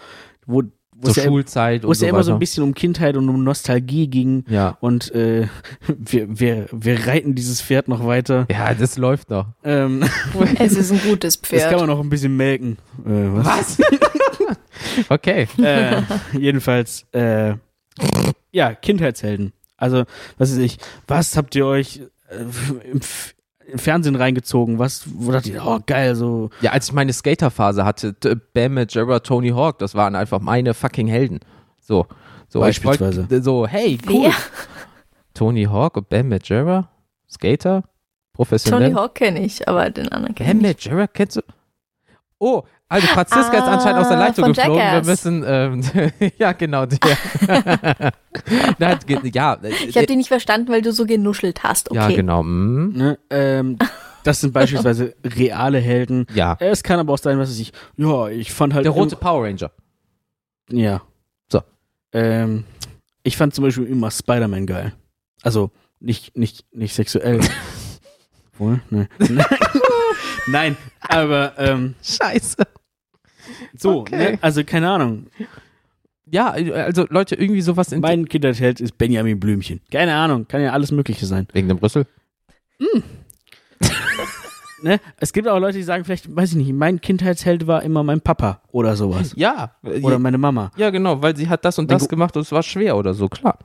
wo, 0.47 0.63
wo 0.93 1.03
Zur 1.03 1.11
es 1.11 1.17
ja, 1.17 1.25
Schulzeit 1.25 1.83
wo 1.83 1.89
und 1.89 1.93
es 1.93 1.99
so 2.01 2.07
ja 2.07 2.11
immer 2.11 2.25
so 2.25 2.33
ein 2.33 2.39
bisschen 2.39 2.65
um 2.65 2.75
Kindheit 2.75 3.17
und 3.17 3.29
um 3.29 3.45
Nostalgie 3.45 4.09
ging. 4.09 4.45
Ja. 4.49 4.77
Und 4.81 5.15
äh, 5.15 5.47
wir, 5.87 6.41
wir, 6.41 6.67
wir 6.73 7.07
reiten 7.07 7.35
dieses 7.35 7.61
Pferd 7.61 7.89
noch 7.89 8.07
weiter. 8.07 8.47
Ja, 8.51 8.75
das 8.75 8.97
läuft 8.97 9.31
noch. 9.31 9.47
Ähm, 9.65 10.05
Es 10.59 10.77
ist 10.77 10.91
ein 10.91 11.01
gutes 11.01 11.41
das 11.41 11.51
kann 11.51 11.59
Pferd. 11.61 11.81
man 11.81 11.89
noch 11.89 12.01
ein 12.01 12.11
bisschen 12.11 12.37
melken. 12.37 12.79
Äh, 13.05 13.11
was? 13.11 13.79
Okay. 15.09 15.47
äh, 15.59 16.03
jedenfalls, 16.39 17.07
äh, 17.13 17.55
ja, 18.51 18.75
Kindheitshelden. 18.75 19.53
Also, 19.77 20.05
was 20.39 20.51
weiß 20.51 20.59
ich, 20.59 20.79
was 21.07 21.37
habt 21.37 21.55
ihr 21.55 21.67
euch 21.67 22.01
äh, 22.31 22.91
im 22.91 23.01
Fernsehen 23.77 24.17
reingezogen? 24.17 24.79
Was, 24.79 25.05
wo 25.07 25.33
dacht 25.33 25.47
ihr, 25.47 25.63
oh 25.65 25.79
geil, 25.87 26.15
so, 26.15 26.51
Ja, 26.61 26.73
als 26.73 26.89
ich 26.89 26.93
meine 26.93 27.13
Skaterphase 27.13 27.85
hatte, 27.85 28.15
Bam 28.55 28.75
Majera, 28.75 29.21
Tony 29.21 29.51
Hawk, 29.51 29.79
das 29.79 29.95
waren 29.95 30.15
einfach 30.15 30.41
meine 30.41 30.75
fucking 30.75 31.09
Helden. 31.09 31.41
So, 31.81 32.07
so 32.49 32.65
ich 32.67 32.85
wollte 32.85 33.05
Beispielsweise. 33.05 33.43
so, 33.43 33.67
hey, 33.67 33.99
cool. 34.09 34.25
Wer? 34.25 34.33
Tony 35.35 35.65
Hawk 35.65 35.97
und 35.97 36.09
Bam 36.09 36.29
Majera, 36.29 36.89
Skater, 37.31 37.85
professionell. 38.33 38.91
Tony 38.91 38.95
Hawk 38.95 39.15
kenne 39.15 39.45
ich, 39.45 39.69
aber 39.69 39.91
den 39.91 40.09
anderen 40.09 40.35
Bam 40.35 40.47
kenne 40.47 40.61
ich 40.61 40.67
nicht. 40.77 40.91
Majera 40.91 41.07
kennst 41.07 41.37
du? 41.37 41.43
Oh, 42.41 42.63
Also 42.89 43.07
Franziska 43.09 43.53
ist 43.59 43.63
anscheinend 43.65 44.01
aus 44.01 44.09
der 44.09 44.17
Ah, 44.17 44.27
Leitung 44.27 44.45
von 44.45 44.53
geflogen. 44.53 44.79
Jackass. 44.79 45.07
Wir 45.07 45.11
müssen, 45.11 45.45
ähm, 45.47 46.31
ja 46.39 46.53
genau, 46.53 46.87
der. 46.87 46.99
Nein, 48.79 48.99
ja, 49.33 49.59
Ich 49.87 49.97
habe 49.97 50.07
die 50.07 50.17
nicht 50.17 50.29
verstanden, 50.29 50.71
weil 50.71 50.83
du 50.83 50.93
so 50.93 51.05
genuschelt 51.05 51.63
hast. 51.65 51.91
Okay. 51.91 51.99
ja, 51.99 52.09
genau. 52.09 52.43
mm, 52.43 52.93
Ne? 52.97 53.19
Ähm, 53.31 53.77
das 54.25 54.41
sind 54.41 54.53
beispielsweise 54.53 55.15
reale 55.25 55.79
Helden. 55.79 56.27
ja. 56.35 56.57
Es 56.61 56.83
kann 56.83 57.01
aber 57.01 57.15
auch 57.15 57.19
sein, 57.19 57.39
was 57.39 57.59
ich. 57.59 57.73
Ja, 57.97 58.29
ich 58.29 58.53
fand 58.53 58.75
halt. 58.75 58.85
Der 58.85 58.93
rote 58.93 59.17
Power 59.17 59.45
Ranger. 59.45 59.71
Ja. 60.71 61.03
So. 61.51 61.63
Ähm, 62.13 62.65
ich 63.23 63.37
fand 63.37 63.55
zum 63.55 63.65
Beispiel 63.65 63.85
immer 63.87 64.11
Spider-Man 64.11 64.67
geil. 64.67 64.93
Also 65.43 65.71
nicht, 66.01 66.37
nicht, 66.37 66.65
nicht 66.73 66.95
sexuell. 66.95 67.41
Wohl? 68.59 68.81
Ne. 68.91 69.09
Nein, 70.51 70.77
aber 71.09 71.53
ähm, 71.59 71.95
Scheiße. 72.03 72.57
so, 73.77 74.01
Okay. 74.01 74.33
ne? 74.33 74.39
also 74.41 74.65
keine 74.65 74.91
Ahnung. 74.91 75.27
Ja, 76.31 76.51
also 76.51 77.07
Leute, 77.09 77.35
irgendwie 77.37 77.63
sowas 77.63 77.91
in 77.93 78.01
Mein 78.01 78.29
Kindheitsheld 78.29 78.81
ist 78.81 78.99
Benjamin 78.99 79.41
Blümchen. 79.41 79.81
Keine 79.91 80.15
Ahnung, 80.15 80.47
kann 80.47 80.61
ja 80.61 80.73
alles 80.73 80.91
Mögliche 80.93 81.25
sein. 81.27 81.47
wegen 81.53 81.69
dem 81.69 81.79
Rüssel. 81.79 82.07
Ne? 84.81 85.01
Es 85.17 85.33
gibt 85.33 85.49
auch 85.49 85.59
Leute, 85.59 85.77
die 85.77 85.83
sagen 85.83 86.05
vielleicht, 86.05 86.35
weiß 86.37 86.51
ich 86.51 86.57
nicht, 86.57 86.73
mein 86.73 87.01
Kindheitsheld 87.01 87.67
war 87.67 87.83
immer 87.83 88.05
mein 88.05 88.21
Papa 88.21 88.63
oder 88.71 88.95
sowas. 88.95 89.33
Ja. 89.35 89.73
Oder 90.03 90.21
meine 90.21 90.39
Mama. 90.39 90.71
ja, 90.77 90.91
genau, 90.91 91.21
weil 91.21 91.37
sie 91.37 91.49
hat 91.49 91.65
das 91.65 91.81
und 91.81 91.91
das 91.91 92.09
gemacht 92.09 92.37
und 92.37 92.43
es 92.43 92.53
war 92.53 92.63
schwer 92.63 92.97
oder 92.97 93.13
so, 93.13 93.29
klar. 93.29 93.59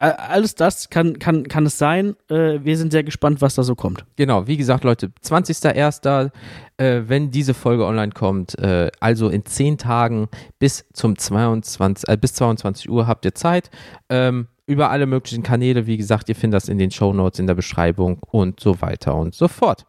All- 0.00 0.12
Alles 0.14 0.54
das 0.56 0.90
kann, 0.90 1.18
kann, 1.20 1.46
kann 1.46 1.66
es 1.66 1.78
sein. 1.78 2.16
Äh, 2.28 2.58
wir 2.64 2.76
sind 2.76 2.90
sehr 2.90 3.04
gespannt, 3.04 3.40
was 3.40 3.54
da 3.54 3.62
so 3.62 3.74
kommt. 3.76 4.04
Genau, 4.16 4.46
wie 4.48 4.56
gesagt, 4.56 4.82
Leute, 4.82 5.12
20.01., 5.22 6.30
äh, 6.78 7.02
wenn 7.06 7.30
diese 7.30 7.54
Folge 7.54 7.84
online 7.84 8.12
kommt, 8.12 8.58
äh, 8.58 8.90
also 8.98 9.28
in 9.28 9.44
10 9.44 9.78
Tagen 9.78 10.28
bis 10.58 10.84
zum 10.92 11.16
22, 11.16 12.08
äh, 12.08 12.16
bis 12.16 12.32
22 12.34 12.90
Uhr 12.90 13.06
habt 13.06 13.24
ihr 13.24 13.34
Zeit. 13.34 13.70
Ähm, 14.08 14.48
über 14.66 14.90
alle 14.90 15.06
möglichen 15.06 15.42
Kanäle, 15.42 15.86
wie 15.86 15.96
gesagt, 15.96 16.28
ihr 16.28 16.36
findet 16.36 16.56
das 16.62 16.68
in 16.68 16.78
den 16.78 16.90
Shownotes, 16.90 17.38
in 17.40 17.46
der 17.46 17.54
Beschreibung 17.54 18.18
und 18.30 18.60
so 18.60 18.80
weiter 18.80 19.14
und 19.16 19.34
so 19.34 19.48
fort. 19.48 19.86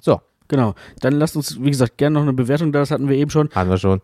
So, 0.00 0.20
Genau. 0.48 0.74
Dann 1.00 1.14
lasst 1.14 1.34
uns, 1.34 1.58
wie 1.62 1.70
gesagt, 1.70 1.96
gerne 1.96 2.14
noch 2.14 2.22
eine 2.22 2.34
Bewertung 2.34 2.72
da. 2.72 2.80
Das 2.80 2.90
hatten 2.90 3.08
wir 3.08 3.16
eben 3.16 3.30
schon. 3.30 3.48
haben 3.54 3.70
wir 3.70 3.78
schon. 3.78 4.02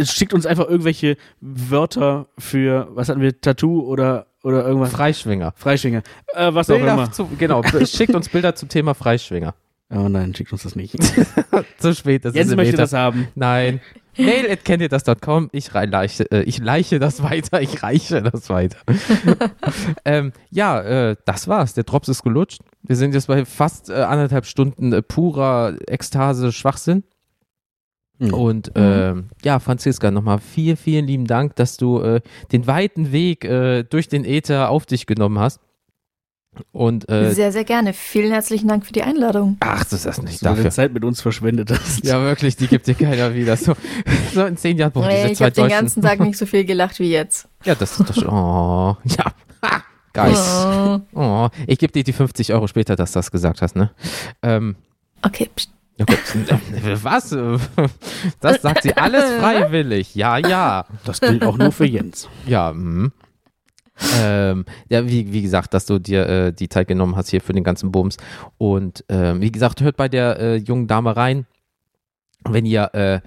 Schickt 0.00 0.32
uns 0.32 0.46
einfach 0.46 0.66
irgendwelche 0.68 1.16
Wörter 1.40 2.26
für, 2.38 2.88
was 2.94 3.08
hatten 3.10 3.20
wir, 3.20 3.38
Tattoo 3.40 3.80
oder, 3.82 4.26
oder 4.42 4.66
irgendwas. 4.66 4.90
Freischwinger. 4.92 5.52
Freischwinger. 5.56 6.02
Äh, 6.34 6.52
was 6.54 6.70
auch 6.70 6.76
immer. 6.76 6.96
Bilder 6.96 7.12
zu, 7.12 7.28
genau, 7.38 7.62
schickt 7.84 8.14
uns 8.14 8.28
Bilder 8.28 8.54
zum 8.54 8.68
Thema 8.68 8.94
Freischwinger. 8.94 9.54
Oh 9.92 10.08
nein, 10.08 10.34
schickt 10.34 10.52
uns 10.52 10.62
das 10.62 10.76
nicht. 10.76 10.94
Zu 11.78 11.94
spät, 11.94 12.24
das 12.24 12.34
Jens 12.34 12.54
möchte 12.54 12.76
das 12.76 12.92
haben. 12.92 13.26
Nein. 13.34 13.80
Mail 14.16 14.48
at 14.50 14.64
kennt 14.64 14.82
ihr 14.82 14.88
das.com. 14.88 15.48
Ich 15.52 15.74
rei- 15.74 15.86
leiche, 15.86 16.30
äh, 16.30 16.42
ich 16.42 16.58
leiche 16.58 16.98
das 17.00 17.22
weiter, 17.24 17.60
ich 17.60 17.82
reiche 17.82 18.22
das 18.22 18.48
weiter. 18.50 18.76
ähm, 20.04 20.32
ja, 20.50 20.80
äh, 20.80 21.16
das 21.24 21.48
war's. 21.48 21.74
Der 21.74 21.84
Drops 21.84 22.08
ist 22.08 22.22
gelutscht. 22.22 22.60
Wir 22.82 22.96
sind 22.96 23.14
jetzt 23.14 23.26
bei 23.26 23.44
fast 23.44 23.90
äh, 23.90 23.94
anderthalb 23.94 24.46
Stunden 24.46 24.92
äh, 24.92 25.02
purer 25.02 25.74
Ekstase, 25.88 26.52
Schwachsinn. 26.52 27.02
Mhm. 28.20 28.34
Und 28.34 28.72
ähm, 28.76 29.30
ja, 29.42 29.58
Franziska, 29.58 30.10
nochmal 30.10 30.38
vielen, 30.38 30.76
vielen 30.76 31.06
lieben 31.06 31.26
Dank, 31.26 31.56
dass 31.56 31.76
du 31.76 32.00
äh, 32.00 32.20
den 32.52 32.66
weiten 32.66 33.12
Weg 33.12 33.44
äh, 33.44 33.82
durch 33.82 34.08
den 34.08 34.24
Äther 34.24 34.68
auf 34.70 34.86
dich 34.86 35.06
genommen 35.06 35.38
hast. 35.38 35.58
Und 36.72 37.08
äh, 37.08 37.32
Sehr, 37.32 37.52
sehr 37.52 37.64
gerne. 37.64 37.92
Vielen 37.92 38.32
herzlichen 38.32 38.66
Dank 38.68 38.84
für 38.84 38.92
die 38.92 39.02
Einladung. 39.02 39.56
ach, 39.60 39.84
das 39.84 40.04
ist 40.04 40.22
nicht 40.22 40.34
Dass 40.34 40.38
du 40.40 40.44
deine 40.44 40.56
dafür. 40.56 40.70
Zeit 40.70 40.92
mit 40.92 41.04
uns 41.04 41.20
verschwendet 41.22 41.70
hast. 41.70 42.04
Ja, 42.04 42.20
wirklich, 42.22 42.56
die 42.56 42.66
gibt 42.66 42.86
dir 42.88 42.94
keiner 42.94 43.34
wieder. 43.34 43.56
So, 43.56 43.74
so 44.34 44.44
in 44.44 44.56
zehn 44.56 44.76
Jahren 44.76 44.90
brauchen 44.92 45.08
Nee, 45.08 45.28
diese 45.28 45.32
ich 45.32 45.40
habe 45.42 45.52
den 45.52 45.68
ganzen 45.68 46.02
Tag 46.02 46.18
nicht 46.20 46.36
so 46.36 46.46
viel 46.46 46.64
gelacht 46.64 46.98
wie 46.98 47.10
jetzt. 47.10 47.48
Ja, 47.64 47.74
das 47.74 47.98
ist 47.98 48.08
doch 48.10 48.14
schon. 48.14 48.28
Oh, 48.28 48.96
ja. 49.04 49.32
Ha, 49.62 49.82
geil. 50.12 50.34
Oh. 51.14 51.18
Oh, 51.18 51.48
ich 51.66 51.78
gebe 51.78 51.92
dir 51.92 52.02
die 52.04 52.12
50 52.12 52.52
Euro 52.52 52.66
später, 52.66 52.96
dass 52.96 53.12
du 53.12 53.18
das 53.18 53.30
gesagt 53.30 53.62
hast, 53.62 53.76
ne? 53.76 53.90
Ähm, 54.42 54.76
Okay, 55.22 55.48
pst. 55.54 55.70
Was? 57.02 57.36
Das 58.40 58.62
sagt 58.62 58.82
sie 58.82 58.96
alles 58.96 59.24
freiwillig. 59.40 60.14
Ja, 60.14 60.38
ja. 60.38 60.86
Das 61.04 61.20
gilt 61.20 61.44
auch 61.44 61.58
nur 61.58 61.72
für 61.72 61.86
Jens. 61.86 62.28
Ja, 62.46 62.72
mhm. 62.72 63.12
ähm, 64.18 64.64
ja, 64.88 65.06
wie, 65.06 65.32
wie 65.32 65.42
gesagt, 65.42 65.74
dass 65.74 65.86
du 65.86 65.98
dir 65.98 66.26
äh, 66.26 66.52
die 66.52 66.68
Zeit 66.68 66.88
genommen 66.88 67.16
hast 67.16 67.30
hier 67.30 67.40
für 67.40 67.52
den 67.52 67.64
ganzen 67.64 67.92
Bums. 67.92 68.16
Und 68.58 69.04
ähm, 69.08 69.40
wie 69.40 69.52
gesagt, 69.52 69.80
hört 69.80 69.96
bei 69.96 70.08
der 70.08 70.38
äh, 70.38 70.56
jungen 70.56 70.86
Dame 70.86 71.16
rein, 71.16 71.46
wenn 72.48 72.64
ihr 72.64 72.90
äh, 72.94 73.20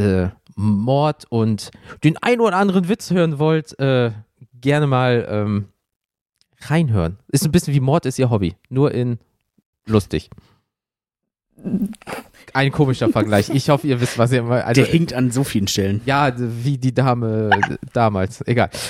äh, 0.00 0.30
Mord 0.54 1.26
und 1.28 1.70
den 2.02 2.16
ein 2.22 2.40
oder 2.40 2.56
anderen 2.56 2.88
Witz 2.88 3.10
hören 3.10 3.38
wollt, 3.38 3.78
äh, 3.78 4.12
gerne 4.60 4.86
mal 4.86 5.26
ähm, 5.28 5.68
reinhören. 6.62 7.18
Ist 7.28 7.44
ein 7.44 7.52
bisschen 7.52 7.74
wie 7.74 7.80
Mord 7.80 8.06
ist 8.06 8.18
ihr 8.18 8.30
Hobby, 8.30 8.56
nur 8.70 8.92
in 8.92 9.18
lustig. 9.84 10.30
Ein 12.52 12.72
komischer 12.72 13.08
Vergleich. 13.08 13.50
Ich 13.50 13.68
hoffe, 13.68 13.86
ihr 13.86 14.00
wisst, 14.00 14.18
was 14.18 14.32
ihr 14.32 14.42
mal. 14.42 14.62
Also, 14.62 14.82
Der 14.82 14.90
hinkt 14.90 15.12
an 15.12 15.30
so 15.30 15.44
vielen 15.44 15.68
Stellen. 15.68 16.00
ja, 16.06 16.32
wie 16.36 16.78
die 16.78 16.94
Dame 16.94 17.50
damals. 17.92 18.46
Egal. 18.46 18.70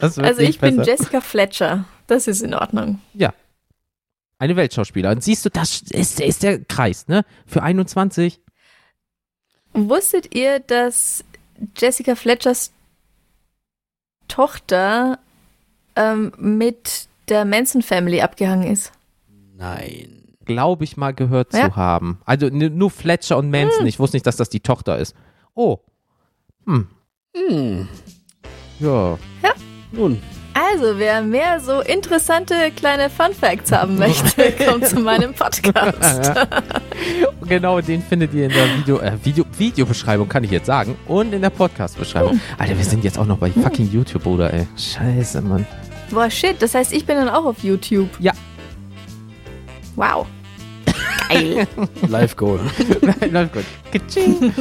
Also 0.00 0.22
ich 0.40 0.60
bin 0.60 0.76
besser. 0.76 0.90
Jessica 0.92 1.20
Fletcher. 1.20 1.84
Das 2.06 2.28
ist 2.28 2.40
in 2.42 2.54
Ordnung. 2.54 3.00
Eine 4.38 4.54
Weltschauspielerin. 4.54 5.20
Siehst 5.20 5.44
du, 5.44 5.50
das 5.50 5.82
ist, 5.82 6.20
ist 6.20 6.44
der 6.44 6.64
Kreis, 6.64 7.08
ne? 7.08 7.24
Für 7.46 7.62
21. 7.62 8.40
Wusstet 9.72 10.34
ihr, 10.34 10.60
dass 10.60 11.24
Jessica 11.76 12.14
Fletchers 12.14 12.70
Tochter 14.28 15.18
ähm, 15.96 16.32
mit 16.38 17.08
der 17.28 17.44
Manson 17.44 17.82
Family 17.82 18.20
abgehangen 18.20 18.70
ist? 18.70 18.92
Nein. 19.56 20.17
Glaube 20.48 20.82
ich 20.84 20.96
mal 20.96 21.14
gehört 21.14 21.54
Ja. 21.54 21.70
zu 21.70 21.76
haben. 21.76 22.18
Also 22.24 22.48
nur 22.48 22.90
Fletcher 22.90 23.36
und 23.36 23.50
Manson. 23.50 23.86
Ich 23.86 23.98
wusste 24.00 24.16
nicht, 24.16 24.26
dass 24.26 24.36
das 24.36 24.48
die 24.48 24.60
Tochter 24.60 24.98
ist. 24.98 25.14
Oh. 25.54 25.78
Hm. 26.66 26.88
Hm. 27.36 27.88
Ja. 28.80 29.16
Nun, 29.92 30.20
Also, 30.54 30.98
wer 30.98 31.22
mehr 31.22 31.60
so 31.60 31.80
interessante 31.80 32.54
kleine 32.74 33.08
Fun 33.10 33.32
Facts 33.32 33.70
haben 33.72 33.96
möchte, 33.98 34.52
kommt 34.66 34.86
zu 34.86 34.98
meinem 35.00 35.32
Podcast. 35.32 36.32
Genau, 37.46 37.80
den 37.80 38.02
findet 38.02 38.34
ihr 38.34 38.46
in 38.46 38.52
der 38.52 38.66
Video, 38.76 38.98
äh, 38.98 39.12
Video, 39.24 39.44
Videobeschreibung, 39.56 40.28
kann 40.28 40.44
ich 40.44 40.50
jetzt 40.50 40.66
sagen. 40.66 40.96
Und 41.06 41.32
in 41.32 41.40
der 41.40 41.48
Podcast-Beschreibung. 41.50 42.38
Alter, 42.58 42.76
wir 42.76 42.84
sind 42.84 43.04
jetzt 43.04 43.18
auch 43.18 43.24
noch 43.24 43.38
bei 43.38 43.50
fucking 43.50 43.90
YouTube, 43.90 44.24
Bruder, 44.24 44.52
ey. 44.52 44.66
Scheiße, 44.76 45.40
Mann. 45.40 45.64
Boah, 46.10 46.28
shit, 46.28 46.60
das 46.60 46.74
heißt, 46.74 46.92
ich 46.92 47.06
bin 47.06 47.16
dann 47.16 47.28
auch 47.30 47.46
auf 47.46 47.62
YouTube. 47.62 48.10
Ja. 48.20 48.32
Wow. 49.96 50.26
Geil. 51.28 51.66
Live 52.08 52.36
Goal. 52.36 52.58
Gut. 53.52 53.64
Kitsching. 53.92 54.52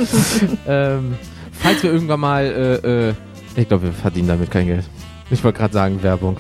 ähm, 0.68 1.16
falls 1.52 1.84
wir 1.84 1.92
irgendwann 1.92 2.20
mal, 2.20 2.46
äh, 2.84 3.10
äh, 3.10 3.14
ich 3.56 3.68
glaube, 3.68 3.84
wir 3.84 3.94
verdienen 3.94 4.28
damit 4.28 4.52
kein 4.52 4.68
Geld. 4.68 4.86
Ich 5.30 5.44
wollte 5.44 5.60
gerade 5.60 5.74
sagen, 5.74 6.02
Werbung. 6.04 6.38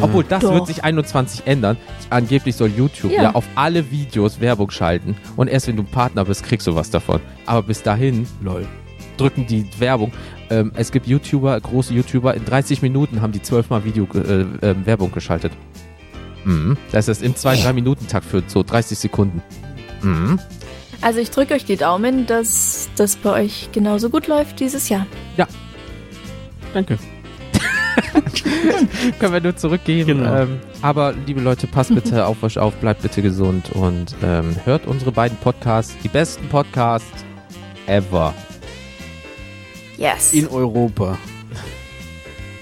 Obwohl, 0.00 0.24
das 0.24 0.42
Doch. 0.42 0.54
wird 0.54 0.66
sich 0.66 0.82
21 0.82 1.46
ändern. 1.46 1.76
Angeblich 2.10 2.56
soll 2.56 2.70
YouTube 2.70 3.12
ja. 3.12 3.24
Ja. 3.24 3.34
auf 3.34 3.44
alle 3.54 3.90
Videos 3.90 4.40
Werbung 4.40 4.70
schalten. 4.70 5.16
Und 5.36 5.48
erst 5.48 5.68
wenn 5.68 5.76
du 5.76 5.82
ein 5.82 5.86
Partner 5.86 6.24
bist, 6.24 6.42
kriegst 6.44 6.66
du 6.66 6.74
was 6.74 6.90
davon. 6.90 7.20
Aber 7.46 7.62
bis 7.62 7.82
dahin 7.82 8.26
Lol. 8.42 8.66
drücken 9.16 9.46
die 9.46 9.66
Werbung. 9.78 10.12
Ähm, 10.50 10.72
es 10.74 10.90
gibt 10.90 11.06
YouTuber, 11.06 11.60
große 11.60 11.92
YouTuber, 11.92 12.34
in 12.34 12.44
30 12.44 12.82
Minuten 12.82 13.20
haben 13.20 13.32
die 13.32 13.42
zwölfmal 13.42 13.84
Video, 13.84 14.06
äh, 14.14 14.42
äh, 14.66 14.74
Werbung 14.84 15.12
geschaltet. 15.12 15.52
Mhm. 16.44 16.76
Das 16.92 17.08
ist 17.08 17.22
im 17.22 17.34
2-3-Minuten-Takt 17.34 18.26
für 18.26 18.42
so 18.46 18.62
30 18.62 18.98
Sekunden. 18.98 19.42
Mhm. 20.02 20.38
Also, 21.00 21.20
ich 21.20 21.30
drücke 21.30 21.54
euch 21.54 21.64
die 21.64 21.76
Daumen, 21.76 22.26
dass 22.26 22.88
das 22.96 23.16
bei 23.16 23.44
euch 23.44 23.68
genauso 23.72 24.08
gut 24.10 24.26
läuft 24.26 24.60
dieses 24.60 24.88
Jahr. 24.88 25.06
Danke. 26.72 26.98
Können 29.20 29.32
wir 29.32 29.40
nur 29.40 29.56
zurückgeben. 29.56 30.18
Genau. 30.18 30.42
Ähm, 30.42 30.60
aber 30.82 31.14
liebe 31.26 31.40
Leute, 31.40 31.68
passt 31.68 31.94
bitte 31.94 32.26
auf 32.26 32.42
euch 32.42 32.58
auf, 32.58 32.74
bleibt 32.74 33.02
bitte 33.02 33.22
gesund 33.22 33.70
und 33.72 34.14
ähm, 34.22 34.56
hört 34.64 34.86
unsere 34.86 35.12
beiden 35.12 35.38
Podcasts, 35.38 35.94
die 36.02 36.08
besten 36.08 36.48
Podcasts 36.48 37.24
ever. 37.86 38.34
Yes. 39.96 40.32
In 40.32 40.48
Europa. 40.48 41.16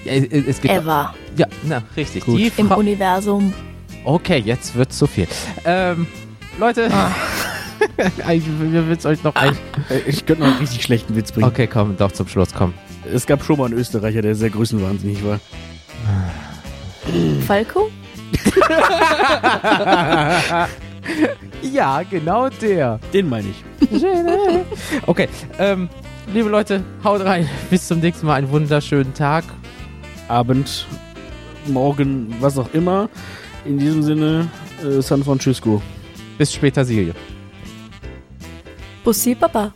Ja, 0.05 0.11
es, 0.13 0.25
es 0.31 0.61
gibt 0.61 0.73
Ever. 0.73 1.15
ja, 1.35 1.47
na 1.63 1.81
richtig. 1.97 2.25
Gut. 2.25 2.37
Die 2.37 2.51
Im 2.57 2.71
Universum. 2.71 3.53
Okay, 4.03 4.41
jetzt 4.43 4.75
wird's 4.75 4.97
zu 4.97 5.07
viel. 5.07 5.27
Ähm, 5.65 6.07
Leute. 6.59 6.89
Ah. 6.91 7.11
ich, 8.31 8.43
wir 8.45 8.87
will's 8.87 9.05
euch 9.05 9.23
noch. 9.23 9.35
Ah. 9.35 9.51
Ich 10.05 10.25
könnte 10.25 10.43
noch 10.43 10.49
einen 10.49 10.59
richtig 10.59 10.83
schlechten 10.83 11.15
Witz 11.15 11.31
bringen. 11.31 11.47
Okay, 11.47 11.67
komm, 11.67 11.97
doch 11.97 12.11
zum 12.11 12.27
Schluss, 12.27 12.49
komm. 12.53 12.73
Es 13.11 13.25
gab 13.25 13.43
schon 13.43 13.57
mal 13.57 13.65
einen 13.65 13.77
Österreicher, 13.77 14.21
der 14.21 14.35
sehr 14.35 14.49
grüßenwahnsinnig 14.49 15.25
war. 15.25 15.39
Ah. 16.05 16.29
Falco? 17.45 17.89
ja, 21.61 22.01
genau 22.03 22.49
der. 22.49 22.99
Den 23.13 23.29
meine 23.29 23.49
ich. 23.49 23.63
okay, 25.05 25.27
ähm, 25.59 25.89
liebe 26.33 26.49
Leute, 26.49 26.83
haut 27.03 27.21
rein. 27.21 27.47
Bis 27.69 27.87
zum 27.87 27.99
nächsten 27.99 28.25
Mal. 28.25 28.35
Einen 28.35 28.49
wunderschönen 28.49 29.13
Tag. 29.13 29.43
Abend, 30.27 30.87
Morgen, 31.67 32.33
was 32.39 32.57
auch 32.57 32.73
immer. 32.73 33.09
In 33.65 33.77
diesem 33.77 34.03
Sinne, 34.03 34.49
äh, 34.83 35.01
San 35.01 35.23
Francisco. 35.23 35.81
Bis 36.37 36.53
später, 36.53 36.83
Silje. 36.83 37.13
Bussi, 39.03 39.35
Papa. 39.35 39.73